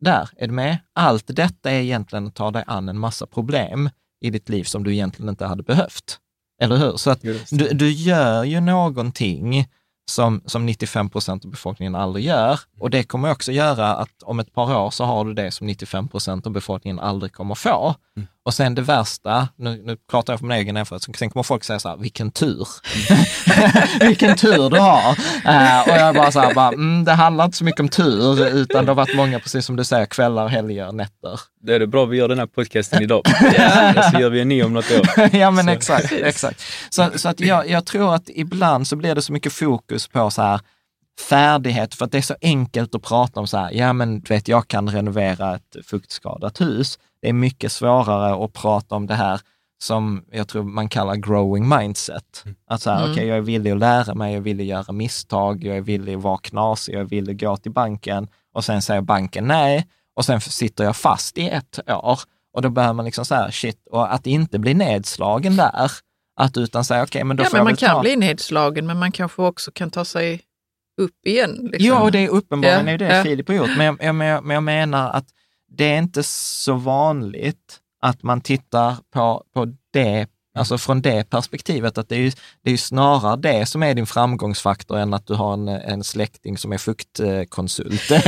Där, 0.00 0.28
är 0.36 0.46
du 0.46 0.52
med? 0.52 0.78
Allt 0.92 1.24
detta 1.26 1.70
är 1.70 1.80
egentligen 1.80 2.26
att 2.26 2.34
ta 2.34 2.50
dig 2.50 2.64
an 2.66 2.88
en 2.88 2.98
massa 2.98 3.26
problem 3.26 3.90
i 4.20 4.30
ditt 4.30 4.48
liv 4.48 4.64
som 4.64 4.84
du 4.84 4.92
egentligen 4.92 5.28
inte 5.28 5.46
hade 5.46 5.62
behövt. 5.62 6.18
Eller 6.60 6.76
hur? 6.76 6.96
Så 6.96 7.10
att 7.10 7.22
du, 7.50 7.68
du 7.72 7.90
gör 7.90 8.44
ju 8.44 8.60
någonting 8.60 9.66
som, 10.10 10.42
som 10.46 10.66
95 10.66 11.10
procent 11.10 11.44
av 11.44 11.50
befolkningen 11.50 11.94
aldrig 11.94 12.24
gör. 12.24 12.60
Och 12.80 12.90
det 12.90 13.02
kommer 13.02 13.30
också 13.30 13.52
göra 13.52 13.94
att 13.94 14.22
om 14.22 14.40
ett 14.40 14.52
par 14.52 14.76
år 14.76 14.90
så 14.90 15.04
har 15.04 15.24
du 15.24 15.34
det 15.34 15.50
som 15.50 15.66
95 15.66 16.08
procent 16.08 16.46
av 16.46 16.52
befolkningen 16.52 16.98
aldrig 16.98 17.32
kommer 17.32 17.54
få. 17.54 17.94
Mm. 18.16 18.28
Och 18.46 18.54
sen 18.54 18.74
det 18.74 18.82
värsta, 18.82 19.48
nu, 19.56 19.82
nu 19.84 19.96
pratar 20.10 20.32
jag 20.32 20.40
från 20.40 20.48
min 20.48 20.58
egen 20.58 20.76
erfarenhet, 20.76 21.18
sen 21.18 21.30
kommer 21.30 21.42
folk 21.42 21.64
säga 21.64 21.78
så 21.78 21.88
här, 21.88 21.96
vilken 21.96 22.30
tur. 22.30 22.68
vilken 24.06 24.36
tur 24.36 24.70
du 24.70 24.78
har. 24.78 25.10
Uh, 25.46 25.88
och 25.88 25.96
jag 25.96 26.14
bara 26.14 26.32
så 26.32 26.40
här, 26.40 26.54
bara, 26.54 26.68
mm, 26.68 27.04
det 27.04 27.12
handlar 27.12 27.44
inte 27.44 27.56
så 27.56 27.64
mycket 27.64 27.80
om 27.80 27.88
tur, 27.88 28.46
utan 28.46 28.84
det 28.84 28.90
har 28.90 28.96
varit 28.96 29.16
många, 29.16 29.38
precis 29.38 29.66
som 29.66 29.76
du 29.76 29.84
säger, 29.84 30.06
kvällar, 30.06 30.48
helger, 30.48 30.92
nätter. 30.92 31.40
Det 31.62 31.74
är 31.74 31.78
det 31.78 31.86
bra 31.86 32.04
vi 32.04 32.16
gör 32.16 32.28
den 32.28 32.38
här 32.38 32.46
podcasten 32.46 33.02
idag. 33.02 33.22
ja. 33.58 34.10
Så 34.12 34.20
gör 34.20 34.30
vi 34.30 34.40
en 34.40 34.48
ny 34.48 34.62
om 34.62 34.72
något 34.72 34.90
år. 34.90 35.08
ja, 35.36 35.50
men 35.50 35.64
så. 35.64 35.70
exakt. 35.70 36.12
exakt. 36.12 36.62
Så, 36.90 37.10
så 37.14 37.28
att 37.28 37.40
jag, 37.40 37.70
jag 37.70 37.86
tror 37.86 38.14
att 38.14 38.28
ibland 38.34 38.86
så 38.86 38.96
blir 38.96 39.14
det 39.14 39.22
så 39.22 39.32
mycket 39.32 39.52
fokus 39.52 40.08
på 40.08 40.30
så 40.30 40.42
här, 40.42 40.60
färdighet, 41.20 41.94
för 41.94 42.04
att 42.04 42.12
det 42.12 42.18
är 42.18 42.22
så 42.22 42.36
enkelt 42.42 42.94
att 42.94 43.02
prata 43.02 43.40
om 43.40 43.46
så 43.46 43.56
här, 43.58 43.70
ja 43.72 43.92
men 43.92 44.20
du 44.20 44.34
vet, 44.34 44.48
jag 44.48 44.68
kan 44.68 44.88
renovera 44.90 45.54
ett 45.54 45.76
fuktskadat 45.86 46.60
hus. 46.60 46.98
Det 47.22 47.28
är 47.28 47.32
mycket 47.32 47.72
svårare 47.72 48.44
att 48.44 48.52
prata 48.52 48.94
om 48.94 49.06
det 49.06 49.14
här, 49.14 49.40
som 49.82 50.24
jag 50.32 50.48
tror 50.48 50.62
man 50.62 50.88
kallar 50.88 51.14
growing 51.14 51.68
mindset. 51.68 52.42
Mm. 52.44 52.56
Att 52.66 52.82
så 52.82 52.90
här, 52.90 52.98
Mm. 52.98 53.10
okej, 53.12 53.26
jag 53.26 53.36
är 53.36 53.40
villig 53.40 53.70
att 53.70 53.78
lära 53.78 54.14
mig, 54.14 54.32
jag 54.32 54.36
är 54.38 54.42
villig 54.42 54.64
att 54.64 54.68
göra 54.68 54.92
misstag, 54.92 55.64
jag 55.64 55.76
är 55.76 55.80
villig 55.80 56.14
att 56.14 56.22
vara 56.22 56.38
knasig, 56.38 56.94
jag 56.94 57.00
är 57.00 57.04
villig 57.04 57.34
att 57.34 57.40
gå 57.50 57.56
till 57.56 57.72
banken 57.72 58.28
och 58.54 58.64
sen 58.64 58.82
säger 58.82 59.00
banken 59.00 59.44
nej 59.46 59.86
och 60.16 60.24
sen 60.24 60.40
sitter 60.40 60.84
jag 60.84 60.96
fast 60.96 61.38
i 61.38 61.48
ett 61.48 61.78
år. 61.90 62.20
Och 62.54 62.62
då 62.62 62.68
börjar 62.70 62.92
man 62.92 63.04
liksom 63.04 63.24
så 63.24 63.34
här, 63.34 63.50
shit, 63.50 63.86
och 63.90 64.14
att 64.14 64.26
inte 64.26 64.58
bli 64.58 64.74
nedslagen 64.74 65.56
där, 65.56 65.90
att 66.40 66.56
utan 66.56 66.84
säga 66.84 67.02
okej, 67.02 67.24
men 67.24 67.36
då 67.36 67.42
Ja, 67.42 67.48
får 67.48 67.52
men 67.52 67.58
jag 67.58 67.64
man 67.64 67.72
väl 67.72 67.76
kan 67.78 67.94
ta... 67.96 68.00
bli 68.00 68.16
nedslagen, 68.16 68.86
men 68.86 68.98
man 68.98 69.12
kanske 69.12 69.42
också 69.42 69.70
kan 69.74 69.90
ta 69.90 70.04
sig 70.04 70.40
upp 70.96 71.26
igen. 71.26 71.68
Liksom. 71.72 71.86
Ja, 71.88 72.00
och 72.02 72.12
det 72.12 72.18
är 72.18 72.28
uppenbarligen 72.28 72.86
Ja, 72.88 72.98
det 72.98 73.16
ja. 73.16 73.22
Filip 73.22 73.48
har 73.48 73.54
gjort. 73.54 73.70
Men 73.76 73.86
jag, 73.86 73.96
jag, 74.00 74.14
men 74.14 74.26
jag- 74.26 74.44
men 74.44 74.54
jag 74.54 74.62
menar 74.62 75.10
att 75.10 75.26
det 75.76 75.84
är 75.84 75.98
inte 75.98 76.22
så 76.22 76.74
vanligt 76.74 77.80
att 78.02 78.22
man 78.22 78.40
tittar 78.40 78.96
på, 79.14 79.44
på 79.54 79.66
det, 79.92 80.26
alltså 80.54 80.78
från 80.78 81.02
det 81.02 81.30
perspektivet, 81.30 81.98
att 81.98 82.08
det 82.08 82.14
är, 82.14 82.18
ju, 82.20 82.32
det 82.64 82.70
är 82.72 82.76
snarare 82.76 83.36
det 83.36 83.66
som 83.66 83.82
är 83.82 83.94
din 83.94 84.06
framgångsfaktor 84.06 84.98
än 84.98 85.14
att 85.14 85.26
du 85.26 85.34
har 85.34 85.52
en, 85.52 85.68
en 85.68 86.04
släkting 86.04 86.58
som 86.58 86.72
är 86.72 86.78
fuktkonsult. 86.78 88.10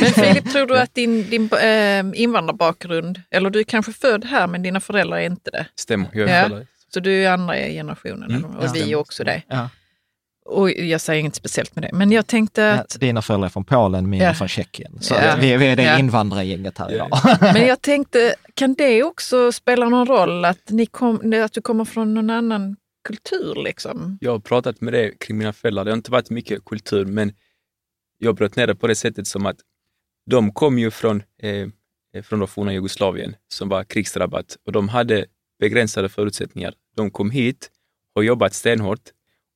Men 0.00 0.12
Filip, 0.14 0.52
tror 0.52 0.66
du 0.66 0.78
att 0.78 0.94
din, 0.94 1.30
din 1.30 1.48
eh, 1.62 2.22
invandrarbakgrund, 2.22 3.20
eller 3.30 3.50
du 3.50 3.58
är 3.60 3.64
kanske 3.64 3.92
född 3.92 4.24
här 4.24 4.46
men 4.46 4.62
dina 4.62 4.80
föräldrar 4.80 5.16
är 5.18 5.26
inte 5.26 5.50
det, 5.50 5.66
Stämmer, 5.76 6.08
jag 6.12 6.28
är 6.30 6.50
Ja. 6.50 6.60
så 6.94 7.00
du 7.00 7.24
är 7.24 7.30
andra 7.32 7.54
generationen 7.56 8.30
Mm, 8.30 8.44
och 8.56 8.64
ja. 8.64 8.70
vi 8.74 8.92
är 8.92 8.96
också 8.96 9.24
det. 9.24 9.42
ja. 9.48 9.68
Och 10.44 10.70
jag 10.70 11.00
säger 11.00 11.20
inget 11.20 11.34
speciellt 11.34 11.76
med 11.76 11.84
det, 11.84 11.90
men 11.92 12.12
jag 12.12 12.26
tänkte 12.26 12.72
att 12.72 12.96
Dina 13.00 13.22
föräldrar 13.22 13.46
är 13.46 13.50
från 13.50 13.64
Polen, 13.64 14.10
mina 14.10 14.24
Ja. 14.24 14.34
från 14.34 14.48
Tjeckien. 14.48 14.98
Så 15.00 15.14
Ja. 15.14 15.36
vi, 15.40 15.56
vi 15.56 15.66
är 15.66 15.76
det 15.76 15.82
Ja. 15.82 15.98
invandrargänget 15.98 16.78
här 16.78 16.92
idag. 16.92 17.08
Men 17.40 17.66
jag 17.66 17.82
tänkte, 17.82 18.34
kan 18.54 18.74
det 18.74 19.02
också 19.02 19.52
spela 19.52 19.88
någon 19.88 20.06
roll 20.06 20.44
att, 20.44 20.70
ni 20.70 20.86
kom, 20.86 21.32
att 21.44 21.52
du 21.52 21.60
kommer 21.60 21.84
från 21.84 22.14
någon 22.14 22.30
annan 22.30 22.76
kultur? 23.08 23.54
Liksom? 23.64 24.18
Jag 24.20 24.30
har 24.32 24.38
pratat 24.38 24.80
med 24.80 24.92
det 24.92 25.18
kring 25.20 25.38
mina 25.38 25.52
föräldrar. 25.52 25.84
Det 25.84 25.90
har 25.90 25.96
inte 25.96 26.10
varit 26.10 26.30
mycket 26.30 26.64
kultur, 26.64 27.04
men 27.04 27.32
jag 28.18 28.34
bröt 28.36 28.56
ner 28.56 28.66
det 28.66 28.74
på 28.74 28.86
det 28.86 28.94
sättet 28.94 29.26
som 29.26 29.46
att 29.46 29.56
de 30.30 30.52
kom 30.52 30.78
ju 30.78 30.90
från, 30.90 31.22
eh, 31.42 32.22
från 32.22 32.40
det 32.40 32.46
forna 32.46 32.72
Jugoslavien 32.72 33.36
som 33.48 33.68
var 33.68 33.84
krigsdrabbat 33.84 34.56
och 34.66 34.72
de 34.72 34.88
hade 34.88 35.24
begränsade 35.60 36.08
förutsättningar. 36.08 36.74
De 36.96 37.10
kom 37.10 37.30
hit 37.30 37.70
och 38.14 38.24
jobbat 38.24 38.54
stenhårt 38.54 39.00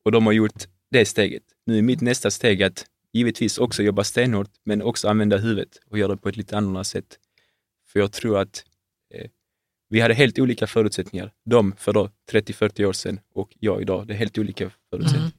och 0.05 0.13
de 0.13 0.27
har 0.27 0.33
gjort 0.33 0.65
det 0.91 1.05
steget. 1.05 1.43
Nu 1.67 1.79
är 1.79 1.83
mitt 1.83 2.01
nästa 2.01 2.31
steg 2.31 2.63
att 2.63 2.87
givetvis 3.13 3.59
också 3.59 3.83
jobba 3.83 4.05
stenhårt, 4.05 4.51
men 4.65 4.83
också 4.83 5.09
använda 5.09 5.37
huvudet 5.37 5.69
och 5.91 5.99
göra 5.99 6.13
det 6.13 6.17
på 6.17 6.29
ett 6.29 6.37
lite 6.37 6.57
annorlunda 6.57 6.85
sätt. 6.85 7.19
För 7.93 8.01
jag 8.01 8.13
tror 8.13 8.39
att 8.39 8.65
eh, 9.15 9.31
vi 9.91 10.01
hade 10.01 10.15
helt 10.15 10.39
olika 10.39 10.67
förutsättningar. 10.67 11.33
De 11.45 11.75
för 11.79 11.93
då 11.93 12.11
30-40 12.33 12.85
år 12.85 12.93
sedan 12.93 13.21
och 13.35 13.57
jag 13.61 13.83
idag. 13.83 14.07
Det 14.07 14.15
är 14.15 14.19
helt 14.19 14.39
olika 14.39 14.71
förutsättningar. 14.91 15.33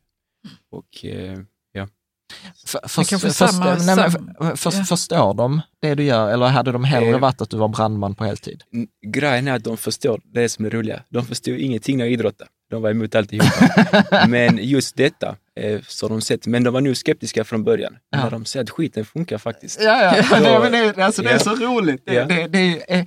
Och 0.71 1.05
eh, 1.05 1.39
ja, 1.71 1.87
För, 2.65 2.87
för, 2.87 3.03
förstå- 3.03 3.29
samma- 3.29 3.75
nej, 3.75 3.95
men 3.95 4.11
för, 4.11 4.55
för, 4.55 4.77
ja. 4.77 4.83
Förstår 4.83 5.33
de 5.33 5.61
det 5.79 5.95
du 5.95 6.03
gör 6.03 6.33
eller 6.33 6.47
hade 6.47 6.71
de 6.71 6.83
hellre 6.83 7.09
Eh. 7.09 7.19
varit 7.19 7.41
att 7.41 7.49
du 7.49 7.57
var 7.57 7.67
brandman 7.67 8.15
på 8.15 8.23
heltid? 8.25 8.63
Grejen 9.07 9.47
är 9.47 9.53
att 9.55 9.63
de 9.63 9.77
förstår 9.77 10.21
det 10.23 10.49
som 10.49 10.65
är 10.65 10.69
roliga. 10.69 11.03
De 11.09 11.25
förstod 11.25 11.57
ingenting 11.59 11.97
när 11.97 12.05
jag 12.05 12.11
idrottade. 12.13 12.49
De 12.69 12.81
var 12.81 12.89
emot 12.89 13.15
alltihopa. 13.15 14.27
Men 14.27 14.57
just 14.61 14.95
detta 14.97 15.35
eh, 15.59 15.79
så 15.87 16.07
de 16.07 16.21
sett. 16.21 16.47
Men 16.47 16.63
de 16.63 16.73
var 16.73 16.81
nog 16.81 16.97
skeptiska 16.97 17.43
från 17.43 17.63
början. 17.63 17.97
Ja. 18.09 18.23
När 18.23 18.31
de 18.31 18.45
ser 18.45 18.61
att 18.61 18.69
skiten 18.69 19.05
funkar 19.05 19.37
faktiskt. 19.37 19.79
Ja, 19.81 20.01
ja. 20.03 20.23
Ja. 20.31 20.39
det, 20.39 20.69
men 20.69 20.71
det, 20.71 21.03
alltså, 21.05 21.21
det 21.21 21.29
är 21.29 21.37
så 21.37 21.55
roligt. 21.55 22.01
Det, 22.05 22.23
det, 22.23 22.47
det 22.47 22.91
är, 22.93 23.05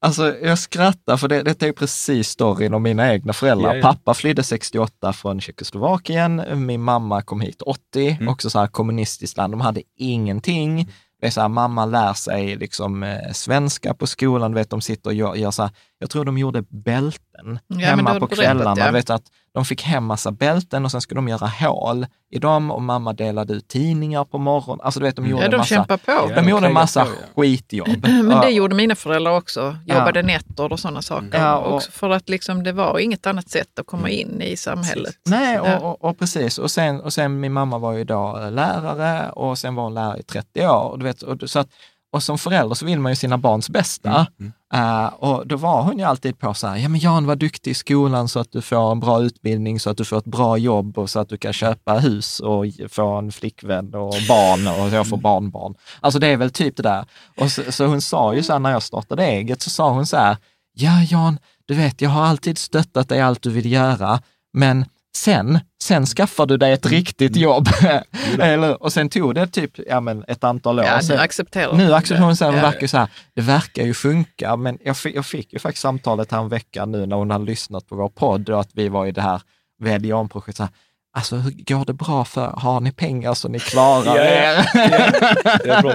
alltså, 0.00 0.36
jag 0.42 0.58
skrattar 0.58 1.16
för 1.16 1.28
det, 1.28 1.42
detta 1.42 1.66
är 1.66 1.72
precis 1.72 2.28
storyn 2.28 2.74
om 2.74 2.82
mina 2.82 3.12
egna 3.12 3.32
föräldrar. 3.32 3.70
Ja, 3.74 3.76
ja. 3.76 3.82
Pappa 3.82 4.14
flydde 4.14 4.42
68 4.42 5.12
från 5.12 5.40
Tjeckoslovakien. 5.40 6.42
Min 6.66 6.80
mamma 6.82 7.22
kom 7.22 7.40
hit 7.40 7.62
80, 7.62 8.08
Mm. 8.20 8.28
också 8.28 8.50
så 8.50 8.58
här 8.58 8.66
kommunistiskt 8.66 9.36
land. 9.36 9.52
De 9.52 9.60
hade 9.60 9.82
ingenting. 9.98 10.88
Det 11.22 11.26
är 11.26 11.30
så 11.30 11.40
här, 11.40 11.48
mamma 11.48 11.86
lär 11.86 12.12
sig 12.12 12.56
liksom 12.56 13.02
eh, 13.02 13.32
svenska 13.32 13.94
på 13.94 14.06
skolan, 14.06 14.54
vet, 14.54 14.70
de 14.70 14.80
sitter 14.80 15.10
och 15.10 15.14
gör, 15.14 15.34
gör 15.34 15.50
så 15.50 15.62
här, 15.62 15.70
jag 15.98 16.10
tror 16.10 16.24
de 16.24 16.38
gjorde 16.38 16.62
bälten 16.62 17.58
det 17.68 17.84
hemma 17.84 18.10
på 18.10 18.14
du 18.14 18.20
berättat, 18.20 18.38
kvällarna. 18.38 18.86
ja. 18.86 18.90
Vet 18.90 19.10
att 19.10 19.24
de 19.54 19.64
fick 19.64 19.82
hem 19.82 20.04
massa 20.04 20.30
bälten 20.32 20.84
och 20.84 20.90
sen 20.90 21.00
skulle 21.00 21.18
de 21.18 21.28
göra 21.28 21.46
hål 21.46 22.06
i 22.30 22.38
dem 22.38 22.70
och 22.70 22.82
mamma 22.82 23.12
delade 23.12 23.52
ut 23.54 23.68
tidningar 23.68 24.24
på 24.24 24.38
morgonen. 24.38 24.80
Alltså 24.84 25.00
du 25.00 25.06
vet, 25.06 25.16
de 25.16 25.26
gjorde 25.26 25.42
Ja, 25.44 25.48
de 25.50 25.56
massa, 25.56 25.84
på. 25.84 25.98
Ja, 26.06 26.26
de 26.28 26.34
de 26.34 26.48
gjorde 26.50 26.66
en 26.66 26.72
massa 26.72 27.04
på, 27.04 27.10
ja. 27.10 27.42
skitjobb. 27.42 27.88
Men 28.02 28.28
det 28.28 28.34
Ja. 28.34 28.48
gjorde 28.50 28.74
mina 28.74 28.94
föräldrar 28.94 29.36
också. 29.36 29.76
Ja. 29.86 29.94
Jobbade 29.98 30.22
nätter 30.22 30.72
och 30.72 30.80
sådana 30.80 31.02
saker. 31.02 31.38
Ja, 31.38 31.56
och- 31.58 31.74
också 31.76 31.90
för 31.90 32.10
att 32.10 32.28
liksom, 32.28 32.62
det 32.62 32.72
var 32.72 32.98
inget 32.98 33.26
annat 33.26 33.48
sätt 33.50 33.78
att 33.80 33.86
komma 33.86 34.08
in 34.10 34.42
i 34.42 34.56
samhället. 34.56 35.14
Nej, 35.26 35.54
Ja. 35.64 35.78
och, 35.78 35.90
och, 35.90 36.04
och 36.10 36.18
precis. 36.18 36.58
Och 36.58 36.70
sen, 36.70 37.00
och 37.00 37.12
sen 37.12 37.40
min 37.40 37.52
mamma 37.52 37.78
var 37.78 37.92
ju 37.92 38.04
då 38.04 38.38
eh, 38.42 38.50
lärare 38.52 39.30
och 39.30 39.58
sen 39.58 39.74
var 39.74 39.82
hon 39.84 39.94
lärare 39.94 40.18
i 40.18 40.22
30 40.22 40.66
år. 40.66 40.90
Och, 40.90 40.98
du 40.98 41.04
vet, 41.04 41.22
och, 41.22 41.50
så 41.50 41.58
att, 41.58 41.68
och 42.12 42.22
som 42.22 42.38
förälder 42.38 42.74
så 42.74 42.86
vill 42.86 43.00
man 43.00 43.12
ju 43.12 43.16
sina 43.16 43.38
barns 43.38 43.70
bästa. 43.70 44.26
Mm. 44.40 44.52
Eh, 44.74 45.06
och 45.06 45.46
då 45.46 45.56
var 45.56 45.82
hon 45.82 45.98
ju 45.98 46.04
alltid 46.04 46.38
på 46.38 46.54
så 46.54 46.66
här, 46.66 46.76
ja 46.76 46.88
men 46.88 47.00
Jan 47.00 47.26
var 47.26 47.36
duktig 47.36 47.70
i 47.70 47.74
skolan 47.74 48.28
så 48.28 48.38
att 48.38 48.52
du 48.52 48.62
får 48.62 48.92
en 48.92 49.00
bra 49.00 49.22
utbildning, 49.22 49.80
så 49.80 49.90
att 49.90 49.96
du 49.96 50.04
får 50.04 50.18
ett 50.18 50.24
bra 50.24 50.56
jobb 50.58 50.98
och 50.98 51.10
så 51.10 51.20
att 51.20 51.28
du 51.28 51.36
kan 51.36 51.52
köpa 51.52 51.98
hus 51.98 52.40
och 52.40 52.64
få 52.90 53.06
en 53.08 53.32
flickvän 53.32 53.94
och 53.94 54.14
barn 54.28 54.66
och 54.66 54.88
jag 54.88 55.08
får 55.08 55.16
barnbarn. 55.16 55.74
Alltså 56.00 56.18
det 56.18 56.26
är 56.26 56.36
väl 56.36 56.50
typ 56.50 56.76
det 56.76 56.82
där. 56.82 57.04
Och 57.36 57.52
så, 57.52 57.72
så 57.72 57.86
hon 57.86 58.00
sa 58.00 58.34
ju 58.34 58.42
så 58.42 58.52
här 58.52 58.60
när 58.60 58.70
jag 58.70 58.82
startade 58.82 59.24
eget, 59.24 59.62
så 59.62 59.70
sa 59.70 59.90
hon 59.90 60.06
så 60.06 60.16
här, 60.16 60.36
ja 60.72 61.02
Jan, 61.10 61.38
du 61.66 61.74
vet 61.74 62.00
jag 62.00 62.10
har 62.10 62.24
alltid 62.24 62.58
stöttat 62.58 63.08
dig 63.08 63.18
i 63.18 63.22
allt 63.22 63.42
du 63.42 63.50
vill 63.50 63.72
göra, 63.72 64.20
men 64.52 64.84
sen, 65.16 65.60
sen 65.82 66.06
skaffar 66.06 66.46
du 66.46 66.56
dig 66.56 66.72
ett 66.72 66.86
riktigt 66.86 67.36
jobb. 67.36 67.68
Eller, 68.40 68.82
och 68.82 68.92
sen 68.92 69.08
tog 69.08 69.34
det 69.34 69.46
typ 69.46 69.70
ja, 69.86 70.00
men 70.00 70.24
ett 70.28 70.44
antal 70.44 70.78
år. 70.78 70.84
Ja, 70.84 71.00
nu 71.08 71.16
accepterar 71.16 71.72
nu 71.72 71.94
accepterar 71.94 72.20
hon 72.26 72.34
det. 72.34 72.44
hon 72.44 72.54
Ja. 72.56 72.62
verkar 72.62 72.86
så 72.86 72.98
här, 72.98 73.08
det 73.34 73.42
verkar 73.42 73.82
ju 73.84 73.94
funka, 73.94 74.56
men 74.56 74.78
jag 74.84 74.96
fick, 74.96 75.16
jag 75.16 75.26
fick 75.26 75.52
ju 75.52 75.58
faktiskt 75.58 75.82
samtalet 75.82 76.32
här 76.32 76.38
en 76.40 76.48
vecka 76.48 76.84
nu 76.84 77.06
när 77.06 77.16
hon 77.16 77.30
hade 77.30 77.44
lyssnat 77.44 77.86
på 77.88 77.96
vår 77.96 78.08
podd 78.08 78.48
och 78.48 78.60
att 78.60 78.70
vi 78.72 78.88
var 78.88 79.06
i 79.06 79.12
det 79.12 79.22
här 79.22 79.42
välja 79.80 80.16
om-projektet. 80.16 80.56
så 80.56 80.62
här, 80.62 80.72
Alltså 81.14 81.36
hur 81.36 81.50
går 81.50 81.84
det 81.84 81.92
bra 81.92 82.24
för, 82.24 82.46
har 82.46 82.80
ni 82.80 82.92
pengar 82.92 83.34
så 83.34 83.48
ni 83.48 83.58
klarar 83.58 84.04
Ja, 84.16 84.22
er? 84.24 84.54
ja. 84.74 85.58
Det 85.64 85.70
är 85.70 85.82
bra. 85.82 85.94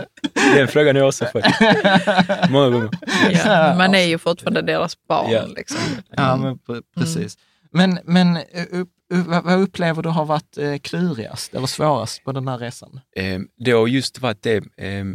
Den 0.55 0.67
frågan 0.67 0.95
har 0.95 1.01
jag 1.01 1.07
också 1.07 1.25
fått. 1.25 1.43
Många 2.49 2.69
gånger. 2.69 2.89
Ja, 3.45 3.75
man 3.77 3.95
är 3.95 4.01
ju 4.05 4.17
fortfarande 4.17 4.61
deras 4.61 4.93
barn. 5.07 5.31
Ja. 5.31 5.41
Liksom. 5.55 5.79
Ja, 6.17 6.35
men 6.35 6.55
pre- 6.55 6.81
precis. 6.97 7.37
Men, 7.71 7.99
men 8.03 8.37
eh, 8.37 8.43
vad 9.09 9.59
upplever 9.59 10.03
du 10.03 10.09
har 10.09 10.25
varit 10.25 10.57
eh, 10.57 10.77
klurigast 10.77 11.55
eller 11.55 11.67
svårast 11.67 12.23
på 12.23 12.31
den 12.31 12.47
här 12.47 12.57
resan? 12.57 12.99
Eh, 13.15 13.39
det 13.57 13.71
har 13.71 13.87
just 13.87 14.19
varit 14.19 14.41
det, 14.41 14.63
eh, 14.77 15.05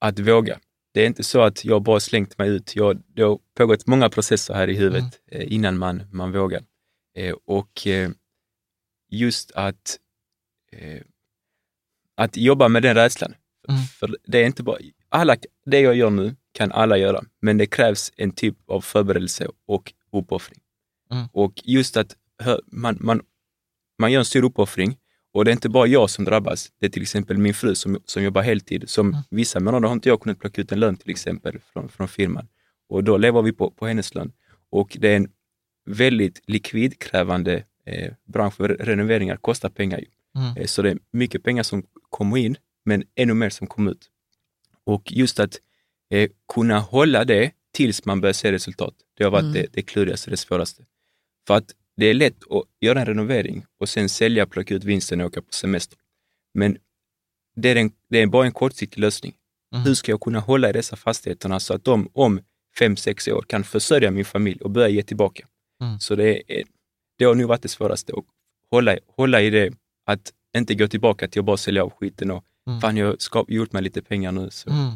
att 0.00 0.18
våga. 0.18 0.58
Det 0.94 1.02
är 1.02 1.06
inte 1.06 1.22
så 1.22 1.40
att 1.40 1.64
jag 1.64 1.82
bara 1.82 2.00
slängt 2.00 2.38
mig 2.38 2.48
ut. 2.48 2.76
Jag, 2.76 3.02
det 3.06 3.22
har 3.22 3.38
pågått 3.56 3.86
många 3.86 4.08
processer 4.08 4.54
här 4.54 4.70
i 4.70 4.76
huvudet 4.76 5.20
eh, 5.30 5.52
innan 5.52 5.78
man, 5.78 6.02
man 6.12 6.32
vågar. 6.32 6.62
Eh, 7.16 7.34
och 7.44 7.86
eh, 7.86 8.10
just 9.10 9.50
att, 9.50 9.98
eh, 10.72 11.02
att 12.16 12.36
jobba 12.36 12.68
med 12.68 12.82
den 12.82 12.94
rädslan. 12.94 13.34
Mm. 13.68 13.80
För 13.82 14.16
det 14.24 14.38
är 14.38 14.46
inte 14.46 14.62
bara, 14.62 14.78
alla, 15.08 15.36
det 15.66 15.80
jag 15.80 15.94
gör 15.94 16.10
nu 16.10 16.36
kan 16.52 16.72
alla 16.72 16.96
göra, 16.96 17.24
men 17.40 17.58
det 17.58 17.66
krävs 17.66 18.12
en 18.16 18.32
typ 18.32 18.56
av 18.70 18.80
förberedelse 18.80 19.48
och 19.66 19.92
uppoffring. 20.12 20.58
Mm. 21.10 21.28
Och 21.32 21.52
just 21.64 21.96
att 21.96 22.16
man, 22.66 22.98
man, 23.00 23.20
man 23.98 24.12
gör 24.12 24.18
en 24.18 24.24
stor 24.24 24.44
uppoffring 24.44 24.98
och 25.32 25.44
det 25.44 25.50
är 25.50 25.52
inte 25.52 25.68
bara 25.68 25.86
jag 25.86 26.10
som 26.10 26.24
drabbas. 26.24 26.72
Det 26.80 26.86
är 26.86 26.90
till 26.90 27.02
exempel 27.02 27.38
min 27.38 27.54
fru 27.54 27.74
som, 27.74 28.00
som 28.04 28.22
jobbar 28.22 28.42
heltid. 28.42 28.88
Som 28.90 29.08
Mm. 29.08 29.22
Vissa 29.30 29.60
månader 29.60 29.88
har 29.88 29.92
inte 29.94 30.08
jag 30.08 30.20
kunnat 30.20 30.38
plocka 30.38 30.60
ut 30.60 30.72
en 30.72 30.80
lön 30.80 30.96
till 30.96 31.10
exempel 31.10 31.58
från, 31.72 31.88
från 31.88 32.08
firman. 32.08 32.48
Och 32.88 33.04
då 33.04 33.16
lever 33.16 33.42
vi 33.42 33.52
på, 33.52 33.70
på 33.70 33.86
hennes 33.86 34.14
lön. 34.14 34.32
Och 34.70 34.96
det 35.00 35.08
är 35.08 35.16
en 35.16 35.28
väldigt 35.86 36.42
likvidkrävande 36.46 37.64
eh, 37.86 38.12
bransch. 38.24 38.60
Renoveringar 38.60 39.36
kostar 39.36 39.68
pengar. 39.68 39.98
Ju. 39.98 40.06
Mm. 40.36 40.56
Eh, 40.56 40.66
Så 40.66 40.82
det 40.82 40.90
är 40.90 40.98
mycket 41.12 41.42
pengar 41.42 41.62
som 41.62 41.82
kommer 42.10 42.36
in, 42.36 42.56
men 42.84 43.04
ännu 43.14 43.34
mer 43.34 43.50
som 43.50 43.66
kommer 43.66 43.90
ut. 43.90 44.10
Och 44.84 45.12
just 45.12 45.40
att 45.40 45.56
eh, 46.10 46.30
kunna 46.54 46.78
hålla 46.78 47.24
det 47.24 47.50
tills 47.72 48.04
man 48.04 48.20
börjar 48.20 48.32
se 48.32 48.52
resultat. 48.52 48.94
Det 49.14 49.24
har 49.24 49.30
varit 49.30 49.42
Mm. 49.42 49.52
det, 49.52 49.66
det 49.72 49.82
klurigaste, 49.82 50.30
det 50.30 50.36
svåraste. 50.36 50.84
För 51.46 51.54
att 51.54 51.74
det 51.96 52.06
är 52.06 52.14
lätt 52.14 52.36
att 52.50 52.64
göra 52.80 53.00
en 53.00 53.06
renovering 53.06 53.64
och 53.80 53.88
sen 53.88 54.08
sälja, 54.08 54.46
plocka 54.46 54.74
ut 54.74 54.84
vinsten 54.84 55.20
och 55.20 55.26
åka 55.26 55.42
på 55.42 55.52
semester. 55.52 55.98
Men 56.54 56.78
det 57.56 57.68
är, 57.68 57.76
en, 57.76 57.92
det 58.10 58.18
är 58.22 58.26
bara 58.26 58.46
en 58.46 58.52
kortsiktig 58.52 59.00
lösning. 59.00 59.34
Mm. 59.74 59.84
Hur 59.86 59.94
ska 59.94 60.12
jag 60.12 60.20
kunna 60.20 60.40
hålla 60.40 60.70
i 60.70 60.72
dessa 60.72 60.96
fastigheterna 60.96 61.60
så 61.60 61.74
att 61.74 61.84
de 61.84 62.08
om 62.12 62.40
fem, 62.78 62.96
sex 62.96 63.28
år 63.28 63.44
kan 63.48 63.64
försörja 63.64 64.10
min 64.10 64.24
familj 64.24 64.60
och 64.60 64.70
börja 64.70 64.88
ge 64.88 65.02
tillbaka? 65.02 65.46
Mm. 65.80 65.98
Så 66.00 66.14
det, 66.14 66.52
är, 66.58 66.64
det 67.18 67.24
har 67.24 67.34
nog 67.34 67.48
varit 67.48 67.62
det 67.62 67.68
svåraste, 67.68 68.12
att 68.12 68.24
hålla, 68.70 68.98
hålla 69.16 69.42
i 69.42 69.50
det, 69.50 69.72
att 70.06 70.32
inte 70.56 70.74
gå 70.74 70.88
tillbaka 70.88 71.28
till 71.28 71.40
att 71.40 71.46
bara 71.46 71.56
sälja 71.56 71.84
av 71.84 71.90
skiten 71.90 72.30
och 72.30 72.44
Mm. 72.66 72.80
fan 72.80 72.96
jag 72.96 73.16
har 73.30 73.44
gjort 73.48 73.72
mig 73.72 73.82
lite 73.82 74.02
pengar 74.02 74.32
nu. 74.32 74.50
Så. 74.50 74.70
Mm. 74.70 74.90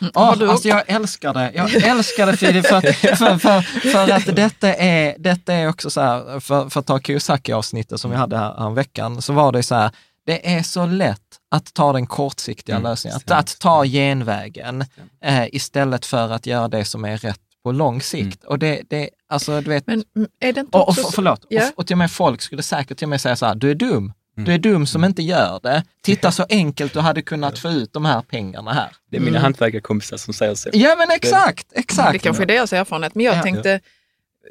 Mm. 0.00 0.12
Oh, 0.14 0.50
alltså 0.50 0.68
jag 0.68 0.82
älskar 0.86 1.34
det. 1.34 1.52
Jag 1.54 1.74
älskar 1.74 2.26
det 2.26 2.36
Filip, 2.36 2.66
för, 2.66 2.80
för, 2.80 3.38
för, 3.38 3.60
för, 3.90 4.10
att 4.10 4.36
detta 4.36 4.74
är, 4.74 5.14
detta 5.18 5.54
är 5.54 5.68
också 5.68 5.90
så 5.90 6.00
här, 6.00 6.40
för, 6.40 6.68
för 6.68 6.80
att 6.80 6.86
ta 6.86 6.98
Kiyosaki-avsnittet 6.98 8.00
som 8.00 8.10
vi 8.10 8.16
hade 8.16 8.36
här, 8.36 8.54
här 8.58 8.70
veckan, 8.70 9.22
så 9.22 9.32
var 9.32 9.52
det 9.52 9.62
så 9.62 9.74
här, 9.74 9.90
det 10.26 10.56
är 10.56 10.62
så 10.62 10.86
lätt 10.86 11.20
att 11.50 11.74
ta 11.74 11.92
den 11.92 12.06
kortsiktiga 12.06 12.76
mm, 12.76 12.90
lösningen, 12.90 13.16
att, 13.16 13.30
att, 13.30 13.58
ta 13.58 13.84
genvägen 13.84 14.84
eh, 15.24 15.46
istället 15.52 16.06
för 16.06 16.32
att 16.32 16.46
göra 16.46 16.68
det 16.68 16.84
som 16.84 17.04
är 17.04 17.16
rätt 17.16 17.40
på 17.62 17.72
lång 17.72 18.02
sikt. 18.02 18.42
Mm. 18.44 18.50
Och 18.50 18.58
det, 18.58 18.82
det, 18.88 19.10
alltså 19.28 19.60
du 19.60 19.70
vet... 19.70 19.86
Men 19.86 20.04
mm, 20.16 20.28
är 20.40 20.52
det 20.52 20.60
inte. 20.60 20.78
Och, 20.78 20.88
och, 20.88 20.96
förlåt, 21.14 21.46
yeah. 21.50 21.68
och, 21.68 21.78
och 21.78 21.86
till 21.86 21.94
och 21.94 21.98
med 21.98 22.10
folk 22.10 22.42
skulle 22.42 22.62
säkert 22.62 22.98
till 22.98 23.04
och 23.04 23.10
med 23.10 23.20
säga 23.20 23.36
så 23.36 23.46
här, 23.46 23.54
du 23.54 23.70
är 23.70 23.74
dum. 23.74 24.12
Mm. 24.40 24.44
Du 24.44 24.54
är 24.54 24.72
dum 24.72 24.86
som 24.86 25.00
mm. 25.00 25.08
inte 25.08 25.22
gör 25.22 25.60
det. 25.62 25.84
Titta 26.02 26.32
så 26.32 26.46
enkelt 26.48 26.92
du 26.92 27.00
hade 27.00 27.22
kunnat 27.22 27.58
få 27.58 27.70
ut 27.70 27.92
de 27.92 28.04
här 28.04 28.22
pengarna 28.22 28.72
här. 28.72 28.96
Det 29.10 29.16
är 29.16 29.20
mina 29.20 29.30
mm. 29.30 29.42
hantverkarkompisar 29.42 30.16
som 30.16 30.34
säger 30.34 30.54
så. 30.54 30.70
Ja 30.72 30.96
men 30.98 31.10
exakt, 31.10 31.72
exakt. 31.72 32.12
Det 32.12 32.18
kanske 32.18 32.42
är 32.42 32.46
deras 32.46 32.72
erfarenhet. 32.72 33.14
Men 33.14 33.24
jag 33.24 33.36
ja. 33.36 33.42
tänkte, 33.42 33.80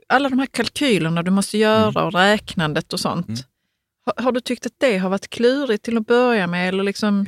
alla 0.09 0.29
de 0.29 0.39
här 0.39 0.45
kalkylerna 0.45 1.23
du 1.23 1.31
måste 1.31 1.57
göra 1.57 2.03
och 2.03 2.13
räknandet 2.13 2.93
och 2.93 2.99
sånt. 2.99 3.27
Mm. 3.27 3.39
Har, 4.05 4.23
har, 4.23 4.31
du 4.31 4.39
tyckt 4.39 4.65
att 4.65 4.73
det 4.77 4.97
har 4.97 5.09
varit 5.09 5.29
klurigt 5.29 5.83
till 5.83 5.97
att 5.97 6.07
börja 6.07 6.47
med? 6.47 6.69
Eller 6.69 6.83
liksom, 6.83 7.25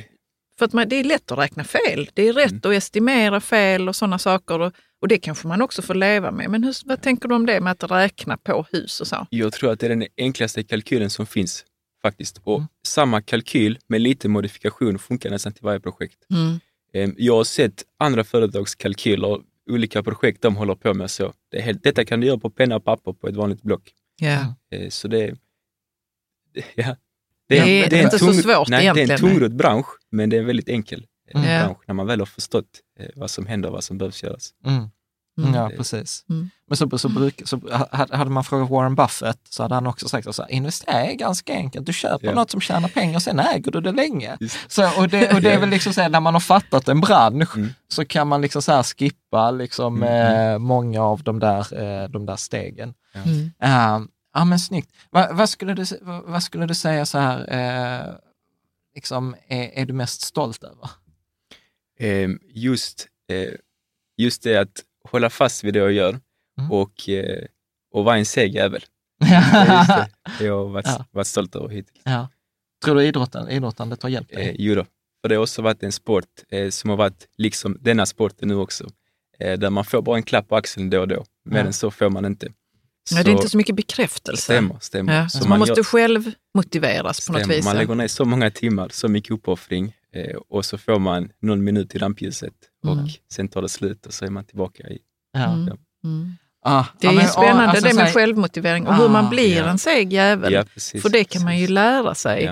för 0.58 0.64
att 0.64 0.72
man, 0.72 0.88
det 0.88 0.96
är 0.96 1.04
lätt 1.04 1.32
att 1.32 1.38
räkna 1.38 1.64
fel. 1.64 2.10
Det 2.14 2.28
är 2.28 2.32
rätt 2.32 2.50
mm. 2.50 2.60
att 2.64 2.72
estimera 2.72 3.40
fel 3.40 3.88
och 3.88 3.96
sådana 3.96 4.18
saker. 4.18 4.60
Och, 4.60 4.72
och 5.02 5.08
det 5.08 5.18
kanske 5.18 5.48
man 5.48 5.62
också 5.62 5.82
får 5.82 5.94
leva 5.94 6.30
med. 6.30 6.50
Men 6.50 6.64
hur, 6.64 6.76
vad 6.84 7.02
tänker 7.02 7.28
du 7.28 7.34
om 7.34 7.46
det 7.46 7.60
med 7.60 7.70
att 7.70 7.90
räkna 7.90 8.36
på 8.36 8.66
hus 8.72 9.00
och 9.00 9.06
så? 9.06 9.26
Jag 9.30 9.52
tror 9.52 9.72
att 9.72 9.80
det 9.80 9.86
är 9.86 9.90
den 9.90 10.06
enklaste 10.16 10.62
kalkylen 10.62 11.10
som 11.10 11.26
finns 11.26 11.64
faktiskt. 12.02 12.40
Och 12.44 12.56
mm. 12.56 12.68
samma 12.86 13.22
kalkyl 13.22 13.78
med 13.86 14.00
lite 14.00 14.28
modifikation 14.28 14.98
funkar 14.98 15.30
nästan 15.30 15.52
till 15.52 15.64
varje 15.64 15.80
projekt. 15.80 16.18
Mm. 16.30 16.60
Ehm, 16.92 17.14
jag 17.18 17.36
har 17.36 17.44
sett 17.44 17.84
andra 17.98 18.24
företags 18.24 18.74
kalkyler, 18.74 19.40
olika 19.70 20.02
projekt 20.02 20.42
de 20.42 20.56
håller 20.56 20.74
på 20.74 20.94
med 20.94 21.10
så. 21.10 21.32
Det 21.50 21.58
är 21.58 21.62
helt, 21.62 21.82
detta 21.82 22.04
kan 22.04 22.20
du 22.20 22.26
göra 22.26 22.38
på 22.38 22.50
penna 22.50 22.76
och 22.76 22.84
papper 22.84 23.12
på 23.12 23.28
ett 23.28 23.36
vanligt 23.36 23.62
block. 23.62 23.92
Yeah. 24.22 24.46
Så 24.88 25.08
det, 25.08 25.34
ja, 26.74 26.96
det, 27.48 27.58
är, 27.58 27.64
det 27.64 27.84
är, 27.84 27.90
det 27.90 27.98
är 27.98 28.02
inte 28.02 28.18
tung, 28.18 28.34
så 28.34 28.42
svårt 28.42 28.68
nej, 28.68 28.82
egentligen. 28.82 29.08
Det 29.08 29.14
är 29.14 29.16
en 29.16 29.20
tungrodd 29.20 29.56
bransch, 29.56 29.86
men 30.10 30.30
det 30.30 30.36
är 30.36 30.40
en 30.40 30.46
väldigt 30.46 30.68
enkel 30.68 31.06
mm. 31.34 31.64
bransch 31.64 31.78
när 31.86 31.94
man 31.94 32.06
väl 32.06 32.18
har 32.18 32.26
förstått 32.26 32.80
eh, 32.98 33.06
vad 33.14 33.30
som 33.30 33.46
händer 33.46 33.68
och 33.68 33.72
vad 33.72 33.84
som 33.84 33.98
behövs 33.98 34.22
göras. 34.22 34.50
Mm. 34.66 34.88
Mm. 35.38 35.54
Ja, 35.54 35.70
precis. 35.76 36.24
Mm. 36.30 36.50
Men 36.66 36.76
så, 36.76 36.98
så, 36.98 37.08
bruk, 37.08 37.42
så 37.44 37.60
hade 37.90 38.30
man 38.30 38.44
frågat 38.44 38.70
Warren 38.70 38.94
Buffett 38.94 39.38
så 39.48 39.62
hade 39.62 39.74
han 39.74 39.86
också 39.86 40.08
sagt 40.08 40.26
att 40.26 40.50
investera 40.50 40.94
är 40.94 41.14
ganska 41.14 41.54
enkelt. 41.54 41.86
Du 41.86 41.92
köper 41.92 42.26
ja. 42.26 42.34
något 42.34 42.50
som 42.50 42.60
tjänar 42.60 42.88
pengar 42.88 43.16
och 43.16 43.22
sen 43.22 43.38
äger 43.38 43.72
du 43.72 43.80
det 43.80 43.92
länge. 43.92 44.38
Så, 44.68 45.00
och, 45.00 45.08
det, 45.08 45.34
och 45.34 45.40
det 45.40 45.52
är 45.52 45.60
väl 45.60 45.68
liksom 45.68 45.92
så 45.92 46.00
här, 46.00 46.08
när 46.08 46.20
man 46.20 46.34
har 46.34 46.40
fattat 46.40 46.88
en 46.88 47.00
bransch 47.00 47.56
mm. 47.56 47.68
så 47.88 48.04
kan 48.04 48.28
man 48.28 48.40
liksom 48.40 48.62
så 48.62 48.72
här 48.72 48.82
skippa 48.82 49.50
liksom, 49.50 50.02
mm. 50.02 50.52
eh, 50.52 50.58
många 50.58 51.02
av 51.02 51.22
de 51.22 51.38
där, 51.38 51.82
eh, 51.82 52.08
de 52.08 52.26
där 52.26 52.36
stegen. 52.36 52.94
Ja. 53.12 53.20
Uh, 53.20 54.06
ja 54.34 54.44
men 54.44 54.58
snyggt. 54.58 54.92
Va, 55.10 55.28
vad, 55.32 55.48
skulle 55.48 55.74
du, 55.74 55.84
vad, 56.00 56.22
vad, 56.24 56.42
skulle 56.42 56.66
du 56.66 56.74
säga 56.74 57.06
så 57.06 57.18
här, 57.18 57.38
eh, 57.48 58.14
liksom, 58.94 59.36
är, 59.48 59.70
är, 59.74 59.86
du 59.86 59.92
mest 59.92 60.20
stolt 60.20 60.64
över? 60.64 60.90
Ehm, 61.98 62.38
just, 62.48 63.08
eh, 63.28 63.54
just 64.16 64.42
det 64.42 64.56
att 64.56 64.82
hålla 65.04 65.30
fast 65.30 65.64
vid 65.64 65.74
det 65.74 65.80
jag 65.80 65.92
gör 65.92 66.20
mm. 66.58 66.72
och, 66.72 67.08
eh, 67.08 67.44
och 67.92 68.04
vara 68.04 68.16
en 68.16 68.26
seg 68.26 68.54
jävel. 68.54 68.84
det 70.38 70.44
jag 70.44 70.56
har 70.58 70.68
varit, 70.68 70.86
ja. 70.86 71.04
varit 71.10 71.26
stolt 71.26 71.56
över 71.56 71.68
hittills. 71.68 72.02
Ja. 72.04 72.28
Tror 72.84 72.94
du 72.94 73.04
idrotten, 73.04 73.50
idrottandet 73.50 74.02
har 74.02 74.10
hjälpt 74.10 74.34
dig? 74.34 74.48
Eh, 74.48 74.54
jo 74.58 74.74
då. 74.74 74.84
för 75.22 75.28
det 75.28 75.34
har 75.34 75.42
också 75.42 75.62
varit 75.62 75.82
en 75.82 75.92
sport 75.92 76.24
eh, 76.48 76.70
som 76.70 76.90
har 76.90 76.96
varit 76.96 77.28
liksom 77.36 77.76
denna 77.80 78.06
sporten 78.06 78.48
nu 78.48 78.54
också. 78.54 78.86
Eh, 79.38 79.58
där 79.58 79.70
man 79.70 79.84
får 79.84 80.02
bara 80.02 80.16
en 80.16 80.22
klapp 80.22 80.48
på 80.48 80.56
axeln 80.56 80.90
då 80.90 81.00
och 81.00 81.08
då. 81.08 81.24
Mer 81.44 81.58
ja. 81.58 81.66
än 81.66 81.72
så 81.72 81.90
får 81.90 82.10
man 82.10 82.24
inte. 82.24 82.52
Så, 83.08 83.16
ja, 83.16 83.22
det 83.22 83.30
är 83.30 83.32
inte 83.32 83.48
så 83.48 83.56
mycket 83.56 83.76
bekräftelse. 83.76 84.42
Stämmer, 84.42 84.76
stämmer. 84.80 85.14
Ja, 85.14 85.28
så, 85.28 85.38
så 85.38 85.44
man, 85.44 85.48
man, 85.48 85.58
måste 85.58 85.74
gör, 85.78 85.84
själv 85.84 86.32
motiveras 86.54 87.22
stämmer. 87.22 87.40
på 87.40 87.46
något 87.46 87.56
vis. 87.56 87.64
Man 87.64 87.76
lägger 87.76 87.94
ner 87.94 88.08
så 88.08 88.24
många 88.24 88.50
timmar, 88.50 88.88
så 88.88 89.08
mycket 89.08 89.30
uppoffring 89.30 89.96
eh, 90.12 90.36
och 90.48 90.64
så 90.64 90.78
får 90.78 90.98
man 90.98 91.32
någon 91.40 91.64
minut 91.64 91.94
i 91.94 91.98
rampljuset 91.98 92.54
och 92.84 92.92
mm. 92.92 93.06
sen 93.32 93.48
tar 93.48 93.62
det 93.62 93.68
slut 93.68 94.06
och 94.06 94.14
så 94.14 94.24
är 94.24 94.30
man 94.30 94.44
tillbaka 94.44 94.88
i... 94.88 94.98
Ja. 95.32 95.52
Mm. 95.52 95.78
Mm. 96.04 96.32
Ah, 96.64 96.84
det 97.00 97.06
är 97.06 97.12
ja, 97.12 97.16
men, 97.16 97.28
spännande 97.28 97.64
alltså, 97.64 97.88
det 97.88 97.94
med 97.94 98.08
så, 98.08 98.18
självmotivering 98.18 98.86
och 98.86 98.92
ah, 98.92 98.96
hur 98.96 99.08
man 99.08 99.30
blir 99.30 99.56
ja. 99.56 99.68
en 99.68 99.78
seg 99.78 100.12
jävel. 100.12 100.52
Ja, 100.52 100.64
precis, 100.74 101.02
För 101.02 101.08
det 101.08 101.18
kan 101.18 101.24
precis. 101.24 101.44
man 101.44 101.58
ju 101.58 101.66
lära 101.66 102.14
sig. 102.14 102.50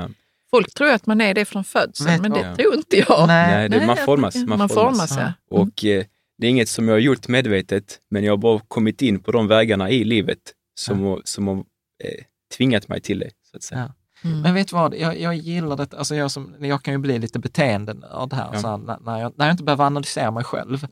Folk 0.51 0.75
tror 0.75 0.91
att 0.91 1.07
man 1.07 1.21
är 1.21 1.35
det 1.35 1.45
från 1.45 1.65
födseln, 1.65 2.23
men 2.23 2.33
det 2.33 2.57
tror 2.57 2.75
inte 2.75 2.97
jag. 2.97 3.27
Nej, 3.27 3.51
Nej 3.51 3.69
det, 3.69 3.87
man 3.87 3.97
formas. 3.97 4.35
Man, 4.35 4.59
man 4.59 4.69
formas, 4.69 5.15
formas 5.15 5.35
Och 5.51 5.85
eh, 5.85 6.05
det 6.39 6.47
är 6.47 6.51
inget 6.51 6.69
som 6.69 6.89
jag 6.89 6.95
har 6.95 7.01
gjort 7.01 7.29
medvetet, 7.29 7.99
men 8.11 8.25
jag 8.25 8.33
har 8.33 8.37
bara 8.37 8.61
kommit 8.69 9.03
in 9.03 9.21
på 9.21 9.33
de 9.33 9.49
vägarna 9.49 9.91
i 9.91 10.05
livet 10.05 10.39
som, 10.75 11.05
ja. 11.05 11.21
som 11.25 11.49
har 11.49 11.57
eh, 12.05 12.25
tvingat 12.57 12.89
mig 12.89 13.01
till 13.01 13.19
det. 13.19 13.31
Så 13.51 13.57
att 13.57 13.63
säga. 13.63 13.95
Mm. 14.25 14.41
Men 14.41 14.55
vet 14.55 14.69
du 14.69 14.77
vad, 14.77 14.95
jag, 14.95 15.21
jag 15.21 15.35
gillar 15.35 15.77
det. 15.77 15.95
Alltså 15.95 16.15
jag, 16.15 16.31
som, 16.31 16.55
jag 16.61 16.83
kan 16.83 16.95
ju 16.95 16.99
bli 16.99 17.19
lite 17.19 17.39
beteendenörd 17.39 18.33
här, 18.33 18.51
ja. 18.53 18.61
så 18.61 18.69
här, 18.69 18.99
när, 19.01 19.21
jag, 19.21 19.33
när 19.37 19.47
jag 19.47 19.53
inte 19.53 19.63
behöver 19.63 19.85
analysera 19.85 20.31
mig 20.31 20.45
själv. 20.45 20.79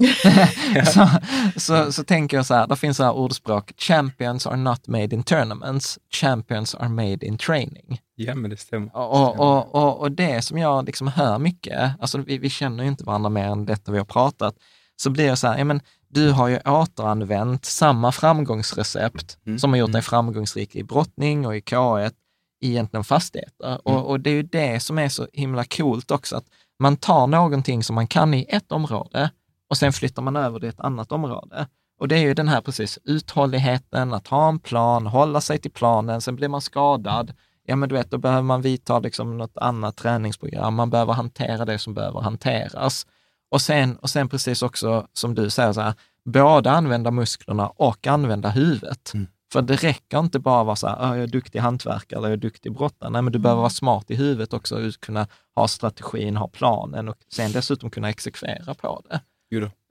så, 0.86 1.08
så, 1.56 1.92
så, 1.92 2.04
tänker 2.04 2.36
jag 2.36 2.46
så 2.46 2.54
här, 2.54 2.66
det 2.66 2.76
finns 2.76 2.96
så 2.96 3.04
här 3.04 3.12
ordspråk, 3.12 3.72
champions 3.76 4.46
are 4.46 4.56
not 4.56 4.86
made 4.86 5.14
in 5.14 5.22
tournaments, 5.22 5.98
champions 6.10 6.74
are 6.74 6.88
made 6.88 7.26
in 7.26 7.38
training. 7.38 8.00
Ja, 8.14 8.34
men 8.34 8.50
det 8.50 8.56
stämmer. 8.56 8.96
Och, 8.96 9.40
och, 9.40 9.74
och, 9.74 10.00
och 10.00 10.12
det 10.12 10.42
som 10.42 10.58
jag 10.58 10.86
liksom 10.86 11.08
hör 11.08 11.38
mycket, 11.38 11.92
alltså 12.00 12.18
vi, 12.18 12.38
vi 12.38 12.50
känner 12.50 12.84
ju 12.84 12.88
inte 12.88 13.04
varandra 13.04 13.30
mer 13.30 13.46
än 13.46 13.66
detta 13.66 13.92
vi 13.92 13.98
har 13.98 14.04
pratat, 14.04 14.54
så 14.96 15.10
blir 15.10 15.30
det 15.30 15.36
så 15.36 15.46
här, 15.46 15.58
ja 15.58 15.64
men 15.64 15.80
du 16.08 16.30
har 16.30 16.48
ju 16.48 16.58
återanvänt 16.58 17.64
samma 17.64 18.12
framgångsrecept 18.12 19.38
mm. 19.46 19.58
som 19.58 19.70
har 19.70 19.78
gjort 19.78 19.92
dig 19.92 19.98
mm. 19.98 20.02
framgångsrik 20.02 20.76
i 20.76 20.84
brottning 20.84 21.46
och 21.46 21.56
i 21.56 21.60
K1 21.60 22.08
i 22.08 22.12
egentligen 22.60 23.04
fastigheter. 23.04 23.66
Mm. 23.66 23.80
Och, 23.82 24.10
och, 24.10 24.20
det 24.20 24.30
är 24.30 24.34
ju 24.34 24.42
det 24.42 24.80
som 24.80 24.98
är 24.98 25.08
så 25.08 25.26
himla 25.32 25.64
coolt 25.64 26.10
också, 26.10 26.36
att 26.36 26.46
man 26.78 26.96
tar 26.96 27.26
någonting 27.26 27.82
som 27.82 27.94
man 27.94 28.06
kan 28.06 28.34
i 28.34 28.46
ett 28.48 28.72
område 28.72 29.30
och 29.70 29.76
sen 29.76 29.92
flyttar 29.92 30.22
man 30.22 30.36
över 30.36 30.60
det 30.60 30.66
i 30.66 30.70
ett 30.70 30.80
annat 30.80 31.12
område. 31.12 31.66
Och 32.00 32.08
det 32.08 32.16
är 32.16 32.20
ju 32.20 32.34
den 32.34 32.48
här 32.48 32.60
precis 32.60 32.98
uthålligheten, 33.04 34.12
att 34.12 34.28
ha 34.28 34.48
en 34.48 34.58
plan, 34.58 35.06
hålla 35.06 35.40
sig 35.40 35.58
till 35.58 35.70
planen, 35.70 36.20
sen 36.20 36.36
blir 36.36 36.48
man 36.48 36.60
skadad. 36.60 37.32
Ja, 37.64 37.76
men 37.76 37.88
du 37.88 37.94
vet, 37.94 38.10
då 38.10 38.18
behöver 38.18 38.42
man 38.42 38.62
vidta 38.62 38.98
liksom 38.98 39.38
något 39.38 39.56
annat 39.56 39.96
träningsprogram, 39.96 40.74
man 40.74 40.90
behöver 40.90 41.12
hantera 41.12 41.64
det 41.64 41.78
som 41.78 41.94
behöver 41.94 42.20
hanteras. 42.20 43.06
Och 43.50 43.60
sen, 43.60 43.96
och 43.96 44.10
sen 44.10 44.28
precis 44.28 44.62
också 44.62 45.06
som 45.12 45.34
du 45.34 45.50
säger, 45.50 45.72
så 45.72 45.80
här, 45.80 45.94
både 46.24 46.70
använda 46.70 47.10
musklerna 47.10 47.68
och 47.68 48.06
använda 48.06 48.48
huvudet. 48.48 49.14
Mm. 49.14 49.26
För 49.52 49.62
det 49.62 49.76
räcker 49.76 50.18
inte 50.18 50.38
bara 50.38 50.60
att 50.60 50.66
vara 50.66 50.76
så 50.76 50.86
här, 50.86 51.14
jag 51.14 51.22
är 51.22 51.26
duktig 51.26 51.58
hantverkare 51.58 52.18
eller 52.18 52.28
jag 52.28 52.32
är 52.32 52.40
duktig 52.40 52.72
brottare. 52.72 53.10
Nej, 53.10 53.22
men 53.22 53.32
du 53.32 53.36
mm. 53.36 53.42
behöver 53.42 53.60
vara 53.60 53.70
smart 53.70 54.10
i 54.10 54.14
huvudet 54.14 54.52
också, 54.52 54.86
och 54.86 55.00
kunna 55.00 55.26
ha 55.54 55.68
strategin, 55.68 56.36
ha 56.36 56.48
planen 56.48 57.08
och 57.08 57.16
sen 57.32 57.52
dessutom 57.52 57.90
kunna 57.90 58.08
exekvera 58.08 58.74
på 58.74 59.02
det. 59.08 59.20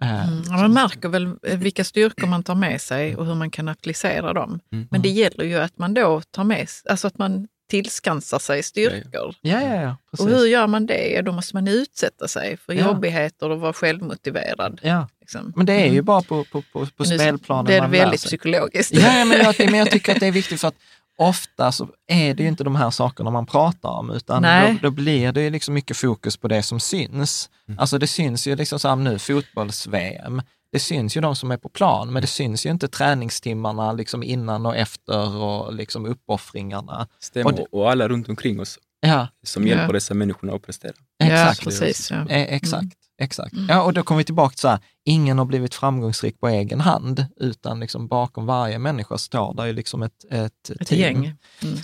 Eh, 0.01 0.29
mm. 0.29 0.43
man 0.49 0.73
märker 0.73 1.09
väl 1.09 1.35
vilka 1.41 1.84
styrkor 1.84 2.27
man 2.27 2.43
tar 2.43 2.55
med 2.55 2.81
sig 2.81 3.15
och 3.15 3.25
hur 3.25 3.35
man 3.35 3.49
kan 3.49 3.67
applicera 3.67 4.34
dem. 4.34 4.59
Mm. 4.71 4.88
Men 4.91 5.01
det 5.01 5.09
gäller 5.09 5.43
ju 5.43 5.57
att 5.57 5.77
man 5.77 5.93
då 5.93 6.21
tar 6.21 6.43
med 6.43 6.67
alltså 6.89 7.07
att 7.07 7.17
man 7.17 7.47
tillskansar 7.68 8.39
sig 8.39 8.64
styrkor. 8.64 9.35
Ja, 9.41 9.61
ja, 9.61 9.81
ja, 9.81 9.98
och 10.19 10.30
hur 10.30 10.45
gör 10.45 10.68
man 10.68 10.85
det? 10.85 11.22
Då 11.22 11.31
måste 11.31 11.56
man 11.56 11.68
utsätta 11.68 12.27
sig 12.27 12.57
för 12.57 12.73
ja. 12.73 12.85
jobbigheter 12.85 13.49
och 13.49 13.60
vara 13.60 13.73
självmotiverad. 13.73 14.80
Ja. 14.84 15.07
Liksom. 15.19 15.53
Men 15.56 15.65
det 15.65 15.73
är 15.73 15.85
ju 15.85 15.91
mm. 15.91 16.06
bara 16.06 16.22
på, 16.22 16.44
på, 16.44 16.64
på, 16.73 16.88
på 16.98 17.06
spelplanen 17.06 17.65
Det 17.65 17.77
är 17.77 17.88
väldigt 17.88 18.23
psykologiskt. 18.23 18.94
Ja, 18.94 19.26
men 19.26 19.38
jag, 19.38 19.56
men 19.60 19.80
jag 19.80 19.91
tycker 19.91 20.14
att 20.14 20.19
det 20.19 20.27
är 20.27 20.31
viktigt 20.41 20.61
för 20.61 20.68
att 20.68 20.76
ofta 21.18 21.72
så 21.72 21.89
är 22.07 22.34
det 22.34 22.44
ju 22.44 22.49
inte 22.49 22.64
de 22.64 22.76
här 22.76 22.89
sakerna 22.89 23.30
man 23.30 23.45
pratar 23.45 23.89
om, 23.89 24.11
utan 24.11 24.41
då, 24.41 24.77
då, 24.81 24.91
blir 24.91 25.31
det 25.31 25.41
ju 25.41 25.49
liksom 25.49 25.73
mycket 25.73 25.98
fokus 25.98 26.38
på 26.38 26.48
det 26.48 26.64
som 26.64 26.80
syns. 26.80 27.49
Mm. 27.68 27.80
Alltså 27.80 27.98
det 27.98 28.07
syns 28.07 28.48
ju 28.48 28.56
liksom 28.56 28.80
så 28.80 28.88
här 28.88 28.95
nu, 28.95 29.19
fotbolls-VM, 29.19 30.41
det 30.72 30.80
syns 30.80 31.18
ju 31.18 31.22
de 31.22 31.35
som 31.35 31.52
är 31.52 31.57
på 31.57 31.69
plan, 31.69 32.14
men 32.14 32.22
det 32.22 32.27
syns 32.27 32.65
ju 32.65 32.69
inte 32.69 32.88
träningstimmarna 32.88 33.94
liksom 33.94 34.23
innan 34.23 34.65
och 34.65 34.76
efter 34.76 35.35
och 35.35 35.73
liksom 35.73 36.06
uppoffringarna. 36.06 37.07
Stämmer, 37.19 37.45
och, 37.45 37.53
det, 37.53 37.65
och 37.72 37.91
alla 37.91 38.07
runt 38.07 38.30
omkring 38.30 38.60
oss 38.60 38.80
ja. 38.99 39.27
som 39.44 39.68
hjälper 39.68 39.94
dessa 39.94 40.14
människorna 40.14 40.53
att 40.53 40.61
prestera. 40.61 40.94
Exakt. 41.23 41.60
Ja, 41.60 41.64
precis. 41.64 42.11
Ja. 42.11 42.26
E 42.30 42.48
exakt. 42.49 42.81
Mm. 42.81 42.91
Exakt. 43.22 43.53
Mm. 43.53 43.65
Ja, 43.69 43.84
och 43.84 43.94
då 43.94 44.03
kommer 44.03 44.18
vi 44.18 44.23
tillbaka 44.23 44.53
till 44.53 44.60
så 44.60 44.68
här, 44.68 44.80
ingen 45.06 45.38
har 45.38 45.45
blivit 45.45 45.76
framgångsrik 45.76 46.39
på 46.39 46.48
egen 46.48 46.81
hand, 46.81 47.26
utan 47.38 47.80
liksom 47.80 48.07
bakom 48.07 48.45
varje 48.45 48.80
människa 48.80 49.18
står 49.18 49.53
det 49.53 49.68
ju 49.68 49.73
liksom 49.73 50.03
ett, 50.03 50.26
ett, 50.31 50.69
ett 50.69 50.88
team. 50.88 51.02
gäng. 51.02 51.35
Mm. 51.64 51.77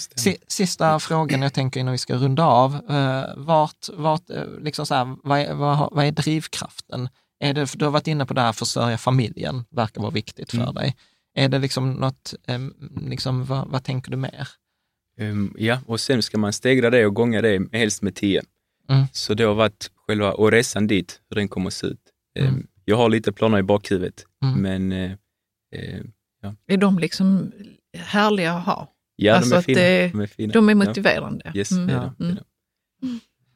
Sista 0.47 0.99
frågan 0.99 1.41
jag 1.41 1.53
tänker 1.53 1.79
innan 1.79 1.91
vi 1.91 1.97
ska 1.97 2.15
runda 2.15 2.43
av. 2.43 2.73
Uh, 2.73 3.23
vart, 3.37 3.89
vart, 3.93 4.29
uh, 4.29 4.59
liksom 4.59 4.85
så 4.85 4.95
här, 4.95 5.15
vad, 5.23 5.39
är, 5.39 5.53
vad, 5.53 5.89
vad 5.91 6.05
är 6.05 6.11
drivkraften? 6.11 7.09
Är 7.43 7.53
det, 7.53 7.73
du 7.75 7.85
har 7.85 7.91
varit 7.91 8.07
inne 8.07 8.25
på 8.25 8.33
det 8.33 8.41
här, 8.41 8.53
försörja 8.53 8.97
familjen, 8.97 9.65
verkar 9.69 10.01
vara 10.01 10.11
viktigt 10.11 10.51
för 10.51 10.57
mm. 10.57 10.73
dig. 10.73 10.95
Är 11.35 11.49
det 11.49 11.59
liksom 11.59 11.93
något, 11.93 12.33
liksom, 13.01 13.45
vad, 13.45 13.67
vad, 13.67 13.83
tänker 13.83 14.11
du 14.11 14.17
mer? 14.17 14.47
Um, 15.19 15.55
ja, 15.57 15.79
och 15.85 15.99
sen 15.99 16.21
ska 16.23 16.37
man 16.37 16.53
stegra 16.53 16.89
det 16.89 17.05
och 17.05 17.13
gånga 17.13 17.41
det 17.41 17.67
helst 17.71 18.01
med 18.01 18.15
tio. 18.15 18.41
Mm. 18.89 19.05
Så 19.11 19.33
det 19.33 19.43
har 19.43 19.53
varit 19.53 19.91
själva, 19.95 20.31
och 20.31 20.51
resan 20.51 20.87
dit, 20.87 21.21
hur 21.29 21.35
den 21.35 21.47
kommer 21.47 21.67
att 21.67 21.73
se 21.73 21.87
ut. 21.87 21.99
Mm. 22.39 22.53
Um, 22.53 22.67
jag 22.85 22.97
har 22.97 23.09
lite 23.09 23.31
planer 23.31 23.57
i 23.57 23.63
bakhuvudet, 23.63 24.25
mm. 24.43 24.61
men 24.61 24.91
eh, 24.91 25.11
eh, 25.75 26.01
ja. 26.41 26.55
Är 26.67 26.77
de 26.77 26.99
liksom 26.99 27.51
härliga 27.97 28.53
att 28.53 28.65
ha? 28.65 28.87
Ja, 29.15 29.35
alltså 29.35 29.49
de, 29.49 29.57
är 29.57 29.61
fina. 29.61 29.79
Det, 29.79 30.07
de 30.11 30.21
är 30.21 30.27
fina. 30.27 30.53
De 30.53 30.69
är 30.69 30.75
motiverande. 30.75 31.41
Ja. 31.45 31.51
Yes, 31.55 31.71
mm. 31.71 31.89
ja. 31.89 32.13
Mm. 32.19 32.37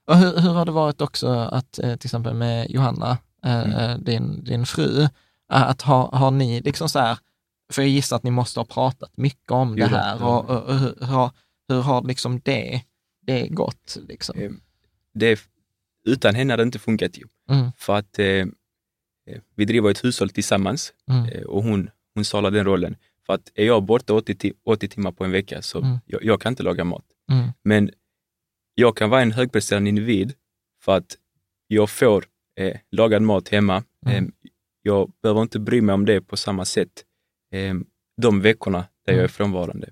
Och 0.08 0.18
hur, 0.18 0.42
hur, 0.42 0.50
har 0.50 0.66
det 0.66 0.72
varit 0.72 1.02
också 1.02 1.28
att 1.28 1.72
till 1.72 1.94
exempel 1.94 2.34
med 2.34 2.70
Johanna, 2.70 3.18
mm. 3.44 4.04
din, 4.04 4.44
din 4.44 4.66
fru, 4.66 5.08
att 5.48 5.82
ha, 5.82 6.16
har 6.16 6.32
ni 6.32 6.62
liksom 6.62 6.90
så 6.90 7.00
här, 7.00 7.18
för 7.70 7.82
jag 7.82 7.90
gissar 7.90 8.16
att 8.16 8.24
ni 8.24 8.32
måste 8.32 8.60
ha 8.60 8.66
pratat 8.66 9.12
mycket 9.18 9.52
om 9.52 9.76
det 9.76 9.88
här 9.88 10.24
och, 10.24 10.50
och, 10.50 10.64
och 10.64 10.76
hur, 10.76 11.06
har, 11.06 11.32
hur 11.68 11.82
har 11.82 12.04
liksom 12.04 12.42
det, 12.44 12.82
det 13.22 13.48
gått? 13.48 13.98
Liksom? 14.08 14.60
Det, 15.14 15.40
utan 16.06 16.36
henne 16.36 16.54
hade 16.54 16.64
det 16.64 16.68
inte 16.68 16.80
funkat 16.80 17.18
ju. 17.18 17.24
Mm. 17.50 17.72
För 17.78 17.96
att 17.96 18.20
eh, 18.20 18.46
vi 19.56 19.66
driver 19.66 19.92
ett 19.92 20.04
hushåll 20.04 20.30
tillsammans 20.30 20.94
mm. 21.10 21.26
eh, 21.26 21.42
och 21.42 21.64
hon, 21.64 21.90
hon 22.14 22.26
salar 22.26 22.52
den 22.52 22.66
rollen. 22.66 22.96
För 23.26 23.34
att 23.34 23.52
är 23.56 23.66
jag 23.66 23.84
borta 23.84 24.14
80, 24.14 24.54
80 24.66 24.88
timmar 24.88 25.12
på 25.12 25.24
en 25.24 25.32
vecka 25.32 25.62
så 25.62 25.82
mm. 25.82 25.98
jag, 26.06 26.24
jag, 26.24 26.42
kan 26.42 26.52
inte 26.52 26.64
laga 26.64 26.84
mat. 26.84 27.06
Mm. 27.32 27.50
Men 27.64 27.92
jag 28.76 28.98
kan 28.98 29.10
vara 29.10 29.22
en 29.22 29.32
högpresterande 29.32 29.90
individ 29.90 30.34
för 30.82 30.98
att 30.98 31.18
jag 31.68 31.90
får 31.90 32.26
eh, 32.58 32.78
lagad 32.92 33.22
mat 33.22 33.50
hemma. 33.50 33.84
Mm. 34.06 34.26
Eh, 34.26 34.32
jag 34.82 35.12
behöver 35.24 35.42
inte 35.42 35.60
bry 35.60 35.82
mig 35.82 35.94
om 35.94 36.06
det 36.06 36.22
på 36.22 36.38
samma 36.38 36.66
sätt 36.66 37.04
eh, 37.54 37.74
de 38.22 38.42
veckorna 38.42 38.86
där 39.06 39.14
jag 39.14 39.24
är 39.24 39.28
frånvarande. 39.28 39.90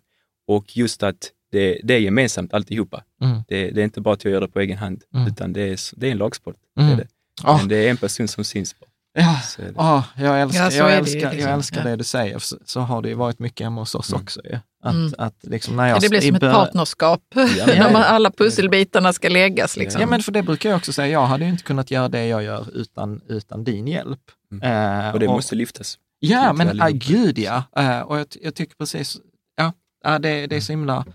Och 0.48 0.78
just 0.78 1.04
att 1.04 1.32
det, 1.52 1.80
det 1.84 1.94
är 1.94 2.00
gemensamt 2.00 2.54
alltihopa. 2.54 3.04
Mm. 3.22 3.44
Det, 3.48 3.72
det 3.72 3.82
är 3.82 3.86
inte 3.86 4.02
bara 4.02 4.14
att 4.14 4.24
jag 4.24 4.32
gör 4.32 4.42
det 4.42 4.48
på 4.48 4.60
egen 4.60 4.78
hand, 4.78 5.04
mm. 5.14 5.28
utan 5.28 5.54
det 5.54 5.62
är, 5.62 6.00
det 6.00 6.08
är 6.08 6.12
en 6.12 6.18
lagsport. 6.18 6.56
Mm. 6.80 6.90
Det 6.90 6.94
är 6.94 6.98
det. 6.98 7.08
Oh. 7.50 7.58
Men 7.58 7.68
det 7.68 7.76
är 7.76 7.90
en 7.90 7.98
person 7.98 8.28
som 8.28 8.44
syns 8.44 8.74
på. 8.74 8.86
Ja, 9.18 9.42
oh, 9.76 10.06
jag 10.18 10.42
älskar, 10.42 10.72
ja, 10.72 10.72
jag 10.72 10.94
älskar, 10.94 11.20
det, 11.20 11.32
liksom. 11.32 11.50
jag 11.50 11.54
älskar 11.54 11.78
ja. 11.78 11.90
det 11.90 11.96
du 11.96 12.04
säger. 12.04 12.40
Så, 12.40 12.58
så, 12.66 12.80
har 12.80 13.02
det 13.02 13.10
ju 13.10 13.16
varit 13.16 13.40
mycket 13.40 13.64
hemma 13.64 13.82
hos 13.82 13.96
oss 13.96 14.12
mm. 14.12 14.22
också. 14.22 14.42
Ja. 14.44 14.60
Att, 14.86 14.94
mm. 14.94 15.14
att 15.18 15.36
liksom 15.41 15.76
när 15.76 15.88
jag, 15.88 16.02
det 16.02 16.10
blir 16.10 16.22
som 16.22 16.36
ett 16.36 16.41
partnerskap, 16.41 17.22
när 17.36 17.91
man, 17.91 18.02
alla 18.02 18.32
pusselbitarna 18.32 19.14
ska 19.14 19.30
läggas. 19.30 19.78
Liksom. 19.78 20.02
Ja, 20.02 20.07
men 20.07 20.22
för 20.22 20.32
det 20.32 20.44
brukar 20.44 20.70
jag 20.70 20.78
också 20.78 20.94
säga. 20.94 21.07
Jag 21.07 21.26
hade 21.26 21.45
ju 21.45 21.52
inte 21.52 21.64
kunnat 21.64 21.91
göra 21.91 22.10
det 22.10 22.28
jag 22.28 22.44
gör 22.44 22.78
utan, 22.78 23.22
utan 23.28 23.64
din 23.64 23.88
hjälp. 23.88 24.20
Mm. 24.52 25.06
Uh, 25.07 25.14
och 25.14 25.20
det 25.20 25.28
och, 25.28 25.34
måste 25.34 25.56
lyftas. 25.56 25.98
Ja, 26.20 26.53
men 26.53 26.82
uh, 26.82 26.90
gud 26.90 27.40
ja. 27.40 27.64
Uh, 27.80 27.99
och 27.99 28.20
jag, 28.20 28.28
jag, 28.41 28.56
tycker 28.56 28.76
precis, 28.76 29.18
ja, 29.57 30.20
det, 30.20 30.48
det 30.48 30.56
är 30.56 30.62
så 30.62 30.72
himla 30.72 31.06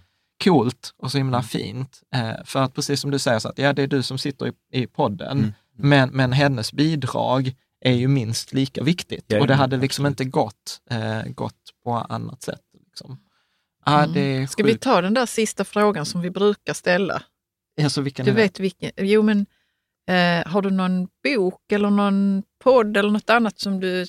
coolt 0.44 0.94
och 0.98 1.10
så 1.10 1.18
himla 1.18 1.38
mm. 1.38 1.48
fint. 1.48 2.00
Uh, 2.16 2.44
för 2.44 2.62
att 2.62 2.74
precis 2.74 3.00
som 3.00 3.10
du 3.10 3.18
säger, 3.18 3.38
så 3.38 3.48
att, 3.48 3.58
ja, 3.58 3.72
det 3.72 3.82
är 3.82 3.86
du 3.86 4.02
som 4.02 4.18
sitter 4.18 4.46
i, 4.46 4.52
i 4.72 4.86
podden, 4.86 5.38
mm. 5.38 5.52
Men, 5.82 6.10
men 6.10 6.32
hennes 6.32 6.72
bidrag 6.72 7.54
är 7.80 7.92
ju 7.92 8.08
minst 8.08 8.52
lika 8.52 8.82
viktigt 8.82 9.24
ja, 9.26 9.40
och 9.40 9.46
det 9.46 9.54
hade 9.54 9.76
liksom 9.76 10.04
absolut. 10.04 10.20
inte 10.20 10.30
gått, 10.30 10.80
uh, 10.92 11.32
gått 11.32 11.54
på 11.84 11.92
annat 11.92 12.42
sätt. 12.42 12.60
Liksom. 12.86 13.18
Ah, 13.84 14.04
mm. 14.04 14.48
Ska 14.48 14.62
vi 14.62 14.78
ta 14.78 15.00
den 15.00 15.14
där 15.14 15.26
sista 15.26 15.64
frågan 15.64 16.06
som 16.06 16.20
vi 16.20 16.30
brukar 16.30 16.74
ställa? 16.74 17.22
Alltså, 17.82 18.00
vilken 18.00 18.26
du 18.26 18.32
vet 18.32 18.60
vilken? 18.60 18.90
Jo, 18.96 19.22
men 19.22 19.46
eh, 20.08 20.50
har 20.50 20.62
du 20.62 20.70
någon 20.70 21.08
bok 21.24 21.72
eller 21.72 21.90
någon 21.90 22.42
podd 22.62 22.96
eller 22.96 23.10
något 23.10 23.30
annat 23.30 23.60
som 23.60 23.80
du 23.80 24.06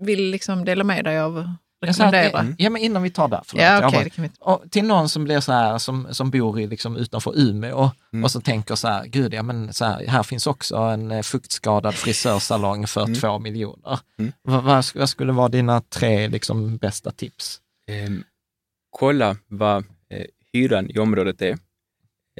vill 0.00 0.30
liksom 0.30 0.64
dela 0.64 0.84
med 0.84 1.04
dig 1.04 1.20
av? 1.20 1.48
Rekommendera? 1.82 2.38
Att, 2.38 2.46
ja, 2.58 2.70
men 2.70 2.82
innan 2.82 3.02
vi 3.02 3.10
tar 3.10 3.28
det, 3.28 3.40
förlåt. 3.44 3.62
Ja, 3.62 3.88
okay, 3.88 4.10
bara, 4.16 4.22
det 4.22 4.30
och 4.40 4.70
till 4.70 4.84
någon 4.84 5.08
som 5.08 5.24
blir 5.24 5.40
så 5.40 5.52
här, 5.52 5.78
som, 5.78 6.06
som 6.10 6.30
bor 6.30 6.60
i, 6.60 6.66
liksom, 6.66 6.96
utanför 6.96 7.38
Umeå 7.38 7.90
mm. 8.12 8.24
och 8.24 8.30
så 8.30 8.40
tänker 8.40 8.74
så 8.74 8.88
här, 8.88 9.06
gud, 9.06 9.34
ja, 9.34 9.42
men 9.42 9.72
så 9.72 9.84
här, 9.84 10.06
här 10.06 10.22
finns 10.22 10.46
också 10.46 10.76
en 10.76 11.10
eh, 11.10 11.22
fuktskadad 11.22 11.94
frisörsalong 11.94 12.86
för 12.86 13.02
mm. 13.02 13.14
två 13.14 13.38
miljoner. 13.38 14.00
Mm. 14.18 14.32
Vad, 14.42 14.64
vad, 14.64 14.84
vad, 14.94 15.08
skulle 15.08 15.32
vara 15.32 15.48
dina 15.48 15.80
tre 15.80 16.28
liksom, 16.28 16.76
bästa 16.76 17.10
tips? 17.10 17.60
Um, 18.06 18.24
kolla 18.92 19.36
vad 19.48 19.84
eh, 20.08 20.26
hyran 20.52 20.90
i 20.90 20.98
området 20.98 21.42
är. 21.42 21.58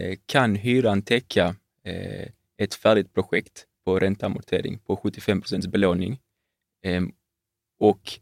Eh, 0.00 0.18
kan 0.26 0.54
hyran 0.54 1.02
täcka 1.02 1.54
eh, 1.84 2.28
ett 2.58 2.74
färdigt 2.74 3.14
projekt 3.14 3.66
på 3.84 3.98
ränteamortering 3.98 4.78
på 4.78 4.96
75 4.96 5.40
procents 5.40 5.66
belåning? 5.66 6.20
Ehm, 6.84 7.12
och 7.80 8.18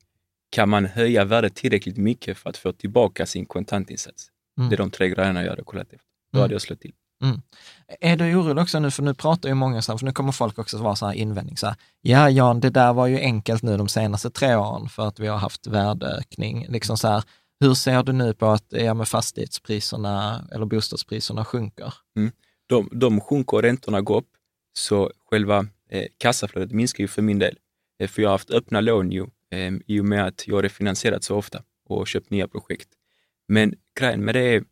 kan 0.51 0.69
man 0.69 0.85
höja 0.86 1.24
värdet 1.24 1.55
tillräckligt 1.55 1.97
mycket 1.97 2.39
för 2.39 2.51
att 2.51 2.57
få 2.57 2.73
tillbaka 2.73 3.27
sin 3.27 3.47
kontantinsats? 3.47 4.28
Mm. 4.59 4.70
Det 4.70 4.77
är 4.77 4.78
de 4.78 4.90
tre 4.90 5.09
grejerna 5.09 5.43
jag 5.43 5.51
hade 5.51 5.65
kollat 5.65 5.93
efter. 5.93 6.09
Då 6.32 6.39
mm. 6.39 6.43
hade 6.43 6.55
jag 6.55 6.62
slått 6.62 6.81
till. 6.81 6.93
Mm. 7.23 7.43
Är 8.01 8.16
du 8.16 8.35
orolig 8.35 8.62
också 8.62 8.78
nu, 8.78 8.90
för 8.90 9.02
nu 9.02 9.15
pratar 9.15 9.48
ju 9.48 9.55
många 9.55 9.82
så 9.82 9.93
här, 9.93 9.98
för 9.98 10.07
nu 10.07 10.12
kommer 10.12 10.32
folk 10.32 10.59
också 10.59 10.78
vara 10.78 10.97
så 10.97 11.07
här 11.07 11.15
invändning, 11.15 11.57
så 11.57 11.66
här, 11.66 11.77
ja 12.01 12.31
Jan, 12.31 12.61
det 12.61 12.70
där 12.70 12.93
var 12.93 13.07
ju 13.07 13.19
enkelt 13.19 13.62
nu 13.62 13.77
de 13.77 13.89
senaste 13.89 14.31
tre 14.31 14.55
åren 14.55 14.89
för 14.89 15.09
att 15.09 15.20
vi 15.20 15.27
har 15.27 15.39
haft 15.39 15.66
värdeökning. 15.66 16.66
Liksom 16.69 16.97
så 16.97 17.09
här, 17.09 17.23
hur 17.61 17.74
ser 17.74 18.03
du 18.03 18.12
nu 18.12 18.35
på 18.35 18.47
att 18.47 18.66
ja, 18.69 18.95
med 18.95 19.09
fastighetspriserna 19.09 20.45
eller 20.53 20.66
bostadspriserna 20.66 21.45
sjunker? 21.45 21.95
Mm. 22.16 22.32
De, 22.66 22.89
de 22.93 23.20
sjunker 23.20 23.57
och 23.57 23.62
räntorna 23.62 24.01
går 24.01 24.16
upp, 24.16 24.28
så 24.73 25.11
själva 25.31 25.66
eh, 25.91 26.07
kassaflödet 26.19 26.73
minskar 26.73 27.05
ju 27.05 27.09
för 27.09 27.23
min 27.23 27.39
del. 27.39 27.59
Eh, 27.99 28.09
för 28.09 28.23
jag 28.23 28.28
har 28.28 28.35
haft 28.35 28.51
öppna 28.51 28.81
lån 28.81 29.12
ju, 29.12 29.27
eh, 29.51 29.73
i 29.87 30.01
och 30.01 30.05
med 30.05 30.27
att 30.27 30.49
jag 30.49 30.55
har 30.55 30.62
refinansierat 30.62 31.24
så 31.24 31.37
ofta 31.37 31.62
och 31.89 32.09
köpt 32.09 32.31
nya 32.31 32.49
projekt. 32.49 32.89
Men 33.49 33.74
grejen 34.01 34.24
med 34.24 34.35
det 34.35 34.55
är, 34.55 34.65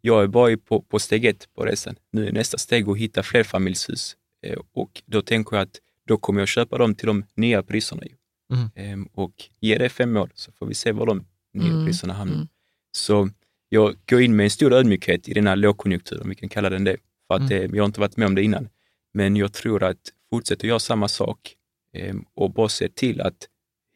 jag 0.00 0.22
är 0.22 0.26
bara 0.26 0.56
på, 0.56 0.82
på 0.82 0.98
steg 0.98 1.24
ett 1.24 1.54
på 1.54 1.64
resan. 1.64 1.96
Nu 2.10 2.28
är 2.28 2.32
nästa 2.32 2.58
steg 2.58 2.88
att 2.88 2.98
hitta 2.98 3.22
flerfamiljshus 3.22 4.16
eh, 4.46 4.58
och 4.72 5.02
då 5.06 5.22
tänker 5.22 5.56
jag 5.56 5.62
att 5.62 5.78
då 6.06 6.16
kommer 6.16 6.40
jag 6.40 6.48
köpa 6.48 6.78
dem 6.78 6.94
till 6.94 7.06
de 7.06 7.24
nya 7.34 7.62
priserna. 7.62 8.02
Ju. 8.04 8.14
Mm. 8.56 8.70
Ehm, 8.74 9.08
och 9.12 9.34
ge 9.60 9.78
det 9.78 9.88
fem 9.88 10.16
år 10.16 10.30
så 10.34 10.52
får 10.52 10.66
vi 10.66 10.74
se 10.74 10.92
var 10.92 11.06
de 11.06 11.24
nya 11.54 11.72
mm. 11.72 12.16
hamnar. 12.16 12.34
Mm. 12.34 12.48
Så 12.92 13.30
jag 13.68 13.94
går 14.10 14.22
in 14.22 14.36
med 14.36 14.44
en 14.44 14.50
stor 14.50 14.72
ödmjukhet 14.72 15.28
i 15.28 15.34
den 15.34 15.46
här 15.46 15.56
lågkonjunkturen, 15.56 16.28
vi 16.28 16.34
kan 16.34 16.48
kalla 16.48 16.70
den 16.70 16.84
det. 16.84 16.96
För 17.28 17.34
att 17.34 17.50
mm. 17.50 17.74
jag 17.74 17.82
har 17.82 17.86
inte 17.86 18.00
varit 18.00 18.16
med 18.16 18.26
om 18.26 18.34
det 18.34 18.42
innan. 18.42 18.68
Men 19.14 19.36
jag 19.36 19.52
tror 19.52 19.82
att 19.82 20.00
fortsätter 20.30 20.68
jag 20.68 20.80
samma 20.80 21.08
sak 21.08 21.56
Ehm, 21.92 22.24
och 22.34 22.52
bara 22.52 22.68
se 22.68 22.88
till 22.88 23.20
att 23.20 23.48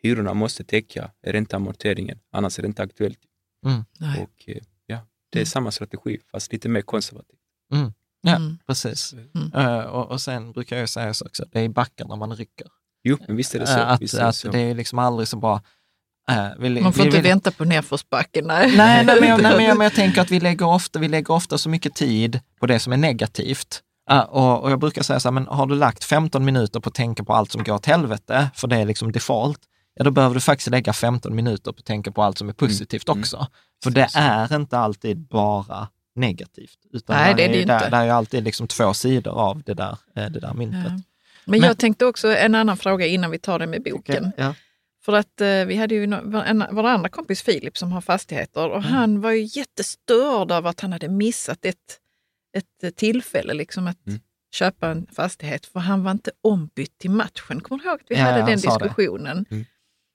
hyrorna 0.03 0.35
måste 0.35 0.65
täcka 0.65 1.11
ränteamorteringen, 1.27 2.19
annars 2.33 2.59
är 2.59 2.63
det 2.63 2.67
inte 2.67 2.83
aktuellt. 2.83 3.19
Mm. 3.67 3.85
Och 4.23 4.45
eh, 4.47 4.63
ja, 4.87 5.07
Det 5.31 5.39
är 5.39 5.41
mm. 5.41 5.47
samma 5.47 5.71
strategi, 5.71 6.19
fast 6.31 6.53
lite 6.53 6.69
mer 6.69 6.83
konservativt. 6.83 7.39
Mm. 7.73 7.93
Ja, 8.21 8.37
mm. 8.37 8.59
precis. 8.67 9.15
Uh, 9.55 9.81
och, 9.81 10.11
och 10.11 10.21
sen 10.21 10.53
brukar 10.53 10.79
jag 10.79 10.89
säga 10.89 11.15
så 11.15 11.27
också, 11.27 11.45
det 11.53 11.61
är 11.61 11.65
i 11.65 11.69
backarna 11.69 12.17
man 12.17 12.37
rycker. 12.37 12.67
Jo, 13.03 13.19
men 13.27 13.37
visst 13.37 13.55
är 13.55 13.59
det 13.59 13.67
så. 13.67 13.79
Uh, 13.79 13.91
att, 13.91 14.03
visst 14.03 14.15
är 14.15 14.27
det, 14.27 14.33
så. 14.33 14.51
det 14.51 14.59
är 14.59 14.75
liksom 14.75 14.99
aldrig 14.99 15.29
så 15.29 15.37
bra. 15.37 15.63
Uh, 16.31 16.63
vill, 16.63 16.83
man 16.83 16.93
får 16.93 16.99
vill, 16.99 17.07
inte 17.07 17.17
vill, 17.17 17.31
vänta 17.31 17.51
på 17.51 17.65
nedförsbacken. 17.65 18.45
Nej, 18.47 18.77
nej, 18.77 19.05
nej, 19.05 19.21
men, 19.21 19.29
jag, 19.29 19.43
nej 19.43 19.57
men, 19.57 19.65
jag, 19.65 19.79
men 19.79 19.85
jag 19.85 19.95
tänker 19.95 20.21
att 20.21 20.31
vi 20.31 20.41
lägger, 20.41 20.67
ofta, 20.67 20.99
vi 20.99 21.09
lägger 21.09 21.31
ofta 21.31 21.59
så 21.59 21.69
mycket 21.69 21.95
tid 21.95 22.41
på 22.61 22.67
det 22.67 22.79
som 22.79 22.93
är 22.93 22.97
negativt. 22.97 23.83
Uh, 24.13 24.19
och, 24.19 24.63
och, 24.63 24.71
jag 24.71 24.79
brukar 24.79 25.03
säga 25.03 25.21
så 25.21 25.29
här, 25.29 25.33
men 25.33 25.47
har 25.47 25.67
du 25.67 25.75
lagt 25.75 26.05
15 26.05 26.45
minuter 26.45 26.81
på 26.81 26.89
att 26.89 26.95
tänka 26.95 27.25
på 27.25 27.33
allt 27.33 27.53
som 27.53 27.65
går 27.65 27.75
åt 27.75 27.87
helvete, 27.87 28.51
för 28.55 28.69
det 28.69 28.77
är 28.77 28.85
liksom 28.85 29.13
default, 29.13 29.59
ja 29.95 30.05
då 30.05 30.11
behöver 30.11 30.35
du 30.35 30.41
faktiskt 30.41 30.71
lägga 30.71 30.93
15 30.93 31.35
minuter 31.35 31.73
på 31.73 31.79
att 31.79 31.85
tänka 31.85 32.11
på 32.11 32.23
allt 32.23 32.39
som 32.39 32.49
är 32.49 32.55
mm. 32.61 32.69
positivt 32.69 33.09
mm. 33.09 33.21
också. 33.21 33.47
För 33.83 33.91
det 33.91 34.09
är 34.15 34.57
inte 34.57 34.79
alltid 34.79 35.19
bara 35.19 35.89
negativt, 36.15 36.79
utan 36.93 37.17
Nej, 37.17 37.35
det 37.35 37.45
är 37.45 37.49
det, 37.49 37.63
är, 37.63 37.67
där, 37.67 37.91
där 37.91 38.05
är 38.05 38.11
alltid 38.11 38.45
liksom 38.45 38.69
två 38.69 38.95
sidor 38.95 39.33
av 39.33 39.63
det 39.63 39.75
där, 39.75 39.99
eh, 40.17 40.27
det 40.27 40.41
där 40.41 40.55
myntet. 40.55 40.83
Ja. 40.85 40.91
Men, 40.91 41.61
men, 41.61 41.69
jag 41.69 41.79
tänkte 41.79 42.07
också 42.07 42.37
en 42.37 42.55
annan 42.55 42.77
fråga 42.77 43.07
innan 43.07 43.31
vi 43.31 43.39
tar 43.39 43.59
det 43.59 43.67
med 43.67 43.83
boken. 43.83 44.27
Okay, 44.27 44.45
ja. 44.45 44.55
För 45.07 45.13
att 45.13 45.41
eh, 45.41 45.65
vi 45.67 45.77
hade 45.77 45.95
ju 45.95 46.05
en, 46.05 46.65
vår 46.71 46.87
andra 46.87 47.09
kompis 47.09 47.43
Filip 47.43 47.79
som 47.79 47.93
har 47.93 48.01
fastigheter 48.01 48.69
och 48.69 48.79
mm. 48.79 48.93
han 48.93 49.21
var 49.21 49.31
ju 49.31 49.43
jättestörd 49.43 50.53
av 50.53 50.67
att 50.67 50.81
han 50.81 50.93
hade 50.93 51.09
missat 51.09 51.65
ett 51.65 52.01
ett 52.57 52.97
tillfälle 52.97 53.55
liksom 53.55 53.87
att 53.87 54.07
mm. 54.07 54.21
köpa 54.55 54.89
en 54.89 55.07
fastighet, 55.13 55.67
för 55.67 55.81
han 55.81 56.03
var 56.03 56.11
inte 56.11 56.31
ombytt 56.43 56.99
till 56.99 57.11
matchen. 57.11 57.61
Kommer 57.61 57.83
du 57.83 57.89
ihåg 57.89 58.01
att 58.01 58.07
vi 58.09 58.15
ja, 58.19 58.25
hade 58.25 58.39
den 58.39 58.61
diskussionen? 58.61 59.47
Mm. 59.51 59.65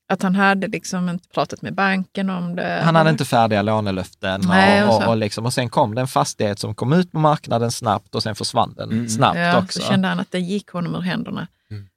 Att 0.09 0.21
han 0.21 0.35
hade 0.35 0.67
liksom 0.67 1.09
inte 1.09 1.29
pratat 1.29 1.61
med 1.61 1.73
banken 1.73 2.29
om 2.29 2.55
det. 2.55 2.81
Han 2.83 2.95
hade 2.95 3.09
inte 3.09 3.25
färdiga 3.25 3.61
lånelöften 3.61 4.41
Nej, 4.47 4.83
och, 4.83 5.01
och, 5.01 5.07
och, 5.07 5.17
liksom, 5.17 5.45
och 5.45 5.53
sen 5.53 5.69
kom 5.69 5.95
det 5.95 6.01
en 6.01 6.07
fastighet 6.07 6.59
som 6.59 6.75
kom 6.75 6.93
ut 6.93 7.11
på 7.11 7.19
marknaden 7.19 7.71
snabbt 7.71 8.15
och 8.15 8.23
sen 8.23 8.35
försvann 8.35 8.73
den 8.77 8.91
mm. 8.91 9.09
snabbt 9.09 9.37
ja, 9.37 9.63
också. 9.63 9.79
Så 9.79 9.87
kände 9.87 10.07
han 10.07 10.19
att 10.19 10.31
det 10.31 10.39
gick 10.39 10.69
honom 10.69 10.95
ur 10.95 11.01
händerna. 11.01 11.47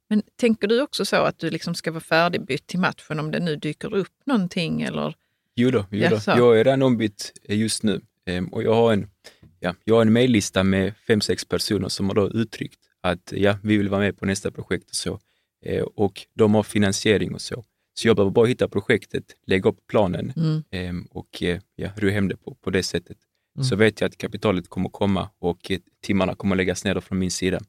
Men 0.09 0.23
tänker 0.35 0.67
du 0.67 0.81
också 0.81 1.05
så 1.05 1.15
att 1.15 1.39
du 1.39 1.49
liksom 1.49 1.75
ska 1.75 1.91
vara 1.91 2.01
färdigbytt 2.01 2.67
till 2.67 2.79
matchen 2.79 3.19
om 3.19 3.31
det 3.31 3.39
nu 3.39 3.55
dyker 3.55 3.93
upp 3.93 4.13
någonting? 4.25 4.81
Eller? 4.81 5.15
Jo 5.55 5.71
då, 5.71 5.85
jo 5.91 6.07
då. 6.09 6.19
Ja, 6.25 6.37
jag 6.37 6.59
är 6.59 6.63
redan 6.63 6.81
ombytt 6.81 7.33
just 7.43 7.83
nu 7.83 8.01
ehm, 8.25 8.47
och 8.47 8.63
jag 8.63 8.73
har 8.73 8.93
en 8.93 9.07
ja, 9.59 9.75
jag 9.83 9.95
har 9.95 10.01
en 10.01 10.13
mejllista 10.13 10.63
med 10.63 10.93
fem, 11.07 11.21
sex 11.21 11.45
personer 11.45 11.89
som 11.89 12.07
har 12.07 12.15
då 12.15 12.29
uttryckt 12.29 12.79
att 13.01 13.33
ja, 13.35 13.57
vi 13.63 13.77
vill 13.77 13.89
vara 13.89 14.01
med 14.01 14.17
på 14.17 14.25
nästa 14.25 14.51
projekt 14.51 14.89
och 14.89 14.95
så. 14.95 15.19
Eh, 15.65 15.83
och 15.83 16.25
de 16.33 16.55
har 16.55 16.63
finansiering 16.63 17.33
och 17.33 17.41
så. 17.41 17.63
Så 17.93 18.07
jag 18.07 18.15
behöver 18.15 18.31
bara 18.31 18.45
hitta 18.45 18.67
projektet, 18.67 19.23
lägga 19.45 19.69
upp 19.69 19.87
planen 19.87 20.33
mm. 20.35 20.63
eh, 20.71 21.05
och 21.11 21.43
eh, 21.43 21.59
ja, 21.75 21.89
ro 21.97 22.09
hem 22.09 22.27
det 22.27 22.37
på, 22.37 22.55
på 22.55 22.69
det 22.69 22.83
sättet. 22.83 23.17
Mm. 23.55 23.63
Så 23.63 23.75
vet 23.75 24.01
jag 24.01 24.07
att 24.07 24.17
kapitalet 24.17 24.69
kommer 24.69 24.89
komma 24.89 25.29
och 25.39 25.71
timmarna 26.01 26.35
kommer 26.35 26.55
läggas 26.55 26.83
ner 26.83 26.99
från 26.99 27.19
min 27.19 27.31
sida. 27.31 27.59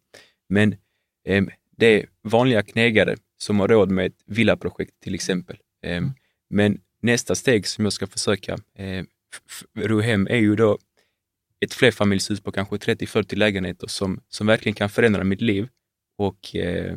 Men 0.48 0.76
ehm, 1.24 1.50
det 1.76 1.86
är 2.02 2.06
vanliga 2.22 2.62
knegare 2.62 3.16
som 3.38 3.60
har 3.60 3.68
råd 3.68 3.90
med 3.90 4.06
ett 4.06 4.22
villaprojekt 4.26 5.00
till 5.00 5.14
exempel. 5.14 5.56
Eh, 5.84 5.96
Mm. 5.96 6.10
Men 6.50 6.80
nästa 7.02 7.34
steg 7.34 7.66
som 7.66 7.84
jag 7.84 7.92
ska 7.92 8.06
försöka 8.06 8.52
eh, 8.78 9.04
f- 9.50 9.64
ro 9.78 10.00
hem 10.00 10.26
är 10.26 10.36
ju 10.36 10.56
då 10.56 10.78
ett 11.60 11.74
flerfamiljshus 11.74 12.40
på 12.40 12.52
kanske 12.52 12.76
30-40 12.76 13.36
lägenheter 13.36 13.86
som, 13.86 14.20
som 14.28 14.46
verkligen 14.46 14.74
kan 14.74 14.88
förändra 14.90 15.24
mitt 15.24 15.40
liv 15.40 15.68
och 16.18 16.56
eh, 16.56 16.96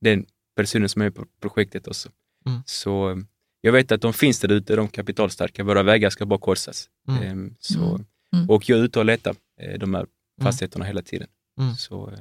den 0.00 0.26
personen 0.56 0.88
som 0.88 1.02
är 1.02 1.10
på 1.10 1.26
projektet 1.40 1.88
också. 1.88 2.10
Mm. 2.46 2.60
Så 2.66 3.22
jag 3.60 3.72
vet 3.72 3.92
att 3.92 4.00
de 4.00 4.12
finns 4.12 4.40
där 4.40 4.52
ute, 4.52 4.76
de 4.76 4.88
kapitalstarka. 4.88 5.64
Våra 5.64 5.82
vägar 5.82 6.10
ska 6.10 6.26
bara 6.26 6.38
korsas. 6.40 6.88
Mm. 7.08 7.22
Ehm, 7.22 7.56
så, 7.58 7.78
Mm. 7.94 8.06
Mm. 8.34 8.50
Och 8.50 8.68
jag 8.68 8.78
är 8.78 8.82
ute 8.84 8.98
och 8.98 9.04
letar 9.04 9.36
eh, 9.60 9.78
de 9.78 9.94
här 9.94 10.06
fastigheterna 10.42 10.84
hela 10.84 11.02
tiden. 11.02 11.28
Mm. 11.60 11.74
Så, 11.74 12.10
eh, 12.10 12.18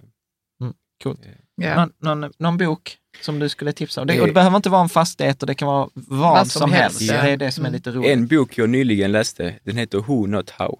Coolt. 1.03 1.19
Ja. 1.55 1.75
Någon, 1.75 2.19
någon, 2.21 2.31
någon 2.39 2.57
bok 2.57 2.97
som 3.21 3.39
du 3.39 3.49
skulle 3.49 3.73
tipsa 3.73 4.01
om? 4.01 4.07
Det, 4.07 4.13
Eh. 4.13 4.21
och 4.21 4.27
det 4.27 4.33
behöver 4.33 4.55
inte 4.57 4.69
vara 4.69 4.81
en 4.81 4.89
fastighet 4.89 5.43
och 5.43 5.47
det 5.47 5.55
kan 5.55 5.67
vara 5.67 5.89
vad, 5.93 6.19
Vad 6.19 6.47
som, 6.47 6.59
som 6.59 6.71
helst. 6.71 6.99
helst, 6.99 7.13
ja. 7.13 7.23
Det 7.23 7.29
är 7.31 7.37
det 7.37 7.51
som 7.51 7.65
är 7.65 7.71
lite 7.71 7.91
roligt. 7.91 8.09
en 8.11 8.27
bok 8.27 8.57
jag 8.57 8.69
nyligen 8.69 9.11
läste, 9.11 9.59
den 9.63 9.77
heter 9.77 9.97
Who 9.97 10.25
Not 10.27 10.49
How. 10.49 10.79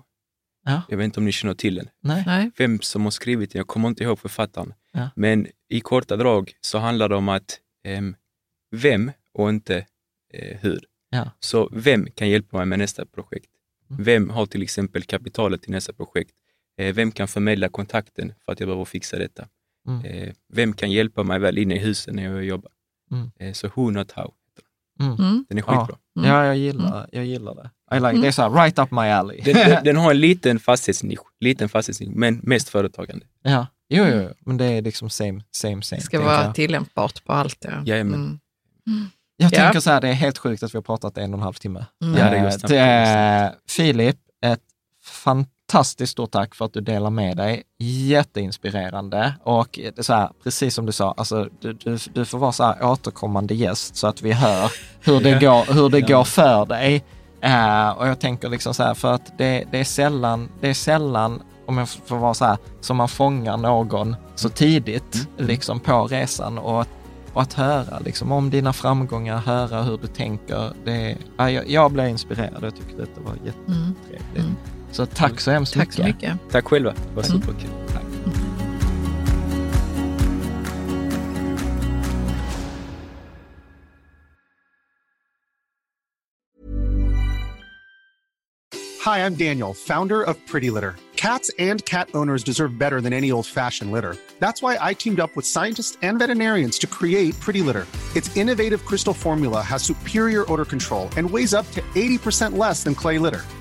Ja. 0.66 0.82
Jag 0.90 0.98
vet 0.98 1.06
inte 1.06 1.20
om 1.20 1.26
ni 1.26 1.32
känner 1.32 1.54
till 1.54 1.76
den. 1.76 1.90
Nej. 2.02 2.52
Vem 2.58 2.82
som 2.82 3.04
har 3.04 3.12
skrivit 3.12 3.52
den, 3.52 3.60
jag 3.60 3.68
kommer 3.68 3.88
inte 3.88 4.04
ihåg 4.04 4.20
författaren. 4.20 4.74
Ja. 4.94 5.10
Men 5.16 5.48
i 5.70 5.80
korta 5.82 6.16
drag 6.18 6.52
så 6.62 6.78
handlar 6.78 7.10
det 7.10 7.16
om 7.16 7.30
att 7.30 7.60
ehm, 7.88 8.16
vem 8.72 9.12
och 9.34 9.50
inte 9.50 9.78
eh, 10.34 10.58
hur. 10.62 10.80
Ja. 11.10 11.32
Så 11.40 11.70
vem 11.72 12.08
kan 12.16 12.30
hjälpa 12.30 12.58
mig 12.58 12.66
med 12.66 12.80
nästa 12.80 13.06
projekt? 13.06 13.50
Mm. 13.90 14.04
Vem 14.04 14.30
har 14.30 14.46
till 14.46 14.62
exempel 14.62 15.04
kapitalet 15.04 15.62
till 15.62 15.72
nästa 15.72 15.94
projekt? 15.94 16.32
Eh, 16.78 16.94
vem 16.96 17.12
kan 17.12 17.28
förmedla 17.28 17.70
kontakten 17.70 18.34
för 18.46 18.52
att 18.52 18.60
jag 18.60 18.68
behöver 18.68 18.86
fixa 18.86 19.18
detta? 19.18 19.48
Mm. 19.88 20.06
Eh, 20.06 20.34
vem 20.54 20.74
kan 20.74 20.92
hjälpa 20.92 21.24
mig 21.24 21.40
väl 21.40 21.58
inne 21.58 21.76
i 21.76 21.80
huset 21.80 22.14
när 22.16 22.24
jag 22.24 22.44
jobbar? 22.46 22.72
Mm. 23.12 23.32
Eh, 23.40 23.54
så 23.54 23.68
Who 23.76 23.90
Not 23.90 24.12
How. 24.12 24.34
Mm. 25.00 25.46
Den 25.50 25.58
är 25.58 25.64
Ja. 25.68 25.80
skitbra. 25.80 25.98
Mm. 26.20 26.30
Ja, 26.30 26.46
jag 26.46 26.58
gillar, 26.58 27.10
jag 27.12 27.26
gillar 27.26 27.56
det. 27.56 27.70
I 27.98 28.00
like, 28.00 28.22
Det 28.22 28.28
är 28.28 28.32
så 28.32 28.42
här, 28.42 28.50
right 28.64 28.80
up 28.80 28.92
my 28.92 29.02
alley. 29.02 29.42
Den, 29.42 29.54
den, 29.54 29.84
den 29.84 29.96
har 29.98 30.12
en 30.12 30.20
liten 30.20 30.60
fastighetsnisch, 30.60 31.20
liten 31.40 31.70
fastighetsnisch, 31.70 32.16
men 32.16 32.40
mest 32.44 32.70
företagande. 32.70 33.26
ja, 33.44 33.68
jo, 33.90 34.06
jo, 34.06 34.30
men 34.40 34.58
det 34.58 34.66
är 34.66 34.82
liksom 34.82 35.10
same, 35.10 35.44
same, 35.52 35.82
same. 35.84 36.00
Det 36.00 36.06
ska 36.06 36.22
vara 36.22 36.44
jag. 36.44 36.56
tillämpbart 36.56 37.24
på 37.26 37.34
allt. 37.34 37.58
Ja. 37.70 37.84
Jajamän. 37.86 38.40
Mm. 38.88 39.06
Jag 39.38 39.54
Ja. 39.54 39.58
tänker 39.60 39.80
så 39.80 39.90
här, 39.90 40.02
det 40.02 40.08
är 40.08 40.14
helt 40.14 40.38
sjukt 40.38 40.64
att 40.64 40.74
vi 40.74 40.78
har 40.78 40.84
pratat 40.84 41.18
en 41.18 41.34
och 41.34 41.40
en 41.40 41.44
halv 41.44 41.54
timme. 41.54 41.86
Mm. 42.04 42.18
Ja, 42.20 42.30
det 42.30 42.36
är 42.38 42.40
Eh, 42.40 42.44
just 42.46 42.68
det 42.68 42.78
är- 42.78 43.56
Filip, 43.70 44.18
ett 44.46 44.62
fantastiskt 45.72 46.12
stort 46.12 46.32
tack 46.32 46.56
för 46.56 46.66
att 46.66 46.74
du 46.74 46.82
delar 46.82 47.10
med 47.10 47.38
dig. 47.38 47.64
Jätteinspirerande 47.80 49.34
och 49.44 49.80
det 49.96 50.04
så 50.04 50.14
här, 50.14 50.30
precis 50.44 50.74
som 50.74 50.86
du 50.86 50.92
sa, 50.92 51.14
alltså, 51.18 51.48
du, 51.62 51.74
du, 51.74 51.98
du 52.14 52.26
får 52.26 52.38
vara 52.38 52.52
så 52.52 52.64
här 52.64 52.86
återkommande 52.86 53.54
gäst 53.54 53.96
så 53.96 54.08
att 54.08 54.22
vi 54.22 54.32
hör 54.32 54.72
hur 55.02 55.20
det 55.20 55.40
går, 55.40 55.74
hur 55.74 55.90
det 55.90 56.02
går 56.02 56.24
för 56.24 56.66
dig. 56.66 57.04
Eh, 57.42 57.90
och 57.90 58.08
jag 58.08 58.20
tänker 58.20 58.50
liksom 58.50 58.74
så 58.74 58.84
här, 58.84 58.94
för 58.94 59.14
att 59.14 59.38
det, 59.38 59.68
det, 59.72 59.80
är 59.80 59.84
sällan, 59.84 60.50
det 60.62 60.70
är 60.70 60.74
sällan, 60.74 61.42
om 61.66 61.78
jag 61.78 61.90
får 61.90 62.18
vara 62.18 62.34
så 62.34 62.46
här, 62.46 62.58
som 62.82 62.98
man 62.98 63.08
fångar 63.08 63.58
någon 63.58 64.16
så 64.36 64.50
tidigt 64.50 65.28
liksom 65.38 65.80
på 65.80 66.08
resan 66.08 66.58
och, 66.58 66.86
och 67.34 67.42
att 67.42 67.54
höra 67.54 68.00
liksom 68.00 68.32
om 68.32 68.50
dina 68.50 68.74
framgångar, 68.74 69.38
höra 69.38 69.84
hur 69.84 69.98
du 69.98 70.08
tänker. 70.08 70.74
Det, 70.86 71.18
ja, 71.38 71.52
jag, 71.52 71.70
jag 71.70 71.92
blev 71.92 72.08
inspirerad, 72.08 72.64
jag 72.64 72.76
tyckte 72.76 72.96
detta 72.98 73.22
var 73.22 73.34
jättetrevligt. 73.46 74.38
Mm. 74.38 74.56
Så 74.92 75.06
tack 75.06 75.40
så 75.40 75.52
hemskt 75.52 75.74
Tack 75.74 75.94
så 75.94 76.04
mycket. 76.04 76.38
Tack 76.52 76.66
själva, 76.66 76.92
det 76.94 77.16
var 77.16 77.24
Mm. 77.24 77.42
superkul. 77.42 77.70
Tack. 77.94 78.04
Hi, 89.00 89.26
I'm 89.26 89.36
Daniel, 89.36 89.74
founder 89.74 90.22
of 90.22 90.38
Pretty 90.48 90.70
Litter. 90.70 90.96
Cats 91.16 91.52
and 91.60 91.84
cat 91.86 92.10
owners 92.14 92.44
deserve 92.44 92.78
better 92.78 93.00
than 93.02 93.14
any 93.14 93.32
old 93.32 93.46
fashioned 93.46 93.92
litter. 93.92 94.16
That's 94.40 94.62
why 94.62 94.78
I 94.80 94.94
teamed 94.94 95.20
up 95.20 95.36
with 95.36 95.46
scientists 95.46 95.98
and 96.02 96.18
veterinarians 96.20 96.80
to 96.80 96.88
create 96.88 97.40
Pretty 97.40 97.62
Litter. 97.62 97.86
Its 98.16 98.36
innovative 98.36 98.86
crystal 98.86 99.14
formula 99.14 99.62
has 99.62 99.84
superior 99.84 100.52
odor 100.52 100.66
control 100.66 101.10
and 101.18 101.30
weighs 101.30 101.54
up 101.54 101.70
to 101.72 101.82
80% 101.96 102.58
less 102.58 102.84
than 102.84 102.96
clay 102.96 103.18
litter. 103.20 103.44